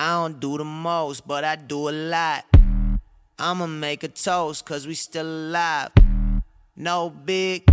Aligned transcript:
I 0.00 0.12
don't 0.12 0.38
do 0.38 0.56
the 0.56 0.64
most, 0.64 1.26
but 1.26 1.42
I 1.42 1.56
do 1.56 1.88
a 1.88 1.90
lot. 1.90 2.44
I'ma 3.36 3.66
make 3.66 4.04
a 4.04 4.08
toast, 4.08 4.64
cause 4.64 4.86
we 4.86 4.94
still 4.94 5.26
alive. 5.26 5.90
No 6.76 7.10
big, 7.10 7.64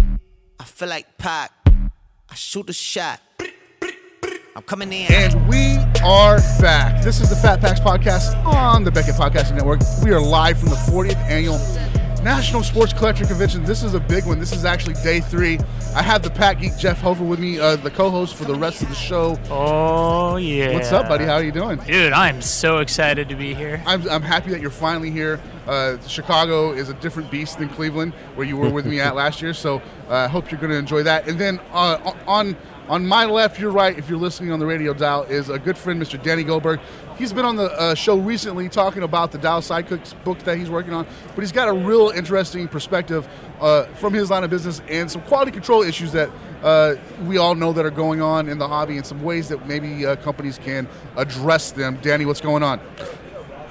I 0.59 0.63
feel 0.63 0.89
like 0.89 1.19
Pac. 1.19 1.51
I 1.67 2.33
shoot 2.33 2.67
a 2.67 2.73
shot. 2.73 3.21
I'm 4.55 4.63
coming 4.63 4.91
in. 4.91 5.13
And 5.13 5.47
we 5.47 5.77
are 6.03 6.39
back. 6.59 7.03
This 7.03 7.21
is 7.21 7.29
the 7.29 7.35
Fat 7.35 7.61
Packs 7.61 7.79
Podcast 7.79 8.35
on 8.43 8.83
the 8.83 8.89
Beckett 8.89 9.13
Podcasting 9.13 9.57
Network. 9.57 9.81
We 10.03 10.11
are 10.11 10.19
live 10.19 10.57
from 10.57 10.69
the 10.69 10.77
40th 10.77 11.17
annual 11.29 11.59
National 12.25 12.63
Sports 12.63 12.91
Collector 12.91 13.27
Convention. 13.27 13.63
This 13.65 13.83
is 13.83 13.93
a 13.93 13.99
big 13.99 14.25
one. 14.25 14.39
This 14.39 14.51
is 14.51 14.65
actually 14.65 14.95
day 14.95 15.19
three. 15.19 15.59
I 15.95 16.01
have 16.01 16.23
the 16.23 16.31
Pat 16.31 16.59
Geek 16.59 16.75
Jeff 16.75 16.99
Hofer 16.99 17.23
with 17.23 17.39
me, 17.39 17.59
uh, 17.59 17.75
the 17.75 17.91
co-host 17.91 18.33
for 18.33 18.45
the 18.45 18.55
rest 18.55 18.81
of 18.81 18.89
the 18.89 18.95
show. 18.95 19.37
Oh 19.51 20.37
yeah. 20.37 20.73
What's 20.73 20.91
up, 20.91 21.07
buddy? 21.07 21.25
How 21.25 21.33
are 21.33 21.43
you 21.43 21.51
doing? 21.51 21.77
Dude, 21.81 22.13
I'm 22.13 22.41
so 22.41 22.79
excited 22.79 23.29
to 23.29 23.35
be 23.35 23.53
here. 23.53 23.79
I'm, 23.85 24.09
I'm 24.09 24.23
happy 24.23 24.49
that 24.49 24.59
you're 24.59 24.71
finally 24.71 25.11
here. 25.11 25.39
Uh, 25.67 25.99
Chicago 26.07 26.73
is 26.73 26.89
a 26.89 26.95
different 26.95 27.29
beast 27.29 27.59
than 27.59 27.69
Cleveland, 27.69 28.13
where 28.33 28.47
you 28.47 28.57
were 28.57 28.71
with 28.71 28.87
me 28.87 28.99
at 28.99 29.15
last 29.15 29.39
year. 29.43 29.53
So 29.53 29.79
I 30.09 30.23
uh, 30.23 30.27
hope 30.27 30.49
you're 30.49 30.59
going 30.59 30.71
to 30.71 30.79
enjoy 30.79 31.03
that. 31.03 31.27
And 31.27 31.39
then 31.39 31.59
uh, 31.73 32.13
on 32.25 32.57
on 32.87 33.05
my 33.05 33.25
left, 33.25 33.59
your 33.59 33.71
right, 33.71 33.97
if 33.97 34.09
you're 34.09 34.19
listening 34.19 34.51
on 34.51 34.59
the 34.59 34.65
radio 34.65 34.93
dial, 34.93 35.23
is 35.23 35.49
a 35.49 35.57
good 35.57 35.77
friend, 35.77 36.01
Mr. 36.01 36.21
Danny 36.21 36.43
Goldberg. 36.43 36.79
He's 37.17 37.31
been 37.31 37.45
on 37.45 37.55
the 37.55 37.71
uh, 37.71 37.95
show 37.95 38.17
recently 38.17 38.67
talking 38.67 39.03
about 39.03 39.31
the 39.31 39.37
Dallas 39.37 39.69
Sidekicks 39.69 40.21
book 40.25 40.37
that 40.39 40.57
he's 40.57 40.69
working 40.69 40.93
on, 40.93 41.07
but 41.33 41.41
he's 41.41 41.53
got 41.53 41.69
a 41.69 41.73
real 41.73 42.09
interesting 42.09 42.67
perspective 42.67 43.25
uh, 43.61 43.85
from 43.85 44.13
his 44.13 44.29
line 44.29 44.43
of 44.43 44.49
business 44.49 44.81
and 44.89 45.09
some 45.09 45.21
quality 45.21 45.51
control 45.51 45.81
issues 45.81 46.11
that 46.11 46.29
uh, 46.61 46.95
we 47.23 47.37
all 47.37 47.55
know 47.55 47.71
that 47.71 47.85
are 47.85 47.91
going 47.91 48.21
on 48.21 48.49
in 48.49 48.57
the 48.57 48.67
hobby 48.67 48.97
and 48.97 49.05
some 49.05 49.23
ways 49.23 49.47
that 49.47 49.65
maybe 49.65 50.05
uh, 50.05 50.17
companies 50.17 50.57
can 50.57 50.89
address 51.15 51.71
them. 51.71 51.97
Danny, 52.01 52.25
what's 52.25 52.41
going 52.41 52.63
on? 52.63 52.81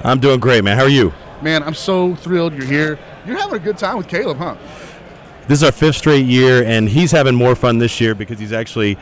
I'm 0.03 0.21
doing 0.21 0.41
great, 0.41 0.65
man. 0.65 0.79
How 0.79 0.85
are 0.85 0.89
you? 0.89 1.13
Man, 1.43 1.63
I'm 1.63 1.75
so 1.75 2.15
thrilled 2.15 2.55
you're 2.55 2.65
here. 2.65 2.99
You're 3.27 3.39
having 3.39 3.57
a 3.57 3.63
good 3.63 3.77
time 3.77 3.99
with 3.99 4.09
Caleb, 4.09 4.39
huh? 4.39 4.57
This 5.49 5.59
is 5.59 5.65
our 5.65 5.73
fifth 5.73 5.97
straight 5.97 6.25
year, 6.25 6.65
and 6.65 6.89
he's 6.89 7.11
having 7.11 7.35
more 7.35 7.55
fun 7.55 7.77
this 7.77 8.01
year 8.01 8.15
because 8.15 8.39
he's 8.39 8.55
actually 8.55 8.97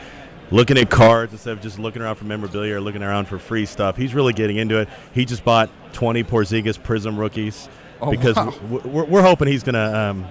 looking 0.53 0.77
at 0.77 0.89
cards 0.89 1.33
instead 1.33 1.51
of 1.51 1.61
just 1.61 1.79
looking 1.79 2.01
around 2.01 2.15
for 2.15 2.25
memorabilia 2.25 2.75
or 2.75 2.81
looking 2.81 3.03
around 3.03 3.25
for 3.25 3.39
free 3.39 3.65
stuff. 3.65 3.97
He's 3.97 4.13
really 4.13 4.33
getting 4.33 4.57
into 4.57 4.77
it. 4.77 4.87
He 5.13 5.25
just 5.25 5.43
bought 5.43 5.69
20 5.93 6.23
Porzingis 6.23 6.81
Prism 6.81 7.19
rookies 7.19 7.67
Oh, 8.01 8.11
because 8.11 8.35
wow. 8.35 8.53
we're, 8.83 9.05
we're 9.05 9.21
hoping 9.21 9.47
he's 9.47 9.63
going 9.63 9.75
to 9.75 9.97
um, 9.97 10.25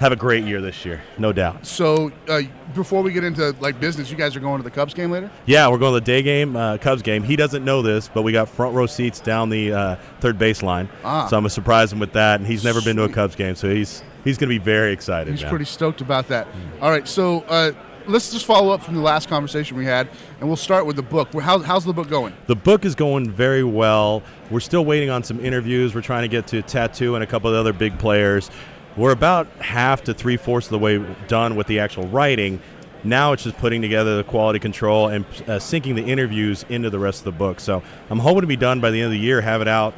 have 0.00 0.10
a 0.10 0.16
great 0.16 0.44
year 0.44 0.60
this 0.62 0.86
year, 0.86 1.02
no 1.18 1.32
doubt. 1.34 1.66
So 1.66 2.10
uh, 2.28 2.42
before 2.74 3.02
we 3.02 3.12
get 3.12 3.24
into 3.24 3.54
like 3.60 3.78
business, 3.78 4.10
you 4.10 4.16
guys 4.16 4.34
are 4.36 4.40
going 4.40 4.58
to 4.58 4.62
the 4.62 4.70
Cubs 4.70 4.94
game 4.94 5.10
later. 5.10 5.30
Yeah, 5.44 5.68
we're 5.68 5.76
going 5.78 5.92
to 5.92 6.00
the 6.00 6.06
day 6.06 6.22
game, 6.22 6.56
uh, 6.56 6.78
Cubs 6.78 7.02
game. 7.02 7.22
He 7.22 7.36
doesn't 7.36 7.62
know 7.64 7.82
this, 7.82 8.08
but 8.08 8.22
we 8.22 8.32
got 8.32 8.48
front 8.48 8.74
row 8.74 8.86
seats 8.86 9.20
down 9.20 9.50
the 9.50 9.72
uh, 9.72 9.96
third 10.20 10.38
baseline. 10.38 10.88
Ah. 11.04 11.26
So 11.26 11.36
I'm 11.36 11.42
going 11.42 11.48
to 11.48 11.50
surprise 11.50 11.92
him 11.92 11.98
with 11.98 12.14
that. 12.14 12.40
And 12.40 12.46
he's 12.46 12.64
never 12.64 12.80
been 12.80 12.96
to 12.96 13.02
a 13.04 13.08
Cubs 13.08 13.36
game, 13.36 13.54
so 13.54 13.68
he's 13.68 14.02
he's 14.24 14.38
going 14.38 14.48
to 14.48 14.58
be 14.58 14.64
very 14.64 14.92
excited. 14.92 15.30
He's 15.30 15.48
pretty 15.48 15.66
stoked 15.66 16.00
about 16.00 16.28
that. 16.28 16.48
All 16.80 16.90
right, 16.90 17.06
so 17.06 17.40
uh, 17.48 17.72
let's 18.08 18.32
just 18.32 18.46
follow 18.46 18.72
up 18.72 18.82
from 18.82 18.94
the 18.94 19.00
last 19.00 19.28
conversation 19.28 19.76
we 19.76 19.84
had, 19.84 20.08
and 20.40 20.48
we'll 20.48 20.56
start 20.56 20.86
with 20.86 20.96
the 20.96 21.02
book. 21.02 21.32
How, 21.34 21.58
how's 21.58 21.84
the 21.84 21.92
book 21.92 22.08
going? 22.08 22.34
The 22.46 22.56
book 22.56 22.84
is 22.84 22.94
going 22.94 23.30
very 23.30 23.64
well. 23.64 24.22
We're 24.50 24.60
still 24.60 24.84
waiting 24.84 25.10
on 25.10 25.22
some 25.22 25.44
interviews. 25.44 25.94
We're 25.94 26.00
trying 26.00 26.22
to 26.22 26.28
get 26.28 26.46
to 26.48 26.62
Tattoo 26.62 27.14
and 27.14 27.22
a 27.22 27.26
couple 27.26 27.50
of 27.50 27.56
other 27.56 27.72
big 27.72 27.98
players. 27.98 28.50
We're 28.96 29.12
about 29.12 29.46
half 29.60 30.02
to 30.04 30.14
three 30.14 30.36
fourths 30.36 30.66
of 30.68 30.70
the 30.72 30.78
way 30.78 31.04
done 31.28 31.54
with 31.54 31.66
the 31.66 31.78
actual 31.80 32.06
writing. 32.08 32.60
Now 33.04 33.32
it's 33.32 33.44
just 33.44 33.56
putting 33.58 33.80
together 33.80 34.16
the 34.16 34.24
quality 34.24 34.58
control 34.58 35.06
and 35.08 35.24
uh, 35.24 35.58
syncing 35.60 35.94
the 35.94 36.02
interviews 36.02 36.64
into 36.68 36.90
the 36.90 36.98
rest 36.98 37.20
of 37.20 37.24
the 37.26 37.38
book. 37.38 37.60
So 37.60 37.82
I'm 38.10 38.18
hoping 38.18 38.40
to 38.40 38.46
be 38.48 38.56
done 38.56 38.80
by 38.80 38.90
the 38.90 38.98
end 38.98 39.06
of 39.06 39.12
the 39.12 39.18
year, 39.20 39.40
have 39.40 39.60
it 39.60 39.68
out 39.68 39.94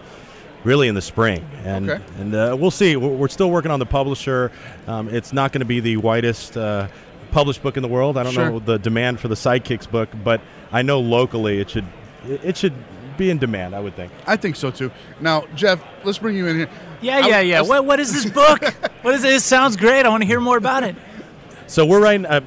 really 0.64 0.88
in 0.88 0.94
the 0.94 1.00
spring. 1.00 1.48
And, 1.64 1.88
Okay. 1.88 2.04
and 2.18 2.34
uh, 2.34 2.54
we'll 2.60 2.70
see. 2.70 2.96
We're, 2.96 3.08
we're 3.08 3.28
still 3.28 3.50
working 3.50 3.70
on 3.70 3.78
the 3.78 3.86
publisher. 3.86 4.52
Um, 4.86 5.08
it's 5.08 5.32
not 5.32 5.52
going 5.52 5.60
to 5.60 5.64
be 5.66 5.80
the 5.80 5.96
widest 5.96 6.58
uh, 6.58 6.88
published 7.30 7.62
book 7.62 7.76
in 7.76 7.82
the 7.82 7.88
world. 7.88 8.16
I 8.16 8.22
don't 8.22 8.32
Sure. 8.32 8.50
know 8.50 8.58
the 8.58 8.78
demand 8.78 9.20
for 9.20 9.28
the 9.28 9.34
Sidekicks 9.34 9.90
book, 9.90 10.08
but 10.24 10.40
I 10.72 10.82
know 10.82 11.00
locally 11.00 11.60
it 11.60 11.70
should 11.70 11.84
it 12.28 12.40
it 12.44 12.56
should 12.56 12.74
be 13.16 13.30
in 13.30 13.38
demand. 13.38 13.74
I 13.74 13.80
would 13.80 13.94
think. 13.96 14.12
I 14.26 14.36
think 14.36 14.56
so 14.56 14.70
too. 14.70 14.90
Now, 15.20 15.44
Jeff, 15.54 15.82
let's 16.04 16.18
bring 16.18 16.36
you 16.36 16.46
in 16.46 16.56
here. 16.56 16.70
Yeah, 17.00 17.18
I- 17.18 17.28
yeah, 17.28 17.40
yeah. 17.40 17.60
was- 17.60 17.68
What, 17.68 17.84
what 17.86 18.00
is 18.00 18.12
this 18.12 18.30
book? 18.30 18.62
what 19.02 19.14
is 19.14 19.24
it? 19.24 19.32
It 19.34 19.40
sounds 19.42 19.76
great. 19.76 20.06
I 20.06 20.08
want 20.08 20.22
to 20.22 20.26
hear 20.26 20.40
more 20.40 20.56
about 20.56 20.82
it. 20.84 20.96
So 21.66 21.84
we're 21.86 22.00
writing. 22.00 22.24
A 22.26 22.28
uh, 22.28 22.40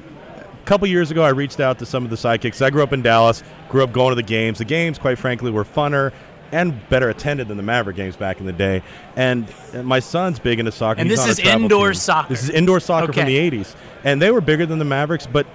couple 0.64 0.86
years 0.88 1.10
ago, 1.10 1.22
I 1.22 1.28
reached 1.30 1.60
out 1.60 1.78
to 1.80 1.86
some 1.86 2.04
of 2.04 2.10
the 2.10 2.16
sidekicks. 2.16 2.60
I 2.62 2.70
grew 2.70 2.82
up 2.82 2.92
in 2.92 3.02
Dallas. 3.02 3.42
Grew 3.68 3.84
up 3.84 3.92
going 3.92 4.10
to 4.10 4.14
the 4.16 4.22
games. 4.22 4.58
The 4.58 4.64
games, 4.64 4.98
quite 4.98 5.18
frankly, 5.18 5.50
were 5.50 5.64
funner 5.64 6.12
and 6.54 6.88
better 6.88 7.08
attended 7.10 7.48
than 7.48 7.56
the 7.56 7.62
Maverick 7.62 7.96
games 7.96 8.16
back 8.16 8.38
in 8.38 8.46
the 8.46 8.52
day. 8.52 8.82
And 9.16 9.52
my 9.82 9.98
son's 9.98 10.38
big 10.38 10.60
into 10.60 10.72
soccer. 10.72 11.00
And 11.00 11.10
He's 11.10 11.24
this 11.24 11.38
is 11.38 11.44
indoor 11.44 11.88
team. 11.88 11.94
soccer. 11.94 12.28
This 12.28 12.44
is 12.44 12.50
indoor 12.50 12.80
soccer 12.80 13.12
from 13.12 13.26
the 13.26 13.36
'80s, 13.36 13.74
and 14.04 14.22
they 14.22 14.30
were 14.30 14.40
bigger 14.40 14.64
than 14.64 14.78
the 14.78 14.84
Mavericks. 14.84 15.26
But 15.26 15.46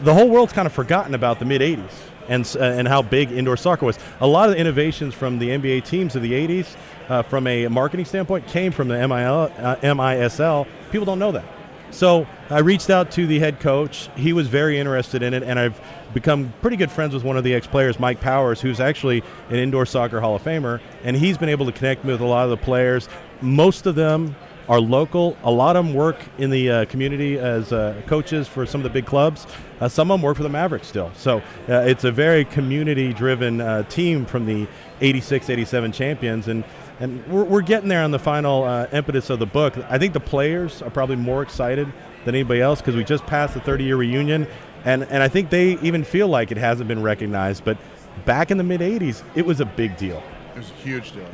the 0.00 0.14
whole 0.14 0.28
world's 0.28 0.52
kind 0.52 0.66
of 0.66 0.72
forgotten 0.72 1.14
about 1.14 1.38
the 1.40 1.44
mid 1.44 1.60
'80s 1.60 1.90
and 2.28 2.56
uh, 2.58 2.62
and 2.62 2.86
how 2.86 3.02
big 3.02 3.32
indoor 3.32 3.56
soccer 3.56 3.84
was. 3.84 3.98
A 4.20 4.26
lot 4.26 4.48
of 4.48 4.54
the 4.54 4.60
innovations 4.60 5.12
from 5.12 5.38
the 5.38 5.48
NBA 5.48 5.84
teams 5.84 6.14
of 6.14 6.22
the 6.22 6.32
'80s, 6.32 6.76
uh, 7.08 7.22
from 7.22 7.46
a 7.48 7.66
marketing 7.68 8.06
standpoint, 8.06 8.46
came 8.46 8.70
from 8.72 8.88
the 8.88 8.96
MIL, 9.08 9.50
uh, 9.58 9.76
MISL. 9.82 10.66
People 10.92 11.04
don't 11.06 11.18
know 11.18 11.32
that. 11.32 11.44
So 11.90 12.26
I 12.50 12.58
reached 12.58 12.90
out 12.90 13.10
to 13.12 13.26
the 13.26 13.38
head 13.38 13.60
coach. 13.60 14.08
He 14.16 14.32
was 14.32 14.48
very 14.48 14.78
interested 14.78 15.22
in 15.22 15.34
it, 15.34 15.42
and 15.42 15.58
I've 15.58 15.80
become 16.12 16.52
pretty 16.60 16.76
good 16.76 16.90
friends 16.90 17.14
with 17.14 17.24
one 17.24 17.36
of 17.36 17.44
the 17.44 17.54
ex-players, 17.54 17.98
Mike 17.98 18.20
Powers, 18.20 18.60
who's 18.60 18.80
actually 18.80 19.22
an 19.50 19.56
indoor 19.56 19.86
soccer 19.86 20.20
Hall 20.20 20.36
of 20.36 20.42
Famer, 20.42 20.80
and 21.04 21.16
he's 21.16 21.38
been 21.38 21.48
able 21.48 21.66
to 21.66 21.72
connect 21.72 22.04
me 22.04 22.12
with 22.12 22.20
a 22.20 22.26
lot 22.26 22.44
of 22.44 22.50
the 22.50 22.56
players. 22.56 23.08
Most 23.40 23.86
of 23.86 23.94
them 23.94 24.34
are 24.68 24.80
local. 24.80 25.36
A 25.44 25.50
lot 25.50 25.76
of 25.76 25.86
them 25.86 25.94
work 25.94 26.16
in 26.38 26.50
the 26.50 26.70
uh, 26.70 26.84
community 26.86 27.38
as 27.38 27.72
uh, 27.72 28.00
coaches 28.06 28.48
for 28.48 28.66
some 28.66 28.80
of 28.80 28.82
the 28.82 28.90
big 28.90 29.06
clubs. 29.06 29.46
Uh, 29.80 29.88
some 29.88 30.10
of 30.10 30.18
them 30.18 30.22
work 30.22 30.36
for 30.36 30.42
the 30.42 30.48
Mavericks 30.48 30.88
still. 30.88 31.12
So 31.14 31.38
uh, 31.68 31.84
it's 31.86 32.04
a 32.04 32.10
very 32.10 32.44
community-driven 32.44 33.60
uh, 33.60 33.82
team 33.84 34.26
from 34.26 34.46
the 34.46 34.66
86, 35.00 35.50
87 35.50 35.92
champions, 35.92 36.48
and 36.48 36.64
and 37.00 37.26
we're, 37.26 37.44
we're 37.44 37.60
getting 37.62 37.88
there 37.88 38.02
on 38.02 38.10
the 38.10 38.18
final 38.18 38.64
uh, 38.64 38.86
impetus 38.92 39.30
of 39.30 39.38
the 39.38 39.46
book. 39.46 39.76
I 39.88 39.98
think 39.98 40.12
the 40.12 40.20
players 40.20 40.82
are 40.82 40.90
probably 40.90 41.16
more 41.16 41.42
excited 41.42 41.86
than 42.24 42.34
anybody 42.34 42.60
else 42.60 42.80
because 42.80 42.96
we 42.96 43.04
just 43.04 43.24
passed 43.26 43.54
the 43.54 43.60
30-year 43.60 43.96
reunion, 43.96 44.46
and 44.84 45.04
and 45.04 45.22
I 45.22 45.28
think 45.28 45.50
they 45.50 45.78
even 45.80 46.04
feel 46.04 46.28
like 46.28 46.50
it 46.50 46.56
hasn't 46.58 46.88
been 46.88 47.02
recognized. 47.02 47.64
But 47.64 47.76
back 48.24 48.50
in 48.50 48.58
the 48.58 48.64
mid 48.64 48.80
80s, 48.80 49.22
it 49.34 49.44
was 49.44 49.60
a 49.60 49.66
big 49.66 49.96
deal. 49.96 50.22
It 50.54 50.58
was 50.58 50.70
a 50.70 50.74
huge 50.74 51.12
deal. 51.12 51.26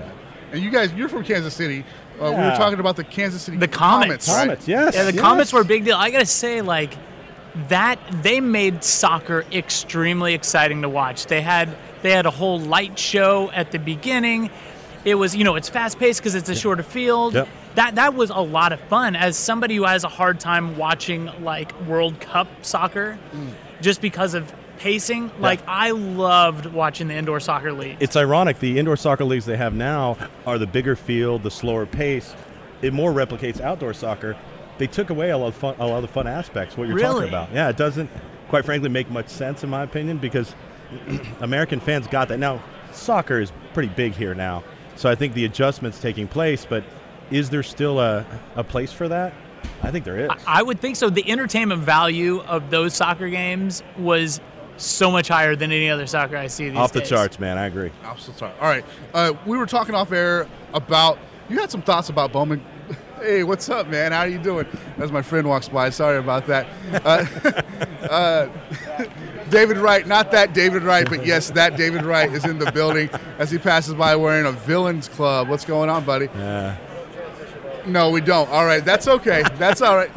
And 0.52 0.60
you 0.62 0.70
guys, 0.70 0.92
you're 0.92 1.08
from 1.08 1.24
Kansas 1.24 1.54
City. 1.54 1.84
Uh, 2.20 2.24
We 2.24 2.30
were 2.36 2.54
talking 2.56 2.78
about 2.78 2.96
the 2.96 3.04
Kansas 3.04 3.40
City 3.42 3.56
The 3.56 3.68
Comets. 3.68 4.28
right? 4.28 4.44
Comets, 4.44 4.68
yes. 4.68 4.94
Yeah, 4.94 5.04
the 5.04 5.12
yes. 5.14 5.20
Comets 5.20 5.52
were 5.52 5.62
a 5.62 5.64
big 5.64 5.84
deal. 5.84 5.96
I 5.96 6.10
gotta 6.10 6.26
say, 6.26 6.60
like 6.60 6.94
that 7.68 7.98
they 8.22 8.40
made 8.40 8.82
soccer 8.84 9.44
extremely 9.52 10.34
exciting 10.34 10.82
to 10.82 10.88
watch. 10.88 11.26
They 11.26 11.40
had 11.40 11.74
they 12.02 12.10
had 12.10 12.26
a 12.26 12.30
whole 12.30 12.60
light 12.60 12.98
show 12.98 13.50
at 13.52 13.70
the 13.70 13.78
beginning. 13.78 14.50
It 15.04 15.16
was 15.16 15.34
you 15.34 15.44
know 15.44 15.56
it's 15.56 15.68
fast 15.68 15.98
paced 15.98 16.20
because 16.20 16.34
it's 16.34 16.48
a 16.48 16.54
shorter 16.54 16.82
field. 16.82 17.34
Yep. 17.34 17.48
That 17.74 17.94
that 17.96 18.14
was 18.14 18.30
a 18.30 18.40
lot 18.40 18.72
of 18.72 18.80
fun. 18.80 19.16
As 19.16 19.36
somebody 19.36 19.76
who 19.76 19.84
has 19.84 20.04
a 20.04 20.08
hard 20.08 20.40
time 20.40 20.76
watching 20.76 21.26
like 21.42 21.78
World 21.82 22.20
Cup 22.20 22.48
soccer, 22.62 23.18
mm. 23.32 23.52
just 23.80 24.00
because 24.00 24.34
of 24.34 24.52
pacing, 24.78 25.30
like 25.38 25.60
I 25.66 25.90
loved 25.92 26.66
watching 26.66 27.08
the 27.08 27.14
indoor 27.14 27.40
soccer 27.40 27.72
league. 27.72 27.96
It's 28.00 28.16
ironic. 28.16 28.58
The 28.58 28.78
indoor 28.78 28.96
soccer 28.96 29.24
leagues 29.24 29.46
they 29.46 29.56
have 29.56 29.74
now 29.74 30.16
are 30.46 30.58
the 30.58 30.66
bigger 30.66 30.96
field, 30.96 31.42
the 31.42 31.50
slower 31.50 31.86
pace. 31.86 32.34
It 32.82 32.92
more 32.92 33.12
replicates 33.12 33.60
outdoor 33.60 33.94
soccer. 33.94 34.36
They 34.78 34.88
took 34.88 35.10
away 35.10 35.30
a 35.30 35.38
lot 35.38 35.48
of 35.48 35.54
fun, 35.54 35.76
a 35.78 35.86
lot 35.86 35.96
of 35.96 36.02
the 36.02 36.08
fun 36.08 36.26
aspects. 36.26 36.76
What 36.76 36.88
you're 36.88 36.96
Really? 36.96 37.26
talking 37.26 37.28
about, 37.28 37.52
yeah, 37.52 37.68
it 37.68 37.76
doesn't, 37.76 38.10
quite 38.48 38.64
frankly, 38.64 38.88
make 38.88 39.08
much 39.10 39.28
sense 39.28 39.62
in 39.62 39.70
my 39.70 39.82
opinion 39.84 40.18
because 40.18 40.54
American 41.40 41.78
fans 41.78 42.08
got 42.08 42.28
that. 42.28 42.38
Now, 42.38 42.60
soccer 42.92 43.38
is 43.40 43.52
pretty 43.74 43.90
big 43.90 44.14
here 44.14 44.34
now, 44.34 44.64
so 45.02 45.10
I 45.10 45.16
think 45.16 45.34
the 45.34 45.44
adjustments 45.44 46.00
taking 46.00 46.28
place. 46.28 46.64
But 46.64 46.84
is 47.32 47.50
there 47.50 47.64
still 47.64 47.98
a, 47.98 48.24
a 48.54 48.62
place 48.62 48.92
for 48.92 49.08
that? 49.08 49.34
I 49.82 49.90
think 49.90 50.04
there 50.04 50.16
is. 50.16 50.30
I 50.46 50.62
would 50.62 50.78
think 50.78 50.94
so. 50.94 51.10
The 51.10 51.28
entertainment 51.28 51.82
value 51.82 52.40
of 52.42 52.70
those 52.70 52.94
soccer 52.94 53.28
games 53.28 53.82
was 53.98 54.40
so 54.76 55.10
much 55.10 55.26
higher 55.26 55.56
than 55.56 55.72
any 55.72 55.90
other 55.90 56.06
soccer 56.06 56.36
I 56.36 56.46
see 56.46 56.68
these 56.68 56.78
Off 56.78 56.92
the 56.92 57.00
days. 57.00 57.08
charts, 57.08 57.40
man. 57.40 57.58
I 57.58 57.66
agree. 57.66 57.90
I'm 58.04 58.16
so 58.18 58.32
sorry. 58.32 58.52
All 58.60 58.68
right. 58.68 58.84
Uh, 59.12 59.32
we 59.44 59.58
were 59.58 59.66
talking 59.66 59.94
off 59.96 60.12
air 60.12 60.46
about, 60.72 61.18
you 61.48 61.58
had 61.58 61.70
some 61.70 61.82
thoughts 61.82 62.08
about 62.08 62.32
Bowman. 62.32 62.64
Hey, 63.22 63.44
what's 63.44 63.68
up, 63.68 63.86
man? 63.86 64.10
How 64.10 64.22
are 64.22 64.28
you 64.28 64.38
doing? 64.38 64.66
As 64.98 65.12
my 65.12 65.22
friend 65.22 65.46
walks 65.46 65.68
by. 65.68 65.90
Sorry 65.90 66.18
about 66.18 66.44
that. 66.48 66.66
Uh, 67.04 67.24
uh, 68.10 68.48
David 69.50 69.76
Wright, 69.76 70.04
not 70.08 70.32
that 70.32 70.52
David 70.54 70.82
Wright, 70.82 71.08
but 71.08 71.24
yes, 71.24 71.50
that 71.52 71.76
David 71.76 72.04
Wright 72.04 72.32
is 72.32 72.44
in 72.44 72.58
the 72.58 72.72
building 72.72 73.08
as 73.38 73.48
he 73.48 73.58
passes 73.58 73.94
by 73.94 74.16
wearing 74.16 74.44
a 74.46 74.50
Villains 74.50 75.08
Club. 75.08 75.48
What's 75.48 75.64
going 75.64 75.88
on, 75.88 76.04
buddy? 76.04 76.26
Yeah. 76.34 76.76
No, 77.86 78.10
we 78.10 78.20
don't. 78.20 78.50
All 78.50 78.64
right, 78.64 78.84
that's 78.84 79.06
okay. 79.06 79.44
That's 79.54 79.82
all 79.82 79.94
right. 79.94 80.10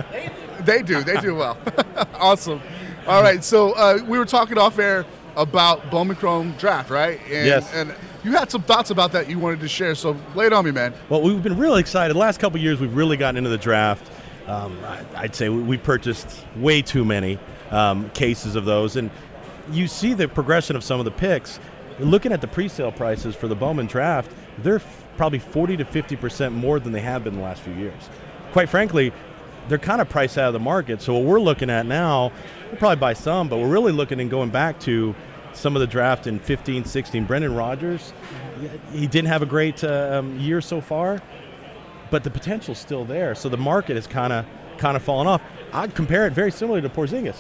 They 0.65 0.81
do. 0.81 1.03
They 1.03 1.21
do 1.21 1.35
well. 1.35 1.59
awesome. 2.15 2.59
All 3.05 3.21
right. 3.21 3.43
So 3.43 3.73
uh, 3.73 3.99
we 4.07 4.17
were 4.17 4.25
talking 4.25 4.57
off 4.57 4.79
air 4.79 5.05
about 5.37 5.91
Bowman 5.91 6.15
Chrome 6.15 6.53
draft, 6.53 6.89
right? 6.89 7.19
And, 7.25 7.45
Yes. 7.45 7.71
And 7.71 7.93
you 8.25 8.31
had 8.31 8.49
some 8.51 8.63
thoughts 8.63 8.89
about 8.89 9.11
that 9.13 9.29
you 9.29 9.37
wanted 9.39 9.59
to 9.61 9.67
share, 9.67 9.93
so 9.95 10.17
lay 10.33 10.47
it 10.47 10.53
on 10.53 10.65
me, 10.65 10.71
man. 10.71 10.93
Well, 11.09 11.21
we've 11.21 11.41
been 11.43 11.57
really 11.57 11.79
excited. 11.79 12.17
Last 12.17 12.39
couple 12.39 12.59
years, 12.59 12.79
we've 12.79 12.95
really 12.95 13.17
gotten 13.17 13.37
into 13.37 13.49
the 13.51 13.57
draft. 13.57 14.09
Um, 14.47 14.77
I- 14.83 15.05
I'd 15.15 15.35
say 15.35 15.49
we, 15.49 15.61
we 15.61 15.77
purchased 15.77 16.43
way 16.57 16.81
too 16.81 17.05
many 17.05 17.37
um, 17.71 18.09
cases 18.09 18.55
of 18.55 18.65
those, 18.65 18.95
and 18.95 19.09
you 19.71 19.87
see 19.87 20.13
the 20.13 20.27
progression 20.27 20.75
of 20.75 20.83
some 20.83 20.99
of 20.99 21.05
the 21.05 21.11
picks. 21.11 21.59
Looking 21.99 22.33
at 22.33 22.41
the 22.41 22.47
pre-sale 22.47 22.91
prices 22.91 23.35
for 23.35 23.47
the 23.47 23.55
Bowman 23.55 23.85
draft, 23.85 24.29
they're 24.57 24.75
f- 24.77 25.03
probably 25.17 25.39
40 25.39 25.77
to 25.77 25.85
50 25.85 26.15
percent 26.17 26.53
more 26.53 26.79
than 26.79 26.91
they 26.91 26.99
have 27.01 27.23
been 27.23 27.35
the 27.35 27.41
last 27.41 27.61
few 27.61 27.73
years. 27.73 28.09
Quite 28.51 28.69
frankly, 28.69 29.13
they're 29.69 29.77
kind 29.77 30.01
of 30.01 30.09
priced 30.09 30.37
out 30.37 30.47
of 30.47 30.53
the 30.53 30.59
market. 30.59 31.01
So 31.01 31.13
what 31.13 31.23
we're 31.23 31.39
looking 31.39 31.69
at 31.69 31.85
now, 31.85 32.31
we'll 32.67 32.77
probably 32.77 32.97
buy 32.97 33.13
some, 33.13 33.47
but 33.49 33.57
we're 33.59 33.69
really 33.69 33.91
looking 33.93 34.19
and 34.19 34.29
going 34.29 34.49
back 34.49 34.79
to 34.81 35.15
some 35.55 35.75
of 35.75 35.79
the 35.79 35.87
draft 35.87 36.27
in 36.27 36.39
15, 36.39 36.85
16. 36.85 37.25
Brendan 37.25 37.55
Rodgers, 37.55 38.13
he 38.91 39.07
didn't 39.07 39.27
have 39.27 39.41
a 39.41 39.45
great 39.45 39.83
uh, 39.83 40.19
um, 40.19 40.39
year 40.39 40.61
so 40.61 40.81
far, 40.81 41.21
but 42.11 42.23
the 42.23 42.29
potential's 42.29 42.77
still 42.77 43.05
there. 43.05 43.35
So 43.35 43.49
the 43.49 43.57
market 43.57 43.95
has 43.95 44.07
kind 44.07 44.33
of 44.33 44.45
kind 44.77 44.97
of 44.97 45.03
fallen 45.03 45.27
off. 45.27 45.41
I'd 45.73 45.95
compare 45.95 46.27
it 46.27 46.33
very 46.33 46.51
similarly 46.51 46.81
to 46.87 46.93
Porzingis. 46.93 47.37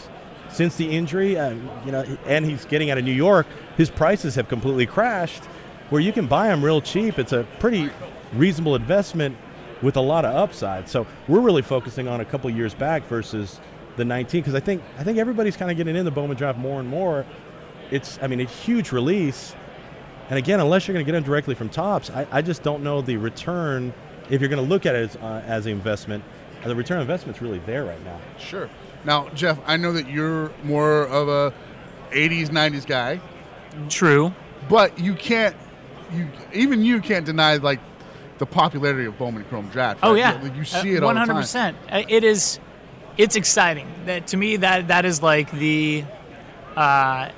Since 0.49 0.77
the 0.77 0.89
injury, 0.89 1.37
uh, 1.37 1.55
you 1.85 1.91
know, 1.91 2.05
and 2.25 2.45
he's 2.45 2.65
getting 2.65 2.89
out 2.89 2.97
of 2.97 3.03
New 3.03 3.11
York, 3.11 3.45
his 3.77 3.89
prices 3.89 4.35
have 4.35 4.47
completely 4.47 4.85
crashed. 4.85 5.43
Where 5.89 6.01
you 6.01 6.13
can 6.13 6.27
buy 6.27 6.47
him 6.47 6.63
real 6.63 6.81
cheap, 6.81 7.19
it's 7.19 7.33
a 7.33 7.45
pretty 7.59 7.89
reasonable 8.33 8.75
investment 8.75 9.37
with 9.81 9.97
a 9.97 10.01
lot 10.01 10.25
of 10.25 10.33
upside. 10.35 10.89
So 10.89 11.05
we're 11.27 11.41
really 11.41 11.61
focusing 11.61 12.07
on 12.07 12.21
a 12.21 12.25
couple 12.25 12.49
years 12.49 12.73
back 12.73 13.03
versus 13.03 13.59
the 13.97 14.05
19 14.05 14.41
because 14.41 14.55
I 14.55 14.59
think 14.59 14.81
I 14.97 15.03
think 15.03 15.17
everybody's 15.17 15.55
kind 15.55 15.71
of 15.71 15.77
getting 15.77 15.95
in 15.95 16.05
the 16.05 16.11
Bowman 16.11 16.37
draft 16.37 16.57
more 16.57 16.79
and 16.79 16.89
more. 16.89 17.25
It's 17.91 18.19
I 18.21 18.27
mean 18.27 18.39
a 18.39 18.45
huge 18.45 18.91
release, 18.91 19.55
and 20.29 20.37
again, 20.39 20.59
unless 20.59 20.87
you're 20.87 20.93
going 20.93 21.05
to 21.05 21.11
get 21.11 21.15
them 21.15 21.23
directly 21.23 21.55
from 21.55 21.69
Topps, 21.69 22.09
I, 22.09 22.27
I 22.31 22.41
just 22.41 22.63
don't 22.63 22.83
know 22.83 23.01
the 23.01 23.17
return. 23.17 23.93
If 24.29 24.41
you're 24.41 24.49
going 24.49 24.63
to 24.63 24.67
look 24.67 24.85
at 24.87 24.95
it 24.95 25.11
as, 25.11 25.15
uh, 25.17 25.43
as 25.45 25.67
an 25.67 25.71
investment, 25.73 26.23
uh, 26.63 26.67
the 26.67 26.75
return 26.75 26.97
on 26.97 27.01
investment's 27.01 27.41
really 27.41 27.59
there 27.59 27.85
right 27.85 28.03
now. 28.03 28.19
Sure. 28.39 28.69
Now, 29.03 29.29
Jeff, 29.29 29.59
I 29.67 29.77
know 29.77 29.93
that 29.93 30.09
you're 30.09 30.51
more 30.63 31.03
of 31.03 31.27
a 31.27 31.53
80s, 32.11 32.47
90s 32.49 32.87
guy, 32.87 33.21
True. 33.87 34.33
but 34.67 34.97
you 34.97 35.13
can't, 35.13 35.55
you 36.11 36.27
even 36.53 36.83
you 36.83 37.01
can't 37.01 37.25
deny 37.25 37.57
like 37.57 37.79
the 38.39 38.45
popularity 38.47 39.05
of 39.05 39.17
Bowman 39.17 39.43
Chrome 39.45 39.69
draft. 39.69 39.99
Oh 40.01 40.15
yeah, 40.15 40.41
you, 40.43 40.53
you 40.53 40.65
see 40.65 40.93
it 40.95 41.03
all 41.03 41.13
100%. 41.13 41.75
It 42.09 42.23
is. 42.23 42.59
It's 43.17 43.35
exciting. 43.35 43.87
That 44.05 44.27
to 44.27 44.37
me, 44.37 44.57
that 44.57 44.89
that 44.89 45.05
is 45.05 45.21
like 45.21 45.51
the, 45.51 46.03
uh, 46.75 47.29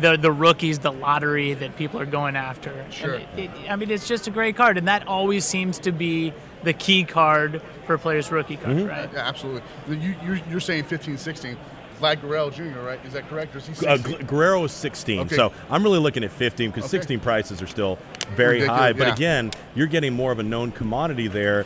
the 0.00 0.16
the 0.16 0.32
rookies, 0.32 0.78
the 0.80 0.92
lottery 0.92 1.54
that 1.54 1.76
people 1.76 2.00
are 2.00 2.06
going 2.06 2.36
after. 2.36 2.72
Sure. 2.90 3.14
it- 3.14 3.28
it- 3.36 3.50
I 3.68 3.76
mean, 3.76 3.90
it's 3.90 4.06
just 4.08 4.26
a 4.26 4.30
great 4.30 4.56
card, 4.56 4.78
and 4.78 4.88
that 4.88 5.06
always 5.06 5.44
seems 5.44 5.78
to 5.80 5.92
be 5.92 6.32
the 6.64 6.72
key 6.72 7.04
card 7.04 7.60
for 7.86 7.94
a 7.94 7.98
player's 7.98 8.30
rookie 8.30 8.56
card, 8.56 8.76
Mm-hmm. 8.76 8.86
right? 8.88 9.10
Yeah, 9.12 9.26
absolutely. 9.28 9.62
You, 9.88 10.14
you're, 10.24 10.40
you're 10.50 10.60
saying 10.60 10.84
15, 10.84 11.16
16. 11.18 11.56
Vlad 12.00 12.20
Guerrero 12.20 12.50
Jr., 12.50 12.80
right? 12.80 12.98
Is 13.04 13.12
that 13.12 13.28
correct? 13.28 13.54
Or 13.54 13.58
is 13.58 13.66
he 13.66 13.72
Uh, 13.86 13.96
16? 13.96 14.18
Gu- 14.18 14.24
Guerrero 14.24 14.64
is 14.64 14.72
16, 14.72 15.20
Okay. 15.20 15.36
so 15.36 15.52
I'm 15.70 15.82
really 15.84 15.98
looking 16.00 16.24
at 16.24 16.32
15 16.32 16.70
because 16.70 16.84
Okay. 16.84 16.98
16 16.98 17.20
prices 17.20 17.62
are 17.62 17.66
still 17.68 17.98
very 18.36 18.54
Ridiculous, 18.60 18.80
high. 18.80 18.92
But 18.92 19.06
yeah. 19.08 19.14
again, 19.14 19.50
you're 19.74 19.86
getting 19.86 20.12
more 20.12 20.32
of 20.32 20.38
a 20.38 20.42
known 20.42 20.72
commodity 20.72 21.28
there 21.28 21.64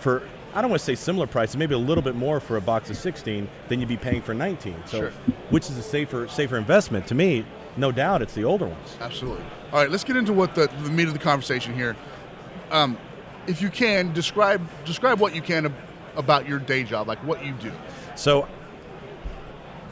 for. 0.00 0.22
I 0.56 0.62
don't 0.62 0.70
want 0.70 0.80
to 0.80 0.86
say 0.86 0.94
similar 0.94 1.26
prices, 1.26 1.58
maybe 1.58 1.74
a 1.74 1.78
little 1.78 2.02
bit 2.02 2.14
more 2.16 2.40
for 2.40 2.56
a 2.56 2.62
box 2.62 2.88
of 2.88 2.96
16 2.96 3.46
than 3.68 3.78
you'd 3.78 3.90
be 3.90 3.98
paying 3.98 4.22
for 4.22 4.32
19. 4.32 4.74
So, 4.86 4.98
Sure. 5.00 5.10
which 5.50 5.68
is 5.68 5.76
a 5.76 5.82
safer 5.82 6.26
safer 6.28 6.56
investment 6.56 7.06
to 7.08 7.14
me? 7.14 7.44
No 7.76 7.92
doubt, 7.92 8.22
it's 8.22 8.32
the 8.32 8.44
older 8.44 8.64
ones. 8.64 8.96
Absolutely. 9.02 9.44
All 9.70 9.80
right, 9.80 9.90
let's 9.90 10.02
get 10.02 10.16
into 10.16 10.32
what 10.32 10.54
the, 10.54 10.70
the 10.82 10.88
meat 10.88 11.08
of 11.08 11.12
the 11.12 11.18
conversation 11.18 11.74
here. 11.74 11.94
Um, 12.70 12.96
if 13.46 13.60
you 13.60 13.68
can 13.68 14.14
describe 14.14 14.66
describe 14.86 15.20
what 15.20 15.34
you 15.34 15.42
can 15.42 15.66
ab- 15.66 15.74
about 16.16 16.48
your 16.48 16.58
day 16.58 16.84
job, 16.84 17.06
like 17.06 17.18
what 17.18 17.44
you 17.44 17.52
do. 17.60 17.70
So, 18.14 18.48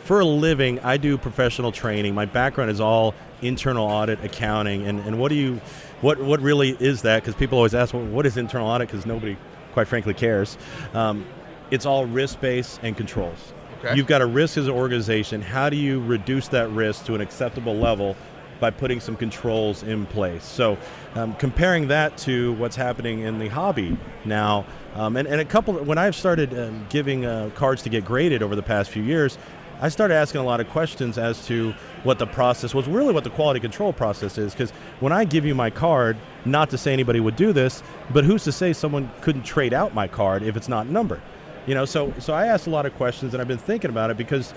for 0.05 0.21
a 0.21 0.25
living, 0.25 0.81
I 0.81 0.97
do 0.97 1.19
professional 1.19 1.73
training. 1.73 2.15
My 2.15 2.25
background 2.25 2.71
is 2.71 2.81
all 2.81 3.15
internal 3.43 3.87
audit, 3.87 4.25
accounting, 4.25 4.87
and, 4.87 4.99
and 5.01 5.19
what 5.19 5.29
do 5.29 5.35
you, 5.35 5.61
what 6.01 6.19
what 6.23 6.41
really 6.41 6.71
is 6.81 7.03
that? 7.03 7.23
Because 7.23 7.35
people 7.35 7.59
always 7.59 7.75
ask, 7.75 7.93
well, 7.93 8.03
what 8.07 8.25
is 8.25 8.39
internal 8.39 8.67
audit? 8.67 8.89
Because 8.89 9.05
nobody, 9.05 9.37
quite 9.75 9.89
frankly, 9.89 10.15
cares. 10.15 10.57
Um, 10.95 11.27
it's 11.71 11.85
all 11.85 12.07
risk 12.07 12.41
based 12.41 12.81
and 12.83 12.97
controls. 12.97 13.53
Okay. 13.81 13.97
You've 13.97 14.07
got 14.07 14.23
a 14.23 14.27
risk 14.27 14.57
as 14.57 14.67
an 14.67 14.73
organization. 14.73 15.43
How 15.43 15.69
do 15.69 15.77
you 15.77 16.01
reduce 16.01 16.49
that 16.49 16.71
risk 16.71 17.05
to 17.07 17.15
an 17.15 17.21
acceptable 17.21 17.75
level? 17.77 18.17
By 18.61 18.71
putting 18.71 19.01
some 19.01 19.17
controls 19.17 19.83
in 19.83 20.07
place. 20.07 20.45
So, 20.45 20.79
um, 21.17 21.35
comparing 21.35 21.89
that 21.89 22.17
to 22.19 22.53
what's 22.55 22.77
happening 22.77 23.21
in 23.21 23.39
the 23.39 23.49
hobby 23.49 23.99
now, 24.25 24.65
um, 24.95 25.17
and, 25.17 25.27
and 25.27 25.41
a 25.41 25.45
couple, 25.45 25.75
when 25.75 25.99
I've 25.99 26.15
started 26.15 26.57
um, 26.57 26.87
giving 26.89 27.27
uh, 27.27 27.51
cards 27.57 27.83
to 27.83 27.89
get 27.91 28.05
graded 28.05 28.43
over 28.43 28.55
the 28.55 28.63
past 28.63 28.91
few 28.91 29.03
years, 29.03 29.39
I 29.85 29.89
started 29.89 30.15
asking 30.15 30.41
a 30.41 30.45
lot 30.45 30.61
of 30.61 30.71
questions 30.71 31.19
as 31.19 31.45
to 31.47 31.75
what 32.05 32.19
the 32.19 32.27
process 32.27 32.73
was, 32.73 32.89
really 32.89 33.13
what 33.13 33.23
the 33.23 33.29
quality 33.29 33.61
control 33.61 33.93
process 33.93 34.39
is. 34.39 34.53
Because 34.55 34.71
when 35.01 35.13
I 35.13 35.27
give 35.27 35.45
you 35.45 35.55
my 35.55 35.69
card, 35.69 36.17
not 36.47 36.71
to 36.71 36.79
say 36.79 36.95
anybody 36.95 37.21
would 37.21 37.37
do 37.37 37.53
this, 37.53 37.83
but 38.11 38.25
who's 38.25 38.45
to 38.45 38.53
say 38.53 38.73
someone 38.73 39.11
couldn't 39.21 39.43
trade 39.43 39.75
out 39.75 39.93
my 39.93 40.09
card 40.09 40.43
if 40.43 40.57
it's 40.57 40.71
not 40.71 40.87
numbered? 40.87 41.21
You 41.67 41.75
know, 41.75 41.85
so 41.85 42.15
so 42.19 42.33
I 42.33 42.47
asked 42.47 42.67
a 42.67 42.71
lot 42.71 42.87
of 42.87 42.95
questions, 42.95 43.35
and 43.35 43.43
I've 43.43 43.49
been 43.49 43.59
thinking 43.59 43.91
about 43.91 44.11
it 44.11 44.17
because, 44.17 44.55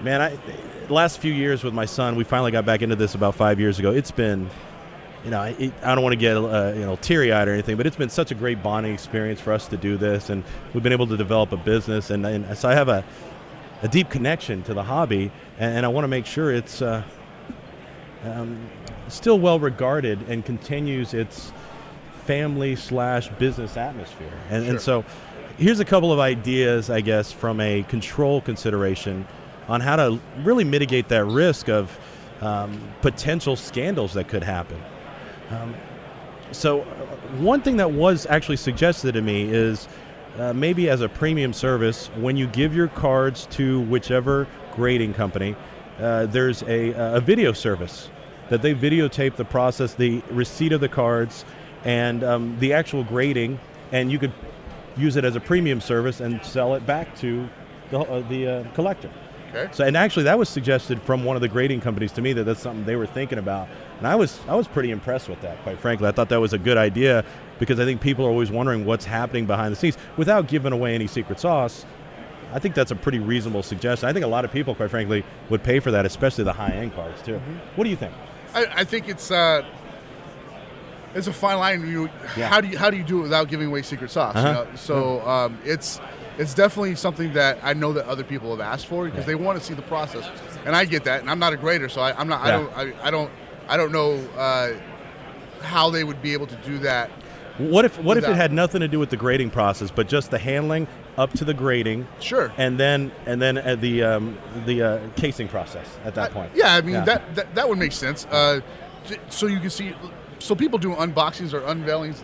man, 0.00 0.22
I 0.22 0.38
last 0.88 1.18
few 1.18 1.34
years 1.34 1.64
with 1.64 1.74
my 1.74 1.84
son, 1.84 2.14
we 2.14 2.22
finally 2.22 2.52
got 2.52 2.64
back 2.64 2.82
into 2.82 2.94
this 2.94 3.16
about 3.16 3.34
five 3.34 3.58
years 3.58 3.80
ago. 3.80 3.90
It's 3.90 4.12
been 4.12 4.48
you 5.26 5.32
know, 5.32 5.42
it, 5.42 5.72
I 5.82 5.96
don't 5.96 6.04
want 6.04 6.12
to 6.12 6.18
get 6.18 6.36
uh, 6.36 6.72
you 6.72 6.86
know 6.86 6.94
teary-eyed 6.94 7.48
or 7.48 7.52
anything, 7.52 7.76
but 7.76 7.84
it's 7.84 7.96
been 7.96 8.10
such 8.10 8.30
a 8.30 8.34
great 8.36 8.62
bonding 8.62 8.94
experience 8.94 9.40
for 9.40 9.52
us 9.52 9.66
to 9.68 9.76
do 9.76 9.96
this, 9.96 10.30
and 10.30 10.44
we've 10.72 10.84
been 10.84 10.92
able 10.92 11.08
to 11.08 11.16
develop 11.16 11.50
a 11.50 11.56
business, 11.56 12.10
and, 12.10 12.24
and 12.24 12.56
so 12.56 12.68
I 12.68 12.74
have 12.74 12.88
a, 12.88 13.04
a 13.82 13.88
deep 13.88 14.10
connection 14.10 14.62
to 14.64 14.74
the 14.74 14.82
hobby, 14.82 15.30
and, 15.58 15.78
and 15.78 15.86
I 15.86 15.88
want 15.88 16.04
to 16.04 16.08
make 16.08 16.26
sure 16.26 16.52
it's 16.52 16.82
uh, 16.82 17.02
um, 18.24 18.68
still 19.08 19.38
well 19.38 19.58
regarded 19.58 20.28
and 20.28 20.44
continues 20.44 21.14
its 21.14 21.52
family 22.24 22.74
slash 22.76 23.28
business 23.38 23.76
atmosphere, 23.76 24.32
and, 24.50 24.64
Sure. 24.64 24.70
and 24.70 24.80
so 24.80 25.04
here's 25.58 25.80
a 25.80 25.84
couple 25.84 26.12
of 26.12 26.18
ideas, 26.18 26.90
I 26.90 27.00
guess, 27.00 27.32
from 27.32 27.60
a 27.60 27.82
control 27.84 28.40
consideration 28.40 29.26
on 29.68 29.80
how 29.80 29.96
to 29.96 30.20
really 30.42 30.64
mitigate 30.64 31.08
that 31.08 31.24
risk 31.24 31.68
of 31.68 31.96
um, 32.40 32.78
potential 33.00 33.56
scandals 33.56 34.12
that 34.14 34.28
could 34.28 34.42
happen. 34.42 34.80
Um, 35.50 35.74
so, 36.52 36.82
uh, 36.82 36.84
one 37.38 37.60
thing 37.62 37.76
that 37.78 37.90
was 37.90 38.26
actually 38.26 38.56
suggested 38.58 39.12
to 39.12 39.22
me 39.22 39.42
is 39.44 39.88
uh, 40.38 40.52
maybe 40.52 40.88
as 40.88 41.00
a 41.00 41.08
premium 41.08 41.52
service, 41.52 42.08
when 42.16 42.36
you 42.36 42.46
give 42.46 42.74
your 42.74 42.88
cards 42.88 43.46
to 43.52 43.80
whichever 43.82 44.46
grading 44.74 45.14
company, 45.14 45.56
uh, 45.98 46.26
there's 46.26 46.62
a, 46.64 46.92
a 46.92 47.20
video 47.20 47.52
service 47.52 48.10
that 48.48 48.62
they 48.62 48.74
videotape 48.74 49.36
the 49.36 49.44
process, 49.44 49.94
the 49.94 50.22
receipt 50.30 50.72
of 50.72 50.80
the 50.80 50.88
cards, 50.88 51.44
and 51.84 52.22
um, 52.22 52.56
the 52.60 52.72
actual 52.72 53.02
grading, 53.04 53.58
and 53.92 54.12
you 54.12 54.18
could 54.18 54.32
use 54.96 55.16
it 55.16 55.24
as 55.24 55.36
a 55.36 55.40
premium 55.40 55.80
service 55.80 56.20
and 56.20 56.44
sell 56.44 56.74
it 56.74 56.86
back 56.86 57.14
to 57.16 57.48
the, 57.90 58.00
uh, 58.00 58.28
the 58.28 58.46
uh, 58.46 58.64
collector. 58.74 59.10
Okay. 59.50 59.68
So, 59.72 59.84
and 59.84 59.96
actually, 59.96 60.24
that 60.24 60.38
was 60.38 60.48
suggested 60.48 61.00
from 61.02 61.24
one 61.24 61.36
of 61.36 61.42
the 61.42 61.48
grading 61.48 61.80
companies 61.80 62.12
to 62.12 62.22
me 62.22 62.32
that 62.34 62.44
that's 62.44 62.60
something 62.60 62.84
they 62.84 62.96
were 62.96 63.06
thinking 63.06 63.38
about, 63.38 63.68
and 63.98 64.06
I 64.06 64.16
was 64.16 64.40
I 64.48 64.54
was 64.54 64.66
pretty 64.66 64.90
impressed 64.90 65.28
with 65.28 65.40
that. 65.42 65.62
Quite 65.62 65.78
frankly, 65.78 66.08
I 66.08 66.12
thought 66.12 66.28
that 66.30 66.40
was 66.40 66.52
a 66.52 66.58
good 66.58 66.76
idea 66.76 67.24
because 67.58 67.80
I 67.80 67.84
think 67.84 68.00
people 68.00 68.24
are 68.26 68.30
always 68.30 68.50
wondering 68.50 68.84
what's 68.84 69.04
happening 69.04 69.46
behind 69.46 69.72
the 69.72 69.76
scenes 69.76 69.96
without 70.16 70.48
giving 70.48 70.72
away 70.72 70.94
any 70.94 71.06
secret 71.06 71.40
sauce. 71.40 71.84
I 72.52 72.58
think 72.58 72.74
that's 72.74 72.90
a 72.92 72.96
pretty 72.96 73.18
reasonable 73.18 73.62
suggestion. 73.62 74.08
I 74.08 74.12
think 74.12 74.24
a 74.24 74.28
lot 74.28 74.44
of 74.44 74.52
people, 74.52 74.74
quite 74.74 74.90
frankly, 74.90 75.24
would 75.50 75.62
pay 75.62 75.80
for 75.80 75.90
that, 75.90 76.06
especially 76.06 76.44
the 76.44 76.52
high-end 76.52 76.94
cards 76.94 77.20
too. 77.22 77.40
What 77.74 77.84
do 77.84 77.90
you 77.90 77.96
think? 77.96 78.12
I, 78.54 78.66
I 78.76 78.84
think 78.84 79.08
it's 79.08 79.30
uh, 79.30 79.62
it's 81.14 81.26
a 81.26 81.32
fine 81.32 81.58
line. 81.58 81.86
You 81.88 82.08
Yeah. 82.36 82.48
how 82.48 82.60
do 82.60 82.68
you 82.68 82.78
how 82.78 82.90
do 82.90 82.96
you 82.96 83.02
do 83.04 83.18
it 83.20 83.22
without 83.22 83.48
giving 83.48 83.66
away 83.68 83.82
secret 83.82 84.10
sauce? 84.10 84.36
Uh-huh. 84.36 84.52
know? 84.52 84.66
So 84.76 85.26
um, 85.26 85.58
it's 85.64 86.00
it's 86.38 86.54
definitely 86.54 86.94
something 86.94 87.32
that 87.32 87.58
I 87.62 87.72
know 87.72 87.92
that 87.94 88.06
other 88.06 88.24
people 88.24 88.50
have 88.50 88.60
asked 88.60 88.86
for 88.86 89.06
because 89.06 89.20
Yeah. 89.20 89.26
they 89.26 89.34
want 89.34 89.58
to 89.58 89.64
see 89.64 89.74
the 89.74 89.82
process, 89.82 90.28
and 90.64 90.76
I 90.76 90.84
get 90.84 91.04
that. 91.04 91.20
And 91.20 91.30
I'm 91.30 91.38
not 91.38 91.52
a 91.52 91.56
grader, 91.56 91.88
so 91.88 92.00
I, 92.00 92.18
I'm 92.18 92.28
not. 92.28 92.42
I 92.42 92.50
don't. 92.50 92.72
I, 92.76 92.92
I 93.08 93.10
don't. 93.10 93.30
I 93.68 93.76
don't 93.76 93.90
know 93.92 94.14
uh, 94.38 94.72
how 95.62 95.90
they 95.90 96.04
would 96.04 96.22
be 96.22 96.32
able 96.32 96.46
to 96.46 96.56
do 96.56 96.78
that. 96.78 97.10
What 97.58 97.84
if 97.86 97.98
what 98.02 98.16
if 98.18 98.24
it 98.24 98.36
had 98.36 98.52
nothing 98.52 98.80
to 98.82 98.88
do 98.88 98.98
with 98.98 99.08
the 99.10 99.16
grading 99.16 99.50
process, 99.50 99.90
but 99.90 100.08
just 100.08 100.30
the 100.30 100.38
handling 100.38 100.86
up 101.16 101.32
to 101.34 101.44
the 101.44 101.54
grading, 101.54 102.06
Sure. 102.20 102.52
and 102.58 102.78
then 102.78 103.10
and 103.24 103.40
then 103.40 103.56
uh, 103.58 103.76
the 103.76 104.02
um, 104.02 104.38
the 104.66 104.82
uh, 104.82 104.98
casing 105.16 105.48
process 105.48 105.86
at 106.04 106.14
that 106.16 106.30
I- 106.30 106.34
point? 106.34 106.52
yeah, 106.54 106.74
I 106.74 106.80
mean 106.82 106.94
Yeah. 106.96 107.04
That, 107.04 107.34
that 107.34 107.54
that 107.54 107.68
would 107.68 107.78
make 107.78 107.92
sense. 107.92 108.26
Uh, 108.26 108.60
so 109.30 109.46
you 109.46 109.58
can 109.60 109.70
see, 109.70 109.94
so 110.38 110.54
people 110.54 110.78
do 110.78 110.90
unboxings 110.94 111.54
or 111.54 111.60
unveilings 111.62 112.22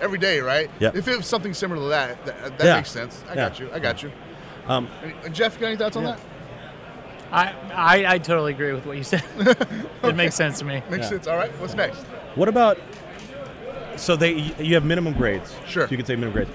every 0.00 0.18
day, 0.18 0.40
right? 0.40 0.70
Yep. 0.78 0.94
If 0.94 1.08
it 1.08 1.16
was 1.16 1.26
something 1.26 1.54
similar 1.54 1.80
to 1.82 1.88
that, 1.88 2.24
that, 2.26 2.58
that 2.58 2.64
Yeah. 2.64 2.76
makes 2.76 2.90
sense. 2.90 3.24
I 3.28 3.30
Yeah. 3.30 3.48
got 3.48 3.58
you. 3.58 3.70
I 3.72 3.78
got 3.80 4.02
you. 4.02 4.12
Um, 4.68 4.86
And, 5.02 5.12
uh, 5.24 5.28
Jeff, 5.30 5.54
you 5.54 5.60
got 5.62 5.66
any 5.68 5.76
thoughts 5.76 5.96
on 5.96 6.04
Yeah. 6.04 6.10
that? 6.12 6.20
I, 7.30 7.54
I 7.74 8.14
I 8.14 8.18
totally 8.18 8.52
agree 8.52 8.72
with 8.72 8.86
what 8.86 8.96
you 8.96 9.02
said. 9.02 9.22
It 10.04 10.14
makes 10.16 10.34
sense 10.36 10.58
to 10.60 10.64
me. 10.64 10.82
Makes 10.90 11.04
Yeah. 11.04 11.08
sense. 11.08 11.26
All 11.26 11.36
right. 11.36 11.50
What's 11.60 11.74
next? 11.74 11.98
What 12.36 12.48
about? 12.48 12.78
So 13.98 14.16
they 14.16 14.32
you 14.58 14.74
have 14.74 14.84
minimum 14.84 15.12
grades. 15.14 15.54
Sure. 15.66 15.86
So 15.86 15.90
you 15.90 15.96
can 15.96 16.06
say 16.06 16.14
minimum 16.14 16.32
grades. 16.34 16.50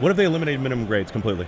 What 0.00 0.10
if 0.10 0.16
they 0.16 0.24
eliminated 0.24 0.60
minimum 0.60 0.86
grades 0.86 1.10
completely? 1.10 1.46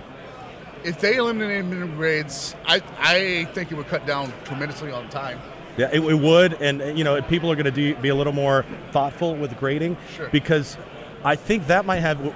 If 0.83 0.99
they 0.99 1.17
eliminated 1.17 1.65
minimum 1.65 1.95
grades, 1.95 2.55
I 2.65 2.81
I 2.99 3.47
think 3.53 3.71
it 3.71 3.75
would 3.75 3.87
cut 3.87 4.05
down 4.05 4.33
tremendously 4.45 4.91
on 4.91 5.09
time. 5.09 5.39
Yeah, 5.77 5.89
it, 5.93 6.01
it 6.01 6.19
would, 6.19 6.53
and 6.61 6.81
uh, 6.81 6.85
you 6.87 7.03
know, 7.03 7.21
people 7.21 7.49
are 7.51 7.55
going 7.55 7.73
to 7.73 7.95
be 8.01 8.09
a 8.09 8.15
little 8.15 8.33
more 8.33 8.65
thoughtful 8.91 9.35
with 9.35 9.55
grading 9.57 9.95
Sure. 10.15 10.27
because 10.29 10.77
I 11.23 11.35
think 11.37 11.67
that 11.67 11.85
might 11.85 11.99
have 11.99 12.33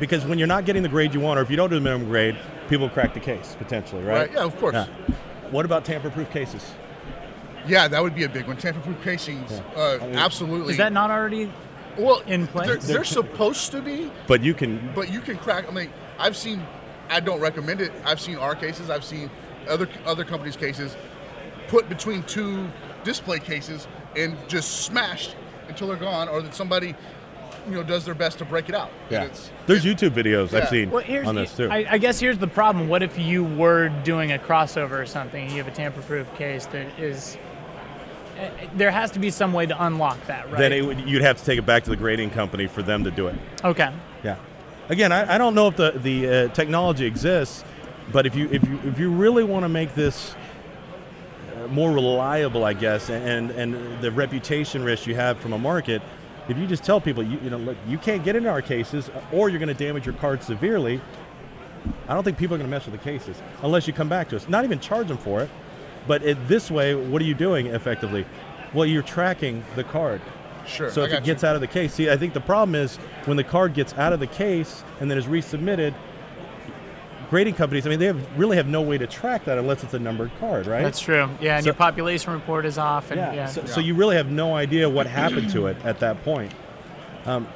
because 0.00 0.24
when 0.26 0.38
you're 0.38 0.48
not 0.48 0.64
getting 0.64 0.82
the 0.82 0.88
grade 0.88 1.14
you 1.14 1.20
want, 1.20 1.38
or 1.38 1.42
if 1.42 1.50
you 1.50 1.56
don't 1.56 1.70
do 1.70 1.76
the 1.76 1.80
minimum 1.80 2.08
grade, 2.08 2.36
people 2.68 2.88
crack 2.88 3.14
the 3.14 3.20
case 3.20 3.54
potentially, 3.58 4.02
right? 4.02 4.28
Right, 4.28 4.32
yeah, 4.32 4.40
of 4.44 4.56
course. 4.58 4.74
Yeah. 4.74 4.86
What 5.50 5.64
about 5.64 5.84
tamper-proof 5.84 6.30
cases? 6.30 6.64
Yeah, 7.66 7.88
that 7.88 8.02
would 8.02 8.14
be 8.14 8.24
a 8.24 8.28
big 8.28 8.46
one. 8.46 8.56
Tamper-proof 8.56 9.02
casings, 9.02 9.50
uh, 9.52 9.98
I 10.02 10.06
mean- 10.06 10.16
absolutely. 10.16 10.72
Is 10.72 10.78
that 10.78 10.92
not 10.92 11.10
already? 11.10 11.50
Well 11.98 12.20
in 12.26 12.46
play? 12.46 12.66
They're, 12.66 12.76
they're 12.76 13.04
supposed 13.04 13.70
to 13.72 13.80
be, 13.82 14.10
But 14.26 14.42
you 14.42 14.54
can. 14.54 14.92
but 14.94 15.10
you 15.12 15.20
can 15.20 15.36
crack. 15.36 15.68
I 15.68 15.70
mean, 15.72 15.90
I've 16.18 16.36
seen. 16.36 16.62
I 17.08 17.20
don't 17.20 17.40
recommend 17.40 17.80
it. 17.80 17.92
I've 18.04 18.20
seen 18.20 18.36
our 18.36 18.54
cases. 18.56 18.90
I've 18.90 19.04
seen 19.04 19.30
other 19.68 19.88
other 20.04 20.24
companies' 20.24 20.56
cases 20.56 20.96
put 21.68 21.88
between 21.88 22.22
two 22.24 22.68
display 23.04 23.38
cases 23.38 23.86
and 24.16 24.36
just 24.48 24.82
smashed 24.82 25.36
until 25.68 25.88
they're 25.88 25.96
gone, 25.96 26.28
or 26.28 26.40
that 26.42 26.54
somebody, 26.54 26.94
you 27.68 27.74
know, 27.74 27.82
does 27.82 28.04
their 28.04 28.14
best 28.14 28.38
to 28.38 28.44
break 28.44 28.68
it 28.68 28.74
out. 28.74 28.90
Yeah. 29.10 29.24
it's- 29.24 29.50
There's 29.66 29.84
YouTube 29.84 30.10
videos 30.10 30.52
Yeah. 30.52 30.58
I've 30.60 30.68
seen 30.68 30.90
Well, 30.90 31.02
here's 31.02 31.26
on 31.26 31.34
this 31.34 31.56
too. 31.56 31.68
I, 31.70 31.84
I 31.90 31.98
guess 31.98 32.18
here's 32.20 32.38
the 32.38 32.46
problem. 32.46 32.88
What 32.88 33.02
if 33.02 33.18
you 33.18 33.42
were 33.44 33.88
doing 34.04 34.32
a 34.32 34.38
crossover 34.38 34.92
or 35.00 35.06
something? 35.06 35.50
You 35.50 35.56
have 35.56 35.66
a 35.68 35.72
tamper-proof 35.72 36.32
case 36.36 36.66
that 36.66 36.86
is. 36.98 37.36
Eh, 38.36 38.66
There 38.74 38.90
has 38.90 39.10
to 39.12 39.18
be 39.18 39.30
some 39.30 39.52
way 39.52 39.66
to 39.66 39.84
unlock 39.84 40.24
that, 40.26 40.50
right? 40.50 40.58
Then 40.58 40.86
would, 40.86 41.00
you'd 41.00 41.22
have 41.22 41.38
to 41.38 41.44
take 41.44 41.58
it 41.58 41.66
back 41.66 41.84
to 41.84 41.90
the 41.90 41.96
grading 41.96 42.30
company 42.30 42.66
for 42.66 42.82
them 42.82 43.04
to 43.04 43.10
do 43.10 43.28
it. 43.28 43.36
okay. 43.64 43.92
Yeah. 44.22 44.36
Again, 44.88 45.10
I, 45.10 45.34
I 45.34 45.38
don't 45.38 45.54
know 45.54 45.66
if 45.68 45.76
the 45.76 45.90
the 45.96 46.28
uh, 46.28 46.48
technology 46.48 47.06
exists, 47.06 47.64
but 48.12 48.24
if 48.24 48.36
you 48.36 48.48
if 48.52 48.62
you 48.68 48.78
if 48.84 48.98
you 49.00 49.10
really 49.10 49.42
want 49.42 49.64
to 49.64 49.68
make 49.68 49.94
this 49.96 50.34
uh, 51.56 51.66
more 51.68 51.90
reliable, 51.90 52.64
I 52.64 52.72
guess, 52.72 53.10
and 53.10 53.50
and 53.50 54.00
the 54.00 54.12
reputation 54.12 54.84
risk 54.84 55.06
you 55.06 55.16
have 55.16 55.38
from 55.40 55.52
a 55.54 55.58
market, 55.58 56.02
if 56.48 56.56
you 56.56 56.68
just 56.68 56.84
tell 56.84 57.00
people 57.00 57.24
you 57.24 57.38
you 57.42 57.50
know 57.50 57.56
look 57.58 57.76
you 57.88 57.98
can't 57.98 58.22
get 58.22 58.36
into 58.36 58.48
our 58.48 58.62
cases 58.62 59.10
or 59.32 59.48
you're 59.48 59.58
going 59.58 59.74
to 59.76 59.84
damage 59.84 60.06
your 60.06 60.14
card 60.14 60.40
severely, 60.40 61.00
I 62.08 62.14
don't 62.14 62.22
think 62.22 62.38
people 62.38 62.54
are 62.54 62.58
going 62.58 62.70
to 62.70 62.76
mess 62.76 62.86
with 62.86 62.94
the 62.94 63.02
cases 63.02 63.42
unless 63.62 63.88
you 63.88 63.92
come 63.92 64.08
back 64.08 64.28
to 64.28 64.36
us. 64.36 64.48
Not 64.48 64.62
even 64.64 64.78
charge 64.78 65.08
them 65.08 65.18
for 65.18 65.42
it, 65.42 65.50
but 66.06 66.22
it, 66.22 66.48
this 66.48 66.70
way, 66.70 66.94
what 66.94 67.20
are 67.20 67.24
you 67.24 67.34
doing 67.34 67.66
effectively? 67.66 68.24
Well, 68.74 68.86
you're 68.86 69.02
tracking 69.02 69.64
the 69.74 69.84
card. 69.84 70.20
Sure. 70.66 70.90
So 70.90 71.02
if 71.04 71.12
it 71.12 71.24
gets 71.24 71.42
you. 71.42 71.48
out 71.48 71.54
of 71.54 71.60
the 71.60 71.66
case, 71.66 71.94
see, 71.94 72.10
I 72.10 72.16
think 72.16 72.34
the 72.34 72.40
problem 72.40 72.74
is 72.74 72.96
when 73.24 73.36
the 73.36 73.44
card 73.44 73.74
gets 73.74 73.94
out 73.94 74.12
of 74.12 74.20
the 74.20 74.26
case 74.26 74.82
and 75.00 75.10
then 75.10 75.16
is 75.18 75.26
resubmitted. 75.26 75.94
Grading 77.30 77.54
companies, 77.54 77.86
I 77.86 77.90
mean, 77.90 77.98
they 77.98 78.06
have, 78.06 78.38
really 78.38 78.56
have 78.56 78.68
no 78.68 78.82
way 78.82 78.98
to 78.98 79.06
track 79.06 79.44
that 79.46 79.58
unless 79.58 79.82
it's 79.82 79.94
a 79.94 79.98
numbered 79.98 80.30
card, 80.38 80.68
right? 80.68 80.82
That's 80.82 81.00
true. 81.00 81.28
Yeah, 81.40 81.56
and 81.56 81.64
So- 81.64 81.68
your 81.68 81.74
population 81.74 82.32
report 82.32 82.64
is 82.64 82.78
off, 82.78 83.10
and 83.10 83.18
yeah. 83.18 83.32
yeah. 83.32 83.46
So, 83.46 83.64
so 83.64 83.80
you 83.80 83.94
really 83.94 84.14
have 84.14 84.30
no 84.30 84.54
idea 84.54 84.88
what 84.88 85.08
happened 85.08 85.50
to 85.50 85.66
it 85.66 85.76
at 85.84 85.98
that 86.00 86.22
point. 86.22 86.52
Um, 87.24 87.48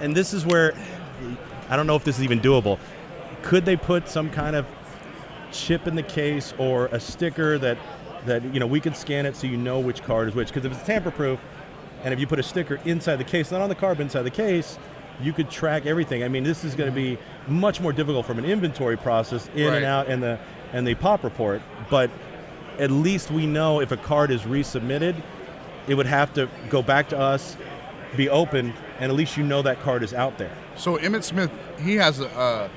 and 0.00 0.14
this 0.14 0.32
is 0.32 0.46
where 0.46 0.74
I 1.68 1.76
don't 1.76 1.86
know 1.86 1.96
if 1.96 2.04
this 2.04 2.18
is 2.18 2.24
even 2.24 2.40
doable. 2.40 2.78
Could 3.42 3.64
they 3.64 3.76
put 3.76 4.08
some 4.08 4.30
kind 4.30 4.54
of 4.54 4.66
chip 5.52 5.86
in 5.86 5.94
the 5.94 6.02
case 6.02 6.54
or 6.58 6.86
a 6.86 7.00
sticker 7.00 7.58
that 7.58 7.78
that 8.26 8.42
you 8.54 8.60
know 8.60 8.66
we 8.66 8.80
can 8.80 8.94
scan 8.94 9.26
it 9.26 9.36
so 9.36 9.46
you 9.46 9.56
know 9.56 9.80
which 9.80 10.02
card 10.02 10.28
is 10.28 10.34
which? 10.34 10.48
Because 10.48 10.64
if 10.64 10.72
it's 10.72 10.86
tamper-proof, 10.86 11.40
and 12.04 12.14
if 12.14 12.20
you 12.20 12.26
put 12.26 12.38
a 12.38 12.42
sticker 12.42 12.78
inside 12.84 13.16
the 13.16 13.24
case, 13.24 13.50
not 13.50 13.60
on 13.60 13.68
the 13.68 13.74
card 13.74 13.98
but 13.98 14.04
inside 14.04 14.22
the 14.22 14.30
case, 14.30 14.78
you 15.20 15.32
could 15.32 15.50
track 15.50 15.86
everything. 15.86 16.22
I 16.24 16.28
mean, 16.28 16.42
this 16.44 16.64
is 16.64 16.74
going 16.74 16.88
to 16.90 16.94
be 16.94 17.18
much 17.48 17.80
more 17.80 17.92
difficult 17.92 18.26
from 18.26 18.38
an 18.38 18.44
inventory 18.44 18.96
process 18.96 19.48
in 19.54 19.66
Right. 19.68 19.76
and 19.76 19.84
out 19.84 20.08
and 20.08 20.22
the 20.22 20.38
and 20.72 20.86
the 20.86 20.94
pop 20.94 21.22
report, 21.24 21.60
but 21.90 22.10
at 22.78 22.90
least 22.90 23.30
we 23.30 23.46
know 23.46 23.80
if 23.80 23.92
a 23.92 23.96
card 23.96 24.30
is 24.30 24.42
resubmitted, 24.42 25.14
it 25.86 25.94
would 25.94 26.06
have 26.06 26.32
to 26.34 26.48
go 26.70 26.80
back 26.82 27.08
to 27.10 27.18
us, 27.18 27.56
be 28.16 28.28
open, 28.30 28.72
and 28.98 29.10
at 29.10 29.16
least 29.16 29.36
you 29.36 29.42
know 29.42 29.60
that 29.62 29.80
card 29.80 30.02
is 30.02 30.14
out 30.14 30.38
there. 30.38 30.52
So 30.76 30.96
Emmitt 30.96 31.24
Smith, 31.24 31.50
he 31.80 31.96
has 31.96 32.20
a 32.20 32.28
uh, 32.38 32.68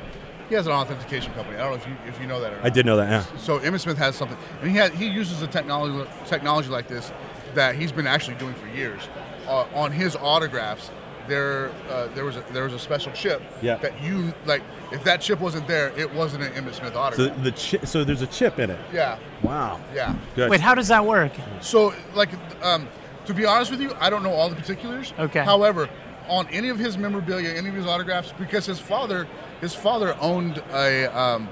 he 0.50 0.56
has 0.56 0.66
an 0.68 0.74
authentication 0.74 1.34
company. 1.34 1.58
I 1.58 1.62
don't 1.62 1.72
know 1.72 1.76
if 1.78 1.88
you 1.88 1.96
if 2.08 2.20
you 2.22 2.28
know 2.28 2.40
that 2.42 2.54
or 2.54 2.58
not. 2.58 2.66
I 2.66 2.70
did 2.70 2.86
know 2.86 2.98
that. 2.98 3.10
Yeah. 3.10 3.38
So 3.38 3.60
Emmitt 3.60 3.80
Smith 3.82 3.98
has 3.98 4.16
something, 4.16 4.38
and 4.62 4.70
he 4.72 4.78
had, 4.78 4.94
he 4.94 5.08
uses 5.08 5.42
a 5.42 5.48
technology 5.48 6.10
technology 6.26 6.70
like 6.70 6.88
this 6.88 7.12
that 7.56 7.76
he's 7.76 7.92
been 7.92 8.08
actually 8.08 8.36
doing 8.38 8.54
for 8.56 8.68
years. 8.68 9.02
Uh, 9.48 9.66
on 9.74 9.92
his 9.92 10.16
autographs, 10.16 10.90
there 11.28 11.70
uh, 11.90 12.08
there 12.16 12.26
was 12.26 12.36
a, 12.36 12.44
there 12.52 12.64
was 12.64 12.74
a 12.74 12.80
special 12.80 13.12
chip 13.14 13.42
Yeah. 13.62 13.76
that 13.78 14.02
you 14.04 14.34
like. 14.46 14.62
If 14.92 15.04
that 15.04 15.20
chip 15.22 15.40
wasn't 15.40 15.68
there, 15.68 15.90
it 15.98 16.14
wasn't 16.14 16.44
an 16.44 16.52
Emmitt 16.54 16.76
Smith 16.76 16.94
So 16.94 17.00
autograph. 17.00 17.44
the 17.44 17.52
chi- 17.52 17.84
so 17.86 18.04
there's 18.04 18.22
a 18.22 18.28
chip 18.28 18.60
in 18.60 18.70
it. 18.70 18.80
yeah, 18.94 19.18
Wow. 19.42 19.82
yeah. 19.96 20.16
Good. 20.36 20.50
Wait, 20.52 20.62
how 20.62 20.76
does 20.76 20.88
that 20.90 21.06
work? 21.06 21.32
So 21.62 21.94
like, 22.14 22.30
um, 22.64 22.88
to 23.26 23.34
be 23.34 23.46
honest 23.46 23.72
with 23.72 23.82
you, 23.82 23.92
I 24.00 24.10
don't 24.12 24.22
know 24.22 24.32
all 24.34 24.48
the 24.50 24.56
particulars. 24.56 25.12
Okay. 25.18 25.44
However, 25.44 25.90
on 26.28 26.48
any 26.50 26.70
of 26.70 26.80
his 26.80 26.98
memorabilia, 26.98 27.50
any 27.50 27.70
of 27.70 27.76
his 27.76 27.86
autographs, 27.86 28.34
because 28.38 28.66
his 28.66 28.80
father 28.80 29.28
his 29.62 29.74
father 29.74 30.16
owned 30.20 30.62
a 30.72 31.06
um, 31.18 31.50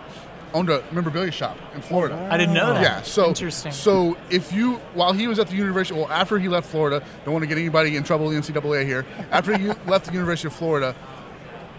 owned 0.54 0.70
a 0.70 0.84
memorabilia 0.92 1.32
shop 1.32 1.58
in 1.74 1.82
Florida. 1.82 2.28
I 2.32 2.38
didn't 2.38 2.54
know 2.54 2.74
that. 2.74 2.82
Yeah. 2.82 3.02
So 3.02 3.30
interesting. 3.30 3.72
So 3.72 4.18
if 4.30 4.54
you, 4.54 4.76
while 4.94 5.14
he 5.14 5.28
was 5.28 5.40
at 5.40 5.48
the 5.48 5.56
university, 5.56 6.00
well, 6.00 6.10
after 6.10 6.38
he 6.38 6.48
left 6.48 6.70
Florida, 6.70 7.04
don't 7.26 7.34
want 7.34 7.44
to 7.44 7.48
get 7.48 7.58
anybody 7.58 7.96
in 7.96 8.04
trouble 8.04 8.28
with 8.28 8.46
the 8.46 8.54
NCAA 8.54 8.86
here. 8.86 9.06
After 9.32 9.58
he 9.58 9.68
left 9.88 10.06
the 10.06 10.14
University 10.14 10.48
of 10.48 10.54
Florida, 10.54 10.96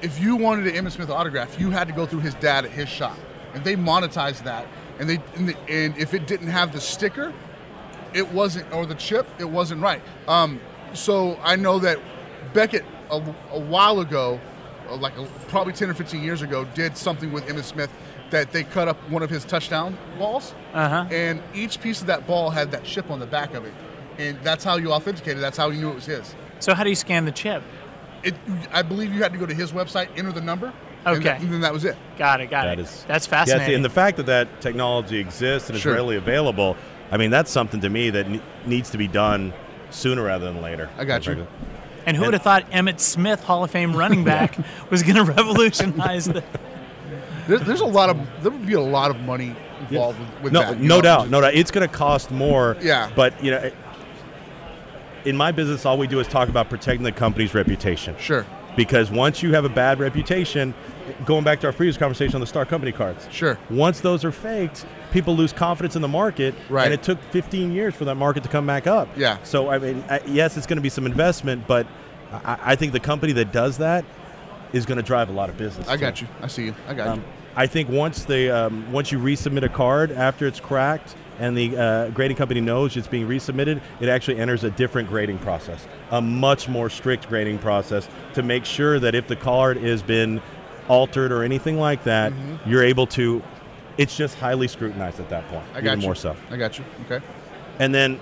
if 0.02 0.20
you 0.20 0.36
wanted 0.36 0.66
an 0.66 0.84
Emmitt 0.84 0.92
Smith 0.92 1.10
autograph, 1.10 1.58
you 1.58 1.70
had 1.70 1.88
to 1.88 1.94
go 1.94 2.04
through 2.04 2.20
his 2.20 2.34
dad 2.34 2.64
at 2.64 2.70
his 2.70 2.88
shop, 2.88 3.16
and 3.54 3.64
they 3.64 3.76
monetized 3.76 4.44
that. 4.44 4.66
And 4.98 5.08
they, 5.08 5.18
and, 5.36 5.48
the, 5.48 5.56
and 5.68 5.96
if 5.96 6.14
it 6.14 6.26
didn't 6.26 6.48
have 6.48 6.72
the 6.72 6.80
sticker, 6.80 7.32
it 8.12 8.30
wasn't, 8.32 8.72
or 8.72 8.86
the 8.86 8.94
chip, 8.94 9.26
it 9.38 9.48
wasn't 9.48 9.82
right. 9.82 10.02
Um, 10.28 10.60
so 10.92 11.38
I 11.42 11.56
know 11.56 11.78
that 11.80 11.98
Beckett 12.54 12.84
a, 13.10 13.16
a 13.52 13.58
while 13.60 14.00
ago, 14.00 14.40
uh, 14.88 14.96
like 14.96 15.18
a, 15.18 15.24
probably 15.48 15.74
10 15.74 15.90
or 15.90 15.94
15 15.94 16.22
years 16.22 16.40
ago, 16.40 16.64
did 16.74 16.96
something 16.96 17.30
with 17.32 17.46
Emmitt 17.46 17.64
Smith 17.64 17.90
that 18.30 18.52
they 18.52 18.64
cut 18.64 18.88
up 18.88 18.96
one 19.10 19.22
of 19.22 19.28
his 19.28 19.44
touchdown 19.44 19.98
balls, 20.18 20.54
Uh-huh. 20.72 21.04
and 21.10 21.42
each 21.54 21.80
piece 21.80 22.00
of 22.00 22.06
that 22.06 22.26
ball 22.26 22.48
had 22.50 22.70
that 22.72 22.84
chip 22.84 23.10
on 23.10 23.20
the 23.20 23.26
back 23.26 23.52
of 23.54 23.64
it, 23.66 23.74
and 24.18 24.38
that's 24.42 24.64
how 24.64 24.76
you 24.76 24.92
authenticated. 24.92 25.42
That's 25.42 25.58
how 25.58 25.68
you 25.68 25.80
knew 25.80 25.90
it 25.90 25.94
was 25.96 26.06
his. 26.06 26.34
So 26.60 26.72
how 26.74 26.82
do 26.84 26.90
you 26.90 26.96
scan 26.96 27.26
the 27.26 27.32
chip? 27.32 27.62
It, 28.22 28.34
I 28.72 28.80
believe 28.82 29.12
you 29.12 29.22
had 29.22 29.32
to 29.32 29.38
go 29.38 29.44
to 29.46 29.52
his 29.54 29.72
website, 29.72 30.08
enter 30.16 30.32
the 30.32 30.40
number, 30.40 30.72
and, 31.04 31.16
Okay. 31.18 31.24
that- 31.24 31.40
and 31.42 31.52
then 31.52 31.60
that 31.60 31.72
was 31.74 31.84
it. 31.84 31.96
Got 32.16 32.40
it. 32.40 32.50
Got 32.50 32.64
That 32.64 32.78
it. 32.78 32.82
is- 32.82 33.04
That's 33.06 33.26
Yeah, 33.26 33.30
fascinating. 33.30 33.66
see, 33.68 33.74
and 33.74 33.84
the 33.84 33.90
fact 33.90 34.16
that 34.16 34.26
that 34.26 34.60
technology 34.62 35.18
exists 35.18 35.68
and 35.68 35.76
is 35.76 35.82
Sure. 35.82 35.92
readily 35.92 36.16
available, 36.16 36.76
I 37.12 37.18
mean, 37.18 37.30
that's 37.30 37.50
something 37.50 37.80
to 37.82 37.90
me 37.90 38.08
that 38.10 38.28
ne- 38.30 38.40
needs 38.64 38.88
to 38.90 38.98
be 38.98 39.06
done 39.06 39.52
sooner 39.90 40.22
rather 40.22 40.46
than 40.46 40.62
later. 40.62 40.88
I 40.98 41.04
got 41.04 41.26
you. 41.26 41.46
And 42.06 42.16
who 42.16 42.24
would 42.24 42.34
have 42.34 42.42
thought 42.42 42.70
Emmitt 42.70 43.00
Smith, 43.00 43.42
Hall 43.44 43.64
of 43.64 43.70
Fame 43.70 43.96
running 43.96 44.24
back, 44.32 44.58
was 44.90 45.02
going 45.02 45.16
to 45.16 45.24
revolutionize 45.24 46.26
the? 46.26 46.44
There, 47.46 47.58
there's 47.58 47.80
a 47.80 47.86
lot 47.86 48.10
of 48.10 48.18
there 48.42 48.50
would 48.50 48.66
be 48.66 48.74
a 48.74 48.80
lot 48.80 49.10
of 49.10 49.20
money 49.20 49.54
involved 49.80 50.18
with, 50.18 50.42
with 50.44 50.52
no, 50.52 50.60
that. 50.60 50.80
no 50.80 50.96
know? 50.96 51.02
doubt, 51.02 51.30
no 51.30 51.40
doubt. 51.40 51.54
It's 51.54 51.70
going 51.70 51.86
to 51.86 51.94
cost 51.94 52.30
more. 52.30 52.76
Yeah. 52.80 53.10
But 53.14 53.42
you 53.42 53.50
know, 53.50 53.70
in 55.24 55.36
my 55.36 55.52
business, 55.52 55.84
all 55.86 55.98
we 55.98 56.06
do 56.06 56.20
is 56.20 56.28
talk 56.28 56.48
about 56.48 56.68
protecting 56.68 57.02
the 57.02 57.12
company's 57.12 57.54
reputation. 57.54 58.14
Sure, 58.18 58.46
Because 58.76 59.10
once 59.10 59.42
you 59.42 59.52
have 59.54 59.64
a 59.64 59.68
bad 59.70 59.98
reputation, 59.98 60.74
going 61.24 61.44
back 61.44 61.60
to 61.60 61.66
our 61.66 61.72
previous 61.72 61.96
conversation 61.96 62.34
on 62.34 62.40
the 62.40 62.46
star 62.46 62.64
company 62.64 62.92
cards. 62.92 63.26
sure. 63.30 63.58
Once 63.70 64.00
those 64.00 64.24
are 64.24 64.32
faked, 64.32 64.86
people 65.14 65.34
lose 65.36 65.52
confidence 65.52 65.94
in 65.96 66.02
the 66.02 66.08
market, 66.08 66.54
Right. 66.68 66.84
and 66.86 66.92
it 66.92 67.02
took 67.02 67.18
15 67.30 67.70
years 67.72 67.94
for 67.94 68.04
that 68.06 68.16
market 68.16 68.42
to 68.42 68.48
come 68.48 68.66
back 68.66 68.86
up. 68.88 69.08
Yeah. 69.16 69.38
So 69.44 69.70
I 69.70 69.78
mean, 69.78 70.04
yes, 70.26 70.56
it's 70.58 70.66
going 70.66 70.76
to 70.76 70.82
be 70.82 70.88
some 70.90 71.06
investment, 71.06 71.66
but 71.66 71.86
I, 72.32 72.58
I 72.72 72.76
think 72.76 72.92
the 72.92 73.00
company 73.00 73.32
that 73.34 73.52
does 73.52 73.78
that 73.78 74.04
is 74.72 74.84
going 74.84 74.96
to 74.96 75.04
drive 75.04 75.28
a 75.30 75.32
lot 75.32 75.48
of 75.48 75.56
business. 75.56 75.88
I 75.88 75.96
got 75.96 76.20
you. 76.20 76.26
I 76.42 76.48
see 76.48 76.64
you. 76.66 76.74
I 76.88 76.94
got 76.94 77.06
Um, 77.06 77.20
you. 77.20 77.24
I 77.56 77.68
think 77.68 77.88
once 77.88 78.24
they 78.24 78.50
um, 78.50 78.90
once 78.92 79.12
you 79.12 79.18
resubmit 79.20 79.62
a 79.62 79.68
card 79.68 80.10
after 80.10 80.48
it's 80.48 80.58
cracked 80.58 81.14
and 81.38 81.56
the 81.56 81.76
uh, 81.76 82.08
grading 82.10 82.36
company 82.36 82.60
knows 82.60 82.96
it's 82.96 83.06
being 83.06 83.28
resubmitted, 83.28 83.80
it 84.00 84.08
actually 84.08 84.38
enters 84.40 84.64
a 84.64 84.70
different 84.70 85.08
grading 85.08 85.38
process, 85.38 85.86
a 86.10 86.20
much 86.20 86.68
more 86.68 86.90
strict 86.90 87.28
grading 87.28 87.58
process 87.58 88.08
to 88.34 88.42
make 88.42 88.64
sure 88.64 88.98
that 88.98 89.14
if 89.14 89.28
the 89.28 89.36
card 89.36 89.76
has 89.76 90.02
been 90.02 90.42
altered 90.88 91.30
or 91.30 91.44
anything 91.44 91.78
like 91.78 92.02
that, 92.02 92.32
you're 92.66 92.82
able 92.82 93.06
to. 93.06 93.40
It's 93.96 94.16
just 94.16 94.36
highly 94.36 94.68
scrutinized 94.68 95.20
at 95.20 95.28
that 95.30 95.46
point. 95.48 95.64
I 95.72 95.78
even 95.78 95.84
got 95.84 95.98
you. 95.98 96.04
more 96.04 96.14
so. 96.14 96.36
I 96.50 96.56
got 96.56 96.78
you. 96.78 96.84
Okay. 97.06 97.24
And 97.78 97.94
then, 97.94 98.20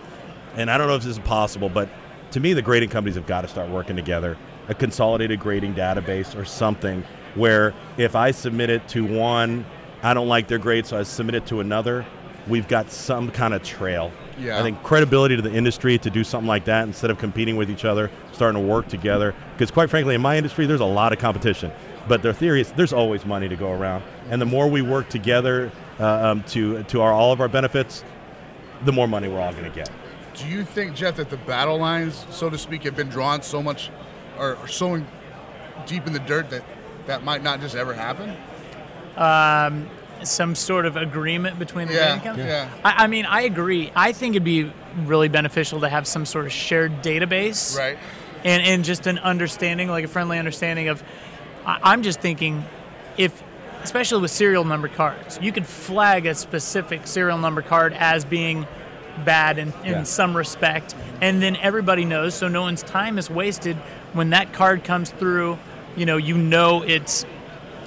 and 0.57 0.71
I 0.71 0.79
don't 0.79 0.87
know 0.87 0.97
if 0.97 1.03
this 1.03 1.17
is 1.17 1.25
possible, 1.25 1.69
but 1.69 1.89
to 2.33 2.41
me, 2.41 2.53
the 2.53 2.63
grading 2.63 2.91
companies 2.91 3.17
have 3.17 3.27
got 3.27 3.43
to 3.43 3.49
start 3.49 3.71
working 3.71 3.97
together, 3.97 4.37
a 4.69 4.75
consolidated 4.75 5.41
grading 5.41 5.75
database 5.75 6.37
or 6.39 6.45
something 6.45 7.05
where 7.35 7.75
if 7.97 8.15
I 8.15 8.31
submit 8.31 8.71
it 8.71 8.87
to 8.89 9.05
one 9.05 9.65
I 10.03 10.15
don't 10.15 10.29
like 10.29 10.49
their 10.49 10.59
grade, 10.59 10.85
so 10.85 10.99
I 10.99 11.05
submit 11.05 11.37
it 11.37 11.47
to 11.47 11.61
another. 11.61 12.05
We've 12.49 12.67
got 12.67 12.91
some 12.91 13.31
kind 13.31 13.55
of 13.55 13.63
trail. 13.63 14.11
Yeah. 14.37 14.59
I 14.59 14.63
think 14.63 14.83
credibility 14.83 15.37
to 15.37 15.43
the 15.43 15.53
industry 15.53 15.97
to 15.99 16.11
do 16.11 16.25
something 16.25 16.49
like 16.49 16.65
that 16.65 16.89
instead 16.89 17.13
of 17.13 17.19
competing 17.19 17.55
with 17.55 17.71
each 17.71 17.85
other, 17.85 18.11
starting 18.33 18.61
to 18.61 18.67
work 18.67 18.89
together. 18.89 19.33
Because 19.53 19.71
quite 19.71 19.91
frankly, 19.91 20.17
in 20.17 20.21
my 20.21 20.37
industry, 20.37 20.67
there's 20.67 20.81
a 20.81 20.85
lot 20.85 21.13
of 21.13 21.21
competition. 21.21 21.71
But 22.09 22.23
their 22.23 22.33
theory 22.33 22.61
is 22.61 22.73
there's 22.73 22.93
always 22.93 23.25
money 23.25 23.49
to 23.49 23.57
go 23.57 23.71
around, 23.71 24.03
and 24.29 24.41
the 24.41 24.47
more 24.47 24.69
we 24.69 24.83
work 24.83 25.09
together 25.09 25.71
uh, 26.01 26.31
um, 26.31 26.43
to 26.45 26.83
to 26.85 27.01
our 27.01 27.13
all 27.13 27.33
of 27.33 27.41
our 27.41 27.49
benefits, 27.49 28.03
the 28.85 28.93
more 28.93 29.07
money 29.07 29.29
we're 29.29 29.41
all 29.41 29.53
going 29.53 29.65
to 29.65 29.71
get. 29.71 29.91
Do 30.35 30.49
you 30.49 30.65
think, 30.65 30.97
Jeff, 30.97 31.17
that 31.17 31.31
the 31.31 31.37
battle 31.37 31.79
lines, 31.79 32.27
so 32.31 32.49
to 32.51 32.59
speak, 32.59 32.83
have 32.85 32.97
been 32.97 33.09
drawn 33.11 33.43
so 33.43 33.63
much 33.63 33.91
or, 34.39 34.57
or 34.57 34.67
so 34.67 34.95
in, 34.95 35.07
deep 35.87 36.07
in 36.07 36.13
the 36.15 36.19
dirt 36.21 36.49
that 36.51 36.65
that 37.07 37.23
might 37.23 37.43
not 37.43 37.61
just 37.61 37.77
ever 37.77 37.93
happen? 37.95 38.35
Um, 39.17 39.89
some 40.25 40.55
sort 40.55 40.87
of 40.87 40.97
agreement 40.97 41.59
between 41.59 41.87
the 41.89 41.95
Yeah, 41.95 42.07
grading 42.17 42.23
companies. 42.23 42.47
yeah. 42.49 42.71
I, 42.85 43.05
I 43.05 43.07
mean, 43.09 43.27
I 43.27 43.43
agree. 43.43 43.93
I 43.95 44.13
think 44.13 44.35
it'd 44.35 44.45
be 44.45 44.73
really 45.05 45.29
beneficial 45.29 45.81
to 45.81 45.89
have 45.89 46.07
some 46.07 46.25
sort 46.25 46.47
of 46.47 46.53
shared 46.53 47.03
database. 47.03 47.77
Right. 47.79 47.99
and, 48.45 48.63
and 48.63 48.85
just 48.85 49.07
an 49.07 49.19
understanding, 49.19 49.89
like 49.89 50.05
a 50.05 50.09
friendly 50.09 50.39
understanding 50.39 50.89
of. 50.89 51.03
I'm 51.67 52.03
just 52.03 52.21
thinking, 52.21 52.65
if, 53.17 53.43
especially 53.83 54.23
with 54.23 54.31
serial 54.31 54.65
number 54.65 54.89
cards, 54.89 55.39
you 55.43 55.53
could 55.53 55.67
flag 55.67 56.27
a 56.27 56.35
specific 56.35 57.07
serial 57.07 57.39
number 57.39 57.63
card 57.63 57.93
as 57.95 58.25
being 58.25 58.67
bad 59.25 59.59
in, 59.59 59.69
in 59.85 59.91
Yeah. 59.93 60.03
some 60.05 60.37
respect, 60.37 60.95
and 61.21 61.43
then 61.43 61.57
everybody 61.57 62.05
knows, 62.05 62.35
so 62.35 62.49
no 62.49 62.63
one's 62.63 62.83
time 62.83 63.19
is 63.19 63.29
wasted 63.31 63.77
when 64.13 64.31
that 64.31 64.53
card 64.53 64.85
comes 64.85 65.11
through. 65.11 65.59
You 65.97 66.07
know, 66.07 66.17
you 66.17 66.37
know 66.39 66.83
it's 66.83 67.27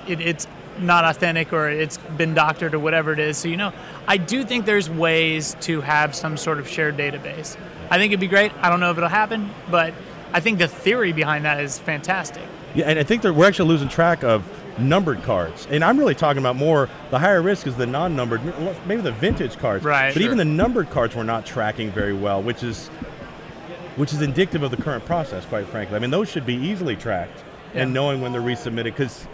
it, 0.07 0.21
it's 0.21 0.47
not 0.77 1.03
authentic 1.05 1.51
or 1.53 1.69
it's 1.69 1.97
been 1.97 2.33
doctored 2.35 2.75
or 2.75 2.79
whatever 2.79 3.11
it 3.13 3.17
is. 3.19 3.37
So 3.37 3.47
you 3.47 3.57
know, 3.57 3.73
I 4.07 4.17
do 4.17 4.43
think 4.43 4.65
there's 4.65 4.89
ways 4.89 5.55
to 5.61 5.81
have 5.81 6.13
some 6.13 6.37
sort 6.37 6.59
of 6.59 6.67
shared 6.67 6.95
database. 6.97 7.57
I 7.89 7.97
think 7.97 8.11
it'd 8.11 8.19
be 8.19 8.27
great. 8.27 8.51
I 8.61 8.69
don't 8.69 8.79
know 8.79 8.91
if 8.91 8.97
it'll 8.97 9.09
happen, 9.09 9.49
but 9.71 9.93
I 10.33 10.39
think 10.41 10.59
the 10.59 10.67
theory 10.67 11.11
behind 11.13 11.45
that 11.45 11.59
is 11.59 11.79
fantastic. 11.79 12.43
Yeah, 12.75 12.85
and 12.89 12.99
I 12.99 13.03
think 13.03 13.21
that 13.21 13.33
we're 13.33 13.47
actually 13.47 13.69
losing 13.69 13.87
track 13.87 14.23
of 14.23 14.43
numbered 14.77 15.23
cards. 15.23 15.67
And 15.71 15.83
I'm 15.83 15.97
really 15.97 16.15
talking 16.15 16.39
about 16.39 16.55
more 16.57 16.89
the 17.09 17.19
higher 17.19 17.41
risk 17.41 17.67
is 17.67 17.75
the 17.75 17.85
non-numbered, 17.85 18.41
maybe 18.85 19.01
the 19.01 19.13
vintage 19.13 19.57
cards. 19.57 19.85
Right. 19.85 20.07
But 20.13 20.15
Sure. 20.15 20.23
even 20.23 20.37
the 20.37 20.45
numbered 20.45 20.89
cards 20.89 21.15
we're 21.15 21.23
not 21.23 21.45
tracking 21.45 21.91
very 21.91 22.13
well, 22.13 22.41
which 22.41 22.63
is 22.63 22.89
which 23.95 24.11
is 24.11 24.21
indicative 24.21 24.61
of 24.61 24.71
the 24.71 24.77
current 24.77 25.05
process, 25.05 25.45
quite 25.45 25.65
frankly. 25.67 25.95
I 25.95 25.99
mean, 25.99 26.11
those 26.11 26.29
should 26.29 26.45
be 26.45 26.55
easily 26.55 26.97
tracked 26.97 27.43
and 27.73 27.93
knowing 27.93 28.19
when 28.19 28.33
they're 28.33 28.41
resubmitted 28.41 28.83
because 28.85 29.25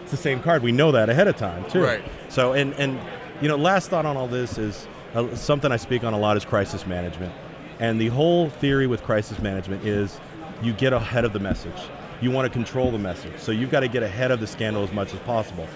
it's 0.00 0.10
the 0.10 0.16
same 0.16 0.40
card. 0.40 0.62
We 0.62 0.72
know 0.72 0.92
that 0.92 1.10
ahead 1.10 1.28
of 1.28 1.36
time 1.36 1.68
too. 1.70 1.82
Right. 1.82 2.02
So 2.30 2.54
and 2.54 2.72
and 2.74 2.98
you 3.42 3.48
know, 3.48 3.56
last 3.56 3.90
thought 3.90 4.06
on 4.06 4.16
all 4.16 4.28
this 4.28 4.56
is 4.56 4.86
uh, 5.14 5.34
something 5.36 5.70
I 5.70 5.76
speak 5.76 6.04
on 6.04 6.14
a 6.14 6.18
lot 6.18 6.38
is 6.38 6.44
crisis 6.46 6.86
management. 6.86 7.32
And 7.80 8.00
the 8.00 8.08
whole 8.08 8.48
theory 8.48 8.86
with 8.86 9.02
crisis 9.02 9.40
management 9.40 9.84
is 9.84 10.18
you 10.62 10.72
get 10.72 10.92
ahead 10.94 11.24
of 11.26 11.32
the 11.34 11.40
message. 11.40 11.82
You 12.22 12.30
want 12.30 12.46
to 12.46 12.50
control 12.50 12.90
the 12.90 12.98
message. 12.98 13.38
So 13.38 13.52
you've 13.52 13.70
got 13.70 13.80
to 13.80 13.88
get 13.88 14.02
ahead 14.02 14.30
of 14.30 14.40
the 14.40 14.46
scandal 14.46 14.84
as 14.84 14.92
much 14.92 15.12
as 15.12 15.20
possible. 15.20 15.68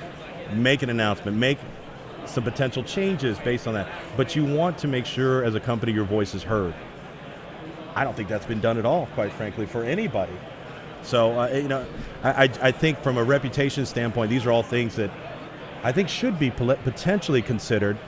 Make 0.55 0.83
an 0.83 0.91
announcement, 0.91 1.37
make 1.37 1.59
some 2.25 2.45
potential 2.45 2.83
changes 2.85 3.39
based 3.41 3.67
on 3.67 3.75
that. 3.75 3.89
But 4.17 4.37
you 4.37 4.45
want 4.45 4.79
to 4.79 4.89
make 4.89 5.07
sure 5.07 5.45
as 5.45 5.55
a 5.57 5.61
company 5.61 5.93
your 5.93 6.05
voice 6.05 6.35
is 6.35 6.45
heard. 6.45 6.73
I 7.97 8.05
don't 8.05 8.17
think 8.17 8.29
that's 8.29 8.47
been 8.47 8.61
done 8.61 8.79
at 8.79 8.87
all, 8.87 9.07
quite 9.15 9.33
frankly, 9.33 9.67
for 9.67 9.83
anybody. 9.83 10.33
So, 11.03 11.39
uh, 11.39 11.49
you 11.49 11.69
know, 11.69 11.85
I, 12.23 12.45
I, 12.45 12.51
I 12.63 12.71
think 12.71 13.03
from 13.03 13.17
a 13.17 13.25
reputation 13.25 13.85
standpoint, 13.85 14.31
these 14.31 14.47
are 14.47 14.53
all 14.53 14.63
things 14.63 14.97
that 14.97 15.11
I 15.83 15.93
think 15.93 16.09
should 16.09 16.39
be 16.39 16.51
potentially 16.51 17.43
considered. 17.43 17.99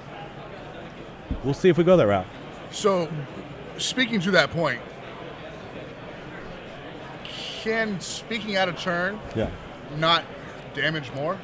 We'll 1.43 1.55
see 1.55 1.69
if 1.69 1.79
we 1.79 1.85
go 1.85 1.97
that 1.97 2.07
route. 2.07 2.27
So, 2.71 3.09
speaking 3.79 4.21
to 4.21 4.31
that 4.33 4.51
point, 4.51 4.81
can 7.69 8.01
speaking 8.01 8.57
out 8.57 8.69
of 8.69 8.79
turn 8.79 9.21
Yeah. 9.37 9.51
not 9.99 10.25
damage 10.75 11.13
more? 11.15 11.37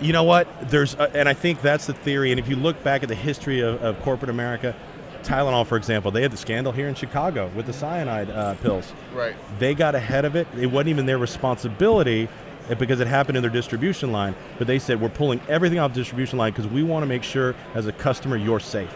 You 0.00 0.12
know 0.12 0.24
what? 0.24 0.48
There's, 0.70 0.94
uh, 0.96 1.10
and 1.14 1.28
I 1.28 1.34
think 1.34 1.62
that's 1.62 1.86
the 1.86 1.94
theory. 1.94 2.32
And 2.32 2.40
if 2.40 2.48
you 2.48 2.56
look 2.56 2.82
back 2.82 3.02
at 3.02 3.08
the 3.08 3.14
history 3.14 3.60
of, 3.60 3.82
of 3.82 4.00
corporate 4.02 4.30
America, 4.30 4.74
Tylenol, 5.22 5.66
for 5.66 5.76
example, 5.76 6.10
they 6.10 6.20
had 6.20 6.32
the 6.32 6.36
scandal 6.36 6.72
here 6.72 6.88
in 6.88 6.94
Chicago 6.94 7.50
with 7.54 7.66
the 7.66 7.72
cyanide 7.72 8.28
uh, 8.28 8.54
pills. 8.56 8.92
Right. 9.14 9.34
They 9.58 9.74
got 9.74 9.94
ahead 9.94 10.24
of 10.24 10.36
it. 10.36 10.46
It 10.58 10.66
wasn't 10.66 10.88
even 10.90 11.06
their 11.06 11.16
responsibility 11.18 12.28
uh, 12.68 12.74
because 12.74 13.00
it 13.00 13.06
happened 13.06 13.36
in 13.38 13.42
their 13.42 13.52
distribution 13.52 14.12
line. 14.12 14.34
But 14.58 14.66
they 14.66 14.78
said, 14.78 15.00
we're 15.00 15.08
pulling 15.08 15.40
everything 15.48 15.78
off 15.78 15.94
the 15.94 16.00
distribution 16.00 16.38
line 16.38 16.52
because 16.52 16.66
we 16.66 16.82
want 16.82 17.02
to 17.04 17.06
make 17.06 17.22
sure, 17.22 17.54
as 17.74 17.86
a 17.86 17.92
customer, 17.92 18.36
you're 18.36 18.60
safe. 18.60 18.92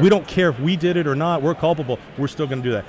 We 0.00 0.08
don't 0.08 0.26
care 0.26 0.48
if 0.48 0.58
we 0.60 0.76
did 0.76 0.96
it 0.96 1.06
or 1.06 1.14
not. 1.14 1.42
We're 1.42 1.54
culpable. 1.54 1.98
We're 2.16 2.28
still 2.28 2.46
going 2.46 2.62
to 2.62 2.68
do 2.68 2.72
that. 2.72 2.84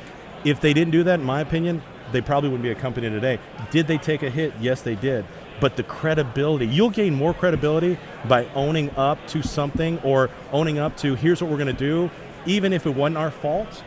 If 0.46 0.62
they 0.62 0.74
didn't 0.74 0.91
do 0.91 1.04
that, 1.04 1.19
in 1.19 1.26
my 1.26 1.41
opinion, 1.41 1.82
they 2.13 2.21
probably 2.21 2.49
wouldn't 2.49 2.63
be 2.63 2.71
a 2.71 2.76
company 2.76 3.10
today. 3.10 3.39
Did 3.71 3.88
they 3.88 3.97
take 3.97 4.23
a 4.23 4.30
hit? 4.30 4.54
Yes, 4.62 4.82
they 4.82 4.95
did. 4.95 5.26
But 5.60 5.76
the 5.76 5.84
credibility, 5.84 6.67
you'll 6.67 6.89
gain 6.89 7.13
more 7.13 7.34
credibility 7.34 7.97
by 8.28 8.45
owning 8.56 8.89
up 8.91 9.26
to 9.28 9.43
something 9.43 9.99
or 9.99 10.30
owning 10.52 10.80
up 10.80 10.95
to 10.97 11.15
here's 11.15 11.41
what 11.41 11.52
we're 11.52 11.58
going 11.58 11.67
to 11.67 11.73
do, 11.73 12.10
even 12.45 12.73
if 12.73 12.86
it 12.86 12.91
wasn't 12.91 13.17
our 13.17 13.32
fault. 13.32 13.84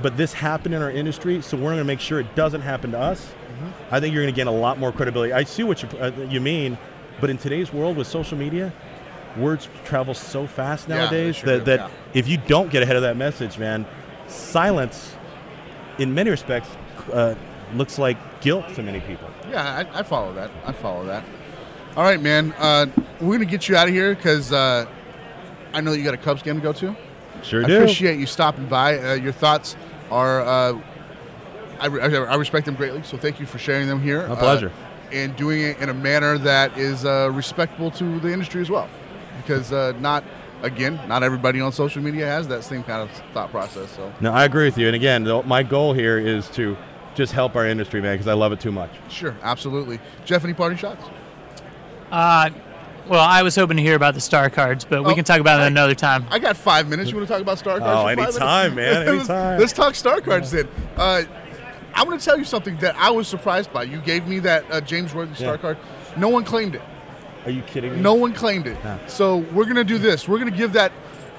But 0.00 0.16
this 0.16 0.32
happened 0.32 0.74
in 0.74 0.82
our 0.82 0.90
industry, 0.90 1.42
so 1.42 1.56
we're 1.56 1.64
going 1.64 1.78
to 1.78 1.84
make 1.84 2.00
sure 2.00 2.20
it 2.20 2.34
doesn't 2.34 2.60
happen 2.60 2.92
to 2.92 2.98
us. 2.98 3.32
I 3.90 3.98
think 3.98 4.14
you're 4.14 4.22
going 4.22 4.32
to 4.32 4.36
gain 4.36 4.46
a 4.46 4.52
lot 4.52 4.78
more 4.78 4.92
credibility. 4.92 5.32
I 5.32 5.44
see 5.44 5.64
what 5.64 5.82
you, 5.82 5.88
uh, 5.98 6.12
you 6.28 6.40
mean, 6.40 6.78
but 7.20 7.30
in 7.30 7.38
today's 7.38 7.72
world 7.72 7.96
with 7.96 8.06
social 8.06 8.38
media, 8.38 8.72
words 9.36 9.68
travel 9.84 10.14
so 10.14 10.46
fast 10.46 10.88
Yeah, 10.88 10.96
nowadays 10.96 11.36
sure 11.36 11.58
that, 11.58 11.64
that 11.64 11.80
yeah. 11.80 11.88
if 12.14 12.28
you 12.28 12.36
don't 12.36 12.70
get 12.70 12.82
ahead 12.82 12.96
of 12.96 13.02
that 13.02 13.16
message, 13.16 13.58
man, 13.58 13.86
silence, 14.28 15.14
in 15.98 16.14
many 16.14 16.30
respects, 16.30 16.68
uh, 17.12 17.34
looks 17.74 17.98
like 17.98 18.40
guilt 18.40 18.74
to 18.74 18.82
many 18.82 19.00
people. 19.00 19.28
Yeah, 19.50 19.84
I, 19.92 20.00
I 20.00 20.02
follow 20.02 20.32
that. 20.34 20.50
I 20.64 20.72
follow 20.72 21.04
that. 21.06 21.24
All 21.96 22.02
right, 22.04 22.20
man. 22.20 22.52
Uh, 22.58 22.86
we're 23.20 23.34
gonna 23.34 23.44
get 23.44 23.68
you 23.68 23.76
out 23.76 23.88
of 23.88 23.94
here 23.94 24.14
because 24.14 24.52
uh, 24.52 24.86
I 25.72 25.80
know 25.80 25.92
you 25.92 26.04
got 26.04 26.14
a 26.14 26.18
Cubs 26.18 26.42
game 26.42 26.56
to 26.56 26.60
go 26.62 26.72
to. 26.74 26.96
Sure 27.42 27.64
I 27.64 27.66
do. 27.66 27.76
appreciate 27.76 28.18
you 28.18 28.26
stopping 28.26 28.66
by. 28.66 28.98
Uh, 28.98 29.14
your 29.14 29.32
thoughts 29.32 29.76
are, 30.10 30.42
uh, 30.42 30.80
I, 31.80 31.86
re- 31.86 32.00
I 32.02 32.34
respect 32.34 32.66
them 32.66 32.74
greatly. 32.74 33.02
So 33.02 33.16
thank 33.16 33.38
you 33.40 33.46
for 33.46 33.58
sharing 33.58 33.86
them 33.86 34.00
here. 34.00 34.26
My 34.28 34.34
pleasure. 34.34 34.68
Uh, 34.68 35.14
and 35.14 35.34
doing 35.36 35.62
it 35.62 35.78
in 35.78 35.88
a 35.88 35.94
manner 35.94 36.36
that 36.38 36.76
is 36.76 37.04
uh, 37.04 37.30
respectful 37.32 37.90
to 37.92 38.20
the 38.20 38.30
industry 38.30 38.60
as 38.60 38.68
well, 38.68 38.88
because 39.38 39.72
uh, 39.72 39.94
not 40.00 40.22
again, 40.62 41.00
not 41.08 41.22
everybody 41.22 41.60
on 41.60 41.72
social 41.72 42.02
media 42.02 42.26
has 42.26 42.48
that 42.48 42.64
same 42.64 42.82
kind 42.82 43.08
of 43.08 43.10
thought 43.32 43.50
process. 43.50 43.90
So 43.92 44.12
No, 44.20 44.32
I 44.32 44.44
agree 44.44 44.66
with 44.66 44.76
you. 44.76 44.86
And 44.86 44.96
again, 44.96 45.24
my 45.46 45.62
goal 45.62 45.94
here 45.94 46.18
is 46.18 46.48
to 46.50 46.76
just 47.18 47.32
help 47.32 47.56
our 47.56 47.66
industry, 47.66 48.00
man, 48.00 48.14
because 48.14 48.28
I 48.28 48.32
love 48.34 48.52
it 48.52 48.60
too 48.60 48.70
much. 48.72 48.90
sure, 49.10 49.36
absolutely. 49.42 49.98
Jeff, 50.24 50.44
any 50.44 50.54
party 50.54 50.76
shots? 50.76 51.04
Uh, 52.12 52.50
well, 53.08 53.20
I 53.20 53.42
was 53.42 53.56
hoping 53.56 53.76
to 53.76 53.82
hear 53.82 53.96
about 53.96 54.14
the 54.14 54.20
star 54.20 54.48
cards, 54.50 54.84
but 54.84 55.02
we 55.04 55.10
Oh, 55.12 55.14
can 55.16 55.24
talk 55.24 55.40
about 55.40 55.60
it 55.60 55.66
another 55.66 55.94
time. 55.96 56.26
I 56.30 56.38
got 56.38 56.56
five 56.56 56.88
minutes. 56.88 57.10
You 57.10 57.16
want 57.16 57.26
to 57.28 57.32
talk 57.34 57.42
about 57.42 57.58
star 57.58 57.80
cards? 57.80 57.90
Oh, 57.92 58.08
for 58.08 58.16
five 58.16 58.34
anytime, 58.36 58.74
minutes? 58.76 59.06
man, 59.08 59.16
Let's- 59.18 59.30
anytime. 59.30 59.60
Let's, 59.60 59.72
talk 59.72 59.94
star 59.96 60.20
cards 60.20 60.50
then. 60.52 60.68
Uh, 60.96 61.22
I'm 61.94 62.06
going 62.06 62.18
to 62.18 62.24
tell 62.24 62.38
you 62.38 62.44
something 62.44 62.76
that 62.78 62.94
I 62.96 63.10
was 63.10 63.26
surprised 63.26 63.72
by. 63.72 63.82
You 63.82 63.98
gave 64.00 64.28
me 64.28 64.38
that 64.40 64.64
uh, 64.70 64.80
James 64.80 65.12
Worthy 65.12 65.34
star 65.34 65.54
Yeah. 65.54 65.60
card. 65.60 65.78
No 66.16 66.28
one 66.28 66.44
claimed 66.44 66.76
it. 66.76 66.82
Are 67.44 67.50
you 67.50 67.62
kidding 67.62 67.94
me? 67.94 68.00
No 68.00 68.14
one 68.14 68.32
claimed 68.32 68.66
it. 68.68 68.76
Yeah. 68.84 69.04
So 69.06 69.38
we're 69.38 69.64
going 69.64 69.76
to 69.76 69.84
do 69.84 69.98
this. 69.98 70.28
We're 70.28 70.38
going 70.38 70.50
to 70.52 70.56
give 70.56 70.74
that. 70.74 70.92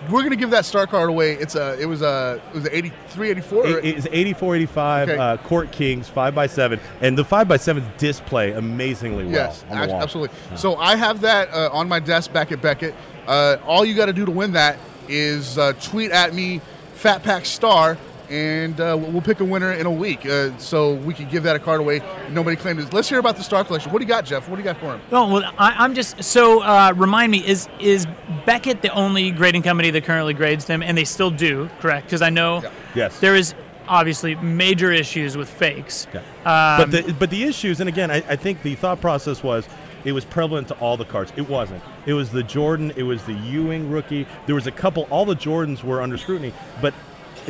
We're 0.05 0.19
going 0.21 0.29
to 0.31 0.35
give 0.37 0.51
that 0.51 0.65
star 0.65 0.87
card 0.87 1.09
away. 1.09 1.33
It's 1.33 1.55
a. 1.55 1.79
It 1.79 1.85
was 1.85 2.01
a. 2.01 2.41
It 2.49 2.55
was 2.55 2.65
a 2.65 2.75
83, 2.77 3.29
84. 3.31 3.67
It- 3.67 3.85
It's 3.85 4.07
84, 4.11 4.55
85, 4.55 5.09
Okay. 5.09 5.17
uh, 5.17 5.37
Court 5.37 5.71
Kings, 5.71 6.07
5 6.07 6.33
by 6.33 6.47
7 6.47 6.79
And 7.01 7.17
the 7.17 7.25
5 7.25 7.47
by 7.47 7.57
7 7.57 7.83
display 7.97 8.53
amazingly 8.53 9.25
well 9.25 9.33
Yes, 9.33 9.63
on 9.69 9.77
the 9.77 9.83
ab- 9.83 9.89
wall. 9.89 10.01
absolutely. 10.01 10.37
So 10.55 10.75
I 10.77 10.95
have 10.95 11.21
that 11.21 11.49
uh, 11.53 11.69
on 11.73 11.87
my 11.89 11.99
desk 11.99 12.31
back 12.31 12.51
at 12.51 12.61
Beckett. 12.61 12.95
Uh, 13.27 13.57
all 13.67 13.83
you 13.83 13.93
got 13.93 14.05
to 14.07 14.13
do 14.13 14.25
to 14.25 14.31
win 14.31 14.53
that 14.53 14.77
is 15.07 15.57
uh, 15.57 15.73
tweet 15.81 16.11
at 16.11 16.33
me, 16.33 16.61
Fat 16.93 17.21
Pack 17.23 17.45
Star, 17.45 17.97
and 18.29 18.79
uh, 18.79 18.95
we'll 18.99 19.21
pick 19.21 19.39
a 19.39 19.45
winner 19.45 19.73
in 19.73 19.85
a 19.85 19.91
week. 19.91 20.25
Uh, 20.25 20.55
so 20.57 20.93
we 20.93 21.13
can 21.13 21.27
give 21.29 21.43
that 21.43 21.55
a 21.55 21.59
card 21.59 21.79
away. 21.79 22.01
Nobody 22.31 22.55
claimed 22.55 22.79
it. 22.79 22.93
Let's 22.93 23.09
hear 23.09 23.19
about 23.19 23.35
the 23.37 23.43
Star 23.43 23.63
Collection. 23.63 23.91
What 23.91 23.99
do 23.99 24.05
you 24.05 24.09
got, 24.09 24.25
Jeff? 24.25 24.47
What 24.49 24.55
do 24.55 24.61
you 24.61 24.65
got 24.65 24.77
for 24.77 24.87
him? 24.93 25.01
Oh 25.11 25.33
well, 25.33 25.53
I, 25.57 25.71
I'm 25.77 25.93
just 25.95 26.23
so 26.23 26.61
uh, 26.61 26.93
remind 26.95 27.31
me 27.31 27.45
is 27.45 27.67
is 27.79 28.07
Beckett 28.45 28.81
the 28.81 28.93
only 28.93 29.31
grading 29.31 29.63
company 29.63 29.89
that 29.91 30.03
currently 30.03 30.33
grades 30.33 30.65
them, 30.65 30.81
and 30.83 30.97
they 30.97 31.05
still 31.05 31.31
do, 31.31 31.69
correct? 31.79 32.05
Because 32.07 32.21
I 32.21 32.29
know 32.29 32.63
Yes. 32.95 33.19
there 33.19 33.35
is 33.35 33.53
obviously 33.87 34.35
major 34.35 34.91
issues 34.91 35.35
with 35.35 35.49
fakes. 35.49 36.05
Yeah. 36.13 36.19
Um, 36.45 36.89
but 36.89 36.91
the 36.91 37.13
but 37.13 37.29
the 37.29 37.43
issues, 37.43 37.79
and 37.79 37.89
again, 37.89 38.11
I, 38.11 38.17
I 38.27 38.35
think 38.35 38.61
the 38.61 38.75
thought 38.75 39.01
process 39.01 39.41
was 39.43 39.67
it 40.05 40.11
was 40.13 40.23
prevalent 40.23 40.67
to 40.69 40.75
all 40.75 40.95
the 40.95 41.05
cards. 41.05 41.33
It 41.35 41.49
wasn't. 41.49 41.81
It 42.05 42.13
was 42.13 42.29
the 42.31 42.43
Jordan. 42.43 42.93
It 42.95 43.03
was 43.03 43.23
the 43.25 43.33
Ewing 43.33 43.89
rookie. 43.89 44.25
There 44.45 44.55
was 44.55 44.65
a 44.67 44.71
couple. 44.71 45.07
All 45.09 45.25
the 45.25 45.35
Jordans 45.35 45.83
were 45.83 46.01
under 46.01 46.17
scrutiny. 46.17 46.53
But 46.81 46.93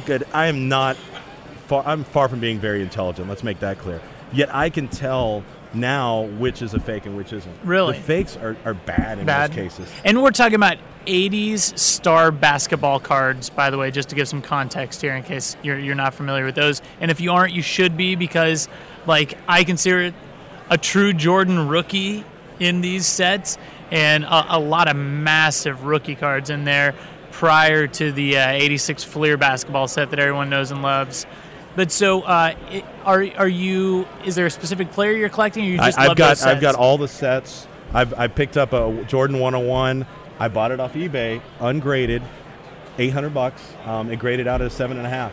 good, 0.05 0.25
I 0.33 0.47
am 0.47 0.67
not. 0.69 0.95
Far, 1.67 1.83
I'm 1.85 2.03
far 2.03 2.27
from 2.27 2.39
being 2.39 2.59
very 2.59 2.81
intelligent. 2.81 3.29
Let's 3.29 3.43
make 3.43 3.59
that 3.59 3.77
clear. 3.77 4.01
Yet 4.31 4.53
I 4.53 4.69
can 4.69 4.88
tell 4.88 5.43
now 5.73 6.23
which 6.23 6.62
is 6.62 6.73
a 6.73 6.79
fake 6.79 7.05
and 7.05 7.15
which 7.15 7.33
isn't. 7.33 7.55
Really? 7.63 7.95
the 7.95 8.03
fakes 8.03 8.38
are, 8.38 8.57
are 8.65 8.73
bad 8.73 9.19
in 9.19 9.25
Bad 9.25 9.51
most 9.51 9.55
cases. 9.55 9.91
And 10.03 10.21
we're 10.21 10.31
talking 10.31 10.55
about 10.55 10.77
80s 11.05 11.77
star 11.77 12.31
basketball 12.31 12.99
cards, 12.99 13.49
by 13.49 13.69
the 13.69 13.77
way, 13.77 13.91
just 13.91 14.09
to 14.09 14.15
give 14.15 14.27
some 14.27 14.41
context 14.41 15.01
here 15.01 15.13
in 15.15 15.23
case 15.23 15.55
you're, 15.63 15.77
you're 15.77 15.95
not 15.95 16.13
familiar 16.13 16.45
with 16.45 16.55
those. 16.55 16.81
And 16.99 17.12
if 17.12 17.21
you 17.21 17.31
aren't, 17.31 17.53
you 17.53 17.62
should 17.62 17.97
be 17.97 18.15
because, 18.15 18.67
like, 19.05 19.38
I 19.47 19.63
consider 19.63 20.01
it 20.01 20.13
a 20.69 20.77
true 20.77 21.13
Jordan 21.13 21.67
rookie 21.67 22.23
in 22.59 22.81
these 22.81 23.05
sets 23.05 23.57
and 23.91 24.23
a, 24.23 24.57
a 24.57 24.59
lot 24.59 24.88
of 24.88 24.95
massive 24.95 25.85
rookie 25.85 26.15
cards 26.15 26.49
in 26.49 26.63
there 26.63 26.93
prior 27.43 27.88
to 27.88 28.12
the 28.12 28.38
uh, 28.38 28.49
86 28.52 29.06
Fleer 29.06 29.38
basketball 29.38 29.88
set 29.88 30.10
that 30.10 30.19
everyone 30.19 30.49
knows 30.49 30.71
and 30.71 30.82
loves. 30.82 31.25
But 31.78 31.89
so, 31.89 32.21
uh, 32.23 32.54
it- 32.69 32.84
are 33.06 33.25
are 33.38 33.47
you? 33.47 34.06
Is 34.25 34.36
there 34.36 34.45
a 34.45 34.52
specific 34.52 34.91
player 34.91 35.13
you're 35.13 35.30
collecting, 35.30 35.63
or 35.63 35.67
you 35.69 35.78
just 35.78 35.97
I, 35.97 36.08
I've 36.10 36.17
got 36.17 36.41
I've 36.45 36.60
got 36.60 36.75
all 36.75 36.97
the 36.97 37.08
sets. 37.08 37.65
I've 37.93 38.13
I 38.15 38.28
picked 38.28 38.58
up 38.58 38.73
a 38.73 39.06
Jordan 39.08 39.39
101. 39.39 40.06
I 40.38 40.47
bought 40.49 40.71
it 40.71 40.80
off 40.82 40.93
eBay, 40.93 41.41
ungraded, 41.62 42.21
800 42.97 43.34
bucks. 43.34 43.62
Um, 43.86 44.12
it 44.12 44.17
graded 44.19 44.47
out 44.47 44.62
at 44.62 44.71
seven 44.73 44.97
and 44.97 45.08
a 45.08 45.10
half. 45.10 45.32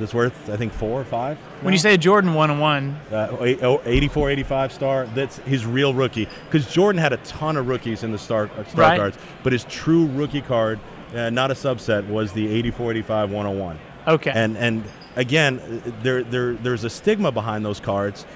It's 0.00 0.12
worth 0.12 0.50
I 0.50 0.56
think 0.56 0.72
four 0.72 1.00
or 1.00 1.04
five. 1.04 1.38
When 1.62 1.72
you 1.72 1.78
say 1.78 1.96
Jordan 1.96 2.34
one 2.34 2.50
on 2.50 2.58
one, 2.58 2.98
uh, 3.12 3.36
eight- 3.42 3.62
oh, 3.62 3.80
84, 3.84 4.30
85 4.30 4.72
star. 4.72 5.06
That's 5.14 5.36
his 5.38 5.64
real 5.64 5.94
rookie. 5.94 6.26
Because 6.50 6.66
Jordan 6.72 7.00
had 7.00 7.12
a 7.12 7.18
ton 7.18 7.56
of 7.56 7.68
rookies 7.68 8.02
in 8.02 8.10
the 8.10 8.18
star, 8.18 8.50
uh, 8.58 8.64
star 8.64 8.80
Right. 8.80 8.98
cards, 8.98 9.18
but 9.44 9.52
his 9.52 9.62
true 9.64 10.06
rookie 10.06 10.40
card, 10.40 10.80
uh, 11.14 11.30
not 11.30 11.50
a 11.50 11.54
subset, 11.54 12.08
was 12.08 12.32
the 12.32 12.46
84, 12.52 12.92
85, 12.92 13.30
101. 13.30 13.78
okay, 14.08 14.32
And 14.34 14.56
and 14.56 14.84
again, 15.16 15.82
there 16.02 16.22
there 16.22 16.54
there's 16.54 16.84
a 16.84 16.90
stigma 16.90 17.30
behind 17.32 17.64
those 17.64 17.80
cards, 17.80 18.26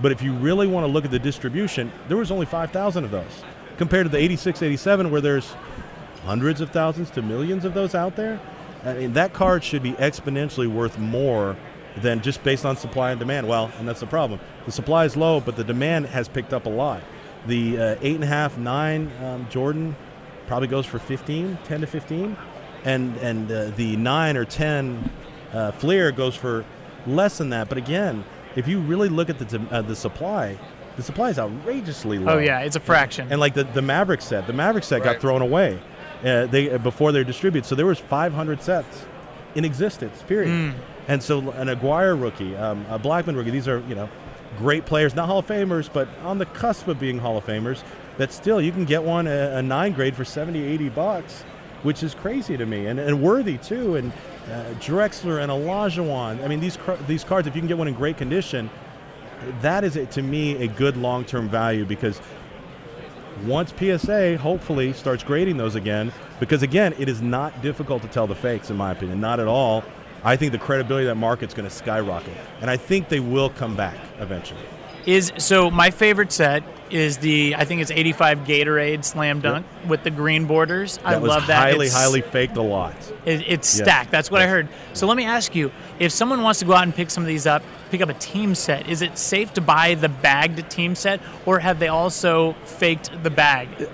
but 0.00 0.12
if 0.12 0.22
you 0.22 0.32
really 0.34 0.66
want 0.66 0.84
to 0.86 0.92
look 0.92 1.04
at 1.04 1.10
the 1.10 1.18
distribution, 1.18 1.92
there 2.08 2.16
was 2.16 2.30
only 2.30 2.46
5,000 2.46 3.04
of 3.04 3.10
those 3.10 3.44
compared 3.76 4.06
to 4.06 4.10
the 4.10 4.18
86, 4.18 4.62
87, 4.62 5.10
where 5.10 5.20
there's 5.20 5.54
hundreds 6.24 6.60
of 6.60 6.70
thousands 6.70 7.10
to 7.10 7.22
millions 7.22 7.64
of 7.64 7.74
those 7.74 7.94
out 7.94 8.16
there. 8.16 8.40
I 8.84 8.94
mean, 8.94 9.12
that 9.12 9.32
card 9.32 9.62
should 9.62 9.82
be 9.82 9.92
exponentially 9.92 10.66
worth 10.66 10.98
more 10.98 11.56
than 11.96 12.20
just 12.20 12.42
based 12.42 12.64
on 12.64 12.76
supply 12.76 13.10
and 13.10 13.20
demand. 13.20 13.46
Well, 13.48 13.70
and 13.78 13.88
that's 13.88 14.00
the 14.00 14.06
problem. 14.06 14.40
The 14.66 14.72
supply 14.72 15.04
is 15.04 15.16
low, 15.16 15.40
but 15.40 15.56
the 15.56 15.64
demand 15.64 16.06
has 16.06 16.28
picked 16.28 16.52
up 16.52 16.66
a 16.66 16.70
lot. 16.70 17.02
The 17.46 17.78
uh, 17.78 17.96
eight 18.02 18.14
and 18.14 18.24
a 18.24 18.28
half, 18.28 18.56
nine 18.56 19.10
um, 19.22 19.46
Jordan 19.50 19.94
probably 20.46 20.68
goes 20.68 20.86
for 20.86 20.98
15, 20.98 21.58
10 21.64 21.80
to 21.80 21.86
15, 21.86 22.36
and 22.84 23.16
and 23.18 23.50
uh, 23.50 23.70
the 23.76 23.96
nine 23.96 24.36
or 24.36 24.44
10 24.44 25.10
uh, 25.52 25.70
Fleer 25.72 26.12
goes 26.12 26.34
for 26.34 26.64
less 27.06 27.38
than 27.38 27.50
that. 27.50 27.68
But 27.68 27.78
again, 27.78 28.24
if 28.56 28.66
you 28.68 28.80
really 28.80 29.08
look 29.08 29.30
at 29.30 29.38
the 29.38 29.60
uh, 29.70 29.82
the 29.82 29.96
supply, 29.96 30.58
the 30.96 31.02
supply 31.02 31.30
is 31.30 31.38
outrageously 31.38 32.18
low. 32.18 32.34
oh 32.34 32.38
yeah, 32.38 32.60
it's 32.60 32.76
a 32.76 32.80
fraction. 32.80 33.28
And 33.30 33.40
like 33.40 33.54
the, 33.54 33.64
the 33.64 33.82
Maverick 33.82 34.22
set, 34.22 34.46
the 34.46 34.52
Maverick 34.52 34.84
set 34.84 35.00
Right. 35.00 35.12
got 35.12 35.20
thrown 35.20 35.42
away 35.42 35.78
uh, 36.24 36.46
they 36.46 36.70
uh, 36.70 36.78
before 36.78 37.12
they're 37.12 37.24
distributed. 37.24 37.66
So 37.66 37.74
there 37.74 37.86
was 37.86 37.98
500 37.98 38.62
sets 38.62 39.04
in 39.54 39.64
existence, 39.64 40.22
period. 40.22 40.48
Mm. 40.50 40.74
And 41.08 41.22
so 41.22 41.50
an 41.52 41.68
Aguirre 41.68 42.14
rookie, 42.14 42.54
um, 42.56 42.86
a 42.88 42.98
Blackman 42.98 43.36
rookie, 43.36 43.50
these 43.50 43.68
are 43.68 43.80
you 43.88 43.94
know 43.94 44.08
great 44.58 44.86
players, 44.86 45.14
not 45.14 45.26
Hall 45.26 45.38
of 45.38 45.46
Famers, 45.46 45.90
but 45.92 46.08
on 46.22 46.38
the 46.38 46.46
cusp 46.46 46.88
of 46.88 47.00
being 47.00 47.18
Hall 47.18 47.36
of 47.36 47.44
Famers. 47.44 47.82
That 48.18 48.32
still 48.32 48.60
you 48.60 48.72
can 48.72 48.84
get 48.84 49.02
one 49.02 49.26
a, 49.26 49.56
a 49.56 49.62
nine 49.62 49.92
grade 49.92 50.14
for 50.14 50.24
70, 50.24 50.62
80 50.62 50.88
bucks, 50.90 51.42
which 51.82 52.02
is 52.02 52.14
crazy 52.14 52.56
to 52.56 52.66
me, 52.66 52.86
and, 52.86 53.00
and 53.00 53.22
worthy 53.22 53.58
too. 53.58 53.96
And 53.96 54.12
uh, 54.50 54.74
Drexler 54.80 55.42
and 55.42 55.50
Olajuwon. 55.50 56.44
I 56.44 56.48
mean 56.48 56.60
these 56.60 56.78
these 57.06 57.24
cards, 57.24 57.46
if 57.46 57.54
you 57.54 57.60
can 57.60 57.68
get 57.68 57.78
one 57.78 57.88
in 57.88 57.94
great 57.94 58.16
condition, 58.16 58.70
that 59.60 59.84
is 59.84 59.98
to 60.10 60.22
me 60.22 60.62
a 60.62 60.68
good 60.68 60.96
long 60.96 61.24
term 61.24 61.48
value 61.48 61.84
because 61.84 62.20
once 63.44 63.72
PSA 63.76 64.36
hopefully 64.38 64.92
starts 64.92 65.24
grading 65.24 65.56
those 65.56 65.74
again, 65.74 66.12
because 66.38 66.62
again, 66.62 66.94
it 66.98 67.08
is 67.08 67.22
not 67.22 67.62
difficult 67.62 68.02
to 68.02 68.08
tell 68.08 68.26
the 68.26 68.34
fakes, 68.34 68.70
in 68.70 68.76
my 68.76 68.92
opinion, 68.92 69.20
not 69.20 69.40
at 69.40 69.48
all. 69.48 69.82
I 70.24 70.36
think 70.36 70.52
the 70.52 70.58
credibility 70.58 71.06
of 71.06 71.16
that 71.16 71.20
market's 71.20 71.52
going 71.54 71.68
to 71.68 71.74
skyrocket, 71.74 72.36
and 72.60 72.70
I 72.70 72.76
think 72.76 73.08
they 73.08 73.20
will 73.20 73.50
come 73.50 73.74
back 73.74 73.96
eventually. 74.20 74.60
Is 75.06 75.32
so 75.38 75.70
my 75.70 75.90
favorite 75.90 76.32
set 76.32 76.62
is 76.90 77.18
the 77.18 77.54
I 77.56 77.64
think 77.64 77.80
it's 77.80 77.90
85 77.90 78.40
Gatorade 78.40 79.04
Slam 79.04 79.40
Dunk 79.40 79.64
with 79.88 80.02
the 80.04 80.10
green 80.10 80.44
borders. 80.46 80.98
I 81.04 81.12
That 81.12 81.22
was 81.22 81.28
love 81.30 81.46
that. 81.46 81.56
highly, 81.56 81.86
It's- 81.86 81.98
highly 82.00 82.20
faked 82.20 82.56
a 82.56 82.62
lot. 82.62 82.94
It, 83.24 83.40
it's 83.46 83.74
Yes. 83.76 83.84
stacked. 83.84 84.10
That's 84.10 84.30
what 84.30 84.42
I 84.42 84.46
heard. 84.46 84.68
So 84.92 85.06
let 85.06 85.16
me 85.16 85.24
ask 85.24 85.54
you: 85.54 85.70
if 85.98 86.12
someone 86.12 86.42
wants 86.42 86.58
to 86.60 86.66
go 86.66 86.74
out 86.74 86.82
and 86.82 86.94
pick 86.94 87.10
some 87.10 87.22
of 87.22 87.26
these 87.28 87.46
up, 87.46 87.62
pick 87.90 88.02
up 88.02 88.08
a 88.10 88.14
team 88.14 88.54
set, 88.54 88.88
is 88.88 89.00
it 89.02 89.16
safe 89.16 89.54
to 89.54 89.60
buy 89.62 89.94
the 89.94 90.08
bagged 90.10 90.68
team 90.70 90.94
set, 90.94 91.20
or 91.46 91.58
have 91.60 91.78
they 91.78 91.88
also 91.88 92.54
faked 92.64 93.10
the 93.22 93.30
bag? 93.30 93.68
Uh, 93.80 93.86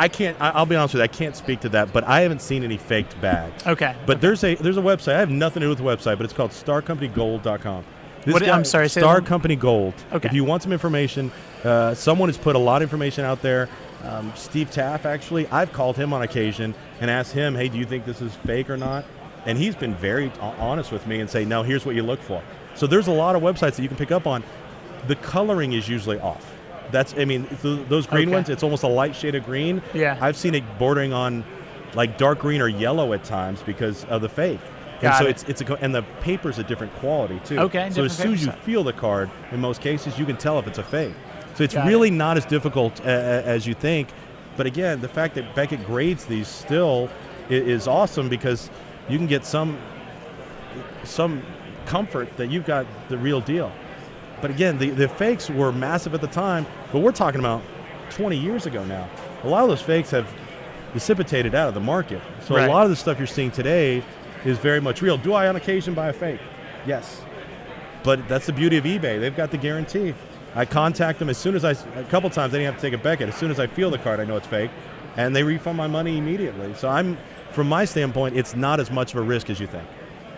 I 0.00 0.06
can't. 0.06 0.36
I- 0.40 0.50
I'll 0.50 0.64
be 0.66 0.76
honest 0.76 0.94
with 0.94 1.00
you. 1.00 1.04
I 1.04 1.08
can't 1.08 1.34
speak 1.34 1.58
to 1.60 1.68
that, 1.70 1.92
but 1.92 2.04
I 2.06 2.20
haven't 2.20 2.40
seen 2.40 2.62
any 2.62 2.76
faked 2.76 3.20
bags. 3.20 3.66
Okay. 3.66 3.96
But 4.06 4.20
there's 4.20 4.44
a 4.44 4.54
there's 4.54 4.76
a 4.76 4.80
website. 4.82 5.14
I 5.16 5.18
have 5.18 5.30
nothing 5.30 5.60
to 5.62 5.66
do 5.66 5.70
with 5.70 5.78
the 5.78 5.84
website, 5.84 6.18
but 6.18 6.24
it's 6.24 6.32
called 6.32 6.52
StarCompanyGold.com. 6.52 7.84
This 8.28 8.34
What- 8.34 8.48
I'm 8.50 8.64
sorry, 8.64 8.90
Star 8.90 9.22
Company 9.22 9.56
Gold. 9.56 9.94
Okay. 10.12 10.28
If 10.28 10.34
you 10.34 10.44
want 10.44 10.62
some 10.62 10.70
information, 10.72 11.32
uh, 11.64 11.94
someone 11.94 12.28
has 12.28 12.36
put 12.36 12.56
a 12.56 12.58
lot 12.58 12.76
of 12.82 12.82
information 12.82 13.24
out 13.24 13.40
there. 13.40 13.70
Um, 14.06 14.30
Steve 14.34 14.70
Taff, 14.70 15.06
actually, 15.06 15.48
I've 15.50 15.72
called 15.72 15.96
him 15.96 16.12
on 16.12 16.20
occasion 16.20 16.74
and 17.00 17.10
asked 17.10 17.32
him, 17.32 17.54
"Hey, 17.54 17.68
do 17.68 17.78
you 17.78 17.86
think 17.86 18.04
this 18.04 18.20
is 18.20 18.34
fake 18.46 18.68
or 18.68 18.76
not?" 18.76 19.04
And 19.46 19.56
he's 19.56 19.74
been 19.74 19.94
very 19.94 20.30
ho- 20.40 20.52
honest 20.60 20.92
with 20.92 21.06
me 21.06 21.20
and 21.20 21.30
say, 21.30 21.46
"No, 21.46 21.62
here's 21.62 21.86
what 21.86 21.94
you 21.94 22.02
look 22.02 22.20
for." 22.20 22.42
So 22.74 22.86
there's 22.86 23.06
a 23.06 23.12
lot 23.12 23.34
of 23.34 23.40
websites 23.42 23.76
that 23.76 23.80
you 23.82 23.88
can 23.88 23.96
pick 23.96 24.12
up 24.12 24.26
on. 24.26 24.42
The 25.06 25.16
coloring 25.16 25.72
is 25.72 25.88
usually 25.88 26.20
off. 26.20 26.44
That's, 26.90 27.14
I 27.18 27.24
mean, 27.24 27.46
th- 27.62 27.80
those 27.88 28.06
green 28.06 28.28
Okay. 28.28 28.34
ones, 28.36 28.48
it's 28.50 28.62
almost 28.62 28.82
a 28.82 28.88
light 28.88 29.16
shade 29.16 29.34
of 29.36 29.44
green. 29.46 29.80
Yeah. 29.94 30.16
I've 30.20 30.36
seen 30.36 30.54
it 30.54 30.64
bordering 30.78 31.14
on 31.14 31.44
like 31.94 32.18
dark 32.18 32.40
green 32.40 32.60
or 32.60 32.68
yellow 32.68 33.14
at 33.14 33.24
times 33.24 33.62
because 33.64 34.04
of 34.10 34.20
the 34.20 34.28
fake. 34.28 34.60
And 35.02 35.14
so 35.14 35.24
it. 35.26 35.30
it's 35.30 35.42
it's 35.44 35.60
a 35.62 35.74
and 35.76 35.94
the 35.94 36.02
paper's 36.20 36.58
a 36.58 36.64
different 36.64 36.92
quality 36.96 37.40
too. 37.44 37.58
Okay, 37.60 37.90
So 37.90 38.04
as 38.04 38.16
soon 38.16 38.34
as 38.34 38.44
you 38.44 38.52
feel 38.52 38.82
the 38.84 38.92
card, 38.92 39.30
in 39.52 39.60
most 39.60 39.80
cases, 39.80 40.18
you 40.18 40.26
can 40.26 40.36
tell 40.36 40.58
if 40.58 40.66
it's 40.66 40.78
a 40.78 40.82
fake. 40.82 41.14
So 41.54 41.64
it's 41.64 41.74
Got 41.74 41.86
it. 41.86 41.90
really 41.90 42.10
not 42.10 42.36
as 42.36 42.44
difficult 42.44 43.00
uh, 43.00 43.04
as 43.04 43.66
you 43.66 43.74
think. 43.74 44.08
But 44.56 44.66
again, 44.66 45.00
the 45.00 45.08
fact 45.08 45.34
that 45.36 45.54
Beckett 45.54 45.84
grades 45.86 46.24
these 46.24 46.48
still 46.48 47.08
is 47.48 47.86
awesome 47.88 48.28
because 48.28 48.70
you 49.08 49.16
can 49.18 49.26
get 49.26 49.44
some 49.46 49.78
some 51.04 51.42
comfort 51.86 52.36
that 52.36 52.50
you've 52.50 52.66
got 52.66 52.86
the 53.08 53.16
real 53.18 53.40
deal. 53.40 53.72
But 54.40 54.50
again, 54.50 54.78
the, 54.78 54.90
the 54.90 55.08
fakes 55.08 55.48
were 55.50 55.72
massive 55.72 56.14
at 56.14 56.20
the 56.20 56.26
time, 56.28 56.66
but 56.92 57.00
we're 57.00 57.12
talking 57.12 57.40
about 57.40 57.62
20 58.10 58.36
years 58.36 58.66
ago 58.66 58.84
now. 58.84 59.08
A 59.44 59.48
lot 59.48 59.62
of 59.62 59.68
those 59.68 59.82
fakes 59.82 60.10
have 60.10 60.28
dissipated 60.92 61.54
out 61.54 61.68
of 61.68 61.74
the 61.74 61.80
market. 61.80 62.20
So 62.46 62.54
Right. 62.54 62.68
a 62.68 62.72
lot 62.72 62.84
of 62.84 62.90
the 62.90 62.96
stuff 62.96 63.18
you're 63.18 63.26
seeing 63.26 63.50
today 63.50 64.02
is 64.44 64.58
very 64.58 64.80
much 64.80 65.02
real. 65.02 65.16
Do 65.16 65.32
I 65.34 65.48
on 65.48 65.56
occasion 65.56 65.94
buy 65.94 66.08
a 66.08 66.12
fake? 66.12 66.40
Yes. 66.86 67.22
But 68.02 68.26
that's 68.28 68.46
the 68.46 68.52
beauty 68.52 68.76
of 68.76 68.84
eBay. 68.84 69.20
They've 69.20 69.36
got 69.36 69.50
the 69.50 69.58
guarantee. 69.58 70.14
I 70.54 70.64
contact 70.64 71.18
them 71.18 71.28
as 71.28 71.36
soon 71.36 71.54
as 71.54 71.64
I, 71.64 71.72
a 71.72 72.04
couple 72.04 72.30
times 72.30 72.54
I 72.54 72.58
didn't 72.58 72.72
have 72.72 72.76
to 72.76 72.80
take 72.80 72.94
a 72.94 73.02
Beckett. 73.02 73.28
As 73.28 73.36
soon 73.36 73.50
as 73.50 73.60
I 73.60 73.66
feel 73.66 73.90
the 73.90 73.98
card, 73.98 74.20
I 74.20 74.24
know 74.24 74.36
it's 74.36 74.46
fake. 74.46 74.70
And 75.16 75.34
they 75.34 75.42
refund 75.42 75.76
my 75.76 75.88
money 75.88 76.16
immediately. 76.16 76.74
So 76.74 76.88
I'm, 76.88 77.18
from 77.52 77.68
my 77.68 77.84
standpoint, 77.84 78.36
it's 78.36 78.54
not 78.54 78.80
as 78.80 78.90
much 78.90 79.12
of 79.12 79.20
a 79.20 79.22
risk 79.22 79.50
as 79.50 79.60
you 79.60 79.66
think. 79.66 79.86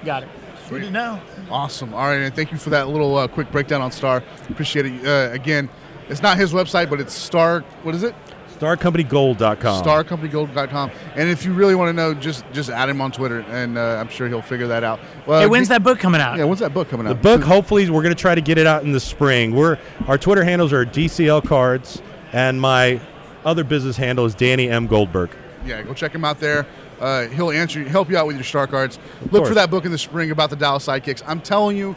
Got 0.05 0.23
it. 0.25 0.29
Good 0.69 0.83
to 0.83 0.91
know. 0.91 1.21
Awesome. 1.51 1.93
All 1.93 2.07
right, 2.07 2.21
and 2.21 2.35
thank 2.35 2.53
you 2.53 2.59
for 2.59 2.71
that 2.71 2.89
little 2.89 3.17
uh, 3.17 3.27
quick 3.27 3.51
breakdown 3.51 3.83
on 3.83 3.91
Star. 3.91 4.23
Appreciate 4.49 4.87
it. 4.87 5.05
Uh, 5.05 5.33
again, 5.33 5.69
it's 6.09 6.23
not 6.23 6.39
his 6.39 6.53
website, 6.53 6.89
but 6.89 7.01
it's 7.01 7.13
Star. 7.13 7.61
What 7.83 7.95
is 7.95 8.05
it? 8.05 8.15
StarCompanyGold.com. 8.61 9.85
StarCompanyGold.com. 9.85 10.91
And 11.15 11.29
if 11.29 11.45
you 11.45 11.53
really 11.53 11.75
want 11.75 11.89
to 11.89 11.93
know, 11.93 12.15
just 12.15 12.45
just 12.53 12.71
add 12.71 12.89
him 12.89 13.01
on 13.01 13.11
Twitter, 13.13 13.41
and 13.49 13.79
uh, 13.79 13.97
I'm 13.97 14.09
sure 14.09 14.29
he'll 14.29 14.43
figure 14.43 14.67
that 14.69 14.85
out. 14.85 15.01
Well, 15.27 15.41
Hey, 15.41 15.47
when's 15.47 15.69
that 15.69 15.83
book 15.83 15.99
coming 15.99 16.21
out? 16.21 16.37
Yeah, 16.39 16.45
when's 16.45 16.61
that 16.61 16.75
book 16.75 16.89
coming 16.89 17.07
out? 17.07 17.23
The 17.23 17.31
out? 17.31 17.41
book, 17.41 17.47
hopefully, 17.47 17.89
we're 17.89 18.03
going 18.03 18.15
to 18.15 18.21
try 18.21 18.35
to 18.35 18.41
get 18.41 18.59
it 18.59 18.67
out 18.67 18.83
in 18.83 18.93
the 18.93 19.01
spring. 19.01 19.55
We're 19.55 19.79
our 20.07 20.19
Twitter 20.19 20.45
handles 20.45 20.73
are 20.73 20.85
DCL 20.85 21.47
Cards, 21.47 22.03
and 22.33 22.61
my 22.61 23.01
other 23.45 23.65
business 23.65 23.97
handle 23.97 24.27
is 24.27 24.35
Danny 24.35 24.69
M 24.69 24.87
Goldberg. 24.87 25.31
Yeah, 25.65 25.83
go 25.83 25.95
check 25.95 26.15
him 26.15 26.25
out 26.25 26.41
there. 26.41 26.67
Uh, 27.01 27.29
he'll 27.29 27.51
answer, 27.51 27.83
help 27.89 28.11
you 28.11 28.19
out 28.19 28.27
with 28.27 28.37
your 28.37 28.45
star 28.45 28.67
cards. 28.67 28.99
Look 29.23 29.31
course. 29.31 29.49
for 29.49 29.55
that 29.55 29.71
book 29.71 29.87
in 29.87 29.91
the 29.91 29.99
spring 29.99 30.31
about 30.31 30.51
the 30.51 30.57
Dallas 30.57 30.87
Sidekicks. 30.87 31.23
I'm 31.27 31.41
telling 31.41 31.79
you, 31.79 31.97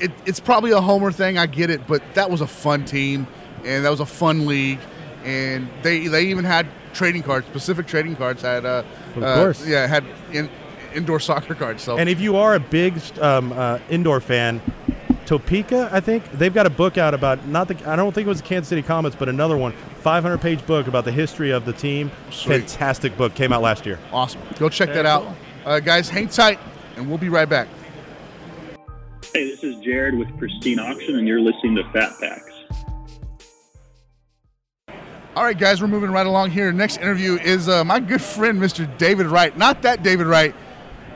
it, 0.00 0.10
it's 0.26 0.40
probably 0.40 0.72
a 0.72 0.80
homer 0.80 1.10
thing. 1.10 1.38
I 1.38 1.46
get 1.46 1.70
it, 1.70 1.86
but 1.86 2.02
that 2.12 2.30
was 2.30 2.42
a 2.42 2.46
fun 2.46 2.84
team, 2.84 3.26
and 3.64 3.86
that 3.86 3.90
was 3.90 4.00
a 4.00 4.06
fun 4.06 4.46
league, 4.46 4.80
and 5.26 5.68
they 5.82 6.06
they 6.06 6.26
even 6.26 6.44
had 6.44 6.66
trading 6.94 7.22
cards, 7.22 7.46
specific 7.46 7.86
trading 7.86 8.16
cards. 8.16 8.42
Had 8.42 8.64
uh, 8.64 8.82
Of 9.16 9.22
uh, 9.22 9.52
yeah, 9.66 9.86
had 9.86 10.04
in, 10.32 10.48
indoor 10.94 11.20
soccer 11.30 11.54
cards. 11.54 11.82
So 11.82 11.98
And 11.98 12.08
if 12.08 12.20
you 12.20 12.36
are 12.36 12.54
a 12.54 12.60
big 12.60 12.98
um, 13.20 13.52
uh, 13.52 13.78
indoor 13.90 14.20
fan, 14.20 14.60
Topeka, 15.26 15.88
I 15.92 16.00
think 16.00 16.30
they've 16.32 16.54
got 16.54 16.66
a 16.66 16.70
book 16.70 16.96
out 16.96 17.12
about 17.12 17.46
not 17.48 17.68
the. 17.68 17.90
I 17.90 17.96
don't 17.96 18.12
think 18.14 18.26
it 18.26 18.28
was 18.28 18.40
the 18.40 18.46
Kansas 18.46 18.68
City 18.68 18.82
Comets, 18.82 19.16
but 19.16 19.28
another 19.28 19.56
one, 19.56 19.72
500 20.00 20.38
page 20.40 20.64
book 20.66 20.86
about 20.86 21.04
the 21.04 21.12
history 21.12 21.50
of 21.50 21.64
the 21.64 21.72
team. 21.72 22.10
Sweet. 22.30 22.60
Fantastic 22.60 23.16
book, 23.16 23.34
came 23.34 23.52
out 23.52 23.60
last 23.62 23.84
year. 23.84 23.98
awesome. 24.12 24.40
Go 24.58 24.68
check 24.68 24.88
Very 24.88 25.02
that 25.02 25.06
out, 25.06 25.22
cool. 25.24 25.36
uh, 25.72 25.80
guys. 25.80 26.08
Hang 26.08 26.28
tight, 26.28 26.60
and 26.96 27.08
we'll 27.08 27.18
be 27.18 27.28
right 27.28 27.48
back. 27.48 27.66
Hey, 29.34 29.50
this 29.50 29.64
is 29.64 29.76
Jared 29.84 30.14
with 30.14 30.28
Pristine 30.38 30.78
Auction, 30.78 31.18
and 31.18 31.26
you're 31.26 31.40
listening 31.40 31.74
to 31.76 31.84
Fat 31.92 32.12
Packs. 32.20 32.45
All 35.36 35.44
right, 35.44 35.58
guys, 35.58 35.82
we're 35.82 35.88
moving 35.88 36.10
right 36.10 36.26
along 36.26 36.50
here. 36.52 36.72
Next 36.72 36.96
interview 36.96 37.34
is 37.34 37.68
uh, 37.68 37.84
my 37.84 38.00
good 38.00 38.22
friend, 38.22 38.58
Mr. 38.58 38.88
David 38.96 39.26
Wright. 39.26 39.54
Not 39.54 39.82
that 39.82 40.02
David 40.02 40.26
Wright, 40.26 40.54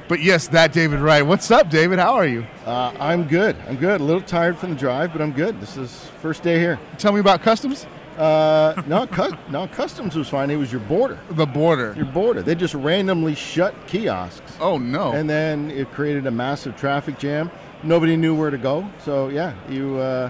but 0.09 0.21
yes, 0.21 0.47
that 0.49 0.75
David 0.75 1.01
Wright. 1.01 1.25
What's 1.25 1.51
up, 1.51 1.71
David? 1.71 1.99
How 1.99 2.13
are 2.17 2.27
you? 2.27 2.47
Uh, 2.67 2.93
I'm 3.01 3.27
good. 3.27 3.57
I'm 3.67 3.77
good. 3.77 3.99
A 3.99 4.05
little 4.05 4.21
tired 4.21 4.59
from 4.59 4.71
the 4.71 4.77
drive, 4.77 5.13
but 5.13 5.23
I'm 5.23 5.33
good. 5.33 5.59
This 5.59 5.79
is 5.79 6.11
first 6.21 6.43
day 6.43 6.59
here. 6.59 6.79
Tell 6.99 7.13
me 7.15 7.21
about 7.21 7.41
customs. 7.41 7.87
Uh, 8.19 8.83
no, 8.87 9.07
cu- 9.07 9.35
no, 9.49 9.67
customs 9.69 10.15
was 10.15 10.29
fine. 10.29 10.51
It 10.51 10.57
was 10.57 10.71
your 10.71 10.83
border. 10.83 11.19
The 11.31 11.47
border. 11.47 11.95
Your 11.97 12.05
border. 12.05 12.43
They 12.43 12.55
just 12.55 12.75
randomly 12.75 13.35
shut 13.35 13.75
kiosks, 13.87 14.53
Oh 14.61 14.77
no. 14.77 15.13
and 15.13 15.31
then 15.31 15.71
it 15.71 15.91
created 15.93 16.27
a 16.27 16.31
massive 16.31 16.77
traffic 16.77 17.19
jam. 17.19 17.51
Nobody 17.83 18.17
knew 18.19 18.35
where 18.35 18.51
to 18.51 18.59
go. 18.59 18.87
So 19.03 19.29
yeah, 19.31 19.55
you. 19.71 19.97
Uh, 19.97 20.29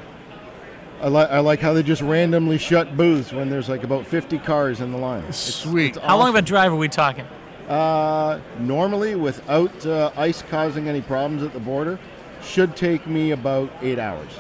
I 1.01 1.09
like 1.09 1.31
I 1.31 1.39
like 1.41 1.61
how 1.61 1.73
they 1.73 1.83
just 1.83 2.03
randomly 2.03 2.59
shut 2.59 2.97
booths 2.97 3.33
when 3.33 3.49
there's 3.49 3.69
like 3.69 3.83
about 3.85 4.07
50 4.07 4.39
cars 4.39 4.81
in 4.81 4.93
the 4.93 4.99
line. 4.99 5.21
It's- 5.21 5.39
Sweet. 5.55 5.97
it's 5.97 6.05
How 6.05 6.19
long 6.19 6.29
of 6.29 6.35
a 6.35 6.43
drive 6.43 6.73
are 6.73 6.77
we 6.77 6.89
talking? 6.89 7.27
Uh, 7.69 8.41
normally, 8.59 9.15
without 9.15 9.87
uh, 9.87 10.11
ice 10.17 10.43
causing 10.43 10.89
any 10.89 11.01
problems 11.01 11.43
at 11.43 11.53
the 11.53 11.61
border, 11.61 11.99
should 12.43 12.75
take 12.77 13.07
me 13.07 13.31
about 13.31 13.71
eight 13.81 13.99
hours. 13.99 14.31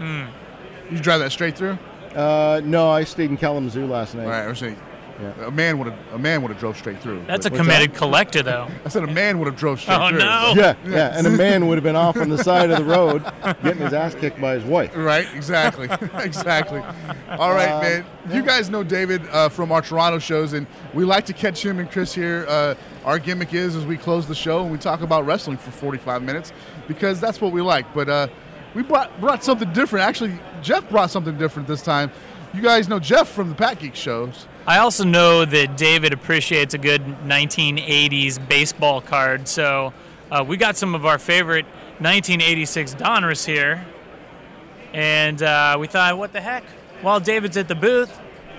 you 0.00 0.98
drive 0.98 1.20
that 1.20 1.30
straight 1.30 1.56
through? 1.56 1.78
Uh, 2.14 2.60
no, 2.64 2.90
I 2.90 3.04
stayed 3.04 3.30
in 3.30 3.36
Kalamazoo 3.36 3.86
last 3.86 4.14
night. 4.14 4.24
All 4.24 4.30
right, 4.30 4.44
I 4.44 4.48
was 4.48 4.58
saying, 4.58 4.76
Yeah. 5.20 5.46
a 5.46 5.50
man 5.50 5.78
would 5.78 5.86
have 5.92 5.98
a 6.12 6.18
man 6.18 6.42
would 6.42 6.50
have 6.50 6.58
drove 6.58 6.76
straight 6.76 7.00
through. 7.00 7.24
That's 7.26 7.46
a 7.46 7.48
What's 7.48 7.60
committed 7.60 7.94
collector, 7.94 8.42
though. 8.42 8.66
I 8.84 8.88
said 8.88 9.04
a 9.04 9.06
man 9.06 9.38
would 9.38 9.46
have 9.46 9.56
drove 9.56 9.80
straight 9.80 9.96
through. 10.08 10.18
Oh, 10.22 10.52
through. 10.54 10.62
no. 10.62 10.62
Yeah, 10.62 10.74
yeah, 10.86 11.16
and 11.16 11.26
a 11.26 11.30
man 11.30 11.68
would 11.68 11.76
have 11.76 11.84
been 11.84 11.94
off 11.94 12.16
on 12.16 12.28
the 12.28 12.38
side 12.42 12.70
of 12.70 12.78
the 12.78 12.84
road 12.84 13.22
getting 13.62 13.82
his 13.82 13.92
ass 13.92 14.14
kicked 14.16 14.40
by 14.40 14.54
his 14.54 14.64
wife. 14.64 14.90
Right, 14.96 15.26
exactly, 15.34 15.88
exactly. 16.24 16.80
All 17.30 17.52
right, 17.54 17.68
Uh, 17.70 17.80
man. 17.80 18.06
You 18.32 18.42
guys 18.42 18.70
know 18.70 18.82
David 18.82 19.22
uh, 19.30 19.48
from 19.50 19.70
our 19.70 19.82
Toronto 19.82 20.18
shows, 20.18 20.52
and 20.52 20.66
we 20.94 21.04
like 21.04 21.26
to 21.26 21.32
catch 21.32 21.64
him 21.64 21.78
and 21.78 21.90
Chris 21.90 22.14
here. 22.14 22.46
Uh, 22.48 22.74
our 23.04 23.18
gimmick 23.18 23.52
is 23.54 23.76
as 23.76 23.84
we 23.84 23.96
close 23.96 24.26
the 24.26 24.34
show 24.34 24.62
and 24.62 24.72
we 24.72 24.78
talk 24.78 25.02
about 25.02 25.26
wrestling 25.26 25.58
for 25.58 25.70
45 25.70 26.22
minutes 26.22 26.52
because 26.88 27.20
that's 27.20 27.40
what 27.40 27.52
we 27.52 27.60
like. 27.60 27.92
But 27.94 28.08
uh, 28.08 28.28
we 28.74 28.82
brought 28.82 29.20
brought 29.20 29.44
something 29.44 29.70
different. 29.74 30.06
Actually, 30.06 30.38
Jeff 30.62 30.88
brought 30.90 31.10
something 31.10 31.36
different 31.36 31.68
this 31.68 31.82
time. 31.82 32.10
You 32.54 32.62
guys 32.62 32.88
know 32.88 32.98
Jeff 32.98 33.28
from 33.28 33.50
the 33.50 33.54
Pat 33.54 33.78
Geek 33.78 33.94
shows. 33.94 34.46
I 34.66 34.78
also 34.78 35.04
know 35.04 35.44
that 35.44 35.76
David 35.76 36.14
appreciates 36.14 36.72
a 36.72 36.78
good 36.78 37.02
1980s 37.02 38.48
baseball 38.48 39.02
card, 39.02 39.46
so 39.46 39.92
uh, 40.30 40.42
we 40.46 40.56
got 40.56 40.78
some 40.78 40.94
of 40.94 41.04
our 41.04 41.18
favorite 41.18 41.66
1986 41.98 42.94
Donruss 42.94 43.44
here, 43.44 43.84
and 44.94 45.42
uh, 45.42 45.76
we 45.78 45.86
thought, 45.86 46.16
what 46.16 46.32
the 46.32 46.40
heck? 46.40 46.64
While 47.02 47.20
David's 47.20 47.58
at 47.58 47.68
the 47.68 47.74
booth, 47.74 48.10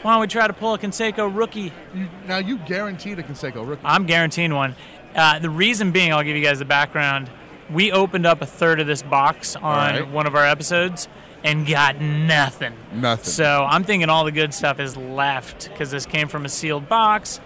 why 0.03 0.13
don't 0.13 0.21
we 0.21 0.27
try 0.27 0.45
to 0.45 0.53
pull 0.53 0.75
a 0.75 0.77
Canseco 0.77 1.35
rookie? 1.35 1.73
You, 1.95 2.07
now 2.27 2.37
you 2.37 2.59
guaranteed 2.59 3.17
a 3.17 3.23
Canseco 3.23 3.67
rookie. 3.67 3.81
I'm 3.83 4.05
guaranteeing 4.05 4.53
one. 4.53 4.75
Uh, 5.15 5.39
the 5.39 5.49
reason 5.49 5.91
being, 5.91 6.13
I'll 6.13 6.21
give 6.21 6.37
you 6.37 6.43
guys 6.43 6.59
the 6.59 6.65
background. 6.65 7.31
We 7.71 7.91
opened 7.91 8.27
up 8.27 8.43
a 8.43 8.45
third 8.45 8.79
of 8.79 8.85
this 8.85 9.01
box 9.01 9.55
on 9.55 9.95
right. 9.95 10.07
one 10.07 10.27
of 10.27 10.35
our 10.35 10.45
episodes 10.45 11.07
and 11.45 11.65
got 11.65 12.01
nothing. 12.01 12.73
Nothing. 12.93 13.31
So 13.31 13.65
I'm 13.69 13.83
thinking 13.83 14.09
all 14.09 14.25
the 14.25 14.31
good 14.31 14.53
stuff 14.53 14.79
is 14.79 14.97
left 14.97 15.69
because 15.69 15.91
this 15.91 16.05
came 16.05 16.27
from 16.27 16.43
a 16.43 16.49
sealed 16.49 16.89
box, 16.89 17.39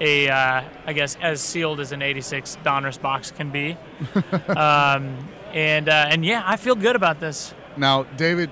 a 0.00 0.28
uh, 0.28 0.64
I 0.86 0.92
guess 0.92 1.16
as 1.22 1.40
sealed 1.40 1.80
as 1.80 1.92
an 1.92 2.02
'86 2.02 2.58
Donruss 2.64 3.00
box 3.00 3.30
can 3.30 3.50
be. 3.50 3.76
um, 4.48 5.28
and 5.52 5.88
uh, 5.88 6.06
and 6.10 6.24
yeah, 6.24 6.42
I 6.44 6.56
feel 6.56 6.74
good 6.74 6.96
about 6.96 7.20
this. 7.20 7.54
Now, 7.76 8.02
David, 8.16 8.50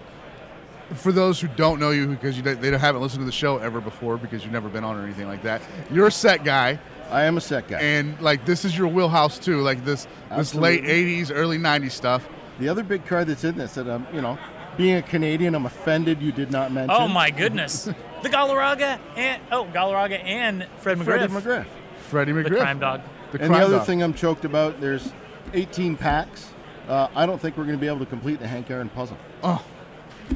for 0.95 1.11
those 1.11 1.41
who 1.41 1.49
don't 1.49 1.81
know 1.81 1.91
you 1.91 2.07
because 2.07 2.37
you, 2.37 2.43
they 2.43 2.77
haven't 2.79 3.03
listened 3.03 3.21
to 3.21 3.27
the 3.27 3.33
show 3.33 3.59
ever 3.59 3.81
before 3.81 4.17
because 4.17 4.45
you've 4.45 4.53
never 4.53 4.69
been 4.69 4.85
on 4.85 4.97
or 4.97 5.03
anything 5.03 5.27
like 5.27 5.43
that, 5.43 5.63
you're 5.91 6.07
a 6.07 6.13
set 6.13 6.45
guy. 6.45 6.79
I 7.11 7.25
am 7.25 7.37
a 7.37 7.43
set 7.43 7.69
guy. 7.69 7.79
and 7.79 8.19
like 8.23 8.47
this 8.47 8.65
is 8.65 8.79
your 8.79 8.89
wheelhouse 8.89 9.39
too 9.39 9.61
like 9.61 9.85
this 9.85 10.07
this 10.35 10.55
late 10.55 10.85
80s 10.85 11.31
early 11.31 11.59
90s 11.59 11.91
stuff 11.91 12.27
the 12.59 12.69
other 12.69 12.83
big 12.83 13.05
card 13.07 13.29
that's 13.29 13.45
in 13.45 13.57
this 13.57 13.75
that 13.75 13.89
I'm, 13.89 14.07
you 14.15 14.21
know, 14.21 14.39
being 14.77 14.97
a 14.97 15.03
Canadian, 15.03 15.55
I'm 15.55 15.67
offended 15.67 16.21
you 16.23 16.33
did 16.33 16.51
not 16.51 16.73
mention. 16.73 16.97
Oh 16.99 17.09
my 17.09 17.31
goodness, 17.31 17.85
the 17.85 18.29
Galarraga 18.29 18.99
and 19.17 19.43
oh 19.51 19.65
Galarraga 19.73 20.23
and 20.25 20.67
Fred 20.79 20.99
McGriff, 20.99 21.05
Freddie 21.05 21.33
McGriff. 21.33 21.67
freddie 22.09 22.33
McGriff. 22.33 22.49
the 22.51 22.57
crime 22.57 22.79
dog. 22.79 23.03
the 23.33 23.39
crime 23.39 23.53
And 23.53 23.61
the 23.61 23.65
other 23.67 23.77
dog. 23.79 23.87
thing 23.87 24.03
I'm 24.03 24.15
choked 24.15 24.45
about, 24.45 24.81
there's 24.81 25.13
18 25.55 25.97
packs. 25.97 26.51
Uh, 26.89 27.09
I 27.15 27.27
don't 27.27 27.41
think 27.41 27.57
we're 27.57 27.65
going 27.65 27.77
to 27.77 27.81
be 27.81 27.87
able 27.87 28.01
to 28.01 28.07
complete 28.07 28.41
the 28.41 28.47
Hank 28.49 28.71
Aaron 28.71 28.89
puzzle. 28.89 29.17
Oh, 29.43 29.65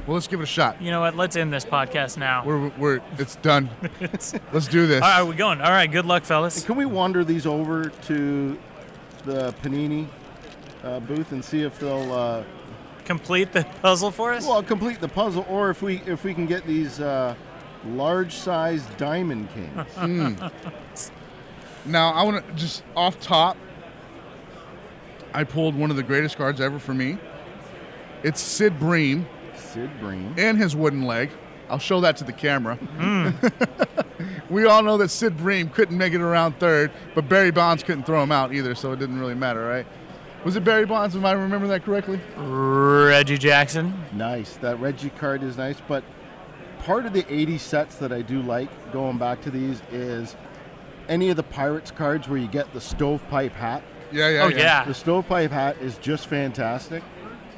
well 0.06 0.14
let's 0.14 0.26
give 0.28 0.40
it 0.40 0.44
a 0.44 0.46
shot 0.46 0.80
You 0.82 0.90
know 0.90 1.00
what? 1.00 1.16
Let's 1.16 1.36
end 1.36 1.52
this 1.52 1.64
podcast 1.64 2.18
now. 2.18 2.44
we're, 2.44 2.68
we're 2.76 3.00
it's 3.18 3.36
done 3.36 3.70
let's 4.52 4.66
do 4.68 4.86
this 4.86 5.00
All 5.02 5.08
right, 5.08 5.22
we're 5.22 5.34
going. 5.34 5.60
All 5.60 5.70
right, 5.70 5.90
good 5.90 6.04
luck, 6.06 6.24
fellas. 6.24 6.64
Can 6.64 6.76
we 6.76 6.84
wander 6.84 7.24
these 7.24 7.46
over 7.46 7.86
to 7.88 8.58
the 9.24 9.52
Panini 9.62 10.06
uh, 10.84 11.00
booth 11.00 11.32
and 11.32 11.44
see 11.44 11.62
if 11.62 11.78
they'll 11.80 12.12
uh, 12.12 12.44
Complete 13.06 13.52
the 13.52 13.64
puzzle 13.80 14.10
for 14.10 14.32
us. 14.34 14.44
well 14.46 14.62
complete 14.62 15.00
the 15.00 15.08
puzzle, 15.08 15.46
or 15.48 15.70
if 15.70 15.80
we 15.80 16.02
if 16.06 16.24
we 16.24 16.34
can 16.34 16.44
get 16.46 16.66
these 16.66 17.00
uh, 17.00 17.34
large-sized 17.86 18.94
Diamond 18.98 19.48
Kings? 19.54 20.40
now 21.86 22.10
i 22.12 22.22
want 22.24 22.44
to 22.44 22.52
just 22.54 22.82
off 22.96 23.20
top 23.20 23.56
i 25.32 25.44
pulled 25.44 25.76
one 25.76 25.88
of 25.90 25.96
the 25.96 26.02
greatest 26.02 26.36
cards 26.36 26.60
ever 26.60 26.78
for 26.80 26.92
me. 26.94 27.16
It's 28.24 28.40
sid 28.40 28.78
bream. 28.80 29.26
Sid 29.54 29.90
Bream. 30.00 30.34
and 30.36 30.58
his 30.58 30.74
wooden 30.74 31.02
leg. 31.02 31.30
I'll 31.68 31.78
show 31.78 32.00
that 32.00 32.16
to 32.18 32.24
the 32.24 32.32
camera. 32.32 32.78
We 34.48 34.64
all 34.64 34.82
know 34.82 34.96
that 34.98 35.08
sid 35.10 35.36
bream 35.36 35.68
couldn't 35.68 35.98
make 35.98 36.12
it 36.14 36.20
around 36.20 36.58
third 36.60 36.90
but 37.14 37.28
barry 37.28 37.50
bonds 37.50 37.82
couldn't 37.82 38.04
throw 38.04 38.22
him 38.22 38.30
out 38.32 38.54
either 38.54 38.74
so 38.76 38.92
it 38.92 38.98
didn't 39.00 39.18
really 39.18 39.34
matter 39.34 39.66
right 39.66 39.86
was 40.44 40.56
it 40.56 40.64
barry 40.64 40.86
bonds 40.86 41.16
Am 41.16 41.24
i 41.24 41.32
remember 41.32 41.66
that 41.68 41.84
correctly 41.84 42.20
Reggie 42.36 43.38
Jackson. 43.38 43.94
Nice. 44.12 44.56
That 44.56 44.78
Reggie 44.80 45.10
card 45.10 45.42
is 45.42 45.56
nice, 45.56 45.80
but 45.88 46.04
part 46.80 47.06
of 47.06 47.12
the 47.12 47.24
80 47.32 47.58
sets 47.58 47.96
that 47.96 48.12
I 48.12 48.20
do 48.22 48.42
like 48.42 48.68
going 48.92 49.16
back 49.16 49.40
to 49.42 49.50
these 49.50 49.80
is 49.90 50.36
any 51.08 51.30
of 51.30 51.36
the 51.36 51.42
Pirates 51.42 51.90
cards 51.90 52.28
where 52.28 52.38
you 52.38 52.48
get 52.48 52.72
the 52.72 52.80
stovepipe 52.80 53.52
hat. 53.52 53.82
yeah 54.12 54.28
yeah 54.28 54.44
Oh 54.44 54.48
yeah. 54.48 54.84
The 54.84 54.92
stovepipe 54.94 55.50
hat 55.50 55.78
is 55.80 55.96
just 55.98 56.26
fantastic. 56.26 57.02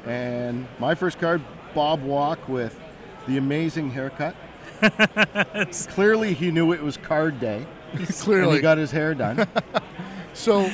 And 0.05 0.67
my 0.79 0.95
first 0.95 1.19
card, 1.19 1.41
Bob 1.73 2.01
Walk 2.03 2.47
with 2.47 2.79
the 3.27 3.37
amazing 3.37 3.91
haircut. 3.91 4.35
Clearly, 5.89 6.33
he 6.33 6.51
knew 6.51 6.71
it 6.71 6.81
was 6.81 6.95
card 6.95 7.39
day, 7.39 7.65
and 7.93 8.07
clearly 8.07 8.55
he 8.57 8.61
got 8.61 8.77
his 8.77 8.91
hair 8.91 9.13
done. 9.13 9.45
So, 10.33 10.69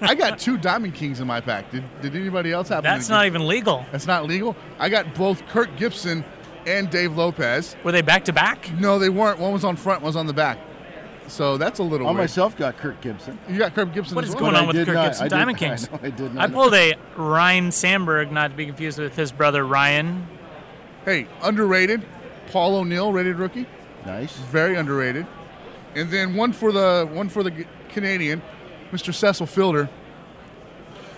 I 0.00 0.14
got 0.14 0.38
two 0.38 0.56
Diamond 0.56 0.94
Kings 0.94 1.20
in 1.20 1.26
my 1.26 1.40
pack. 1.40 1.70
Did, 1.70 1.84
did 2.00 2.14
anybody 2.14 2.52
else 2.52 2.68
happen? 2.68 2.84
That's 2.84 3.06
to 3.06 3.12
not 3.12 3.26
even 3.26 3.46
legal. 3.46 3.84
That's 3.90 4.06
not 4.06 4.26
legal. 4.26 4.54
I 4.78 4.88
got 4.88 5.14
both 5.14 5.44
Kirk 5.48 5.74
Gibson 5.76 6.24
and 6.66 6.90
Dave 6.90 7.16
Lopez. 7.16 7.74
Were 7.82 7.92
they 7.92 8.02
back 8.02 8.24
to 8.26 8.32
back? 8.32 8.70
No, 8.78 8.98
they 8.98 9.08
weren't. 9.08 9.38
One 9.40 9.52
was 9.52 9.64
on 9.64 9.76
front, 9.76 10.02
one 10.02 10.08
was 10.10 10.16
on 10.16 10.26
the 10.26 10.32
back. 10.32 10.58
So 11.26 11.56
that's 11.56 11.78
a 11.78 11.82
little 11.82 12.06
I 12.06 12.10
weird. 12.10 12.22
myself 12.22 12.56
got 12.56 12.76
Kirk 12.76 13.00
Gibson. 13.00 13.38
You 13.48 13.56
got 13.58 13.74
Kirk 13.74 13.92
Gibson. 13.94 14.14
What 14.16 14.24
as 14.24 14.30
is 14.30 14.34
well? 14.36 14.50
going 14.50 14.54
But 14.54 14.58
on 14.58 14.64
I 14.64 14.66
with 14.66 14.76
did 14.76 14.86
Kurt 14.86 14.94
not- 14.96 15.04
Gibson 15.06 15.24
I 15.24 15.28
did- 15.28 15.36
Diamond 15.36 15.56
I 15.56 15.58
Kings? 15.58 15.90
know, 15.90 15.98
I 16.02 16.10
did 16.10 16.34
not. 16.34 16.50
I 16.50 16.52
pulled 16.52 16.74
a 16.74 16.94
Ryne 17.16 17.72
Sandberg, 17.72 18.30
not 18.32 18.50
to 18.50 18.56
be 18.56 18.66
confused 18.66 18.98
with 18.98 19.16
his 19.16 19.30
brother 19.32 19.64
Ryan. 19.66 20.26
Hey, 21.04 21.26
underrated. 21.42 22.02
Paul 22.50 22.76
O'Neill, 22.76 23.12
rated 23.12 23.36
rookie, 23.38 23.66
Nice. 24.04 24.32
very 24.36 24.74
underrated. 24.76 25.24
And 25.94 26.10
then 26.10 26.34
one 26.34 26.52
for 26.52 26.72
the 26.72 27.08
one 27.12 27.28
for 27.28 27.42
the 27.44 27.64
Canadian, 27.90 28.42
Mr. 28.92 29.14
Cecil 29.14 29.46
Fielder. 29.46 29.88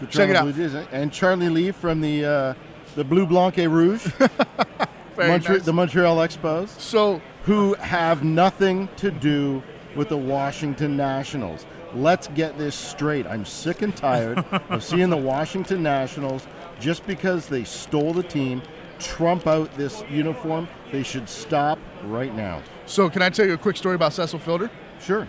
The 0.00 0.06
Check 0.06 0.30
it 0.30 0.36
out. 0.36 0.44
Blue 0.44 0.52
Jays, 0.52 0.74
eh? 0.74 0.84
And 0.92 1.12
Charlie 1.12 1.48
Lea 1.48 1.70
from 1.70 2.00
the 2.00 2.24
uh, 2.24 2.54
the 2.96 3.04
Blue 3.04 3.24
Blanc 3.26 3.58
et 3.58 3.68
Rouge, 3.68 4.04
Montre- 5.16 5.48
nice. 5.48 5.64
the 5.64 5.72
Montreal 5.72 6.16
Expos, 6.18 6.68
So 6.78 7.20
who 7.44 7.74
have 7.74 8.24
nothing 8.24 8.88
to 8.96 9.10
do 9.10 9.62
with 9.96 10.08
the 10.08 10.16
Washington 10.16 10.96
Nationals. 10.96 11.66
Let's 11.94 12.28
get 12.28 12.56
this 12.56 12.74
straight. 12.74 13.26
I'm 13.26 13.44
sick 13.44 13.82
and 13.82 13.94
tired 13.94 14.38
of 14.70 14.82
seeing 14.82 15.10
the 15.10 15.16
Washington 15.16 15.82
Nationals 15.82 16.46
just 16.80 17.06
because 17.06 17.48
they 17.48 17.64
stole 17.64 18.12
the 18.14 18.22
team 18.22 18.62
trump 18.98 19.46
out 19.46 19.72
this 19.76 20.02
uniform. 20.10 20.68
They 20.90 21.02
should 21.02 21.28
stop 21.28 21.78
right 22.04 22.34
now. 22.34 22.62
so 22.86 23.10
can 23.10 23.20
I 23.22 23.28
tell 23.30 23.46
you 23.46 23.52
a 23.52 23.58
quick 23.58 23.76
story 23.76 23.94
about 23.94 24.12
Cecil 24.14 24.38
Fielder? 24.38 24.70
Sure. 25.00 25.28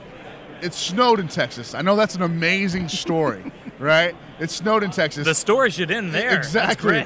It 0.63 0.73
snowed 0.73 1.19
in 1.19 1.28
Texas. 1.28 1.76
I 1.76 1.82
know 1.82 1.95
that's 1.95 2.15
an 2.15 2.21
amazing 2.21 2.88
story, 2.88 3.52
right? 3.80 4.15
It 4.39 4.49
snowed 4.49 4.82
in 4.84 4.91
Texas. 4.91 5.26
The 5.26 5.36
story 5.36 5.69
should 5.69 5.91
end 5.91 6.13
there. 6.13 6.36
Exactly. 6.36 7.06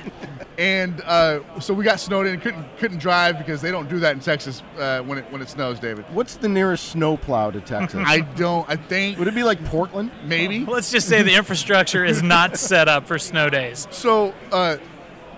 And 0.57 1.01
uh, 1.01 1.59
so 1.59 1.73
we 1.73 1.83
got 1.83 1.99
snowed 1.99 2.25
in. 2.27 2.39
Couldn't 2.39 2.77
couldn't 2.77 2.99
drive 2.99 3.37
because 3.37 3.61
they 3.61 3.71
don't 3.71 3.89
do 3.89 3.99
that 3.99 4.13
in 4.13 4.19
Texas 4.19 4.63
uh, 4.77 5.01
when 5.01 5.19
it 5.19 5.31
when 5.31 5.41
it 5.41 5.49
snows, 5.49 5.79
David. 5.79 6.05
What's 6.11 6.35
the 6.35 6.49
nearest 6.49 6.89
snowplow 6.89 7.51
to 7.51 7.61
Texas? 7.61 8.01
I 8.05 8.21
don't. 8.21 8.67
I 8.69 8.75
think 8.75 9.19
Would 9.19 9.27
it 9.27 9.35
be 9.35 9.43
like 9.43 9.63
Portland? 9.65 10.11
maybe. 10.23 10.65
Let's 10.65 10.91
just 10.91 11.07
say 11.07 11.21
the 11.21 11.35
infrastructure 11.35 12.05
is 12.05 12.23
not 12.23 12.57
set 12.59 12.87
up 12.87 13.07
for 13.07 13.19
snow 13.19 13.49
days. 13.49 13.87
So 13.91 14.33
uh, 14.51 14.77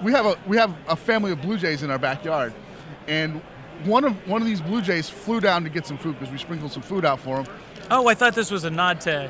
we 0.02 0.12
have 0.14 0.26
a 0.26 0.38
we 0.48 0.58
have 0.58 0.74
a 0.88 0.96
family 0.96 1.32
of 1.32 1.42
Blue 1.42 1.58
Jays 1.58 1.84
in 1.84 1.92
our 1.92 2.00
backyard, 2.00 2.54
and 3.08 3.42
one 3.84 4.04
of 4.06 4.14
one 4.28 4.42
of 4.42 4.48
these 4.48 4.62
Blue 4.62 4.82
Jays 4.82 5.10
flew 5.10 5.40
down 5.40 5.64
to 5.64 5.70
get 5.70 5.86
some 5.86 5.98
food 5.98 6.18
because 6.18 6.32
we 6.32 6.38
sprinkled 6.38 6.72
some 6.72 6.84
food 6.84 7.04
out 7.06 7.20
for 7.20 7.42
him. 7.42 7.48
Oh, 7.92 8.08
I 8.08 8.14
thought 8.14 8.36
this 8.36 8.52
was 8.52 8.64
a 8.64 8.70
nod 8.70 9.02
to 9.02 9.30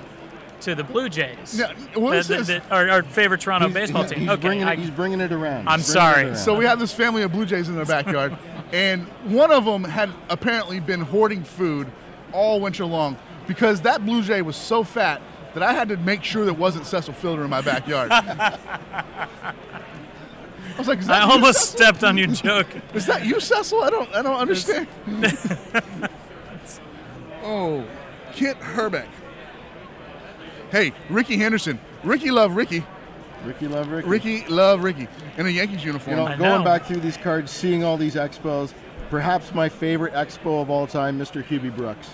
to 0.62 0.76
the 0.76 0.84
Blue 0.84 1.08
Jays. 1.08 1.58
Yeah, 1.58 1.72
well, 1.96 2.12
The- 2.12 2.18
this 2.18 2.28
the- 2.28 2.36
is- 2.36 2.48
the- 2.48 2.62
our, 2.70 2.90
our 2.90 3.04
favorite 3.04 3.40
Toronto 3.40 3.68
He's- 3.70 3.74
baseball 3.74 4.02
he's- 4.02 4.12
team. 4.12 4.20
He's 4.22 4.30
okay, 4.32 4.42
bringing 4.48 4.68
I- 4.68 4.74
it, 4.74 4.80
he's 4.80 4.90
bringing 4.90 5.22
it 5.22 5.32
around. 5.32 5.70
I'm 5.70 5.80
He's 5.80 5.94
bringing 5.94 6.10
it 6.10 6.14
sorry. 6.14 6.26
around. 6.26 6.36
So 6.38 6.54
we 6.56 6.66
have 6.66 6.80
this 6.80 6.92
family 6.92 7.22
of 7.24 7.32
Blue 7.32 7.46
Jays 7.46 7.70
in 7.70 7.76
their 7.78 7.86
backyard, 7.86 8.36
and 8.74 9.08
one 9.24 9.52
of 9.52 9.64
them 9.64 9.86
had 9.86 10.10
apparently 10.30 10.82
been 10.82 11.00
hoarding 11.00 11.44
food 11.46 11.88
all 12.34 12.60
winter 12.60 12.84
long 12.86 13.16
because 13.48 13.80
that 13.82 14.06
Blue 14.06 14.22
Jay 14.22 14.42
was 14.42 14.58
so 14.58 14.84
fat 14.84 15.22
that 15.54 15.64
I 15.64 15.72
had 15.72 15.88
to 15.90 15.98
make 15.98 16.26
sure 16.26 16.44
there 16.44 16.54
wasn't 16.54 16.86
Cecil 16.86 17.14
Fielder 17.14 17.46
in 17.46 17.50
my 17.50 17.62
backyard. 17.62 18.12
I 18.12 18.44
was 20.78 20.88
like, 20.90 21.00
is 21.00 21.08
that 21.08 21.22
I 21.24 21.26
you, 21.26 21.32
almost 21.32 21.60
Cecil? 21.72 21.78
stepped 21.78 22.04
on 22.04 22.18
your 22.18 22.28
joke. 22.28 22.68
Is 22.94 23.06
that 23.08 23.26
you, 23.26 23.40
Cecil? 23.40 23.82
I 23.84 23.90
don't, 23.90 24.14
I 24.16 24.22
don't 24.22 24.38
understand. 24.38 24.88
oh, 27.44 27.84
Kent 28.34 28.60
Hrbek. 28.60 29.08
Hey, 30.72 30.94
Rickey 31.10 31.38
Henderson. 31.38 31.80
Ricky 32.04 32.32
love 32.32 32.56
Ricky. 32.56 32.86
Ricky 33.44 33.68
Love 33.70 33.90
Ricky. 33.90 34.10
Ricky 34.10 34.46
love 34.48 34.84
Ricky 34.84 35.08
in 35.38 35.46
a 35.46 35.50
Yankees 35.50 35.84
uniform. 35.84 36.18
You 36.18 36.26
know, 36.26 36.38
going 36.38 36.64
back 36.64 36.84
through 36.84 37.00
these 37.00 37.16
cards, 37.16 37.52
seeing 37.52 37.86
all 37.86 37.96
these 37.96 38.16
expos, 38.16 38.74
perhaps 39.10 39.54
my 39.54 39.70
favorite 39.70 40.14
expo 40.14 40.62
of 40.62 40.70
all 40.70 40.86
time, 40.86 41.18
Mr. 41.18 41.42
Hubie 41.42 41.74
Brooks. 41.74 42.12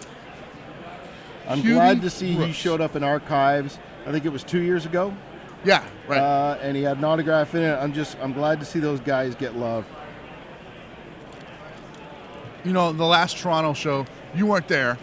I'm 1.47 1.59
Hubie 1.61 1.73
glad 1.73 2.01
to 2.03 2.11
see 2.11 2.33
he 2.33 2.51
showed 2.51 2.79
up 2.79 2.95
in 2.95 3.03
archives. 3.03 3.79
I 4.05 4.11
think 4.11 4.25
it 4.25 4.29
was 4.29 4.43
two 4.43 4.61
years 4.61 4.85
ago, 4.85 5.15
yeah, 5.63 5.83
right. 6.07 6.19
uh, 6.19 6.59
and 6.61 6.77
he 6.77 6.83
had 6.83 6.97
an 6.97 7.03
autograph 7.03 7.55
in 7.55 7.63
it. 7.63 7.73
I'm 7.73 7.91
just, 7.91 8.17
I'm 8.21 8.33
glad 8.33 8.59
to 8.59 8.65
see 8.65 8.79
those 8.79 8.99
guys 8.99 9.33
get 9.33 9.55
love. 9.55 9.83
you 12.63 12.73
know, 12.73 12.91
the 12.91 13.05
last 13.05 13.37
Toronto 13.37 13.73
show, 13.73 14.05
you 14.35 14.47
weren't 14.47 14.67
there, 14.67 14.97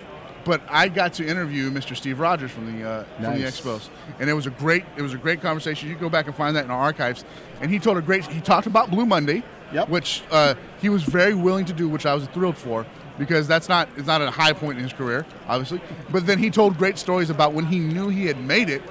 but 0.44 0.60
I 0.68 0.88
got 0.88 1.14
to 1.14 1.26
interview 1.26 1.70
Mr. 1.70 1.96
Steve 1.96 2.18
Rogers 2.20 2.50
from 2.50 2.66
the 2.78 2.88
uh, 2.88 3.04
from 3.16 3.34
the 3.38 3.44
Expos, 3.44 3.88
and 4.18 4.28
it 4.28 4.32
was 4.32 4.46
a 4.46 4.50
great 4.50 4.84
it 4.96 5.02
was 5.02 5.14
a 5.14 5.18
great 5.18 5.40
conversation. 5.40 5.88
You 5.88 5.94
can 5.94 6.02
go 6.02 6.10
back 6.10 6.26
and 6.26 6.34
find 6.34 6.56
that 6.56 6.64
in 6.64 6.70
our 6.70 6.80
archives. 6.80 7.24
And 7.60 7.70
he 7.70 7.78
told 7.78 7.96
a 7.96 8.02
great 8.02 8.26
he 8.26 8.40
talked 8.40 8.66
about 8.66 8.90
Blue 8.90 9.06
Monday, 9.06 9.42
Yep. 9.72 9.88
which 9.88 10.22
uh, 10.30 10.54
he 10.80 10.88
was 10.88 11.02
very 11.02 11.34
willing 11.34 11.64
to 11.66 11.72
do, 11.72 11.88
which 11.88 12.06
I 12.06 12.14
was 12.14 12.26
thrilled 12.28 12.58
for 12.58 12.84
because 13.18 13.46
that's 13.46 13.68
not 13.68 13.88
it's 13.96 14.06
not 14.06 14.20
a 14.22 14.30
high 14.30 14.52
point 14.52 14.78
in 14.78 14.84
his 14.84 14.92
career, 14.92 15.24
obviously. 15.48 15.80
But 16.10 16.26
then 16.26 16.38
he 16.38 16.50
told 16.50 16.76
great 16.78 16.98
stories 16.98 17.30
about 17.30 17.52
when 17.52 17.66
he 17.66 17.78
knew 17.78 18.08
he 18.08 18.26
had 18.26 18.40
made 18.42 18.68
it. 18.68 18.82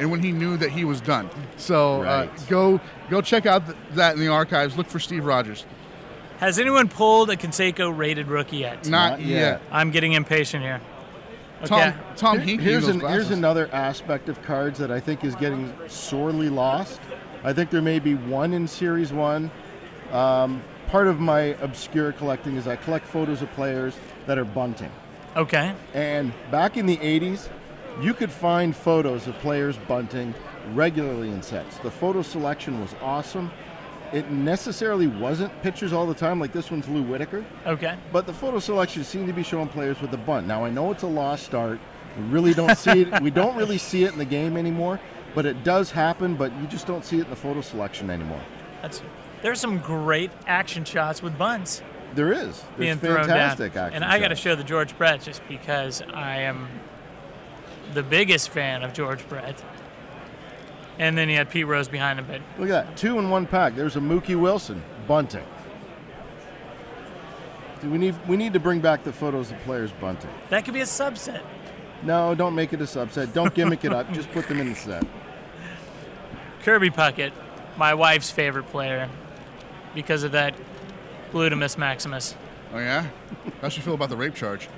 And 0.00 0.10
when 0.10 0.18
he 0.20 0.32
knew 0.32 0.56
that 0.56 0.70
he 0.70 0.84
was 0.84 1.00
done, 1.00 1.30
so 1.56 2.02
uh, 2.02 2.26
go 2.48 2.80
go 3.10 3.20
check 3.22 3.46
out 3.46 3.64
th- 3.64 3.78
that 3.92 4.14
in 4.14 4.18
the 4.20 4.26
archives. 4.26 4.76
Look 4.76 4.88
for 4.88 4.98
Steve 4.98 5.24
Rogers. 5.24 5.64
Has 6.38 6.58
anyone 6.58 6.88
pulled 6.88 7.30
a 7.30 7.36
Canseco 7.36 7.96
rated 7.96 8.28
rookie 8.28 8.58
yet? 8.58 8.88
Not, 8.88 9.12
Not 9.12 9.20
yet. 9.20 9.28
yet. 9.28 9.62
I'm 9.70 9.90
getting 9.90 10.12
impatient 10.12 10.62
here. 10.62 10.80
Okay. 11.62 11.94
Tom 12.16 12.40
Here- 12.40 12.58
Hinkie. 12.58 12.60
here's, 12.60 12.88
an, 12.88 13.00
here's 13.00 13.30
another 13.30 13.70
aspect 13.72 14.28
of 14.28 14.42
cards 14.42 14.78
that 14.80 14.90
I 14.90 15.00
think 15.00 15.24
is 15.24 15.34
getting 15.36 15.72
sorely 15.88 16.50
lost. 16.50 17.00
I 17.42 17.52
think 17.52 17.70
there 17.70 17.80
may 17.82 17.98
be 17.98 18.14
one 18.14 18.52
in 18.52 18.66
Series 18.68 19.12
1. 19.12 19.50
Um, 20.12 20.62
part 20.88 21.06
of 21.08 21.20
my 21.20 21.56
obscure 21.62 22.12
collecting 22.12 22.56
is 22.56 22.66
I 22.66 22.76
collect 22.76 23.06
photos 23.06 23.40
of 23.40 23.50
players 23.52 23.96
that 24.26 24.36
are 24.38 24.44
bunting. 24.44 24.90
Okay. 25.36 25.74
And 25.94 26.32
back 26.50 26.76
in 26.76 26.86
the 26.86 26.96
80s, 26.98 27.48
you 28.02 28.12
could 28.12 28.30
find 28.30 28.74
photos 28.76 29.26
of 29.26 29.34
players 29.38 29.76
bunting 29.88 30.34
regularly 30.72 31.30
in 31.30 31.42
sets. 31.42 31.78
The 31.78 31.90
photo 31.90 32.22
selection 32.22 32.80
was 32.80 32.94
awesome. 33.02 33.50
It 34.14 34.30
necessarily 34.30 35.08
wasn't 35.08 35.60
pictures 35.62 35.92
all 35.92 36.06
the 36.06 36.14
time, 36.14 36.38
like 36.38 36.52
this 36.52 36.70
one's 36.70 36.88
Lou 36.88 37.02
Whitaker, 37.02 37.44
Okay. 37.66 37.96
but 38.12 38.26
the 38.26 38.32
photo 38.32 38.60
selection 38.60 39.02
seemed 39.02 39.26
to 39.26 39.32
be 39.32 39.42
showing 39.42 39.66
players 39.66 40.00
with 40.00 40.12
a 40.14 40.16
bunt. 40.16 40.46
Now 40.46 40.64
I 40.64 40.70
know 40.70 40.92
it's 40.92 41.02
a 41.02 41.06
lost 41.08 41.44
start. 41.44 41.80
We 42.16 42.22
really 42.26 42.54
don't 42.54 42.78
see 42.78 43.00
it. 43.02 43.20
We 43.22 43.30
don't 43.30 43.56
really 43.56 43.76
see 43.78 44.04
it 44.04 44.12
in 44.12 44.18
the 44.18 44.24
game 44.24 44.56
anymore, 44.56 45.00
but 45.34 45.46
it 45.46 45.64
does 45.64 45.90
happen. 45.90 46.36
But 46.36 46.52
you 46.60 46.68
just 46.68 46.86
don't 46.86 47.04
see 47.04 47.18
it 47.18 47.24
in 47.24 47.30
the 47.30 47.34
photo 47.36 47.60
selection 47.60 48.08
anymore. 48.08 48.40
That's 48.82 49.02
there's 49.42 49.58
some 49.60 49.78
great 49.78 50.30
action 50.46 50.84
shots 50.84 51.20
with 51.20 51.36
bunts. 51.36 51.82
There 52.14 52.32
is. 52.32 52.62
being 52.78 52.96
There's 52.98 53.14
thrown 53.16 53.26
fantastic 53.26 53.74
down. 53.74 53.86
action. 53.86 54.02
And 54.02 54.04
I 54.04 54.20
got 54.20 54.28
to 54.28 54.36
show 54.36 54.54
the 54.54 54.62
George 54.62 54.96
Brett 54.96 55.22
just 55.22 55.42
because 55.48 56.00
I 56.02 56.36
am 56.42 56.68
the 57.94 58.04
biggest 58.04 58.50
fan 58.50 58.84
of 58.84 58.92
George 58.92 59.28
Brett. 59.28 59.60
And 60.98 61.18
then 61.18 61.28
he 61.28 61.34
had 61.34 61.50
Pete 61.50 61.66
Rose 61.66 61.88
behind 61.88 62.18
him, 62.20 62.26
but 62.26 62.40
Look 62.58 62.70
at 62.70 62.86
that, 62.86 62.96
two 62.96 63.18
in 63.18 63.28
one 63.30 63.46
pack. 63.46 63.74
There's 63.74 63.96
a 63.96 64.00
Mookie 64.00 64.38
Wilson 64.40 64.82
bunting. 65.08 65.44
See, 67.80 67.88
we 67.88 67.98
need 67.98 68.14
we 68.28 68.36
need 68.36 68.52
to 68.52 68.60
bring 68.60 68.80
back 68.80 69.02
the 69.04 69.12
photos 69.12 69.50
of 69.50 69.58
players 69.60 69.90
bunting. 69.92 70.30
that 70.50 70.64
could 70.64 70.74
be 70.74 70.80
a 70.80 70.84
subset. 70.84 71.42
No, 72.02 72.34
don't 72.34 72.54
make 72.54 72.72
it 72.72 72.80
a 72.80 72.84
subset. 72.84 73.32
Don't 73.32 73.54
gimmick 73.54 73.84
it 73.84 73.92
up. 73.92 74.10
Just 74.12 74.30
put 74.32 74.46
them 74.46 74.60
in 74.60 74.70
the 74.70 74.74
set. 74.76 75.04
Kirby 76.62 76.90
Puckett, 76.90 77.32
my 77.76 77.94
wife's 77.94 78.30
favorite 78.30 78.66
player, 78.68 79.08
because 79.94 80.22
of 80.22 80.32
that 80.32 80.54
glutamus 81.32 81.76
maximus. 81.76 82.36
Oh 82.72 82.78
yeah, 82.78 83.06
how 83.60 83.68
should 83.68 83.78
you 83.78 83.82
feel 83.84 83.94
about 83.94 84.10
the 84.10 84.16
rape 84.16 84.34
charge? 84.34 84.68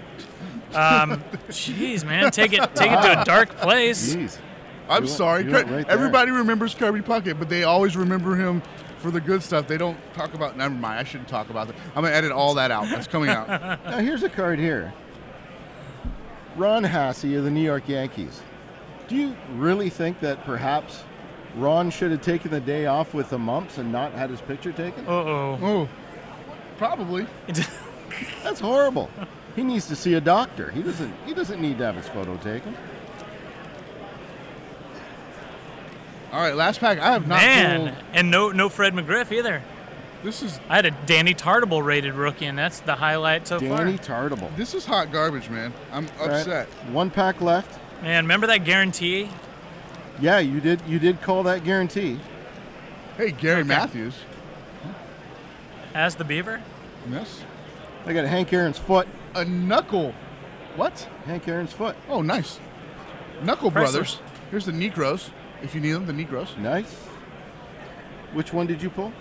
Um, 0.74 1.22
jeez, 1.48 2.04
man, 2.04 2.30
take 2.30 2.52
it 2.52 2.74
take 2.74 2.90
it 2.90 3.02
to 3.02 3.20
a 3.20 3.24
dark 3.24 3.50
place. 3.56 4.14
Jeez. 4.16 4.38
I'm 4.88 5.02
You 5.04 5.08
went- 5.08 5.08
sorry. 5.18 5.44
you 5.44 5.50
went 5.52 5.68
Kir- 5.68 5.74
right 5.76 5.86
there. 5.86 5.94
Everybody 5.96 6.30
remembers 6.30 6.74
Kirby 6.74 7.00
Puckett, 7.00 7.38
but 7.38 7.48
they 7.48 7.64
always 7.64 7.96
remember 7.96 8.36
him 8.36 8.62
for 8.98 9.10
the 9.10 9.20
good 9.20 9.42
stuff. 9.42 9.66
They 9.66 9.76
don't 9.78 9.98
talk 10.14 10.34
about. 10.34 10.56
Never 10.56 10.74
mind. 10.74 10.98
I 11.00 11.04
shouldn't 11.04 11.28
talk 11.28 11.50
about 11.50 11.66
that. 11.68 11.76
I'm 11.94 12.02
gonna 12.04 12.14
edit 12.14 12.32
all 12.32 12.54
that 12.54 12.70
out. 12.70 12.84
That's 12.88 13.06
coming 13.06 13.30
out. 13.30 13.48
Now 13.84 13.98
here's 13.98 14.22
a 14.22 14.28
card 14.28 14.58
here. 14.58 14.92
Ron 16.56 16.82
Hassey 16.84 17.36
of 17.36 17.44
the 17.44 17.50
New 17.50 17.60
York 17.62 17.88
Yankees. 17.88 18.40
Do 19.08 19.16
you 19.16 19.36
really 19.54 19.90
think 19.90 20.20
that 20.20 20.44
perhaps 20.44 21.02
Ron 21.56 21.90
should 21.90 22.10
have 22.10 22.22
taken 22.22 22.50
the 22.50 22.60
day 22.60 22.86
off 22.86 23.14
with 23.14 23.30
the 23.30 23.38
mumps 23.38 23.78
and 23.78 23.92
not 23.92 24.12
had 24.12 24.30
his 24.30 24.40
picture 24.40 24.72
taken? 24.72 25.06
Uh 25.06 25.10
oh. 25.10 25.58
oh, 25.62 25.88
probably. 26.78 27.26
That's 28.42 28.60
horrible. 28.60 29.10
He 29.54 29.62
needs 29.62 29.86
to 29.88 29.96
see 29.96 30.14
a 30.14 30.20
doctor. 30.20 30.70
He 30.70 30.82
doesn't. 30.82 31.14
He 31.26 31.34
doesn't 31.34 31.60
need 31.60 31.78
to 31.78 31.84
have 31.84 31.96
his 31.96 32.08
photo 32.08 32.36
taken. 32.38 32.74
All 36.32 36.40
right, 36.40 36.54
last 36.54 36.80
pack. 36.80 36.98
I 36.98 37.12
have 37.12 37.26
not 37.26 37.36
Man, 37.40 37.80
pulled. 37.94 38.04
and 38.12 38.30
no 38.30 38.50
no 38.50 38.68
Fred 38.68 38.92
McGriff 38.94 39.30
either. 39.32 39.62
This 40.22 40.42
is 40.42 40.58
I 40.68 40.76
had 40.76 40.86
a 40.86 40.90
Danny 41.06 41.34
Tartabull 41.34 41.84
rated 41.84 42.14
rookie, 42.14 42.46
and 42.46 42.58
that's 42.58 42.80
the 42.80 42.96
highlight 42.96 43.46
so 43.46 43.58
Danny 43.58 43.70
far. 43.70 43.84
Danny 43.84 43.98
Tartabull. 43.98 44.56
this 44.56 44.74
is 44.74 44.84
hot 44.84 45.12
garbage, 45.12 45.48
man. 45.50 45.72
I'm 45.92 46.06
All 46.20 46.28
right, 46.28 46.38
upset. 46.40 46.68
One 46.90 47.10
pack 47.10 47.40
left. 47.40 47.78
Man, 48.02 48.24
remember 48.24 48.46
that 48.48 48.64
guarantee? 48.64 49.30
Yeah, 50.20 50.38
you 50.38 50.60
did. 50.60 50.80
You 50.86 50.98
did 50.98 51.22
call 51.22 51.42
that 51.44 51.64
guarantee. 51.64 52.18
Hey, 53.16 53.30
Gary 53.30 53.60
Okay. 53.60 53.68
Matthews. 53.68 54.14
As 55.94 56.14
the 56.16 56.24
Beaver? 56.24 56.60
Yes. 57.10 57.42
I 58.04 58.12
got 58.12 58.24
Hank 58.26 58.52
Aaron's 58.52 58.78
foot. 58.78 59.08
A 59.34 59.44
knuckle. 59.44 60.14
What? 60.76 61.08
Hank 61.24 61.48
Aaron's 61.48 61.72
foot. 61.72 61.96
Oh, 62.08 62.20
nice. 62.22 62.60
Knuckle 63.42 63.68
Impressive. 63.68 63.94
Brothers. 63.94 64.20
Here's 64.50 64.66
the 64.66 64.72
Niekros. 64.72 65.30
If 65.62 65.74
you 65.74 65.80
need 65.80 65.92
them, 65.92 66.06
the 66.06 66.12
Niekros. 66.12 66.56
Nice. 66.58 66.92
Which 68.32 68.52
one 68.52 68.66
did 68.66 68.82
you 68.82 68.90
pull? 68.90 69.12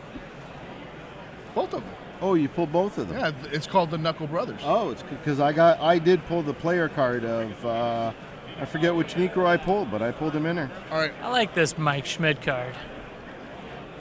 Both 1.54 1.74
of 1.74 1.84
them. 1.84 1.93
Oh, 2.21 2.34
you 2.34 2.50
pulled 2.50 2.71
both 2.71 2.98
of 2.98 3.10
them. 3.10 3.17
Yeah, 3.19 3.32
it's 3.52 3.67
called 3.67 3.91
the 3.91 3.98
Knuckle 3.98 4.28
Brothers. 4.28 4.62
Oh, 4.63 4.89
it's 4.89 5.04
because 5.04 5.39
I 5.39 5.54
got 5.54 5.80
I 5.80 6.00
did 6.00 6.26
pull 6.26 6.41
the 6.43 6.54
player 6.54 6.89
card 6.89 7.24
of 7.26 7.65
uh, 7.65 8.12
I 8.60 8.65
forget 8.65 8.95
which 8.95 9.15
Niekro 9.15 9.45
I 9.45 9.58
pulled, 9.58 9.91
but 9.91 10.02
I 10.02 10.12
pulled 10.12 10.34
him 10.34 10.45
in 10.45 10.56
there. 10.56 10.71
All 10.91 10.98
right, 10.98 11.13
I 11.21 11.30
like 11.30 11.54
this 11.54 11.78
Mike 11.78 12.06
Schmidt 12.06 12.41
card. 12.41 12.74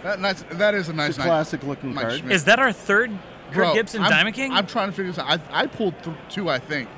that 0.03 0.21
nice. 0.21 0.43
That 0.53 0.75
is 0.75 0.89
a 0.89 0.93
nice 0.93 1.11
It's 1.11 1.19
a 1.19 1.21
night. 1.23 1.27
classic 1.27 1.63
looking 1.65 1.93
Mike 1.95 2.07
card. 2.09 2.19
Schmidt. 2.21 2.33
Is 2.33 2.45
that 2.45 2.59
our 2.59 2.73
third 2.73 3.11
Kirk 3.49 3.55
Bro, 3.55 3.75
Gibson 3.75 4.03
I'm, 4.03 4.11
Diamond 4.11 4.35
King? 4.37 4.53
I'm 4.53 4.67
trying 4.67 4.89
to 4.91 4.93
figure 4.97 5.11
this 5.13 5.19
out. 5.19 5.41
I, 5.51 5.63
I 5.63 5.67
pulled 5.67 6.01
th- 6.03 6.17
two, 6.29 6.49
I 6.49 6.59
think, 6.59 6.89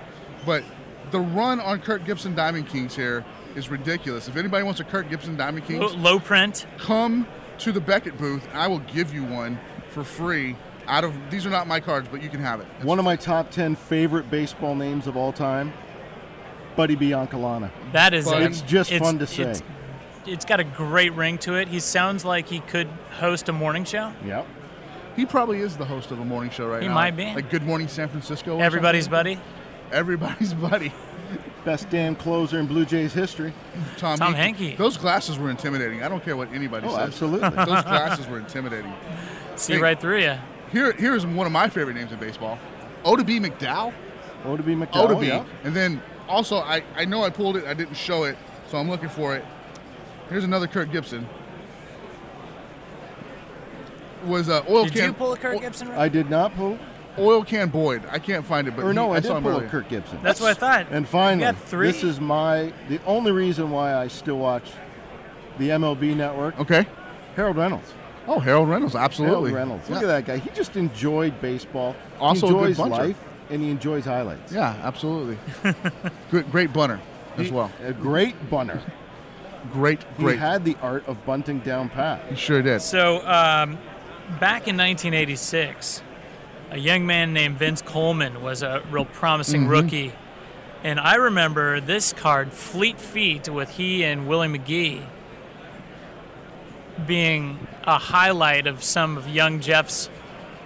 but 0.44 0.64
the 1.10 1.20
run 1.20 1.60
on 1.60 1.80
Kirk 1.80 2.04
Gibson 2.04 2.34
Diamond 2.34 2.68
Kings 2.68 2.94
here 2.94 3.24
is 3.56 3.68
ridiculous. 3.68 4.28
If 4.28 4.36
anybody 4.36 4.62
wants 4.64 4.80
a 4.80 4.84
Kirk 4.84 5.08
Gibson 5.10 5.36
Diamond 5.36 5.64
Kings, 5.66 5.80
Low, 5.80 5.98
low 5.98 6.18
print. 6.20 6.66
come 6.78 7.26
to 7.58 7.72
the 7.72 7.80
Beckett 7.80 8.16
booth. 8.18 8.46
I 8.52 8.66
will 8.68 8.80
give 8.80 9.12
you 9.14 9.24
one 9.24 9.58
for 9.88 10.04
free. 10.04 10.56
Out 10.86 11.02
of 11.04 11.14
these 11.30 11.44
are 11.46 11.50
not 11.50 11.66
my 11.66 11.80
cards, 11.80 12.06
but 12.10 12.22
you 12.22 12.28
can 12.28 12.40
have 12.40 12.60
it. 12.60 12.64
It's- 12.64 12.84
One 12.84 12.98
of 12.98 13.04
my 13.04 13.16
top 13.16 13.50
ten 13.50 13.74
favorite 13.74 14.30
baseball 14.30 14.74
names 14.76 15.06
of 15.06 15.16
all 15.16 15.32
time, 15.32 15.72
Buddy 16.76 16.94
Biancalana. 16.96 17.70
That 17.92 18.14
is 18.14 18.26
But 18.26 18.42
a- 18.42 18.44
it's 18.44 18.60
just 18.60 18.92
fun 18.92 19.18
to 19.18 19.26
say. 19.26 19.42
It's, 19.44 19.62
it's 20.26 20.44
got 20.44 20.60
a 20.60 20.64
great 20.64 21.14
ring 21.14 21.38
to 21.38 21.54
it. 21.54 21.68
He 21.68 21.80
sounds 21.80 22.24
like 22.24 22.46
he 22.48 22.60
could 22.60 22.88
host 23.18 23.48
a 23.48 23.52
morning 23.52 23.84
show. 23.84 24.12
Yep. 24.24 24.46
he 25.16 25.24
probably 25.24 25.60
is 25.60 25.76
the 25.78 25.84
host 25.86 26.10
of 26.10 26.20
a 26.20 26.24
morning 26.24 26.50
show 26.50 26.66
right 26.68 26.82
He 26.82 26.88
now. 26.88 26.92
He 26.92 26.94
might 26.94 27.16
be. 27.16 27.24
like 27.34 27.48
Good 27.50 27.62
Morning 27.62 27.88
San 27.88 28.08
Francisco. 28.08 28.58
or 28.58 28.62
Everybody's 28.62 29.04
something. 29.04 29.38
buddy. 29.38 29.40
everybody's 29.92 30.52
buddy. 30.70 30.92
Best 31.66 31.90
damn 31.90 32.14
closer 32.14 32.60
in 32.60 32.66
Blue 32.66 32.86
Jays 32.86 33.12
history. 33.12 33.52
Tom, 33.96 34.16
Tom 34.18 34.34
Hinkie. 34.34 34.36
Henke. 34.70 34.76
Those 34.78 34.96
glasses 34.96 35.36
were 35.36 35.50
intimidating. 35.50 36.00
I 36.04 36.08
don't 36.08 36.24
care 36.24 36.36
what 36.36 36.48
ananybody 36.52 36.86
Oh, 36.86 36.90
says. 36.96 37.08
absolutely. 37.08 37.48
Those 37.64 37.82
glasses 37.82 38.26
were 38.28 38.38
intimidating. 38.38 38.94
See 39.56 39.72
Hey. 39.74 39.80
right 39.80 40.00
through 40.00 40.20
you. 40.20 40.36
here 40.70 40.92
here's 40.92 41.26
one 41.26 41.44
of 41.44 41.52
my 41.52 41.68
favorite 41.68 41.94
names 41.94 42.12
in 42.12 42.20
baseball, 42.20 42.56
Oddibe 43.04 43.44
McDowell. 43.44 43.92
Oddibe 44.44 44.86
McDowell. 44.86 45.08
Oddibe, 45.08 45.26
yeah. 45.26 45.44
and 45.64 45.74
then 45.74 46.00
also 46.28 46.58
I 46.58 46.84
I 46.94 47.04
know 47.04 47.24
I 47.24 47.30
pulled 47.30 47.56
it, 47.56 47.66
I 47.66 47.74
didn't 47.74 47.96
show 47.96 48.22
it, 48.22 48.38
so 48.70 48.78
I'm 48.78 48.88
looking 48.88 49.08
for 49.08 49.34
it. 49.34 49.44
Here's 50.28 50.44
another 50.44 50.68
Kirk 50.68 50.92
Gibson. 50.92 51.26
Was 54.24 54.48
uh, 54.48 54.62
oil 54.68 54.84
Did 54.84 54.92
can 54.94 55.04
you 55.06 55.12
pull 55.12 55.32
a 55.32 55.36
Kirk 55.36 55.56
o- 55.56 55.58
Gibson? 55.60 55.88
I 55.90 56.08
did 56.08 56.30
not 56.30 56.54
pull, 56.54 56.78
oil 57.18 57.44
can 57.44 57.68
Boyd. 57.68 58.02
I 58.10 58.18
can't 58.18 58.44
find 58.44 58.68
it, 58.68 58.76
but 58.76 58.84
or 58.84 58.92
no, 58.92 59.12
he, 59.12 59.16
I 59.18 59.20
did 59.20 59.28
saw 59.28 59.36
him 59.36 59.42
pull 59.42 59.52
a 59.52 59.56
earlier. 59.56 59.68
Kirk 59.68 59.88
Gibson. 59.88 60.18
That's 60.22 60.40
what 60.40 60.50
I 60.50 60.54
thought. 60.54 60.86
And 60.90 61.08
finally, 61.08 61.52
three. 61.66 61.86
this 61.90 62.02
is 62.02 62.20
my 62.20 62.72
the 62.88 63.00
only 63.06 63.32
reason 63.32 63.70
why 63.70 63.94
I 63.94 64.08
still 64.08 64.38
watch 64.38 64.70
the 65.58 65.70
MLB 65.70 66.14
Network. 66.16 66.58
Okay. 66.60 66.86
Harold 67.34 67.56
Reynolds. 67.56 67.92
Oh, 68.28 68.40
Harold 68.40 68.68
Reynolds, 68.68 68.94
absolutely. 68.96 69.50
Harold 69.50 69.54
Reynolds. 69.54 69.90
Look 69.90 70.02
Yeah. 70.02 70.08
at 70.08 70.26
that 70.26 70.32
guy. 70.32 70.38
He 70.38 70.50
just 70.50 70.76
enjoyed 70.76 71.40
baseball. 71.40 71.94
Also 72.18 72.46
a 72.46 72.50
he 72.50 72.54
good 72.56 72.70
enjoys 72.70 72.86
buncher. 72.86 72.98
life 72.98 73.24
and 73.50 73.62
he 73.62 73.70
enjoys 73.70 74.04
highlights. 74.04 74.52
Yeah, 74.52 74.74
absolutely. 74.82 75.38
good, 76.30 76.50
great 76.50 76.72
bunter 76.72 77.00
as 77.36 77.52
well. 77.52 77.70
A 77.84 77.92
great 77.92 78.50
bunter. 78.50 78.80
Great, 79.72 80.00
great. 80.16 80.34
He 80.34 80.38
had 80.40 80.64
the 80.64 80.76
art 80.80 81.06
of 81.08 81.24
bunting 81.26 81.60
down 81.60 81.88
pat. 81.88 82.24
He 82.28 82.36
sure 82.36 82.62
did. 82.62 82.80
So, 82.82 83.16
um, 83.26 83.78
back 84.40 84.68
in 84.68 84.76
1986, 84.76 86.02
a 86.70 86.78
young 86.78 87.06
man 87.06 87.32
named 87.32 87.58
Vince 87.58 87.82
Coleman 87.82 88.42
was 88.42 88.62
a 88.62 88.82
real 88.90 89.04
promising 89.04 89.62
Mm-hmm. 89.62 89.70
rookie. 89.70 90.12
And 90.84 91.00
I 91.00 91.14
remember 91.16 91.80
this 91.80 92.12
card, 92.12 92.52
Fleet 92.52 93.00
Feet, 93.00 93.48
with 93.48 93.70
he 93.70 94.04
and 94.04 94.28
Willie 94.28 94.48
McGee, 94.48 95.02
being 97.06 97.66
a 97.84 97.98
highlight 97.98 98.66
of 98.66 98.82
some 98.82 99.16
of 99.16 99.28
young 99.28 99.60
Jeff's 99.60 100.06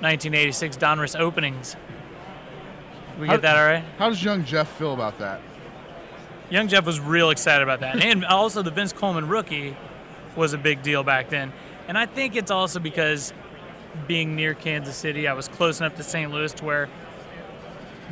1986 0.00 0.76
Donruss 0.76 1.18
openings. 1.18 1.76
We 3.18 3.26
How- 3.26 3.34
get 3.34 3.42
that 3.42 3.56
all 3.56 3.64
right? 3.64 3.84
How 3.98 4.08
does 4.08 4.22
young 4.22 4.44
Jeff 4.44 4.68
feel 4.78 4.94
about 4.94 5.18
that? 5.18 5.40
Young 6.48 6.68
Jeff 6.68 6.84
was 6.84 6.98
real 6.98 7.30
excited 7.30 7.62
about 7.62 7.80
that. 7.80 8.02
And 8.02 8.24
also 8.24 8.62
the 8.62 8.70
Vince 8.70 8.92
Coleman 8.92 9.28
rookie 9.28 9.76
was 10.36 10.52
a 10.52 10.58
big 10.58 10.82
deal 10.82 11.02
back 11.04 11.28
then. 11.28 11.52
And 11.86 11.96
I 11.98 12.06
think 12.06 12.34
it's 12.36 12.50
also 12.50 12.80
because 12.80 13.32
being 14.06 14.36
near 14.36 14.54
Kansas 14.54 14.96
City, 14.96 15.26
I 15.28 15.32
was 15.32 15.48
close 15.48 15.80
enough 15.80 15.96
to 15.96 16.02
St. 16.02 16.30
Louis 16.30 16.52
to 16.54 16.64
where 16.64 16.88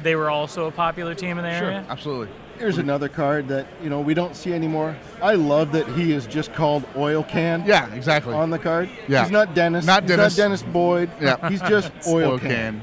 they 0.03 0.15
were 0.17 0.31
also 0.31 0.67
a 0.67 0.71
popular 0.71 1.15
team 1.15 1.39
in 1.39 1.45
the 1.45 1.59
Sure, 1.59 1.67
area. 1.69 1.85
absolutely. 1.89 2.29
Here's 2.59 2.79
another 2.79 3.09
card 3.09 3.47
that 3.49 3.67
you 3.83 3.89
know 3.89 4.01
we 4.01 4.15
don't 4.15 4.35
see 4.35 4.53
anymore. 4.53 4.97
I 5.23 5.35
love 5.35 5.71
that 5.73 5.87
he 5.91 6.13
is 6.13 6.27
just 6.27 6.53
called 6.53 6.85
Oil 6.97 7.23
Can. 7.23 7.63
Yeah, 7.67 7.93
exactly. 7.95 8.35
On 8.35 8.51
the 8.51 8.59
card. 8.59 8.89
Yeah. 9.07 9.23
He's 9.23 9.31
not 9.31 9.55
Dennis. 9.55 9.87
Not 9.87 10.03
He's 10.03 10.11
Dennis. 10.11 10.37
not 10.37 10.43
Dennis 10.43 10.63
Boyd. 10.65 11.11
Yeah. 11.21 11.49
He's 11.49 11.61
just 11.63 11.93
Oil, 12.09 12.33
Oil 12.33 12.39
Can. 12.41 12.83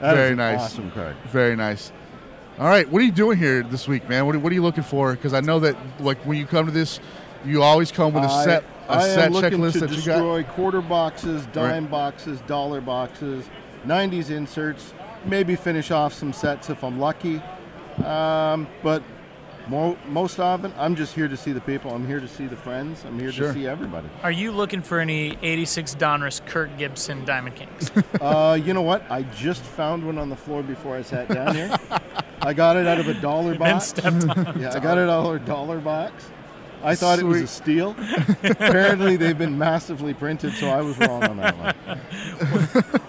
can. 0.00 0.14
Very 0.14 0.36
nice. 0.36 0.60
Awesome 0.60 0.92
card. 0.92 1.16
Very 1.32 1.56
nice. 1.56 1.90
All 2.60 2.66
right, 2.68 2.88
what 2.88 3.02
are 3.02 3.04
you 3.04 3.12
doing 3.12 3.38
here 3.38 3.62
this 3.62 3.86
week, 3.88 4.08
man? 4.08 4.26
What 4.26 4.34
are, 4.34 4.38
what 4.40 4.50
are 4.50 4.54
you 4.54 4.62
looking 4.62 4.82
for? 4.84 5.12
Because 5.12 5.32
I 5.34 5.40
know 5.40 5.60
that 5.60 5.76
like 6.00 6.18
when 6.24 6.38
you 6.38 6.46
come 6.46 6.66
to 6.66 6.72
this, 6.72 6.98
you 7.44 7.62
always 7.62 7.90
come 7.92 8.12
with 8.12 8.22
a 8.24 8.28
I- 8.28 8.44
set 8.44 8.64
a 8.88 8.92
I 8.94 9.00
set 9.08 9.26
am 9.26 9.32
looking 9.32 9.58
checklist 9.60 9.72
to 9.74 9.80
that 9.80 9.90
you 9.90 9.96
got. 9.96 10.04
destroy 10.14 10.42
quarter 10.44 10.80
boxes, 10.80 11.46
dime 11.52 11.84
Right. 11.84 11.90
boxes, 11.90 12.40
dollar 12.46 12.80
boxes, 12.80 13.44
90s 13.86 14.30
inserts, 14.30 14.92
maybe 15.24 15.56
finish 15.56 15.90
off 15.90 16.12
some 16.14 16.32
sets 16.32 16.70
if 16.70 16.82
I'm 16.82 16.98
lucky. 16.98 17.40
Um, 18.04 18.66
but 18.82 19.02
mo- 19.68 19.96
most 20.08 20.38
often, 20.40 20.72
I'm 20.78 20.94
just 20.94 21.14
here 21.14 21.28
to 21.28 21.36
see 21.36 21.52
the 21.52 21.60
people. 21.60 21.92
I'm 21.94 22.06
here 22.06 22.20
to 22.20 22.28
see 22.28 22.46
the 22.46 22.56
friends. 22.56 23.04
I'm 23.06 23.18
here 23.18 23.32
Sure. 23.32 23.48
to 23.48 23.52
see 23.54 23.66
everybody. 23.66 24.08
Are 24.22 24.30
you 24.30 24.52
looking 24.52 24.80
for 24.82 25.00
any 25.00 25.36
86 25.42 25.94
Donruss 25.96 26.40
Kirk 26.46 26.70
Gibson 26.78 27.24
Diamond 27.24 27.56
Kings? 27.56 27.90
Uh, 28.20 28.58
you 28.60 28.72
know 28.74 28.82
what? 28.82 29.02
I 29.10 29.22
just 29.36 29.62
found 29.62 30.04
one 30.04 30.18
on 30.18 30.28
the 30.28 30.36
floor 30.36 30.62
before 30.62 30.96
I 30.96 31.02
sat 31.02 31.28
down 31.28 31.54
here. 31.54 31.70
I 32.42 32.52
got 32.52 32.76
it 32.76 32.86
out 32.86 32.98
of 33.00 33.08
a 33.08 33.14
dollar 33.14 33.54
box. 33.56 33.86
stepped 33.86 34.28
on. 34.28 34.60
Yeah, 34.60 34.72
I 34.74 34.78
got 34.80 34.96
it 34.98 35.08
out 35.08 35.26
of 35.26 35.34
a 35.34 35.38
dollar 35.40 35.78
box. 35.78 36.24
I 36.82 36.94
thought 36.94 37.18
it 37.18 37.24
was 37.24 37.42
a 37.42 37.46
Sweet. 37.46 37.64
steal. 37.64 37.96
Apparently, 38.44 39.16
they've 39.16 39.36
been 39.38 39.58
massively 39.58 40.14
printed, 40.14 40.52
so 40.54 40.68
I 40.68 40.80
was 40.80 40.96
wrong 40.98 41.24
on 41.24 41.36
that 41.38 41.56
one. 41.56 42.84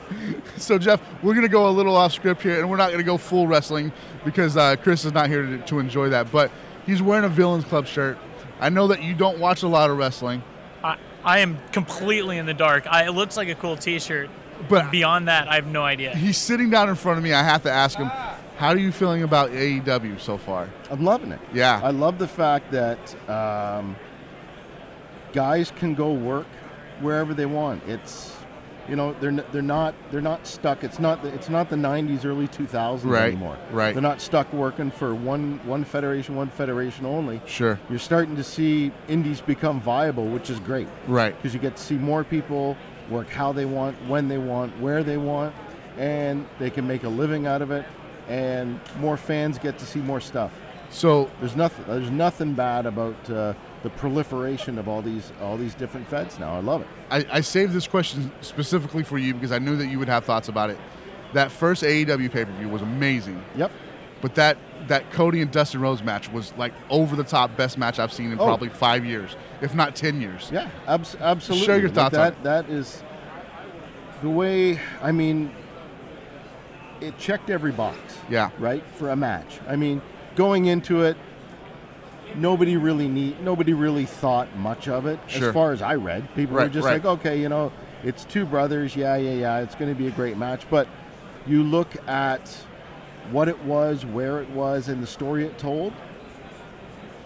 So 0.58 0.78
Jeff, 0.78 1.00
we're 1.24 1.36
gonna 1.36 1.48
go 1.48 1.70
a 1.70 1.72
little 1.72 1.96
off 1.96 2.12
script 2.12 2.42
here, 2.42 2.60
and 2.60 2.70
we're 2.70 2.76
not 2.76 2.92
gonna 2.92 3.02
go 3.02 3.18
full 3.18 3.48
wrestling 3.48 3.94
because 4.26 4.58
uh, 4.58 4.76
Chris 4.76 5.06
is 5.06 5.14
not 5.14 5.30
here 5.30 5.44
to, 5.46 5.58
to 5.60 5.80
enjoy 5.80 6.10
that. 6.10 6.34
But 6.34 6.52
he's 6.86 7.02
wearing 7.02 7.24
a 7.24 7.30
Villains 7.30 7.64
Club 7.64 7.88
shirt. 7.88 8.18
I 8.60 8.68
know 8.68 8.88
that 8.88 9.02
you 9.02 9.16
don't 9.16 9.40
watch 9.40 9.64
a 9.64 9.70
lot 9.70 9.90
of 9.90 9.98
wrestling, 9.98 10.44
I, 10.84 10.98
I 11.24 11.40
am 11.40 11.58
completely 11.72 12.38
in 12.38 12.46
the 12.46 12.54
dark. 12.54 12.86
I, 12.88 13.06
it 13.08 13.12
looks 13.12 13.38
like 13.38 13.48
a 13.48 13.56
cool 13.56 13.78
T-shirt. 13.78 14.30
but 14.68 14.92
Beyond 14.92 15.30
that, 15.30 15.48
I 15.48 15.56
have 15.56 15.68
no 15.68 15.84
idea. 15.84 16.14
he's 16.14 16.38
sitting 16.38 16.70
down 16.70 16.90
in 16.90 16.96
front 16.96 17.18
of 17.18 17.24
me. 17.24 17.32
I 17.32 17.42
have 17.42 17.64
to 17.64 17.72
ask 17.72 17.98
him, 17.98 18.12
how 18.60 18.68
are 18.70 18.78
you 18.78 18.92
feeling 18.92 19.24
about 19.24 19.52
AEW 19.52 20.20
so 20.20 20.38
far? 20.38 20.68
I'm 20.92 21.06
loving 21.06 21.32
it. 21.32 21.40
Yeah. 21.54 21.80
I 21.82 21.92
love 21.92 22.20
the 22.20 22.28
fact 22.28 22.72
that 22.72 23.00
um, 23.30 23.96
guys 25.32 25.72
can 25.78 25.96
go 25.96 26.12
work 26.12 26.46
wherever 27.00 27.34
they 27.34 27.46
want. 27.46 27.82
It's 27.88 28.36
you 28.90 28.98
know 28.98 29.14
they're 29.22 29.32
they're 29.54 29.62
not 29.62 29.96
they're 30.12 30.20
not 30.20 30.46
stuck. 30.46 30.84
It's 30.84 31.00
not 31.00 31.22
the, 31.24 31.34
it's 31.34 31.48
not 31.48 31.70
the 31.70 31.78
90s, 31.78 32.26
early 32.26 32.50
2000s 32.50 33.06
Right, 33.06 33.28
anymore. 33.28 33.58
right. 33.72 33.94
They're 33.94 34.02
not 34.02 34.20
stuck 34.20 34.52
working 34.52 34.92
for 34.92 35.16
one 35.16 35.62
one 35.66 35.86
federation, 35.86 36.36
one 36.36 36.50
federation 36.50 37.06
only. 37.06 37.40
Sure. 37.46 37.80
You're 37.90 37.98
starting 38.00 38.36
to 38.36 38.44
see 38.44 38.92
indies 39.08 39.40
become 39.40 39.80
viable, 39.80 40.26
which 40.28 40.50
is 40.50 40.60
great 40.60 40.90
Right. 41.08 41.34
because 41.38 41.54
you 41.54 41.62
get 41.62 41.78
to 41.78 41.82
see 41.82 41.96
more 41.96 42.26
people 42.26 42.76
work 43.10 43.30
how 43.30 43.54
they 43.54 43.66
want, 43.66 43.96
when 44.10 44.28
they 44.28 44.38
want, 44.38 44.78
where 44.82 45.02
they 45.02 45.18
want, 45.18 45.56
and 45.98 46.46
they 46.60 46.70
can 46.70 46.86
make 46.86 47.04
a 47.06 47.10
living 47.10 47.48
out 47.48 47.62
of 47.62 47.72
it. 47.72 47.86
And 48.30 48.80
more 49.00 49.18
fans 49.18 49.58
get 49.58 49.78
to 49.80 49.86
see 49.86 50.00
more 50.00 50.22
stuff. 50.22 50.52
So 50.92 51.30
There's 51.40 51.56
nothing. 51.56 51.86
There's 51.88 52.10
nothing 52.10 52.54
bad 52.54 52.86
about 52.86 53.30
uh, 53.30 53.54
the 53.84 53.90
proliferation 53.92 54.78
of 54.80 54.88
all 54.88 55.02
these 55.02 55.32
all 55.42 55.56
these 55.58 55.76
different 55.76 56.08
feds 56.08 56.40
now. 56.40 56.54
I 56.56 56.60
love 56.62 56.82
it. 56.82 56.88
I, 57.12 57.26
I 57.38 57.42
saved 57.42 57.74
this 57.74 57.88
question 57.88 58.32
specifically 58.42 59.04
for 59.04 59.18
you 59.18 59.34
because 59.34 59.52
I 59.52 59.60
knew 59.60 59.76
that 59.78 59.88
you 59.88 60.00
would 60.00 60.08
have 60.10 60.26
thoughts 60.26 60.48
about 60.48 60.70
it. 60.72 60.78
That 61.34 61.52
first 61.52 61.84
AEW 61.84 62.32
pay 62.32 62.46
per 62.46 62.52
view 62.54 62.70
was 62.70 62.82
amazing, 62.82 63.44
Yep. 63.56 63.72
but 64.22 64.34
that 64.36 64.58
that 64.88 65.12
Cody 65.12 65.42
and 65.42 65.52
Dustin 65.52 65.80
Rhodes 65.82 66.02
match 66.04 66.32
was 66.32 66.54
like 66.58 66.74
over 66.90 67.16
the 67.16 67.24
top 67.24 67.56
best 67.56 67.78
match 67.78 68.00
I've 68.00 68.12
seen 68.14 68.32
in 68.32 68.40
Oh. 68.40 68.46
probably 68.46 68.70
five 68.70 69.06
years, 69.06 69.36
if 69.62 69.76
not 69.76 69.96
ten 69.96 70.20
years. 70.22 70.50
Yeah. 70.52 70.70
Abs- 70.88 71.16
absolutely. 71.20 71.66
Share 71.68 71.80
your 71.80 71.90
thoughts 71.90 72.16
on 72.18 72.22
that. 72.34 72.44
That 72.44 72.70
is 72.70 73.04
the 74.24 74.30
way. 74.30 74.80
I 75.04 75.12
mean, 75.12 75.52
it 77.02 77.18
checked 77.18 77.50
every 77.50 77.72
box. 77.72 77.98
Yeah. 78.30 78.52
Right 78.60 78.84
for 78.96 79.10
a 79.10 79.16
match. 79.16 79.60
I 79.68 79.76
mean, 79.76 80.02
going 80.36 80.66
into 80.66 81.04
it, 81.04 81.18
nobody 82.36 82.78
really 82.78 83.08
need. 83.08 83.42
Nobody 83.42 83.74
really 83.74 84.06
thought 84.06 84.56
much 84.56 84.88
of 84.88 85.06
it. 85.06 85.20
Sure. 85.28 85.50
As 85.50 85.54
far 85.54 85.72
as 85.72 85.82
I 85.82 85.96
read, 85.96 86.34
people 86.36 86.56
were 86.56 86.70
just 86.70 86.86
right. 86.86 87.04
like, 87.04 87.06
okay, 87.20 87.40
you 87.40 87.50
know, 87.50 87.72
it's 88.04 88.26
two 88.26 88.46
brothers. 88.46 88.96
Yeah, 88.96 89.16
yeah, 89.16 89.34
yeah. 89.34 89.60
It's 89.60 89.76
going 89.76 89.92
to 89.92 89.98
be 89.98 90.08
a 90.08 90.12
great 90.12 90.38
match. 90.38 90.64
But 90.70 90.88
you 91.46 91.64
look 91.64 91.96
at 92.08 92.50
what 93.32 93.48
it 93.48 93.64
was, 93.64 94.06
where 94.06 94.42
it 94.42 94.50
was, 94.50 94.88
and 94.88 95.02
the 95.04 95.08
story 95.08 95.46
it 95.46 95.58
told. 95.58 95.94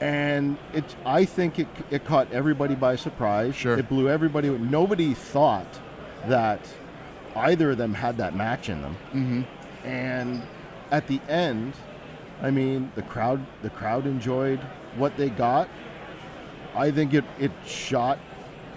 And 0.01 0.57
it, 0.73 0.83
I 1.05 1.23
think 1.23 1.59
it, 1.59 1.67
it 1.89 2.03
caught 2.03 2.31
everybody 2.33 2.75
by 2.75 2.97
surprise. 2.97 3.55
Sure. 3.55 3.77
It 3.77 3.87
blew 3.87 4.09
everybody. 4.09 4.49
Nobody 4.49 5.13
thought 5.13 5.79
that 6.27 6.59
either 7.35 7.71
of 7.71 7.77
them 7.77 7.93
had 7.93 8.17
that 8.17 8.35
match 8.35 8.69
in 8.69 8.81
them. 8.81 8.97
Mm-hmm. 9.13 9.41
And 9.83 10.41
at 10.91 11.07
the 11.07 11.19
end, 11.27 11.73
I 12.41 12.51
mean, 12.51 12.91
the 12.95 13.01
crowd, 13.01 13.45
the 13.61 13.69
crowd 13.69 14.05
enjoyed 14.05 14.59
what 14.95 15.15
they 15.17 15.29
got. 15.29 15.69
I 16.75 16.91
think 16.91 17.13
it, 17.13 17.23
it 17.39 17.51
shot 17.65 18.19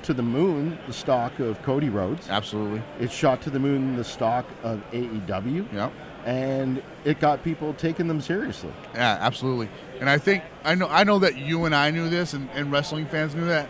to 0.02 0.14
the 0.14 0.22
moon 0.22 0.78
the 0.86 0.92
stock 0.92 1.38
of 1.40 1.60
Cody 1.62 1.88
Rhodes. 1.88 2.28
Absolutely. 2.28 2.82
It 3.00 3.10
shot 3.10 3.42
to 3.42 3.50
the 3.50 3.58
moon 3.58 3.96
the 3.96 4.04
stock 4.04 4.46
of 4.62 4.80
AEW. 4.92 5.72
Yeah. 5.72 5.90
And 6.24 6.82
it 7.04 7.18
got 7.18 7.42
people 7.42 7.74
taking 7.74 8.06
them 8.06 8.20
seriously. 8.20 8.72
Yeah, 8.94 9.18
absolutely. 9.20 9.68
And 10.00 10.08
I 10.08 10.18
think 10.18 10.44
I 10.64 10.74
know 10.74 10.88
I 10.88 11.04
know 11.04 11.18
that 11.20 11.36
you 11.36 11.64
and 11.64 11.74
I 11.74 11.90
knew 11.90 12.08
this 12.08 12.34
and, 12.34 12.48
and 12.50 12.70
wrestling 12.70 13.06
fans 13.06 13.34
knew 13.34 13.46
that, 13.46 13.68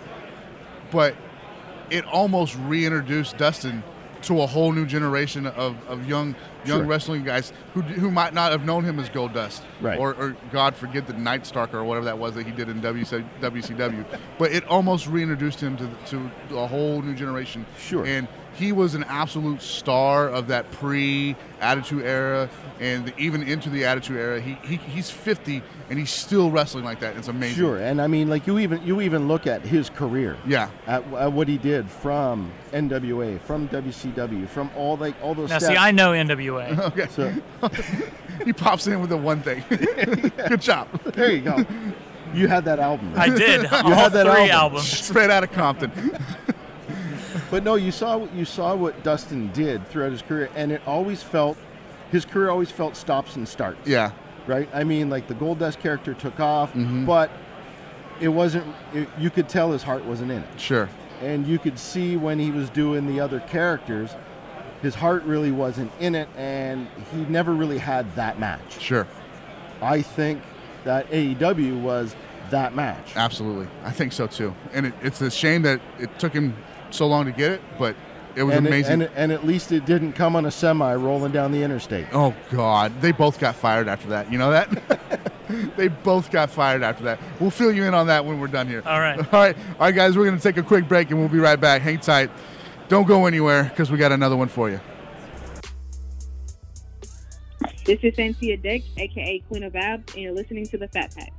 but 0.90 1.14
it 1.90 2.04
almost 2.04 2.56
reintroduced 2.56 3.36
Dustin 3.38 3.82
to 4.22 4.40
a 4.42 4.46
whole 4.46 4.72
new 4.72 4.86
generation 4.86 5.46
of, 5.46 5.76
of 5.88 6.08
young 6.08 6.34
young 6.64 6.80
Sure. 6.80 6.86
wrestling 6.86 7.22
guys 7.22 7.52
who 7.74 7.82
who 7.82 8.10
might 8.10 8.34
not 8.34 8.50
have 8.52 8.64
known 8.64 8.82
him 8.84 8.98
as 8.98 9.08
Goldust, 9.08 9.60
Right. 9.80 9.98
Or, 9.98 10.14
or 10.14 10.36
God 10.50 10.74
forget 10.74 11.06
the 11.06 11.12
Night 11.12 11.46
Stalker 11.46 11.78
or 11.78 11.84
whatever 11.84 12.06
that 12.06 12.18
was 12.18 12.34
that 12.34 12.44
he 12.46 12.52
did 12.52 12.68
in 12.68 12.80
WC, 12.80 13.24
WCW. 13.40 14.04
But 14.38 14.52
it 14.52 14.64
almost 14.66 15.06
reintroduced 15.06 15.60
him 15.60 15.76
to 15.76 15.88
to 16.06 16.30
a 16.56 16.66
whole 16.66 17.02
new 17.02 17.14
generation. 17.14 17.66
Sure. 17.78 18.04
And 18.04 18.26
he 18.56 18.72
was 18.72 18.94
an 18.94 19.04
absolute 19.04 19.62
star 19.62 20.28
of 20.28 20.48
that 20.48 20.70
pre 20.72 21.36
Attitude 21.60 22.04
Era, 22.04 22.48
and 22.80 23.12
even 23.18 23.42
into 23.42 23.70
the 23.70 23.84
Attitude 23.84 24.16
Era. 24.16 24.40
He, 24.40 24.54
he 24.64 24.76
he's 24.76 25.10
50 25.10 25.62
and 25.88 25.98
he's 25.98 26.10
still 26.10 26.50
wrestling 26.50 26.84
like 26.84 27.00
that. 27.00 27.16
It's 27.16 27.28
amazing. 27.28 27.56
Sure, 27.56 27.78
and 27.78 28.00
I 28.00 28.06
mean, 28.06 28.28
like 28.28 28.46
you 28.46 28.58
even 28.58 28.84
you 28.86 29.00
even 29.00 29.28
look 29.28 29.46
at 29.46 29.62
his 29.62 29.90
career. 29.90 30.36
Yeah. 30.46 30.70
At, 30.86 31.04
at 31.14 31.32
what 31.32 31.48
he 31.48 31.58
did 31.58 31.88
from 31.90 32.50
NWA, 32.72 33.40
from 33.40 33.68
WCW, 33.68 34.48
from 34.48 34.70
all 34.76 34.96
like 34.96 35.14
all 35.22 35.34
those. 35.34 35.50
Now, 35.50 35.58
steps. 35.58 35.72
see, 35.72 35.78
I 35.78 35.90
know 35.90 36.12
NWA. 36.12 36.76
Okay. 36.96 37.08
So 37.08 37.32
He 38.44 38.52
pops 38.52 38.86
in 38.86 39.00
with 39.00 39.10
the 39.10 39.16
one 39.16 39.40
thing. 39.42 39.64
Good 40.48 40.60
job. 40.60 40.88
there 41.14 41.32
you 41.32 41.40
go. 41.40 41.64
You 42.34 42.48
had 42.48 42.64
that 42.66 42.78
album. 42.78 43.12
I 43.16 43.28
did. 43.28 43.66
All 43.66 43.90
had 43.90 44.12
that 44.12 44.26
three 44.26 44.50
album. 44.50 44.76
albums. 44.76 44.88
Straight 44.88 45.30
out 45.30 45.42
of 45.42 45.52
Compton. 45.52 45.90
But 47.50 47.62
no, 47.64 47.74
you 47.76 47.92
saw 47.92 48.26
you 48.34 48.44
saw 48.44 48.74
what 48.74 49.02
Dustin 49.02 49.50
did 49.52 49.86
throughout 49.88 50.12
his 50.12 50.22
career, 50.22 50.50
and 50.56 50.72
it 50.72 50.82
always 50.86 51.22
felt 51.22 51.56
his 52.10 52.24
career 52.24 52.50
always 52.50 52.70
felt 52.70 52.96
stops 52.96 53.36
and 53.36 53.46
starts. 53.48 53.86
Yeah. 53.86 54.10
Right. 54.46 54.68
I 54.72 54.84
mean, 54.84 55.10
like 55.10 55.26
the 55.28 55.34
Goldust 55.34 55.80
character 55.80 56.14
took 56.14 56.38
off, 56.40 56.72
Mm-hmm. 56.72 57.04
but 57.04 57.30
it 58.20 58.28
wasn't. 58.28 58.66
It, 58.94 59.08
you 59.18 59.30
could 59.30 59.48
tell 59.48 59.72
his 59.72 59.82
heart 59.82 60.04
wasn't 60.04 60.30
in 60.30 60.42
it, 60.42 60.60
Sure. 60.60 60.88
and 61.20 61.46
you 61.46 61.58
could 61.58 61.78
see 61.78 62.16
when 62.16 62.38
he 62.38 62.50
was 62.50 62.70
doing 62.70 63.06
the 63.06 63.20
other 63.20 63.40
characters, 63.40 64.10
his 64.82 64.94
heart 64.94 65.22
really 65.24 65.50
wasn't 65.52 65.90
in 66.00 66.14
it, 66.14 66.28
and 66.36 66.86
he 67.12 67.18
never 67.26 67.52
really 67.54 67.78
had 67.78 68.12
that 68.16 68.38
match. 68.40 68.80
Sure. 68.80 69.06
I 69.82 70.00
think 70.02 70.42
that 70.84 71.10
AEW 71.10 71.80
was 71.82 72.14
that 72.50 72.74
match. 72.74 73.12
Absolutely. 73.16 73.66
I 73.84 73.90
think 73.90 74.12
so 74.12 74.26
too. 74.26 74.54
And 74.72 74.86
it, 74.86 74.94
it's 75.02 75.20
a 75.20 75.30
shame 75.30 75.62
that 75.62 75.80
it 75.98 76.16
took 76.18 76.32
him 76.32 76.56
so 76.94 77.06
long 77.06 77.26
to 77.26 77.32
get 77.32 77.52
it, 77.52 77.60
but 77.78 77.96
it 78.34 78.42
was 78.42 78.54
and, 78.56 78.66
it- 78.66 78.70
amazing. 78.70 79.02
and, 79.02 79.10
and 79.14 79.32
at 79.32 79.46
least 79.46 79.72
it 79.72 79.86
didn't 79.86 80.12
come 80.12 80.36
on 80.36 80.46
a 80.46 80.50
semi 80.50 80.94
rolling 80.94 81.32
down 81.32 81.52
the 81.52 81.62
interstate. 81.62 82.06
oh 82.12 82.34
God, 82.50 83.00
they 83.00 83.12
both 83.12 83.38
got 83.38 83.54
fired 83.56 83.88
after 83.88 84.08
that. 84.08 84.30
You 84.30 84.38
know 84.38 84.50
that? 84.50 85.32
they 85.76 85.88
both 85.88 86.30
got 86.30 86.50
fired 86.50 86.82
after 86.82 87.04
that. 87.04 87.18
We'll 87.40 87.50
fill 87.50 87.72
you 87.72 87.84
in 87.84 87.94
on 87.94 88.08
that 88.08 88.24
when 88.24 88.38
we're 88.40 88.46
done 88.48 88.68
here. 88.68 88.82
All 88.84 89.00
right. 89.00 89.18
All 89.18 89.40
right. 89.40 89.56
All 89.56 89.62
right, 89.80 89.94
guys. 89.94 90.16
We're 90.16 90.26
gonna 90.26 90.40
take 90.40 90.56
a 90.56 90.62
quick 90.62 90.88
break 90.88 91.10
and 91.10 91.18
we'll 91.18 91.28
be 91.28 91.38
right 91.38 91.60
back. 91.60 91.82
Hang 91.82 91.98
tight. 91.98 92.30
Don't 92.88 93.06
go 93.06 93.26
anywhere 93.26 93.64
because 93.64 93.90
we 93.90 93.98
got 93.98 94.12
another 94.12 94.36
one 94.36 94.48
for 94.48 94.70
you. 94.70 94.80
This 97.84 98.00
is 98.02 98.16
Cynthia 98.16 98.56
Dick, 98.56 98.82
aka 98.96 99.38
Queen 99.48 99.62
of 99.62 99.76
Abs, 99.76 100.12
and 100.14 100.22
you're 100.22 100.32
listening 100.32 100.66
to 100.66 100.78
the 100.78 100.88
Fat 100.88 101.14
Pack. 101.16 101.32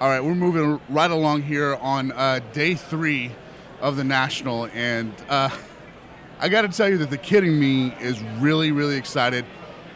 All 0.00 0.08
right, 0.08 0.24
we're 0.24 0.34
moving 0.34 0.80
right 0.88 1.10
along 1.10 1.42
here 1.42 1.74
on 1.74 2.12
uh, 2.12 2.40
day 2.54 2.74
three 2.74 3.32
of 3.82 3.96
the 3.96 4.04
national, 4.04 4.64
and 4.72 5.12
uh, 5.28 5.50
I 6.38 6.48
got 6.48 6.62
to 6.62 6.68
tell 6.68 6.88
you 6.88 6.96
that 6.96 7.10
the 7.10 7.18
kidding 7.18 7.60
me 7.60 7.92
is 8.00 8.18
really, 8.38 8.72
really 8.72 8.96
excited 8.96 9.44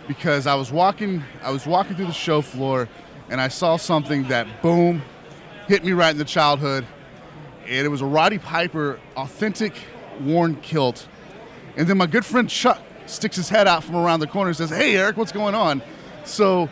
because 0.07 0.47
I 0.47 0.57
was 0.57 0.71
walking, 0.71 1.23
I 1.43 1.51
was 1.53 1.67
walking 1.67 1.97
through 1.97 2.09
the 2.09 2.13
show 2.13 2.43
floor, 2.43 2.87
and 3.31 3.41
I 3.41 3.49
saw 3.49 3.79
something 3.79 4.29
that 4.29 4.61
boom 4.61 5.01
hit 5.69 5.83
me 5.83 5.93
right 5.93 6.11
in 6.11 6.19
the 6.19 6.27
childhood, 6.27 6.85
and 7.67 7.87
it 7.87 7.89
was 7.89 8.03
a 8.03 8.07
Roddy 8.07 8.37
Piper 8.37 9.01
authentic 9.17 9.73
worn 10.21 10.57
kilt, 10.57 11.09
and 11.79 11.89
then 11.89 11.97
my 11.97 12.07
good 12.07 12.27
friend 12.27 12.51
Chuck 12.51 12.83
sticks 13.07 13.37
his 13.37 13.49
head 13.49 13.67
out 13.67 13.83
from 13.83 13.97
around 13.97 14.21
the 14.21 14.27
corner 14.27 14.49
and 14.49 14.57
says, 14.59 14.69
"Hey, 14.69 14.99
Eric, 14.99 15.17
what's 15.17 15.33
going 15.33 15.55
on?" 15.55 15.81
So 16.25 16.69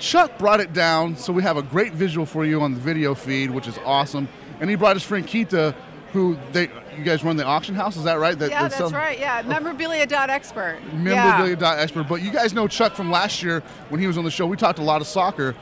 Chuck 0.00 0.38
brought 0.38 0.60
it 0.60 0.72
down, 0.72 1.14
so 1.16 1.32
we 1.32 1.42
have 1.42 1.56
a 1.56 1.62
great 1.62 1.92
visual 1.92 2.26
for 2.26 2.44
you 2.44 2.62
on 2.62 2.72
the 2.74 2.80
video 2.80 3.14
feed, 3.14 3.50
which 3.50 3.68
is 3.68 3.78
awesome. 3.84 4.28
And 4.58 4.68
he 4.68 4.76
brought 4.76 4.96
his 4.96 5.02
friend 5.02 5.26
Kita, 5.26 5.74
who 6.12 6.36
they 6.52 6.70
you 6.96 7.04
guys 7.04 7.22
run 7.22 7.36
the 7.36 7.44
auction 7.44 7.74
house, 7.74 7.96
is 7.96 8.04
that 8.04 8.18
right? 8.18 8.36
That, 8.38 8.50
Yeah, 8.50 8.62
that's 8.62 8.76
sells- 8.76 8.92
right. 8.92 9.18
Yeah, 9.18 9.42
memorabilia.expert. 9.42 10.80
Memorabilia 10.92 11.56
dot 11.56 11.78
expert. 11.78 12.08
But 12.08 12.22
you 12.22 12.30
guys 12.30 12.52
know 12.52 12.66
Chuck 12.66 12.94
from 12.94 13.10
last 13.10 13.42
year 13.42 13.62
when 13.90 14.00
he 14.00 14.06
was 14.06 14.18
on 14.18 14.24
the 14.24 14.30
show. 14.30 14.46
We 14.46 14.56
talked 14.56 14.78
a 14.78 14.82
lot 14.82 15.00
of 15.00 15.06
soccer, 15.06 15.54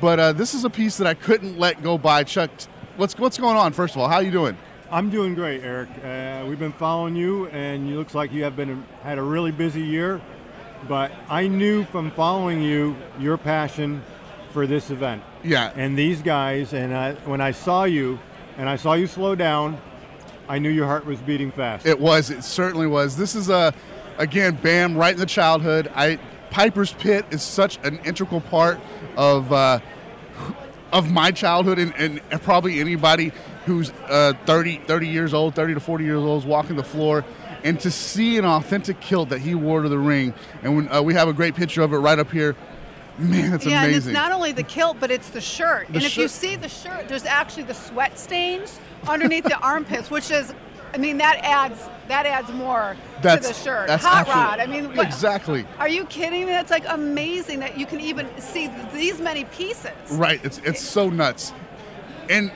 but 0.00 0.20
uh, 0.20 0.32
this 0.32 0.54
is 0.54 0.64
a 0.64 0.70
piece 0.70 0.96
that 0.98 1.06
I 1.06 1.14
couldn't 1.14 1.58
let 1.58 1.82
go 1.82 1.98
by. 1.98 2.22
Chuck, 2.24 2.50
what's 2.96 3.18
what's 3.18 3.38
going 3.38 3.56
on? 3.56 3.72
First 3.72 3.94
of 3.94 4.00
all, 4.00 4.08
how 4.08 4.16
are 4.16 4.22
you 4.22 4.30
doing? 4.30 4.56
I'm 4.90 5.10
doing 5.10 5.34
great, 5.34 5.62
Eric. 5.64 5.88
Uh, 6.04 6.46
we've 6.48 6.60
been 6.60 6.72
following 6.72 7.16
you, 7.16 7.46
and 7.48 7.90
it 7.90 7.96
looks 7.96 8.14
like 8.14 8.32
you 8.32 8.44
have 8.44 8.54
been 8.54 8.84
had 9.02 9.18
a 9.18 9.22
really 9.22 9.50
busy 9.50 9.82
year. 9.82 10.20
But 10.88 11.12
I 11.28 11.48
knew 11.48 11.84
from 11.84 12.10
following 12.12 12.62
you 12.62 12.96
your 13.18 13.36
passion 13.36 14.02
for 14.50 14.66
this 14.66 14.90
event 14.90 15.22
Yeah, 15.42 15.72
and 15.74 15.98
these 15.98 16.22
guys. 16.22 16.72
And 16.72 16.94
I, 16.94 17.14
when 17.24 17.40
I 17.40 17.50
saw 17.50 17.84
you, 17.84 18.18
and 18.56 18.68
I 18.68 18.76
saw 18.76 18.94
you 18.94 19.06
slow 19.06 19.34
down, 19.34 19.78
I 20.48 20.58
knew 20.58 20.70
your 20.70 20.86
heart 20.86 21.04
was 21.04 21.18
beating 21.20 21.50
fast. 21.50 21.86
It 21.86 21.98
was. 21.98 22.30
It 22.30 22.44
certainly 22.44 22.86
was. 22.86 23.16
This 23.16 23.34
is 23.34 23.48
a, 23.48 23.74
again, 24.18 24.58
Bam, 24.62 24.96
right 24.96 25.12
in 25.12 25.20
the 25.20 25.26
childhood. 25.26 25.90
I 25.94 26.18
Piper's 26.50 26.92
Pit 26.92 27.26
is 27.30 27.42
such 27.42 27.78
an 27.82 27.98
integral 28.04 28.40
part 28.40 28.78
of 29.16 29.52
uh, 29.52 29.80
of 30.92 31.10
my 31.10 31.30
childhood, 31.30 31.78
and, 31.78 31.94
and 31.96 32.20
probably 32.42 32.80
anybody 32.80 33.32
who's 33.66 33.90
uh, 34.08 34.32
30, 34.46 34.78
30 34.86 35.08
years 35.08 35.34
old, 35.34 35.54
30 35.54 35.74
to 35.74 35.80
40 35.80 36.04
years 36.04 36.18
old, 36.18 36.42
is 36.42 36.46
walking 36.46 36.76
the 36.76 36.84
floor. 36.84 37.24
And 37.64 37.80
to 37.80 37.90
see 37.90 38.38
an 38.38 38.44
authentic 38.44 39.00
kilt 39.00 39.30
that 39.30 39.40
he 39.40 39.54
wore 39.54 39.82
to 39.82 39.88
the 39.88 39.98
ring, 39.98 40.34
and 40.62 40.76
when, 40.76 40.88
uh, 40.92 41.02
we 41.02 41.14
have 41.14 41.28
a 41.28 41.32
great 41.32 41.54
picture 41.54 41.82
of 41.82 41.92
it 41.92 41.98
right 41.98 42.18
up 42.18 42.30
here. 42.30 42.54
Man, 43.18 43.54
it's 43.54 43.64
yeah, 43.64 43.84
and 43.84 43.94
it's 43.94 44.06
not 44.06 44.30
only 44.32 44.52
the 44.52 44.62
kilt, 44.62 44.98
but 45.00 45.10
it's 45.10 45.30
the 45.30 45.40
shirt. 45.40 45.88
The 45.88 45.94
and 45.94 46.04
if 46.04 46.18
you 46.18 46.28
see 46.28 46.54
the 46.56 46.68
shirt, 46.68 47.08
there's 47.08 47.24
actually 47.24 47.62
the 47.62 47.74
sweat 47.74 48.18
stains 48.18 48.78
underneath 49.08 49.44
the 49.44 49.58
armpits, 49.60 50.10
which 50.10 50.30
is, 50.30 50.52
I 50.92 50.98
mean, 50.98 51.16
that 51.18 51.38
adds 51.42 51.80
that 52.08 52.26
adds 52.26 52.52
more 52.52 52.94
that's 53.22 53.48
to 53.48 53.54
the 53.54 53.58
shirt. 53.58 53.86
That's 53.88 54.04
Hot 54.04 54.28
rod. 54.28 54.60
I 54.60 54.66
mean, 54.66 54.94
what- 54.94 55.06
exactly. 55.06 55.66
Are 55.78 55.88
you 55.88 56.04
kidding 56.06 56.40
me? 56.44 56.52
That's 56.52 56.70
like 56.70 56.84
amazing 56.88 57.60
that 57.60 57.78
you 57.78 57.86
can 57.86 58.00
even 58.00 58.28
see 58.38 58.70
these 58.92 59.18
many 59.18 59.44
pieces. 59.44 59.92
Right. 60.10 60.44
It's 60.44 60.58
it's 60.58 60.82
so 60.82 61.08
nuts. 61.08 61.54
And 62.28 62.50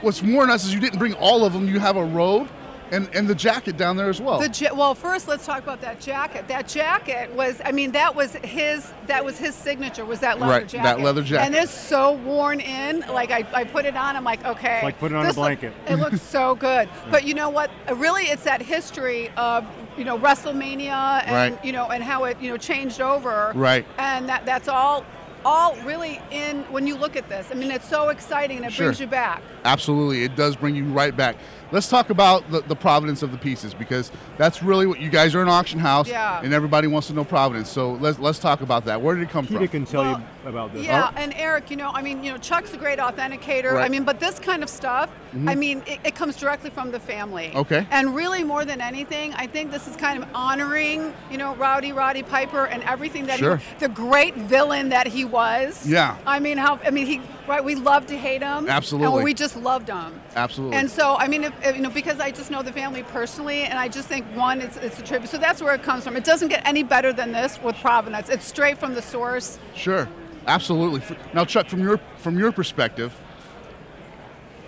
what's 0.00 0.22
more 0.22 0.46
nuts 0.46 0.64
is 0.64 0.72
you 0.72 0.80
didn't 0.80 1.00
bring 1.00 1.14
all 1.14 1.44
of 1.44 1.52
them. 1.52 1.66
You 1.66 1.80
have 1.80 1.96
a 1.96 2.04
robe 2.04 2.48
and, 2.94 3.08
and 3.14 3.28
the 3.28 3.34
jacket 3.34 3.76
down 3.76 3.96
there 3.96 4.08
as 4.08 4.20
well. 4.20 4.38
The 4.38 4.48
ja- 4.48 4.74
well, 4.74 4.94
first 4.94 5.26
let's 5.28 5.44
talk 5.44 5.62
about 5.62 5.80
that 5.80 6.00
jacket. 6.00 6.46
That 6.48 6.68
jacket 6.68 7.32
was, 7.34 7.60
I 7.64 7.72
mean, 7.72 7.92
that 7.92 8.14
was 8.14 8.32
his. 8.36 8.92
That 9.06 9.24
was 9.24 9.36
his 9.38 9.54
signature. 9.54 10.04
Was 10.04 10.20
that 10.20 10.38
leather 10.38 10.52
Right, 10.52 10.68
jacket? 10.68 10.84
that 10.84 11.00
leather 11.00 11.22
jacket. 11.22 11.46
And 11.46 11.54
it's 11.54 11.72
so 11.72 12.12
worn 12.12 12.60
in. 12.60 13.00
Like 13.00 13.30
I, 13.30 13.44
I 13.52 13.64
put 13.64 13.84
it 13.84 13.96
on. 13.96 14.16
I'm 14.16 14.24
like, 14.24 14.44
okay. 14.44 14.80
like 14.82 14.98
put 14.98 15.12
it 15.12 15.16
on 15.16 15.24
a 15.24 15.28
this 15.28 15.36
look- 15.36 15.60
blanket. 15.60 15.72
it 15.88 15.96
looks 15.96 16.22
so 16.36 16.54
good. 16.54 16.88
But 17.10 17.24
you 17.24 17.34
know 17.34 17.50
what? 17.50 17.70
Uh, 17.88 17.96
really, 17.96 18.24
it's 18.24 18.44
that 18.44 18.62
history 18.62 19.30
of 19.36 19.66
you 19.98 20.04
know 20.04 20.18
WrestleMania 20.18 21.22
and 21.26 21.54
Right. 21.54 21.64
you 21.64 21.72
know 21.72 21.86
and 21.90 22.02
how 22.02 22.24
it 22.24 22.38
you 22.40 22.50
know 22.50 22.56
changed 22.56 23.00
over. 23.00 23.52
Right. 23.54 23.84
And 23.98 24.28
that 24.28 24.46
that's 24.46 24.68
all. 24.68 25.04
All 25.46 25.76
really 25.84 26.22
in 26.30 26.62
when 26.72 26.86
you 26.86 26.96
look 26.96 27.16
at 27.16 27.28
this. 27.28 27.48
I 27.50 27.54
mean, 27.54 27.70
it's 27.70 27.86
so 27.86 28.08
exciting 28.08 28.56
and 28.56 28.66
it 28.66 28.72
Sure. 28.72 28.86
brings 28.86 28.98
you 28.98 29.06
back. 29.06 29.42
Absolutely. 29.66 30.22
It 30.24 30.36
does 30.36 30.56
bring 30.56 30.74
you 30.74 30.84
right 30.86 31.14
back. 31.14 31.36
Let's 31.74 31.88
talk 31.88 32.10
about 32.10 32.48
the, 32.52 32.60
the 32.60 32.76
provenance 32.76 33.24
of 33.24 33.32
the 33.32 33.36
pieces 33.36 33.74
because 33.74 34.12
that's 34.38 34.62
really 34.62 34.86
what 34.86 35.00
you 35.00 35.10
guys 35.10 35.34
are 35.34 35.42
an 35.42 35.48
auction 35.48 35.80
house 35.80 36.08
Yeah. 36.08 36.40
and 36.40 36.54
everybody 36.54 36.86
wants 36.86 37.08
to 37.08 37.14
know 37.14 37.24
provenance. 37.24 37.68
So 37.68 37.94
let's 37.94 38.20
let's 38.20 38.38
talk 38.38 38.60
about 38.60 38.84
that. 38.84 39.02
Where 39.02 39.16
did 39.16 39.24
it 39.24 39.30
come 39.30 39.44
Kita 39.44 39.56
from? 39.58 39.68
can 39.68 39.84
tell 39.84 40.02
Well, 40.02 40.20
you 40.20 40.24
about 40.46 40.72
this. 40.72 40.84
Yeah, 40.84 41.10
oh. 41.10 41.16
and 41.16 41.32
Eric, 41.34 41.70
you 41.70 41.76
know, 41.76 41.90
I 41.92 42.02
mean, 42.02 42.22
you 42.22 42.32
know, 42.32 42.38
Chuck's 42.38 42.72
a 42.72 42.76
great 42.76 42.98
authenticator. 42.98 43.72
Right. 43.72 43.84
I 43.84 43.88
mean, 43.88 44.04
but 44.04 44.20
this 44.20 44.38
kind 44.38 44.62
of 44.62 44.68
stuff, 44.68 45.10
mm-hmm. 45.10 45.48
I 45.48 45.54
mean, 45.54 45.82
it, 45.86 46.00
it 46.04 46.14
comes 46.14 46.36
directly 46.36 46.70
from 46.70 46.90
the 46.90 47.00
family. 47.00 47.52
Okay. 47.54 47.86
And 47.90 48.14
really, 48.14 48.44
more 48.44 48.64
than 48.64 48.80
anything, 48.80 49.34
I 49.34 49.46
think 49.46 49.70
this 49.70 49.86
is 49.88 49.96
kind 49.96 50.22
of 50.22 50.28
honoring, 50.34 51.14
you 51.30 51.38
know, 51.38 51.54
Rowdy 51.56 51.92
Roddy 51.92 52.22
Piper 52.22 52.66
and 52.66 52.82
everything 52.84 53.26
that 53.26 53.38
Sure. 53.38 53.56
he, 53.56 53.64
the 53.80 53.88
great 53.88 54.34
villain 54.34 54.90
that 54.90 55.06
he 55.06 55.24
was. 55.24 55.86
Yeah. 55.86 56.16
I 56.26 56.38
mean, 56.40 56.58
how 56.58 56.78
I 56.84 56.90
mean, 56.90 57.06
he 57.06 57.20
right? 57.46 57.64
We 57.64 57.74
love 57.74 58.06
to 58.06 58.16
hate 58.16 58.42
him. 58.42 58.68
Absolutely. 58.68 59.14
And 59.16 59.24
we 59.24 59.34
just 59.34 59.56
loved 59.56 59.88
him. 59.88 60.20
Absolutely. 60.34 60.76
And 60.76 60.90
so, 60.90 61.16
I 61.16 61.28
mean, 61.28 61.44
if, 61.44 61.52
if, 61.64 61.76
you 61.76 61.82
know, 61.82 61.90
because 61.90 62.20
I 62.20 62.30
just 62.30 62.50
know 62.50 62.62
the 62.62 62.72
family 62.72 63.02
personally, 63.04 63.62
and 63.64 63.78
I 63.78 63.88
just 63.88 64.08
think 64.08 64.24
one, 64.34 64.60
it's, 64.60 64.76
it's 64.76 64.98
a 64.98 65.02
tribute. 65.02 65.28
So 65.30 65.38
that's 65.38 65.62
where 65.62 65.74
it 65.74 65.82
comes 65.82 66.04
from. 66.04 66.16
It 66.16 66.24
doesn't 66.24 66.48
get 66.48 66.66
any 66.66 66.82
better 66.82 67.12
than 67.12 67.32
this 67.32 67.60
with 67.62 67.76
Provenance. 67.76 68.28
It's 68.28 68.46
straight 68.46 68.78
from 68.78 68.94
the 68.94 69.02
source. 69.02 69.58
Sure. 69.74 70.08
Absolutely. 70.46 71.02
Now 71.32 71.44
Chuck, 71.44 71.68
from 71.68 71.80
your 71.82 71.98
from 72.18 72.38
your 72.38 72.52
perspective, 72.52 73.14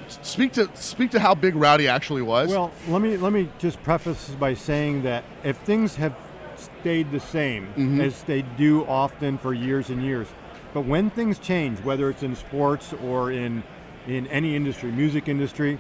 speak 0.09 0.53
to 0.53 0.69
speak 0.75 1.11
to 1.13 1.21
how 1.21 1.35
big 1.35 1.55
Rowdy 1.55 1.89
actually 1.89 2.23
was. 2.23 2.51
Well, 2.51 2.73
let 2.89 3.03
me 3.03 3.17
let 3.17 3.33
me 3.33 3.49
just 3.59 3.83
preface 3.83 4.31
by 4.31 4.55
saying 4.55 5.03
that 5.03 5.25
if 5.45 5.57
things 5.59 5.97
have 5.97 6.15
stayed 6.57 7.11
the 7.11 7.21
same 7.21 7.67
Mm-hmm. 7.77 8.01
as 8.01 8.23
they 8.23 8.43
do 8.43 8.85
often 8.87 9.37
for 9.39 9.53
years 9.53 9.91
and 9.91 10.03
years, 10.03 10.27
but 10.73 10.83
when 10.87 11.11
things 11.11 11.39
change, 11.39 11.79
whether 11.81 12.09
it's 12.09 12.23
in 12.23 12.35
sports 12.37 12.95
or 13.05 13.31
in 13.31 13.63
in 14.07 14.27
any 14.29 14.55
industry, 14.55 14.91
music 14.93 15.29
industry, 15.29 15.79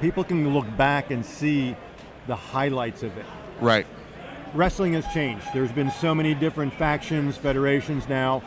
people 0.00 0.24
can 0.24 0.52
look 0.54 0.66
back 0.76 1.10
and 1.10 1.24
see 1.24 1.76
the 2.26 2.34
highlights 2.36 3.02
of 3.02 3.16
it. 3.16 3.26
Right. 3.60 3.86
wrestling 4.54 4.94
has 4.94 5.06
changed. 5.12 5.46
There's 5.54 5.70
been 5.72 5.90
so 5.90 6.14
many 6.14 6.34
different 6.34 6.72
factions, 6.74 7.36
federations 7.36 8.08
now. 8.08 8.42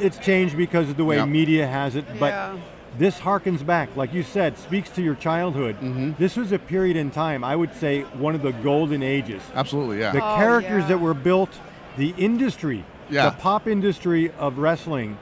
It's 0.00 0.18
changed 0.18 0.56
because 0.56 0.88
of 0.90 0.96
the 0.96 1.04
way 1.04 1.16
Yep. 1.16 1.28
media 1.28 1.66
has 1.66 1.96
it, 1.96 2.04
but 2.18 2.26
Yeah. 2.32 2.52
this 2.98 3.20
harkens 3.20 3.64
back, 3.64 3.88
like 3.96 4.12
you 4.14 4.22
said, 4.22 4.58
speaks 4.58 4.90
to 4.90 5.02
your 5.02 5.14
childhood. 5.14 5.76
Mm-hmm. 5.76 6.12
This 6.18 6.36
was 6.36 6.52
a 6.52 6.58
period 6.58 6.96
in 6.96 7.10
time, 7.10 7.44
I 7.44 7.56
would 7.56 7.74
say, 7.74 8.02
one 8.18 8.34
of 8.34 8.42
the 8.42 8.52
golden 8.52 9.02
ages. 9.02 9.42
Absolutely. 9.54 10.00
Yeah. 10.00 10.12
The 10.12 10.24
Oh, 10.24 10.36
characters 10.36 10.82
yeah. 10.82 10.88
that 10.88 11.00
were 11.00 11.14
built, 11.14 11.50
the 11.96 12.14
industry, 12.16 12.84
Yeah. 13.10 13.26
the 13.30 13.36
pop 13.36 13.66
industry 13.68 14.30
of 14.38 14.58
wrestling 14.58 15.16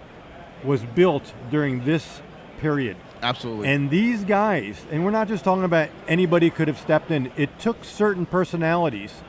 was 0.65 0.83
built 0.83 1.33
during 1.51 1.85
this 1.85 2.21
period. 2.61 2.97
Absolutely. 3.23 3.69
And 3.69 3.91
these 3.91 4.25
guys, 4.25 4.85
and 4.93 5.05
we're 5.05 5.11
not 5.11 5.29
just 5.29 5.43
talking 5.45 5.65
about 5.65 5.89
anybody 6.07 6.51
could 6.51 6.69
have 6.69 6.79
stepped 6.79 7.11
in. 7.11 7.31
It 7.37 7.59
took 7.59 7.83
certain 7.85 8.27
personalities. 8.27 9.23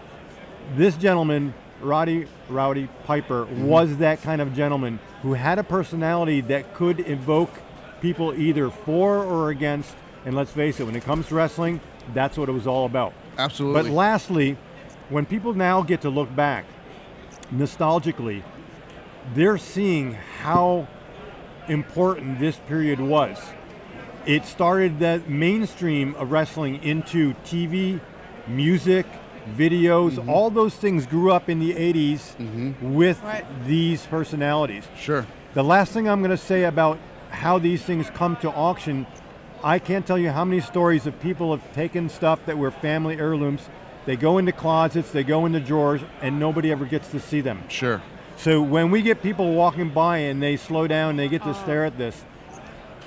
This 0.75 0.95
gentleman, 0.97 1.53
Roddy 1.81 2.27
Rowdy 2.49 2.89
Piper, 3.05 3.45
Mm-hmm. 3.45 3.65
was 3.65 3.97
that 3.97 4.21
kind 4.21 4.41
of 4.41 4.53
gentleman 4.55 4.99
who 5.21 5.33
had 5.33 5.59
a 5.59 5.63
personality 5.63 6.41
that 6.41 6.73
could 6.73 6.99
evoke 7.07 7.51
people 8.01 8.33
either 8.33 8.69
for 8.69 9.17
or 9.23 9.49
against. 9.49 9.95
And 10.25 10.35
let's 10.35 10.51
face 10.51 10.79
it, 10.79 10.83
when 10.85 10.95
it 10.95 11.03
comes 11.03 11.27
to 11.27 11.35
wrestling, 11.35 11.79
that's 12.13 12.37
what 12.37 12.49
it 12.49 12.51
was 12.51 12.67
all 12.67 12.85
about. 12.85 13.13
Absolutely. 13.37 13.83
But 13.83 13.91
lastly, 13.91 14.57
when 15.09 15.25
people 15.25 15.53
now 15.53 15.81
get 15.81 16.01
to 16.01 16.09
look 16.09 16.33
back 16.35 16.65
nostalgically, 17.53 18.43
they're 19.33 19.57
seeing 19.57 20.13
how 20.41 20.87
important 21.67 22.39
this 22.39 22.57
period 22.67 22.99
was. 22.99 23.37
It 24.25 24.45
started 24.45 24.99
the 24.99 25.21
mainstream 25.27 26.15
of 26.15 26.31
wrestling 26.31 26.83
into 26.83 27.33
TV, 27.45 27.99
music, 28.47 29.05
videos, 29.55 30.11
Mm-hmm. 30.17 30.29
all 30.29 30.49
those 30.49 30.75
things 30.75 31.05
grew 31.05 31.31
up 31.31 31.49
in 31.49 31.59
the 31.59 31.73
80s 31.73 32.81
with 32.81 33.21
Right. 33.23 33.45
these 33.65 34.05
personalities. 34.05 34.87
sure. 34.97 35.25
The 35.53 35.63
last 35.63 35.91
thing 35.91 36.07
I'm 36.07 36.19
going 36.21 36.31
to 36.31 36.37
say 36.37 36.63
about 36.65 36.97
how 37.29 37.57
these 37.59 37.81
things 37.83 38.09
come 38.11 38.35
to 38.37 38.49
auction, 38.51 39.05
I 39.63 39.79
can't 39.79 40.05
tell 40.05 40.17
you 40.19 40.29
how 40.31 40.45
many 40.45 40.61
stories 40.61 41.07
of 41.07 41.19
people 41.19 41.55
have 41.55 41.73
taken 41.73 42.09
stuff 42.09 42.39
that 42.45 42.57
were 42.57 42.69
family 42.71 43.17
heirlooms. 43.17 43.67
They 44.05 44.15
go 44.15 44.37
into 44.37 44.51
closets, 44.51 45.11
they 45.11 45.23
go 45.23 45.45
into 45.45 45.59
drawers, 45.59 46.01
and 46.21 46.39
nobody 46.39 46.71
ever 46.71 46.85
gets 46.85 47.09
to 47.09 47.19
see 47.19 47.41
them. 47.41 47.63
Sure. 47.67 48.01
So 48.37 48.61
when 48.61 48.91
we 48.91 49.01
get 49.01 49.23
people 49.23 49.53
walking 49.53 49.89
by 49.89 50.19
and 50.19 50.41
they 50.41 50.57
slow 50.57 50.85
down, 50.87 51.17
they 51.17 51.27
get 51.27 51.43
to 51.43 51.53
stare 51.55 51.85
at 51.85 51.97
this. 51.97 52.23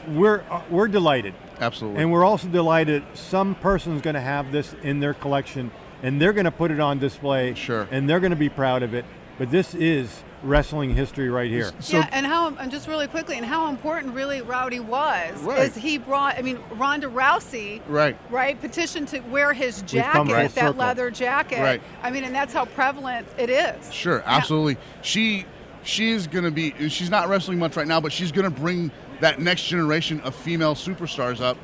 We're 0.09 0.43
uh, 0.51 0.63
we're 0.71 0.89
delighted, 0.89 1.35
Absolutely. 1.61 2.03
and 2.03 2.11
we're 2.11 2.25
also 2.25 2.49
delighted 2.49 3.03
some 3.15 3.55
person's 3.55 4.01
going 4.03 4.15
to 4.15 4.21
have 4.21 4.51
this 4.51 4.75
in 4.83 4.99
their 4.99 5.15
collection, 5.15 5.71
and 6.03 6.21
they're 6.21 6.33
going 6.33 6.45
to 6.45 6.51
put 6.51 6.71
it 6.71 6.81
on 6.81 6.99
display. 6.99 7.55
Sure. 7.55 7.87
And 7.91 8.09
they're 8.09 8.21
going 8.21 8.31
to 8.31 8.37
be 8.37 8.49
proud 8.49 8.83
of 8.83 8.95
it. 8.95 9.05
But 9.39 9.51
this 9.51 9.75
is 9.75 10.23
wrestling 10.43 10.95
history 10.95 11.29
right 11.29 11.51
here. 11.51 11.71
so 11.81 11.99
yeah, 11.99 12.09
and 12.13 12.25
how 12.27 12.49
and 12.49 12.71
just 12.71 12.89
really 12.89 13.07
quickly, 13.07 13.37
and 13.37 13.45
how 13.45 13.69
important 13.69 14.15
really 14.15 14.41
Rowdy 14.43 14.81
was 14.81 15.39
Right. 15.43 15.61
is 15.61 15.75
he 15.75 15.99
brought. 15.99 16.39
I 16.39 16.43
mean, 16.43 16.59
Ronda 16.73 17.09
Rousey, 17.09 17.81
Right. 17.87 18.17
right, 18.31 18.59
petitioned 18.61 19.09
to 19.09 19.21
wear 19.21 19.53
his 19.53 19.83
jacket, 19.83 20.17
full 20.27 20.35
that 20.35 20.53
circle. 20.53 20.73
leather 20.75 21.11
jacket. 21.11 21.61
Right. 21.61 21.83
I 22.03 22.11
mean, 22.11 22.25
and 22.25 22.35
that's 22.35 22.53
how 22.55 22.65
prevalent 22.67 23.27
it 23.39 23.51
is. 23.51 23.93
Sure, 23.93 24.23
absolutely. 24.27 24.77
She 25.03 25.45
she 25.83 26.11
is 26.11 26.27
going 26.27 26.45
to 26.45 26.51
be. 26.51 26.75
She's 26.91 27.11
not 27.11 27.29
wrestling 27.29 27.59
much 27.59 27.77
right 27.77 27.87
now, 27.89 28.01
but 28.01 28.13
she's 28.13 28.33
going 28.33 28.45
to 28.45 28.51
bring 28.61 28.91
that 29.21 29.41
next 29.41 29.65
generation 29.69 30.21
of 30.23 30.35
female 30.35 30.75
superstars 30.75 31.41
up, 31.43 31.57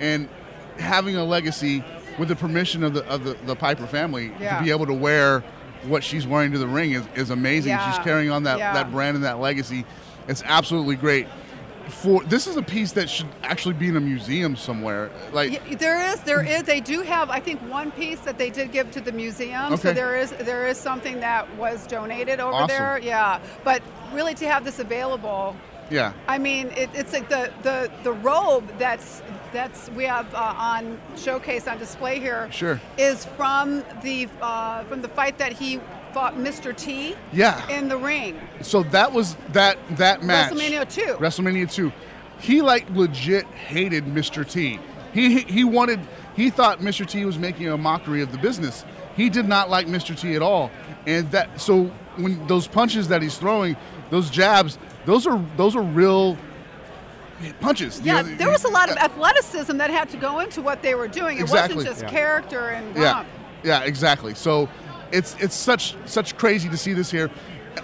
and 0.00 0.28
having 0.78 1.16
a 1.16 1.24
legacy 1.24 1.84
with 2.18 2.28
the 2.28 2.36
permission 2.36 2.82
of 2.84 2.94
the 2.94 3.04
of 3.06 3.24
the, 3.24 3.34
the 3.46 3.56
Piper 3.56 3.86
family 3.86 4.32
Yeah. 4.40 4.58
to 4.58 4.64
be 4.64 4.70
able 4.70 4.86
to 4.86 4.94
wear 4.94 5.40
what 5.84 6.02
she's 6.02 6.26
wearing 6.26 6.52
to 6.52 6.58
the 6.58 6.66
ring 6.66 6.92
is, 6.92 7.04
is 7.14 7.30
amazing. 7.30 7.70
Yeah. 7.72 7.90
She's 7.92 8.02
carrying 8.04 8.30
on 8.30 8.44
that, 8.44 8.58
Yeah. 8.58 8.72
that 8.72 8.90
brand 8.90 9.16
and 9.16 9.24
that 9.24 9.38
legacy. 9.40 9.84
It's 10.28 10.42
absolutely 10.44 10.96
great. 10.96 11.26
For 11.88 12.22
this 12.24 12.46
is 12.46 12.56
a 12.56 12.62
piece 12.62 12.92
that 12.92 13.10
should 13.10 13.26
actually 13.42 13.74
be 13.74 13.88
in 13.88 13.96
a 13.96 14.00
museum 14.00 14.56
somewhere. 14.56 15.10
Like 15.34 15.78
There 15.78 16.00
is, 16.00 16.20
there 16.20 16.42
is. 16.42 16.62
They 16.62 16.80
do 16.80 17.02
have, 17.02 17.28
I 17.28 17.40
think, 17.40 17.60
one 17.70 17.90
piece 17.90 18.20
that 18.20 18.38
they 18.38 18.48
did 18.48 18.72
give 18.72 18.90
to 18.92 19.02
the 19.02 19.12
museum. 19.12 19.74
Okay. 19.74 19.76
So 19.76 19.92
there 19.92 20.16
is, 20.16 20.30
there 20.30 20.66
is 20.66 20.78
something 20.78 21.20
that 21.20 21.54
was 21.56 21.86
donated 21.86 22.40
over 22.40 22.54
Awesome. 22.54 22.68
there. 22.68 22.98
Yeah, 23.02 23.38
but 23.64 23.82
really 24.14 24.32
to 24.36 24.48
have 24.48 24.64
this 24.64 24.78
available, 24.78 25.54
yeah, 25.94 26.12
I 26.26 26.38
mean, 26.38 26.68
it, 26.76 26.90
it's 26.92 27.12
like 27.12 27.28
the, 27.28 27.52
the 27.62 27.90
the 28.02 28.12
robe 28.12 28.66
that's 28.78 29.22
that's 29.52 29.88
we 29.90 30.04
have 30.04 30.32
uh, 30.34 30.54
on 30.58 31.00
showcase 31.16 31.68
on 31.68 31.78
display 31.78 32.18
here. 32.18 32.50
Sure. 32.50 32.80
Is 32.98 33.24
from 33.24 33.84
the 34.02 34.28
uh, 34.42 34.82
from 34.84 35.02
the 35.02 35.08
fight 35.08 35.38
that 35.38 35.52
he 35.52 35.80
fought 36.12 36.34
Mr. 36.36 36.76
T. 36.76 37.14
Yeah. 37.32 37.66
In 37.68 37.88
the 37.88 37.96
ring. 37.96 38.40
so 38.60 38.82
that 38.84 39.12
was 39.12 39.36
that 39.52 39.78
that 39.96 40.22
match. 40.22 40.52
WrestleMania 40.52 40.92
2. 40.92 41.02
WrestleMania 41.14 41.72
2. 41.72 41.92
He 42.40 42.60
like 42.60 42.88
legit 42.90 43.46
hated 43.46 44.04
Mr. 44.06 44.48
T. 44.48 44.80
He 45.12 45.42
he 45.42 45.62
wanted 45.62 46.00
he 46.34 46.50
thought 46.50 46.80
Mr. 46.80 47.06
T 47.06 47.24
was 47.24 47.38
making 47.38 47.68
a 47.68 47.78
mockery 47.78 48.20
of 48.20 48.32
the 48.32 48.38
business. 48.38 48.84
He 49.16 49.30
did 49.30 49.46
not 49.46 49.70
like 49.70 49.86
Mr. 49.86 50.18
T 50.18 50.34
at 50.34 50.42
all. 50.42 50.72
And 51.06 51.30
that 51.30 51.60
so 51.60 51.84
when 52.16 52.44
those 52.48 52.66
punches 52.66 53.08
that 53.08 53.22
he's 53.22 53.38
throwing, 53.38 53.76
those 54.10 54.30
jabs, 54.30 54.78
those 55.06 55.26
are 55.26 55.40
those 55.56 55.76
are 55.76 55.82
real 55.82 56.36
punches. 57.60 58.00
You 58.00 58.06
Yeah, 58.06 58.22
know, 58.22 58.34
there 58.36 58.50
was 58.50 58.64
a 58.64 58.68
lot 58.70 58.90
of 58.90 58.96
athleticism 58.96 59.76
that 59.78 59.90
had 59.90 60.08
to 60.10 60.16
go 60.16 60.40
into 60.40 60.62
what 60.62 60.82
they 60.82 60.94
were 60.94 61.08
doing. 61.08 61.38
It 61.38 61.42
Exactly. 61.42 61.76
wasn't 61.76 61.92
just 61.94 62.02
Yeah. 62.04 62.10
character 62.10 62.68
and 62.68 62.96
yeah, 62.96 63.12
romp. 63.14 63.28
yeah, 63.62 63.80
exactly. 63.80 64.34
So 64.34 64.68
it's 65.12 65.36
it's 65.40 65.54
such 65.56 65.94
such 66.06 66.36
crazy 66.36 66.68
to 66.68 66.76
see 66.76 66.92
this 66.92 67.10
here. 67.10 67.30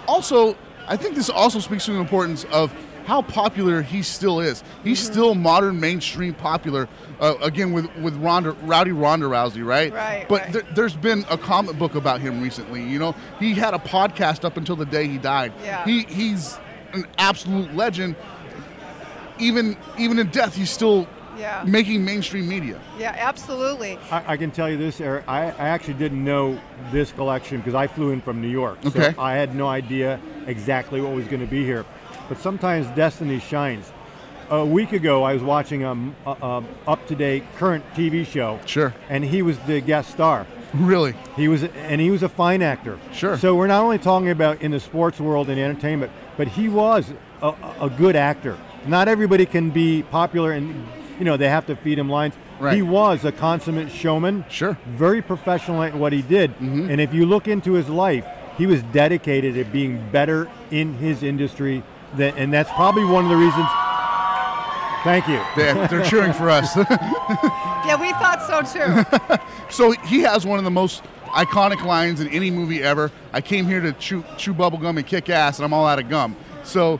Also, 0.07 0.55
I 0.87 0.97
think 0.97 1.15
this 1.15 1.29
also 1.29 1.59
speaks 1.59 1.85
to 1.85 1.91
the 1.93 1.99
importance 1.99 2.45
of 2.51 2.71
how 3.05 3.21
popular 3.23 3.81
he 3.81 4.01
still 4.03 4.39
is. 4.39 4.63
He's 4.83 5.01
Mm-hmm. 5.03 5.11
still 5.11 5.35
modern 5.35 5.79
mainstream 5.79 6.33
popular. 6.33 6.87
Uh, 7.19 7.33
again, 7.41 7.71
with 7.73 7.87
with 7.97 8.15
Ronda, 8.17 8.51
Rowdy 8.63 8.91
Ronda 8.93 9.25
Rousey, 9.27 9.65
right? 9.65 9.93
Right, 9.93 10.25
But 10.29 10.41
right. 10.43 10.53
There, 10.53 10.61
there's 10.75 10.95
been 10.95 11.25
a 11.29 11.37
comic 11.37 11.77
book 11.77 11.95
about 11.95 12.21
him 12.21 12.41
recently. 12.41 12.81
You 12.83 12.99
know, 12.99 13.15
he 13.39 13.53
had 13.53 13.73
a 13.73 13.79
podcast 13.79 14.43
up 14.45 14.55
until 14.57 14.75
the 14.75 14.85
day 14.85 15.07
he 15.07 15.17
died. 15.17 15.51
Yeah. 15.63 15.83
He 15.83 16.03
he's 16.03 16.57
an 16.93 17.05
absolute 17.17 17.73
legend. 17.75 18.15
Even 19.39 19.75
even 19.97 20.19
in 20.19 20.27
death, 20.29 20.55
he's 20.55 20.69
still 20.69 21.07
Yeah. 21.37 21.63
making 21.65 22.05
mainstream 22.05 22.47
media. 22.47 22.79
Yeah, 22.99 23.15
absolutely. 23.17 23.97
I, 24.11 24.33
I 24.33 24.37
can 24.37 24.51
tell 24.51 24.69
you 24.69 24.77
this, 24.77 25.01
Eric. 25.01 25.23
I, 25.27 25.45
I 25.45 25.69
actually 25.69 25.95
didn't 25.95 26.23
know 26.23 26.59
this 26.91 27.11
collection 27.13 27.57
because 27.57 27.73
I 27.73 27.87
flew 27.87 28.11
in 28.11 28.21
from 28.21 28.41
New 28.41 28.49
York. 28.49 28.77
Okay. 28.85 29.13
So 29.13 29.21
I 29.21 29.33
had 29.33 29.55
no 29.55 29.67
idea 29.67 30.19
exactly 30.45 31.01
what 31.01 31.13
was 31.13 31.25
going 31.27 31.39
to 31.41 31.47
be 31.47 31.63
here. 31.65 31.85
But 32.29 32.37
sometimes 32.39 32.85
destiny 32.95 33.39
shines. 33.39 33.91
A 34.51 34.65
week 34.65 34.91
ago, 34.91 35.23
I 35.23 35.33
was 35.33 35.41
watching 35.41 35.83
a, 35.85 35.93
a, 36.25 36.31
a 36.41 36.63
up-to-date 36.85 37.43
current 37.57 37.85
TV 37.95 38.25
show. 38.25 38.59
Sure. 38.65 38.93
And 39.09 39.23
he 39.23 39.41
was 39.41 39.57
the 39.59 39.79
guest 39.79 40.11
star. 40.11 40.45
Really. 40.79 41.15
He 41.35 41.47
was, 41.47 41.63
and 41.63 41.99
he 41.99 42.09
was 42.09 42.23
a 42.23 42.29
fine 42.29 42.61
actor. 42.61 42.97
Sure. 43.11 43.37
So 43.37 43.55
we're 43.55 43.67
not 43.67 43.83
only 43.83 43.97
talking 43.97 44.29
about 44.29 44.61
in 44.61 44.71
the 44.71 44.79
sports 44.79 45.19
world 45.19 45.49
and 45.49 45.59
entertainment, 45.59 46.11
but 46.37 46.47
he 46.47 46.69
was 46.69 47.11
a, 47.41 47.53
a 47.79 47.89
good 47.89 48.15
actor. 48.15 48.57
Not 48.87 49.07
everybody 49.07 49.45
can 49.45 49.69
be 49.71 50.03
popular, 50.03 50.53
and 50.53 50.87
you 51.19 51.25
know 51.25 51.35
they 51.37 51.49
have 51.49 51.65
to 51.67 51.75
feed 51.75 51.99
him 51.99 52.09
lines. 52.09 52.35
Right. 52.59 52.75
He 52.75 52.81
was 52.81 53.25
a 53.25 53.31
consummate 53.31 53.91
showman. 53.91 54.45
Sure. 54.49 54.73
Mm-hmm. 54.73 54.97
Very 54.97 55.21
professional 55.21 55.83
at 55.83 55.93
what 55.93 56.13
he 56.13 56.21
did, 56.21 56.57
and 56.59 57.01
if 57.01 57.13
you 57.13 57.25
look 57.25 57.47
into 57.47 57.73
his 57.73 57.89
life, 57.89 58.25
he 58.57 58.65
was 58.65 58.81
dedicated 58.83 59.55
to 59.55 59.65
being 59.65 60.09
better 60.11 60.49
in 60.71 60.93
his 60.95 61.21
industry. 61.21 61.83
Than, 62.15 62.37
and 62.37 62.53
that's 62.53 62.71
probably 62.71 63.05
one 63.05 63.23
of 63.25 63.29
the 63.29 63.37
reasons. 63.37 63.67
Thank 65.03 65.27
you. 65.27 65.41
They're, 65.55 65.87
they're 65.87 66.05
cheering 66.05 66.33
for 66.33 66.49
us. 66.49 66.75
Yeah, 67.85 67.99
we 67.99 68.11
thought 68.13 68.41
so 68.43 68.61
too. 68.61 69.39
so 69.69 69.91
he 70.07 70.21
has 70.21 70.45
one 70.45 70.59
of 70.59 70.65
the 70.65 70.71
most 70.71 71.03
iconic 71.29 71.83
lines 71.83 72.19
in 72.19 72.27
any 72.29 72.51
movie 72.51 72.83
ever. 72.83 73.11
I 73.33 73.41
came 73.41 73.65
here 73.65 73.81
to 73.81 73.93
chew, 73.93 74.23
chew 74.37 74.53
bubble 74.53 74.77
gum 74.77 74.97
and 74.97 75.07
kick 75.07 75.29
ass, 75.29 75.57
and 75.57 75.65
I'm 75.65 75.73
all 75.73 75.85
out 75.87 75.97
of 75.99 76.09
gum. 76.09 76.35
So 76.63 76.99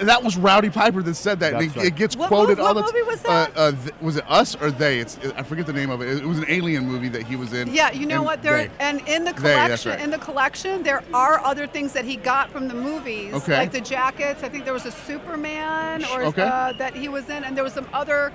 that 0.00 0.22
was 0.24 0.36
Rowdy 0.36 0.70
Piper 0.70 1.02
that 1.02 1.14
said 1.14 1.40
that. 1.40 1.52
That's 1.52 1.64
It, 1.66 1.76
right. 1.76 1.86
it 1.86 1.94
gets 1.96 2.16
What 2.16 2.28
quoted 2.28 2.58
mov- 2.58 2.64
all 2.68 2.74
what 2.74 2.86
the 2.86 2.92
movie 2.92 3.06
was 3.06 3.24
Uh, 3.24 3.28
that? 3.28 3.52
uh, 3.56 3.72
th- 3.72 3.94
was 4.00 4.16
it 4.16 4.24
Us 4.30 4.56
or 4.60 4.70
They? 4.70 4.98
It's 4.98 5.18
I 5.36 5.42
forget 5.42 5.66
the 5.66 5.72
name 5.72 5.90
of 5.90 6.00
it. 6.00 6.08
It 6.08 6.24
was 6.24 6.38
an 6.38 6.46
alien 6.48 6.86
movie 6.86 7.08
that 7.10 7.24
he 7.24 7.36
was 7.36 7.52
in. 7.52 7.72
Yeah, 7.72 7.90
you 7.92 8.06
know 8.06 8.16
And 8.16 8.24
what? 8.24 8.42
There 8.42 8.56
They. 8.56 8.70
and 8.80 9.06
in 9.06 9.24
the 9.24 9.32
collection, 9.34 9.68
that's 9.68 9.86
right. 9.86 10.00
in 10.00 10.10
the 10.10 10.18
collection, 10.18 10.82
there 10.82 11.02
are 11.12 11.38
other 11.44 11.66
things 11.66 11.92
that 11.92 12.04
he 12.06 12.16
got 12.16 12.50
from 12.50 12.66
the 12.68 12.74
movies, 12.74 13.34
Okay. 13.34 13.58
like 13.58 13.72
the 13.72 13.80
jackets. 13.80 14.42
I 14.42 14.48
think 14.48 14.64
there 14.64 14.72
was 14.72 14.86
a 14.86 14.90
Superman, 14.92 16.04
or 16.12 16.22
Okay. 16.24 16.42
uh, 16.42 16.72
that 16.78 16.94
he 16.96 17.08
was 17.08 17.28
in, 17.28 17.44
and 17.44 17.56
there 17.56 17.64
was 17.64 17.74
some 17.74 17.86
other 17.92 18.32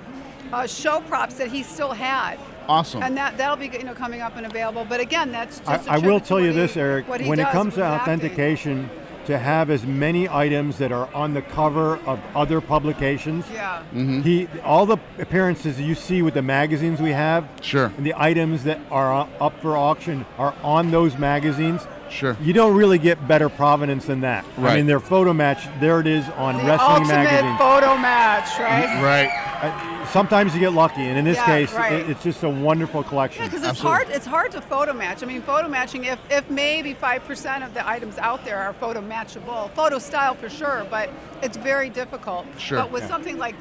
uh, 0.52 0.66
show 0.66 1.00
props 1.02 1.34
that 1.34 1.48
he 1.48 1.62
still 1.62 1.92
had. 1.92 2.38
Awesome. 2.68 3.02
And 3.02 3.16
that 3.16 3.36
that'll 3.36 3.56
be 3.56 3.66
you 3.66 3.84
know 3.84 3.94
coming 3.94 4.20
up 4.20 4.36
and 4.36 4.46
available. 4.46 4.84
But 4.88 5.00
again, 5.00 5.32
that's 5.32 5.58
just 5.60 5.88
I, 5.88 5.96
a 5.96 5.96
I 5.96 5.98
will 5.98 6.20
tell 6.20 6.40
you 6.40 6.48
what 6.48 6.54
this, 6.56 6.76
Eric. 6.76 7.08
what 7.08 7.20
he 7.20 7.28
When 7.28 7.40
it 7.40 7.48
comes 7.48 7.74
to 7.74 7.80
with 7.80 7.88
acting. 7.88 8.14
authentication, 8.14 8.90
to 9.26 9.38
have 9.38 9.70
as 9.70 9.84
many 9.84 10.28
items 10.28 10.78
that 10.78 10.92
are 10.92 11.12
on 11.14 11.34
the 11.34 11.42
cover 11.42 11.96
of 12.06 12.20
other 12.34 12.60
publications. 12.60 13.44
Yeah. 13.52 13.82
He 13.92 14.48
all 14.64 14.86
the 14.86 14.98
appearances 15.18 15.80
you 15.80 15.94
see 15.94 16.22
with 16.22 16.34
the 16.34 16.42
magazines 16.42 17.00
we 17.00 17.10
have, 17.10 17.48
Sure. 17.60 17.92
and 17.96 18.04
the 18.06 18.14
items 18.16 18.64
that 18.64 18.80
are 18.90 19.28
up 19.40 19.60
for 19.60 19.76
auction 19.76 20.24
are 20.38 20.54
on 20.62 20.90
those 20.90 21.16
magazines. 21.18 21.86
Sure. 22.10 22.36
You 22.42 22.52
don't 22.52 22.76
really 22.76 22.98
get 22.98 23.26
better 23.28 23.48
provenance 23.48 24.06
than 24.06 24.20
that. 24.22 24.44
Right. 24.56 24.72
I 24.72 24.76
mean, 24.76 24.86
their 24.86 25.00
photo 25.00 25.32
match, 25.32 25.66
there 25.80 26.00
it 26.00 26.06
is 26.06 26.28
on 26.30 26.56
The 26.56 26.64
wrestling 26.64 26.90
ultimate 26.90 27.08
magazines. 27.24 27.58
photo 27.58 27.96
match, 27.96 28.58
right? 28.58 29.02
Right. 29.02 29.30
Uh, 29.62 29.96
Sometimes 30.10 30.54
you 30.54 30.60
get 30.60 30.72
lucky, 30.72 31.02
and 31.02 31.16
in 31.16 31.24
this 31.24 31.36
Yeah, 31.36 31.46
case, 31.46 31.72
right. 31.72 31.92
it, 31.92 32.10
it's 32.10 32.24
just 32.24 32.42
a 32.42 32.48
wonderful 32.48 33.04
collection. 33.04 33.44
Yeah, 33.44 33.48
because 33.48 33.64
it's 33.64 33.78
hard. 33.78 34.08
It's 34.08 34.26
hard 34.26 34.50
to 34.52 34.60
photo 34.60 34.92
match. 34.92 35.22
I 35.22 35.26
mean, 35.26 35.40
photo 35.40 35.68
matching. 35.68 36.04
If, 36.04 36.18
if 36.30 36.50
maybe 36.50 36.94
five 36.94 37.24
percent 37.26 37.62
of 37.62 37.74
the 37.74 37.86
items 37.88 38.18
out 38.18 38.44
there 38.44 38.58
are 38.58 38.72
photo 38.72 39.00
matchable, 39.02 39.70
photo 39.74 40.00
style 40.00 40.34
for 40.34 40.48
sure, 40.50 40.84
but 40.90 41.10
it's 41.42 41.56
very 41.56 41.90
difficult. 41.90 42.44
Sure. 42.58 42.78
But 42.78 42.90
with 42.90 43.06
something 43.06 43.38
like, 43.38 43.54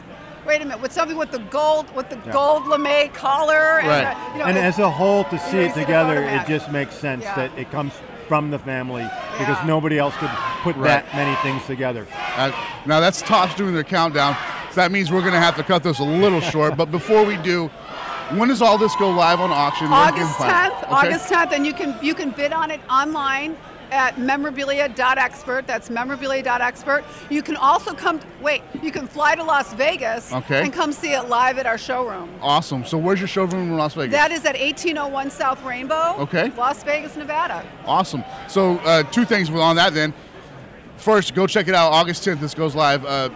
wait 0.48 0.60
a 0.64 0.66
minute, 0.66 0.82
with 0.82 0.92
something 0.92 1.18
with 1.18 1.30
the 1.32 1.38
gold, 1.52 1.94
with 1.96 2.10
the 2.10 2.16
gold 2.32 2.66
lame 2.68 3.12
collar, 3.12 3.82
Right. 3.84 3.86
and 3.86 4.08
uh, 4.08 4.32
you 4.34 4.40
know, 4.40 4.46
and 4.46 4.58
it- 4.58 4.62
as 4.64 4.80
a 4.80 4.90
whole, 4.90 5.26
to 5.26 5.38
see 5.38 5.60
it 5.60 5.76
together, 5.76 6.24
it 6.24 6.48
just 6.48 6.72
makes 6.72 6.96
sense 6.96 7.26
Yeah. 7.26 7.36
that 7.36 7.60
it 7.60 7.70
comes 7.70 7.94
from 8.30 8.52
the 8.52 8.60
family 8.60 9.04
because 9.38 9.58
nobody 9.66 9.98
else 9.98 10.16
could 10.18 10.30
put 10.62 10.76
Right. 10.78 11.04
that 11.04 11.14
many 11.16 11.36
things 11.38 11.66
together. 11.66 12.08
Uh, 12.38 12.52
now 12.86 13.00
that's 13.02 13.22
Topps 13.22 13.56
doing 13.56 13.74
their 13.74 13.84
countdown. 13.84 14.38
So 14.70 14.76
that 14.82 14.92
means 14.92 15.12
we're 15.12 15.22
going 15.22 15.34
to 15.34 15.40
have 15.40 15.56
to 15.58 15.64
cut 15.64 15.82
this 15.84 16.00
a 16.00 16.04
little 16.04 16.40
short. 16.54 16.78
But 16.78 16.92
before 16.92 17.26
we 17.26 17.36
do, 17.38 17.68
when 18.38 18.48
does 18.50 18.62
all 18.62 18.78
this 18.78 18.96
go 18.98 19.10
live 19.10 19.42
on 19.42 19.52
auction? 19.52 19.90
When 19.90 20.00
can 20.14 20.16
we 20.18 20.22
August 20.22 20.40
10th. 20.40 20.84
Okay. 20.84 20.92
August 20.94 21.30
10th, 21.32 21.52
and 21.54 21.66
you 21.66 21.74
can 21.74 21.98
you 22.02 22.14
can 22.14 22.30
bid 22.30 22.54
on 22.54 22.70
it 22.70 22.80
online 22.90 23.58
at 23.92 24.18
memorabilia.expert. 24.20 25.68
That's 25.68 25.90
memorabilia.expert. 25.90 27.04
You 27.30 27.42
can 27.42 27.56
also 27.56 27.94
come. 27.94 28.20
Wait, 28.42 28.62
you 28.82 28.92
can 28.92 29.08
fly 29.08 29.36
to 29.36 29.44
Las 29.44 29.74
Vegas 29.74 30.32
Okay. 30.32 30.64
and 30.64 30.72
come 30.74 30.92
see 30.92 31.14
it 31.14 31.28
live 31.30 31.58
at 31.58 31.66
our 31.66 31.78
showroom. 31.78 32.30
Awesome. 32.42 32.86
So 32.86 32.98
where's 32.98 33.20
your 33.20 33.28
showroom 33.28 33.72
in 33.72 33.78
Las 33.78 33.94
Vegas? 33.94 34.12
That 34.12 34.32
is 34.32 34.46
at 34.46 34.56
1801 34.60 35.32
South 35.32 35.64
Rainbow. 35.64 36.16
Okay. 36.20 36.52
Las 36.58 36.84
Vegas, 36.84 37.16
Nevada. 37.16 37.66
Awesome. 37.86 38.24
So 38.48 38.78
uh, 38.80 39.04
two 39.04 39.26
things 39.26 39.50
on 39.50 39.76
that 39.78 39.94
then. 39.94 40.14
First, 40.98 41.34
go 41.34 41.48
check 41.48 41.68
it 41.68 41.76
out. 41.76 41.92
August 41.94 42.26
10th, 42.28 42.40
this 42.42 42.54
goes 42.54 42.76
live. 42.76 43.06
Uh, 43.06 43.30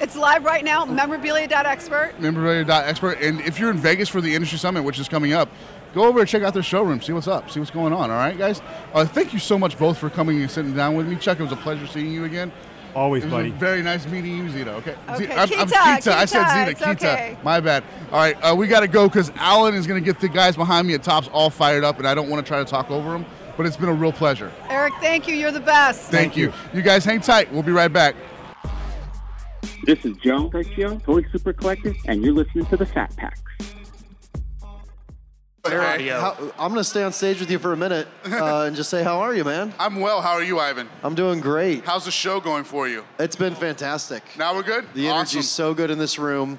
It's 0.00 0.16
live 0.16 0.44
right 0.44 0.64
now. 0.64 0.84
Memorabilia.expert. 0.84 2.14
memorabilia.expert. 2.20 3.20
And 3.20 3.40
if 3.40 3.58
you're 3.58 3.70
in 3.70 3.76
Vegas 3.78 4.08
for 4.08 4.20
the 4.20 4.32
Industry 4.34 4.58
Summit, 4.58 4.82
which 4.82 4.98
is 5.00 5.08
coming 5.08 5.32
up, 5.32 5.48
go 5.94 6.04
over 6.04 6.20
and 6.20 6.28
check 6.28 6.42
out 6.42 6.54
their 6.54 6.62
showroom. 6.62 7.00
See 7.00 7.12
what's 7.12 7.28
up. 7.28 7.50
See 7.50 7.60
what's 7.60 7.70
going 7.70 7.92
on. 7.92 8.10
All 8.10 8.16
right, 8.16 8.36
guys? 8.36 8.60
Uh, 8.92 9.04
thank 9.04 9.32
you 9.32 9.38
so 9.38 9.58
much 9.58 9.78
both 9.78 9.98
for 9.98 10.10
coming 10.10 10.40
and 10.40 10.50
sitting 10.50 10.74
down 10.74 10.94
with 10.96 11.06
me. 11.08 11.16
Chuck, 11.16 11.38
it 11.40 11.42
was 11.42 11.52
a 11.52 11.56
pleasure 11.56 11.86
seeing 11.86 12.12
you 12.12 12.24
again. 12.24 12.50
Always, 12.94 13.22
It 13.22 13.26
was 13.28 13.32
buddy. 13.32 13.48
a 13.48 13.52
very 13.54 13.82
nice 13.82 14.06
meeting 14.06 14.36
you, 14.36 14.50
Zeta. 14.50 14.74
Okay. 14.74 14.94
Okay, 15.08 15.24
Z- 15.26 15.32
I'm, 15.32 15.38
I'm 15.38 15.48
Kita, 15.48 15.66
Kita. 15.66 16.12
I 16.12 16.24
said 16.26 16.44
Kita, 16.44 16.54
Zeta. 16.54 16.70
it's 16.72 16.80
Kita. 16.80 16.92
okay. 17.14 17.38
My 17.42 17.58
bad. 17.58 17.84
All 18.10 18.18
right, 18.18 18.36
uh, 18.42 18.54
we 18.54 18.66
got 18.66 18.80
to 18.80 18.88
go 18.88 19.08
because 19.08 19.30
Alan 19.36 19.74
is 19.74 19.86
going 19.86 20.02
to 20.02 20.04
get 20.04 20.20
the 20.20 20.28
guys 20.28 20.56
behind 20.56 20.86
me 20.86 20.92
at 20.92 21.02
Topps 21.02 21.28
all 21.32 21.48
fired 21.48 21.84
up, 21.84 21.96
and 21.98 22.06
I 22.06 22.14
don't 22.14 22.28
want 22.28 22.44
to 22.44 22.48
try 22.50 22.58
to 22.62 22.68
talk 22.70 22.90
over 22.90 23.12
them. 23.12 23.24
But 23.56 23.64
it's 23.64 23.78
been 23.78 23.88
a 23.88 23.94
real 23.94 24.12
pleasure. 24.12 24.52
Eric, 24.68 24.92
thank 25.00 25.26
you. 25.26 25.34
You're 25.34 25.52
the 25.52 25.60
best. 25.60 26.10
Thank, 26.10 26.36
you. 26.36 26.52
you. 26.74 26.82
guys 26.82 27.04
hang 27.04 27.20
tight. 27.20 27.50
We'll 27.52 27.62
be 27.62 27.72
right 27.72 27.92
back. 27.92 28.14
This 29.84 30.04
is 30.04 30.16
Joe 30.18 30.48
Garcia, 30.48 30.96
Toy 31.04 31.22
Super 31.32 31.52
Collector, 31.52 31.94
and 32.06 32.22
you're 32.22 32.34
listening 32.34 32.66
to 32.66 32.76
the 32.76 32.86
Fat 32.86 33.14
Packs. 33.16 33.40
Hey, 35.64 36.08
How, 36.08 36.36
I'm 36.58 36.72
going 36.72 36.80
to 36.80 36.84
stay 36.84 37.04
on 37.04 37.12
stage 37.12 37.38
with 37.38 37.48
you 37.48 37.60
for 37.60 37.72
a 37.72 37.76
minute 37.76 38.08
uh, 38.24 38.62
and 38.66 38.74
just 38.74 38.90
say, 38.90 39.04
how 39.04 39.20
are 39.20 39.32
you, 39.32 39.44
man? 39.44 39.72
I'm 39.78 40.00
well. 40.00 40.20
How 40.20 40.32
are 40.32 40.42
you, 40.42 40.58
Ivan? 40.58 40.88
I'm 41.04 41.14
doing 41.14 41.38
great. 41.38 41.84
How's 41.84 42.04
the 42.04 42.10
show 42.10 42.40
going 42.40 42.64
for 42.64 42.88
you? 42.88 43.04
It's 43.20 43.36
been 43.36 43.54
fantastic. 43.54 44.24
Now 44.36 44.56
we're 44.56 44.64
good? 44.64 44.88
The 44.94 45.06
awesome. 45.06 45.18
energy's 45.18 45.48
so 45.48 45.72
good 45.72 45.92
in 45.92 45.98
this 46.00 46.18
room. 46.18 46.58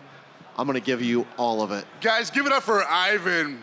I'm 0.58 0.66
going 0.66 0.80
to 0.80 0.86
give 0.86 1.02
you 1.02 1.28
all 1.36 1.62
of 1.62 1.74
it. 1.74 1.84
Guys, 2.00 2.30
give 2.30 2.46
it 2.46 2.54
up 2.54 2.64
for 2.64 2.82
Ivan. 2.86 3.62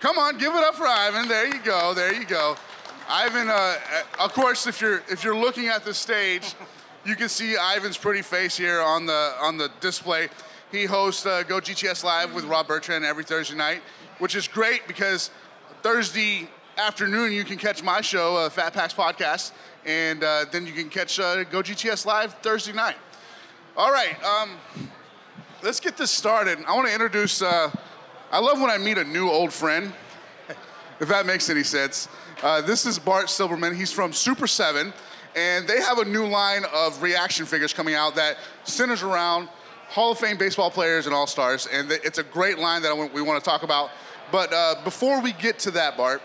Come 0.00 0.18
on, 0.18 0.36
give 0.36 0.54
it 0.54 0.62
up 0.62 0.74
for 0.74 0.86
Ivan. 0.86 1.28
There 1.28 1.46
you 1.46 1.62
go. 1.62 1.94
There 1.94 2.12
you 2.12 2.26
go. 2.26 2.54
Ivan, 3.08 3.48
uh, 3.48 3.76
of 4.20 4.34
course, 4.34 4.66
if 4.66 4.82
you're 4.82 5.02
if 5.08 5.24
you're 5.24 5.36
looking 5.36 5.68
at 5.68 5.86
the 5.86 5.94
stage, 5.94 6.54
you 7.06 7.16
can 7.16 7.30
see 7.30 7.54
Ivan's 7.54 7.96
pretty 7.96 8.20
face 8.20 8.54
here 8.54 8.82
on 8.82 9.06
the 9.06 9.32
on 9.40 9.56
the 9.56 9.70
display. 9.80 10.28
He 10.70 10.84
hosts 10.84 11.24
uh, 11.24 11.42
Go 11.44 11.60
GTS 11.60 12.04
Live 12.04 12.34
with 12.34 12.44
Rob 12.44 12.66
Bertrand 12.66 13.04
every 13.04 13.24
Thursday 13.24 13.56
night, 13.56 13.80
which 14.24 14.34
is 14.34 14.48
great 14.48 14.88
because 14.88 15.28
Thursday 15.82 16.48
afternoon 16.78 17.30
you 17.30 17.44
can 17.44 17.58
catch 17.58 17.82
my 17.82 18.00
show, 18.00 18.38
uh, 18.38 18.48
Fat 18.48 18.72
Packs 18.72 18.94
Podcast, 18.94 19.52
and 19.84 20.24
uh, 20.24 20.46
then 20.50 20.66
you 20.66 20.72
can 20.72 20.88
catch 20.88 21.20
uh, 21.20 21.44
Go 21.44 21.60
GTS 21.60 22.06
Live 22.06 22.32
Thursday 22.38 22.72
night. 22.72 22.96
All 23.76 23.92
right, 23.92 24.16
um, 24.24 24.52
let's 25.62 25.78
get 25.78 25.98
this 25.98 26.10
started. 26.10 26.58
I 26.66 26.74
want 26.74 26.88
to 26.88 26.94
introduce. 26.94 27.42
Uh, 27.42 27.70
I 28.32 28.38
love 28.38 28.58
when 28.62 28.70
I 28.70 28.78
meet 28.78 28.96
a 28.96 29.04
new 29.04 29.28
old 29.28 29.52
friend, 29.52 29.92
if 31.00 31.08
that 31.08 31.26
makes 31.26 31.50
any 31.50 31.62
sense. 31.62 32.08
Uh, 32.42 32.62
this 32.62 32.86
is 32.86 32.98
Bart 32.98 33.28
Silverman. 33.28 33.76
He's 33.76 33.92
from 33.92 34.14
Super 34.14 34.46
7, 34.46 34.90
and 35.36 35.68
they 35.68 35.82
have 35.82 35.98
a 35.98 36.04
new 36.06 36.26
line 36.26 36.64
of 36.74 37.02
reaction 37.02 37.44
figures 37.44 37.74
coming 37.74 37.94
out 37.94 38.14
that 38.14 38.38
centers 38.62 39.02
around 39.02 39.50
Hall 39.94 40.12
of 40.12 40.18
Fame 40.18 40.36
baseball 40.36 40.70
players 40.70 41.06
and 41.06 41.14
All 41.14 41.26
Stars, 41.26 41.68
and 41.70 41.92
it's 41.92 42.18
a 42.18 42.22
great 42.24 42.58
line 42.58 42.82
that 42.82 42.96
we 43.12 43.22
want 43.22 43.42
to 43.42 43.48
talk 43.48 43.62
about. 43.62 43.90
But 44.34 44.52
uh, 44.52 44.74
before 44.82 45.20
we 45.20 45.32
get 45.32 45.60
to 45.60 45.70
that, 45.70 45.96
Bart, 45.96 46.20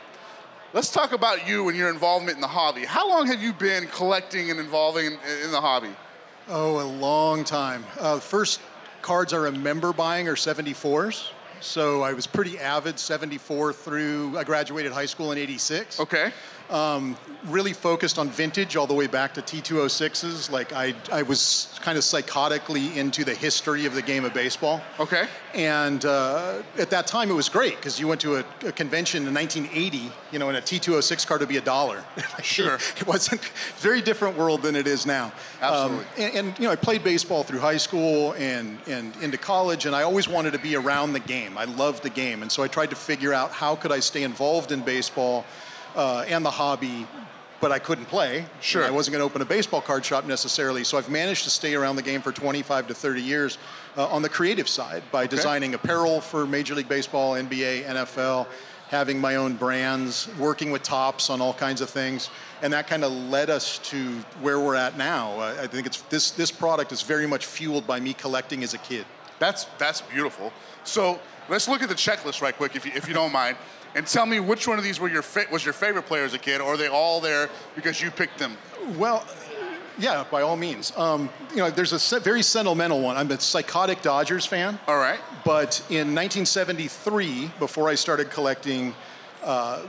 let's 0.74 0.89
talk 0.89 1.12
about 1.12 1.47
you 1.47 1.70
and 1.70 1.78
your 1.78 1.89
involvement 1.89 2.38
in 2.38 2.41
the 2.41 2.47
hobby. 2.47 2.84
How 2.84 3.07
long 3.07 3.28
have 3.28 3.39
you 3.39 3.53
been 3.53 3.86
collecting 3.86 4.49
and 4.49 4.60
involving 4.60 5.05
in, 5.05 5.20
in 5.43 5.51
the 5.51 5.62
hobby? 5.62 5.91
Oh, 6.47 6.82
a 6.82 6.89
long 6.89 7.43
time. 7.43 7.86
Uh, 7.99 8.20
first 8.20 8.62
cards 9.03 9.32
I 9.32 9.38
remember 9.38 9.93
buying 9.93 10.28
are 10.28 10.34
74s. 10.34 11.30
So 11.60 12.01
I 12.01 12.14
was 12.14 12.26
pretty 12.26 12.57
avid 12.57 12.97
74 12.97 13.74
through, 13.74 14.36
I 14.39 14.43
graduated 14.43 14.91
high 14.91 15.05
school 15.05 15.32
in 15.32 15.38
86. 15.38 15.99
Okay. 15.99 16.32
Um, 16.72 17.16
really 17.46 17.74
focused 17.74 18.20
on 18.20 18.30
vintage 18.30 18.76
all 18.76 18.88
the 18.88 18.94
way 18.94 19.08
back 19.08 19.34
to 19.34 19.42
T206s. 19.42 20.52
Like 20.52 20.74
I, 20.74 20.94
I 21.12 21.24
was 21.24 21.80
kind 21.82 21.98
of 21.98 22.04
psychotically 22.04 22.96
into 22.96 23.24
the 23.24 23.34
history 23.34 23.86
of 23.86 23.94
the 23.94 24.02
game 24.02 24.26
of 24.26 24.34
baseball. 24.34 24.82
Okay. 25.00 25.28
And 25.54 26.04
uh, 26.06 26.62
at 26.78 26.90
that 26.90 27.08
time, 27.08 27.30
it 27.30 27.34
was 27.34 27.50
great 27.50 27.78
because 27.78 28.00
you 28.00 28.08
went 28.08 28.22
to 28.22 28.38
a, 28.38 28.46
a 28.66 28.72
convention 28.72 29.28
in 29.28 29.34
1980, 29.34 30.12
you 30.32 30.40
know, 30.40 30.50
and 30.50 30.58
a 30.58 30.62
T206 30.62 31.26
card 31.26 31.40
would 31.40 31.50
be 31.50 31.58
a 31.58 31.62
dollar. 31.62 32.04
Sure. 32.42 32.76
it 32.98 33.06
wasn't 33.06 33.42
very 33.78 34.02
different 34.02 34.38
world 34.38 34.62
than 34.62 34.76
it 34.76 34.88
is 34.88 35.06
now. 35.06 35.32
Absolutely. 35.62 35.98
Um, 35.98 36.06
and, 36.18 36.36
and, 36.36 36.60
you 36.60 36.66
know, 36.66 36.72
I 36.72 36.76
played 36.76 37.04
baseball 37.04 37.44
through 37.44 37.60
high 37.60 37.78
school 37.78 38.34
and, 38.34 38.80
and 38.88 39.16
into 39.18 39.38
college, 39.38 39.86
and 39.86 39.96
I 39.96 40.04
always 40.04 40.28
wanted 40.28 40.54
to 40.54 40.60
be 40.60 40.76
around 40.76 41.14
the 41.14 41.20
game. 41.20 41.58
I 41.58 41.66
loved 41.66 42.02
the 42.02 42.10
game, 42.10 42.42
and 42.42 42.52
so 42.52 42.64
I 42.64 42.68
tried 42.68 42.90
to 42.92 42.96
figure 42.96 43.34
out 43.34 43.52
how 43.52 43.76
could 43.76 43.92
I 43.92 44.00
stay 44.00 44.24
involved 44.24 44.72
in 44.72 44.82
baseball 44.82 45.46
uh, 45.96 46.26
and 46.28 46.46
the 46.46 46.52
hobby 46.52 47.06
but 47.62 47.72
I 47.72 47.80
couldn't 47.80 48.05
play. 48.05 48.45
Sure. 48.62 48.84
I 48.84 48.89
wasn't 48.89 49.14
going 49.14 49.22
to 49.22 49.26
open 49.26 49.41
a 49.41 49.45
baseball 49.45 49.82
card 49.82 50.05
shop 50.05 50.26
necessarily. 50.26 50.84
So 50.84 50.97
I've 50.97 51.10
managed 51.10 51.43
to 51.43 51.49
stay 51.49 51.76
around 51.76 51.95
the 51.95 52.01
game 52.01 52.22
for 52.22 52.32
25 52.32 52.88
to 52.88 52.93
30 52.93 53.22
years 53.22 53.57
uh, 53.97 54.07
on 54.07 54.22
the 54.22 54.30
creative 54.30 54.70
side 54.70 55.03
by 55.12 55.28
designing 55.28 55.74
apparel 55.74 56.22
for 56.22 56.45
Major 56.45 56.76
League 56.76 56.89
Baseball, 56.89 57.34
NBA, 57.34 57.86
NFL, 57.86 58.47
having 58.89 59.20
my 59.20 59.36
own 59.36 59.55
brands, 59.55 60.30
working 60.39 60.72
with 60.72 60.84
Topps 60.84 61.30
on 61.30 61.41
all 61.41 61.53
kinds 61.53 61.82
of 61.82 61.89
things. 61.89 62.30
And 62.62 62.74
that 62.74 62.88
kind 62.88 63.03
of 63.03 63.12
led 63.12 63.49
us 63.49 63.78
to 63.89 64.18
where 64.41 64.60
we're 64.60 64.76
at 64.76 64.97
now. 64.97 65.39
Uh, 65.39 65.57
I 65.62 65.68
think 65.68 65.86
it's 65.86 66.01
this 66.03 66.32
this 66.32 66.51
product 66.51 66.91
is 66.91 67.01
very 67.01 67.28
much 67.28 67.45
fueled 67.45 67.86
by 67.88 67.99
me 67.99 68.14
collecting 68.14 68.64
as 68.64 68.74
a 68.74 68.80
kid. 68.80 69.05
That's 69.38 69.66
that's 69.78 70.01
beautiful. 70.01 70.51
So 70.84 71.20
let's 71.49 71.68
look 71.68 71.82
at 71.82 71.89
the 71.89 71.95
checklist 71.95 72.41
right 72.41 72.55
quick, 72.55 72.76
if 72.76 72.86
you, 72.86 72.91
if 72.95 73.07
you 73.07 73.14
don't 73.14 73.32
mind, 73.32 73.57
and 73.96 74.06
tell 74.06 74.26
me 74.26 74.40
which 74.40 74.68
one 74.68 74.78
of 74.78 74.84
these 74.84 75.00
were 75.00 75.10
your 75.10 75.22
fa- 75.22 75.48
was 75.52 75.64
your 75.64 75.74
favorite 75.74 76.04
player 76.04 76.24
as 76.24 76.34
a 76.34 76.40
kid, 76.40 76.62
or 76.62 76.74
are 76.74 76.78
they 76.78 76.88
all 76.88 77.20
there 77.22 77.50
because 77.76 78.02
you 78.02 78.12
picked 78.12 78.38
them? 78.38 78.58
Well, 78.98 79.26
yeah, 79.98 80.24
by 80.32 80.42
all 80.42 80.56
means. 80.56 80.96
Um, 80.98 81.30
you 81.52 81.58
know, 81.58 81.70
there's 81.70 82.14
a 82.14 82.20
very 82.20 82.42
sentimental 82.42 83.02
one. 83.02 83.18
I'm 83.18 83.30
a 83.32 83.40
psychotic 83.40 84.02
Dodgers 84.02 84.46
fan. 84.46 84.80
All 84.88 84.98
right. 84.98 85.20
But 85.44 85.80
in 85.90 86.16
1973, 86.16 87.52
before 87.60 87.90
I 87.90 87.96
started 87.96 88.30
collecting, 88.30 88.96
uh, 89.44 89.82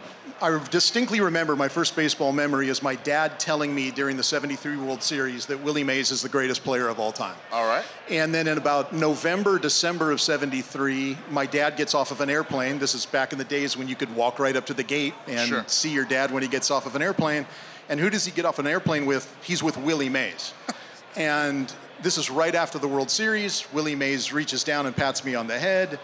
I 0.43 0.59
distinctly 0.71 1.21
remember 1.21 1.55
my 1.55 1.69
first 1.69 1.95
baseball 1.95 2.33
memory 2.33 2.71
is 2.71 2.83
my 2.83 2.95
dad 2.95 3.39
telling 3.39 3.75
me 3.75 3.91
during 3.91 4.17
the 4.17 4.23
73 4.23 4.79
World 4.79 5.03
Series 5.03 5.45
that 5.47 5.61
Willie 5.63 5.85
Mays 5.85 6.11
is 6.11 6.23
the 6.23 6.31
greatest 6.31 6.65
player 6.65 6.89
of 6.89 6.99
all 6.99 7.13
time. 7.13 7.37
All 7.53 7.67
right. 7.67 7.85
And 8.09 8.35
then 8.35 8.49
in 8.49 8.57
about 8.57 8.95
November, 8.95 9.59
December 9.59 10.11
of 10.11 10.21
73, 10.21 11.19
my 11.31 11.45
dad 11.45 11.77
gets 11.77 11.95
off 11.95 12.11
of 12.11 12.23
an 12.23 12.31
airplane. 12.31 12.79
This 12.79 12.95
is 12.95 13.05
back 13.05 13.33
in 13.33 13.39
the 13.39 13.45
days 13.45 13.77
when 13.77 13.87
you 13.87 13.95
could 13.97 14.15
walk 14.17 14.39
right 14.39 14.57
up 14.57 14.65
to 14.67 14.75
the 14.75 14.83
gate 14.83 15.13
and 15.29 15.49
Sure. 15.49 15.65
see 15.67 15.91
your 15.91 16.07
dad 16.07 16.31
when 16.31 16.43
he 16.43 16.49
gets 16.49 16.71
off 16.71 16.87
of 16.87 16.97
an 16.97 17.03
airplane. 17.03 17.47
And 17.91 18.01
who 18.01 18.09
does 18.09 18.25
he 18.25 18.31
get 18.33 18.47
off 18.47 18.59
an 18.59 18.67
airplane 18.67 19.05
with? 19.05 19.31
He's 19.43 19.63
with 19.63 19.77
Willie 19.77 20.09
Mays. 20.09 20.55
and 21.17 21.71
this 22.01 22.17
is 22.17 22.31
right 22.31 22.55
after 22.55 22.79
the 22.79 22.89
World 22.89 23.11
Series. 23.11 23.71
Willie 23.75 23.95
Mays 23.97 24.33
reaches 24.33 24.65
down 24.65 24.87
and 24.87 24.97
pats 24.97 25.23
me 25.23 25.35
on 25.35 25.47
the 25.49 25.59
head, 25.59 25.99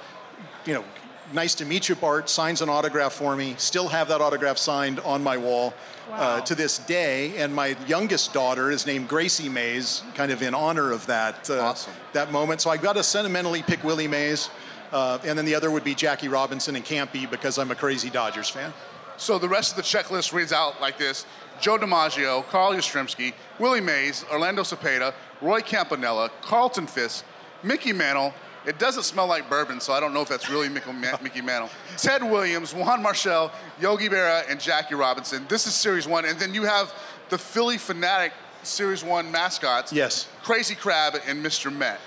you 0.66 0.74
know, 0.74 0.84
nice 1.32 1.54
to 1.56 1.64
meet 1.64 1.88
you, 1.88 1.94
Bart, 1.94 2.28
signs 2.28 2.62
an 2.62 2.68
autograph 2.68 3.12
for 3.12 3.36
me. 3.36 3.54
Still 3.58 3.88
have 3.88 4.08
that 4.08 4.20
autograph 4.20 4.58
signed 4.58 5.00
on 5.00 5.22
my 5.22 5.36
wall 5.36 5.74
uh, 6.12 6.40
to 6.42 6.54
this 6.54 6.78
day. 6.78 7.36
And 7.36 7.54
my 7.54 7.76
youngest 7.86 8.32
daughter 8.32 8.70
is 8.70 8.86
named 8.86 9.08
Gracie 9.08 9.48
Mays, 9.48 10.02
kind 10.14 10.30
of 10.30 10.42
in 10.42 10.54
honor 10.54 10.92
of 10.92 11.06
that 11.06 11.48
uh, 11.50 11.74
that 12.12 12.32
moment. 12.32 12.60
So 12.60 12.70
I 12.70 12.76
got 12.76 12.94
to 12.94 13.02
sentimentally 13.02 13.62
pick 13.62 13.82
Willie 13.84 14.08
Mays. 14.08 14.50
Uh, 14.92 15.18
and 15.24 15.36
then 15.36 15.44
the 15.44 15.54
other 15.54 15.70
would 15.70 15.84
be 15.84 15.94
Jackie 15.94 16.28
Robinson 16.28 16.76
and 16.76 16.84
Campy 16.84 17.28
because 17.28 17.58
I'm 17.58 17.70
a 17.70 17.74
crazy 17.74 18.08
Dodgers 18.08 18.48
fan. 18.48 18.72
So 19.16 19.38
the 19.38 19.48
rest 19.48 19.72
of 19.72 19.76
the 19.76 19.82
checklist 19.82 20.32
reads 20.32 20.52
out 20.52 20.80
like 20.80 20.96
this: 20.96 21.26
Joe 21.60 21.76
DiMaggio, 21.78 22.46
Carl 22.48 22.72
Yastrzemski, 22.72 23.32
Willie 23.58 23.80
Mays, 23.80 24.24
Orlando 24.30 24.62
Cepeda, 24.62 25.12
Roy 25.40 25.60
Campanella, 25.60 26.30
Carlton 26.42 26.86
Fisk, 26.86 27.24
Mickey 27.62 27.92
Mantle. 27.92 28.32
It 28.66 28.80
doesn't 28.80 29.04
smell 29.04 29.28
like 29.28 29.48
bourbon, 29.48 29.80
so 29.80 29.92
I 29.92 30.00
don't 30.00 30.12
know 30.12 30.22
if 30.22 30.28
that's 30.28 30.50
really 30.50 30.68
Mickey, 30.68 30.92
Ma- 30.92 31.16
Mickey 31.22 31.40
Mantle. 31.40 31.70
Ted 31.96 32.22
Williams, 32.22 32.74
Juan 32.74 33.02
Marichal, 33.02 33.52
Yogi 33.80 34.08
Berra, 34.08 34.42
and 34.50 34.60
Jackie 34.60 34.96
Robinson. 34.96 35.46
This 35.48 35.68
is 35.68 35.74
Series 35.74 36.08
One, 36.08 36.24
and 36.24 36.38
then 36.38 36.52
you 36.52 36.64
have 36.64 36.92
the 37.28 37.38
Phillie 37.38 37.76
Phanatic 37.76 38.32
Series 38.64 39.04
One 39.04 39.30
mascots. 39.30 39.92
Yes. 39.92 40.28
Crazy 40.42 40.74
Crab 40.74 41.14
and 41.28 41.44
Mr. 41.44 41.72
Met. 41.72 42.00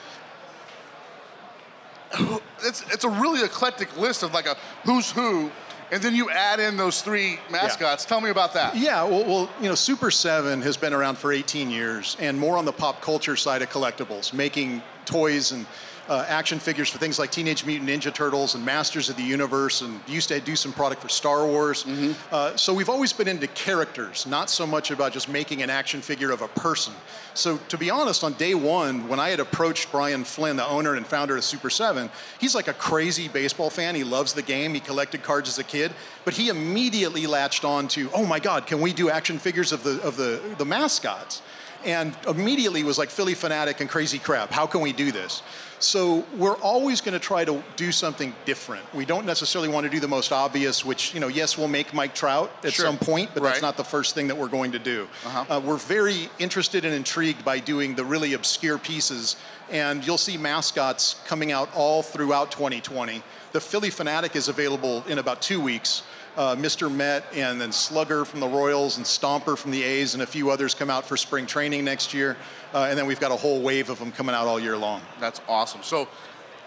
It's 2.62 2.84
it's 2.92 3.04
a 3.06 3.10
really 3.10 3.42
eclectic 3.46 3.96
list 3.96 4.24
of 4.24 4.34
like 4.34 4.46
a 4.48 4.58
who's 4.84 5.12
who, 5.12 5.52
and 5.92 6.02
then 6.04 6.14
you 6.14 6.30
add 6.30 6.60
in 6.60 6.76
those 6.76 7.02
three 7.02 7.40
mascots. 7.50 8.04
Tell 8.04 8.20
me 8.20 8.32
about 8.32 8.54
that. 8.56 8.76
Yeah, 8.76 9.04
well, 9.04 9.24
well, 9.26 9.50
you 9.62 9.70
know, 9.70 9.76
Super 9.76 10.12
7 10.12 10.62
has 10.64 10.76
been 10.76 10.92
around 10.92 11.18
for 11.18 11.32
18 11.32 11.70
years 11.70 12.18
and 12.20 12.38
more 12.38 12.58
on 12.58 12.66
the 12.66 12.74
pop 12.74 13.02
culture 13.02 13.36
side 13.36 13.62
of 13.62 13.70
collectibles, 13.70 14.34
making 14.34 14.82
toys 15.06 15.52
and 15.52 15.66
uh, 16.10 16.26
action 16.28 16.60
figures 16.60 16.90
for 16.90 16.98
things 16.98 17.20
like 17.20 17.32
Teenage 17.32 17.66
Mutant 17.66 17.90
Ninja 17.90 18.14
Turtles 18.14 18.56
and 18.56 18.66
Masters 18.66 19.10
of 19.10 19.16
the 19.16 19.24
Universe, 19.24 19.82
and 19.82 20.00
used 20.08 20.30
to 20.30 20.40
do 20.40 20.56
some 20.56 20.74
product 20.74 21.02
for 21.02 21.10
Star 21.10 21.46
Wars. 21.46 21.86
Uh, 22.32 22.56
so 22.56 22.74
we've 22.74 22.90
always 22.90 23.14
been 23.14 23.28
into 23.28 23.48
characters, 23.48 24.26
not 24.26 24.50
so 24.50 24.66
much 24.66 24.90
about 24.90 25.14
just 25.14 25.30
making 25.30 25.62
an 25.62 25.70
action 25.70 26.02
figure 26.02 26.32
of 26.32 26.42
a 26.42 26.48
person. 26.48 26.94
So 27.36 27.58
to 27.70 27.78
be 27.78 27.92
honest, 27.92 28.24
on 28.24 28.34
day 28.34 28.56
one, 28.56 29.08
when 29.08 29.20
I 29.20 29.30
had 29.30 29.40
approached 29.40 29.92
Brian 29.92 30.24
Flynn, 30.24 30.56
the 30.56 30.68
owner 30.68 30.96
and 30.96 31.06
founder 31.06 31.38
of 31.38 31.44
Super 31.44 31.70
7, 31.70 32.10
he's 32.40 32.56
like 32.56 32.68
a 32.68 32.74
crazy 32.74 33.28
baseball 33.28 33.70
fan. 33.70 33.94
He 33.94 34.04
loves 34.04 34.34
the 34.34 34.42
game. 34.42 34.74
He 34.74 34.80
collected 34.80 35.22
cards 35.22 35.48
as 35.48 35.60
a 35.60 35.64
kid, 35.64 35.92
but 36.26 36.34
he 36.34 36.50
immediately 36.50 37.28
latched 37.28 37.64
on 37.64 37.88
to, 37.90 38.10
oh 38.14 38.26
my 38.26 38.40
God, 38.40 38.66
can 38.66 38.82
we 38.82 38.94
do 38.94 39.12
action 39.12 39.38
figures 39.38 39.72
of 39.72 39.84
the 39.84 40.02
of 40.02 40.18
the 40.18 40.42
the 40.58 40.66
mascots? 40.66 41.44
and 41.86 42.16
immediately 42.28 42.84
was 42.84 42.98
like 42.98 43.10
Phillie 43.10 43.36
Phanatic 43.36 43.80
and 43.80 43.90
Crazy 43.90 44.20
Crab. 44.20 44.50
How 44.50 44.66
can 44.66 44.82
we 44.82 44.92
do 44.92 45.12
this? 45.12 45.42
So 45.80 46.26
we're 46.36 46.58
always 46.58 47.00
going 47.00 47.14
to 47.14 47.20
try 47.20 47.46
to 47.46 47.64
do 47.78 47.92
something 47.92 48.36
different. 48.46 48.84
We 48.94 49.06
don't 49.06 49.26
necessarily 49.26 49.70
want 49.70 49.86
to 49.86 49.90
do 49.90 50.00
the 50.02 50.08
most 50.08 50.32
obvious, 50.32 50.84
which 50.84 51.14
you 51.14 51.20
know, 51.20 51.30
yes, 51.30 51.58
we'll 51.58 51.70
make 51.70 51.94
Mike 51.94 52.14
Trout 52.14 52.52
at 52.64 52.74
Sure. 52.74 52.86
some 52.86 52.98
point, 52.98 53.32
but 53.34 53.44
that's 53.44 53.62
not 53.62 53.78
the 53.78 53.84
first 53.84 54.14
thing 54.14 54.28
that 54.28 54.38
we're 54.38 54.50
going 54.50 54.74
to 54.74 54.80
do. 54.80 55.08
Uh-huh. 55.26 55.56
Uh, 55.56 55.60
we're 55.60 55.78
very 55.78 56.30
interested 56.38 56.84
and 56.84 56.94
intrigued 56.94 57.46
by 57.46 57.60
doing 57.60 57.96
the 57.96 58.04
really 58.04 58.34
obscure 58.34 58.78
pieces, 58.78 59.38
and 59.72 60.06
you'll 60.06 60.18
see 60.18 60.38
mascots 60.38 61.16
coming 61.26 61.52
out 61.52 61.70
all 61.74 62.02
throughout 62.04 62.52
2020. 62.52 63.24
The 63.54 63.62
Phillie 63.62 63.90
Phanatic 63.90 64.36
is 64.36 64.48
available 64.50 65.04
in 65.08 65.18
about 65.18 65.42
two 65.42 65.62
weeks. 65.62 66.04
Uh, 66.40 66.56
Mr. 66.56 66.90
Met 66.90 67.26
and 67.36 67.60
then 67.60 67.70
Slugger 67.70 68.24
from 68.24 68.40
the 68.40 68.48
Royals 68.48 68.96
and 68.96 69.06
Stomper 69.06 69.58
from 69.58 69.72
the 69.72 69.84
A's 69.84 70.14
and 70.14 70.24
a 70.24 70.26
few 70.26 70.52
others 70.52 70.74
come 70.74 70.90
out 70.90 71.06
for 71.06 71.18
spring 71.18 71.46
training 71.46 71.84
next 71.84 72.14
year. 72.14 72.38
Uh, 72.74 72.88
and 72.90 72.98
then 72.98 73.06
we've 73.06 73.20
got 73.20 73.34
a 73.34 73.36
whole 73.36 73.62
wave 73.62 73.90
of 73.90 74.00
them 74.00 74.10
coming 74.14 74.34
out 74.34 74.48
all 74.48 74.58
year 74.58 74.78
long. 74.78 75.02
That's 75.20 75.42
awesome. 75.50 75.84
So, 75.84 76.08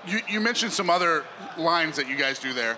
you, 0.06 0.18
you 0.28 0.40
mentioned 0.40 0.72
some 0.72 0.90
other 0.90 1.24
lines 1.56 1.96
that 1.96 2.06
you 2.06 2.16
guys 2.16 2.38
do 2.38 2.52
there. 2.52 2.76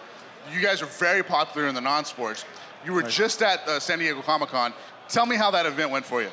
You 0.53 0.61
guys 0.61 0.83
are 0.83 0.87
very 0.87 1.25
popular 1.25 1.67
in 1.67 1.75
the 1.75 1.81
non-sports. 1.81 2.45
You 2.87 2.93
were 2.93 3.01
Right. 3.01 3.11
just 3.11 3.43
at 3.43 3.67
uh, 3.67 3.81
San 3.81 3.99
Diego 3.99 4.23
Comic 4.23 4.51
Con. 4.51 4.73
Tell 5.09 5.27
me 5.27 5.35
how 5.35 5.51
that 5.51 5.67
event 5.67 5.91
went 5.91 6.07
for 6.07 6.23
you. 6.23 6.31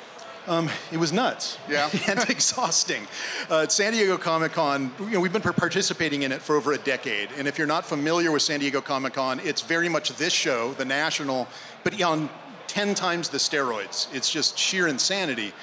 Um, 0.47 0.69
it 0.91 0.97
was 0.97 1.13
nuts. 1.13 1.57
Yeah. 1.69 1.89
and 2.07 2.19
exhausting. 2.29 3.07
Uh, 3.49 3.67
San 3.67 3.93
Diego 3.93 4.17
Comic 4.17 4.53
Con, 4.53 4.91
you 4.99 5.11
know, 5.11 5.19
we've 5.19 5.33
been 5.33 5.41
participating 5.41 6.23
in 6.23 6.31
it 6.31 6.41
for 6.41 6.55
over 6.55 6.73
a 6.73 6.77
decade. 6.77 7.29
And 7.37 7.47
if 7.47 7.57
you're 7.57 7.67
not 7.67 7.85
familiar 7.85 8.31
with 8.31 8.41
San 8.41 8.59
Diego 8.59 8.81
Comic 8.81 9.13
Con, 9.13 9.39
it's 9.43 9.61
very 9.61 9.87
much 9.87 10.09
this 10.17 10.33
show, 10.33 10.73
the 10.73 10.85
national, 10.85 11.47
but 11.83 12.01
on 12.01 12.29
10 12.67 12.95
times 12.95 13.29
the 13.29 13.37
steroids. 13.37 14.07
It's 14.13 14.31
just 14.31 14.57
sheer 14.57 14.87
insanity. 14.87 15.53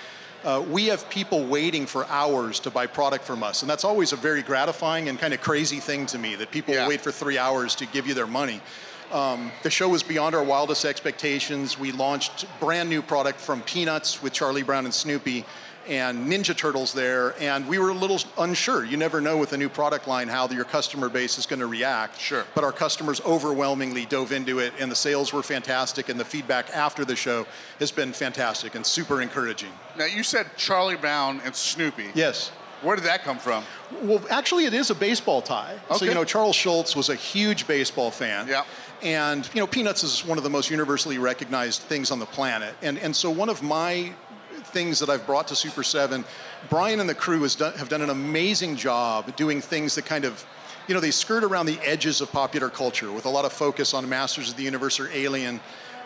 Uh, 0.45 0.65
we 0.71 0.87
have 0.87 1.09
people 1.11 1.45
waiting 1.45 1.85
for 1.85 2.07
hours 2.07 2.61
to 2.61 2.71
buy 2.71 2.87
product 2.87 3.25
from 3.25 3.43
us. 3.43 3.63
And 3.63 3.71
that's 3.71 3.85
always 3.85 4.13
a 4.13 4.17
very 4.17 4.43
gratifying 4.43 5.09
and 5.09 5.19
kind 5.19 5.35
of 5.35 5.41
crazy 5.41 5.81
thing 5.81 6.07
to 6.07 6.19
me 6.19 6.37
that 6.37 6.51
people 6.53 6.75
wait 6.87 7.01
for 7.01 7.11
three 7.11 7.39
hours 7.39 7.75
to 7.77 7.87
give 7.87 8.07
you 8.07 8.15
their 8.15 8.27
money. 8.27 8.61
Um, 9.13 9.51
the 9.63 9.71
show 9.71 9.89
was 9.89 10.03
beyond 10.03 10.35
our 10.35 10.45
wildest 10.45 10.85
expectations. 10.85 11.79
We 11.79 11.93
launched 11.93 12.47
brand 12.61 12.91
new 12.91 13.01
product 13.01 13.41
from 13.41 13.63
Peanuts 13.63 14.23
with 14.23 14.33
Charlie 14.33 14.63
Brown 14.63 14.85
and 14.85 14.93
Snoopy 14.93 15.45
and 15.89 16.31
Ninja 16.31 16.55
Turtles 16.55 16.93
there, 16.93 17.35
and 17.41 17.67
we 17.67 17.79
were 17.79 17.89
a 17.89 17.95
little 17.95 18.19
unsure. 18.37 18.85
You 18.85 18.99
never 18.99 19.23
know 19.23 19.39
with 19.39 19.55
a 19.55 19.57
new 19.57 19.71
product 19.71 20.07
line 20.07 20.29
how 20.29 20.47
your 20.49 20.67
customer 20.67 21.09
base 21.09 21.39
is 21.39 21.47
going 21.47 21.61
to 21.61 21.67
react. 21.67 22.21
Sure. 22.21 22.45
But 22.55 22.63
our 22.63 22.73
customers 22.73 23.23
overwhelmingly 23.23 24.05
dove 24.05 24.33
into 24.33 24.59
it, 24.59 24.75
and 24.79 24.91
the 24.91 24.97
sales 24.97 25.33
were 25.33 25.43
fantastic, 25.43 26.11
and 26.11 26.21
the 26.21 26.27
feedback 26.27 26.69
after 26.77 27.07
the 27.07 27.17
show 27.17 27.47
has 27.79 27.91
been 27.91 28.13
fantastic 28.13 28.75
and 28.75 28.85
super 28.85 29.23
encouraging. 29.23 29.73
Now, 29.97 30.05
you 30.05 30.23
said 30.23 30.51
Charlie 30.59 30.97
Brown 30.97 31.41
and 31.43 31.57
Snoopy. 31.57 32.11
Yes. 32.15 32.51
Where 32.83 32.95
did 32.95 33.07
that 33.07 33.25
come 33.25 33.39
from? 33.39 33.65
Well, 34.03 34.23
actually, 34.31 34.67
it 34.67 34.75
is 34.75 34.91
a 34.91 34.95
baseball 34.95 35.43
tie. 35.43 35.79
Okay. 35.87 35.99
So, 35.99 36.05
you 36.05 36.15
know, 36.15 36.25
Charles 36.25 36.55
Schulz 36.55 36.95
was 36.95 37.09
a 37.09 37.15
huge 37.17 37.67
baseball 37.67 38.11
fan. 38.11 38.47
Yeah. 38.47 38.65
And, 39.03 39.49
you 39.55 39.61
know, 39.61 39.67
Peanuts 39.67 40.03
is 40.03 40.25
one 40.25 40.39
of 40.39 40.45
the 40.45 40.51
most 40.51 40.71
universally 40.71 41.19
recognized 41.19 41.83
things 41.83 42.11
on 42.11 42.19
the 42.19 42.27
planet. 42.27 42.75
And, 42.83 42.99
and 42.99 43.15
so, 43.15 43.31
one 43.31 43.49
of 43.49 43.63
my 43.63 44.13
things 44.65 44.99
that 44.99 45.09
I've 45.09 45.25
brought 45.25 45.49
to 45.49 45.57
Super 45.57 45.83
7, 45.83 46.25
Brian 46.69 47.01
and 47.01 47.09
the 47.09 47.15
crew 47.15 47.43
has 47.43 47.55
done, 47.55 47.75
have 47.75 47.89
done 47.89 48.03
an 48.03 48.11
amazing 48.11 48.77
job 48.77 49.35
doing 49.37 49.61
things 49.61 49.95
that 49.95 50.05
kind 50.05 50.25
of, 50.25 50.45
you 50.89 50.95
know, 50.95 51.01
they 51.01 51.13
skirt 51.13 51.45
around 51.45 51.67
the 51.67 51.79
edges 51.85 52.21
of 52.21 52.33
popular 52.33 52.69
culture 52.69 53.13
with 53.13 53.25
a 53.25 53.29
lot 53.31 53.45
of 53.45 53.53
focus 53.53 53.95
on 53.95 54.09
Masters 54.09 54.51
of 54.51 54.57
the 54.57 54.65
Universe 54.65 54.99
or 54.99 55.09
Alien. 55.13 55.61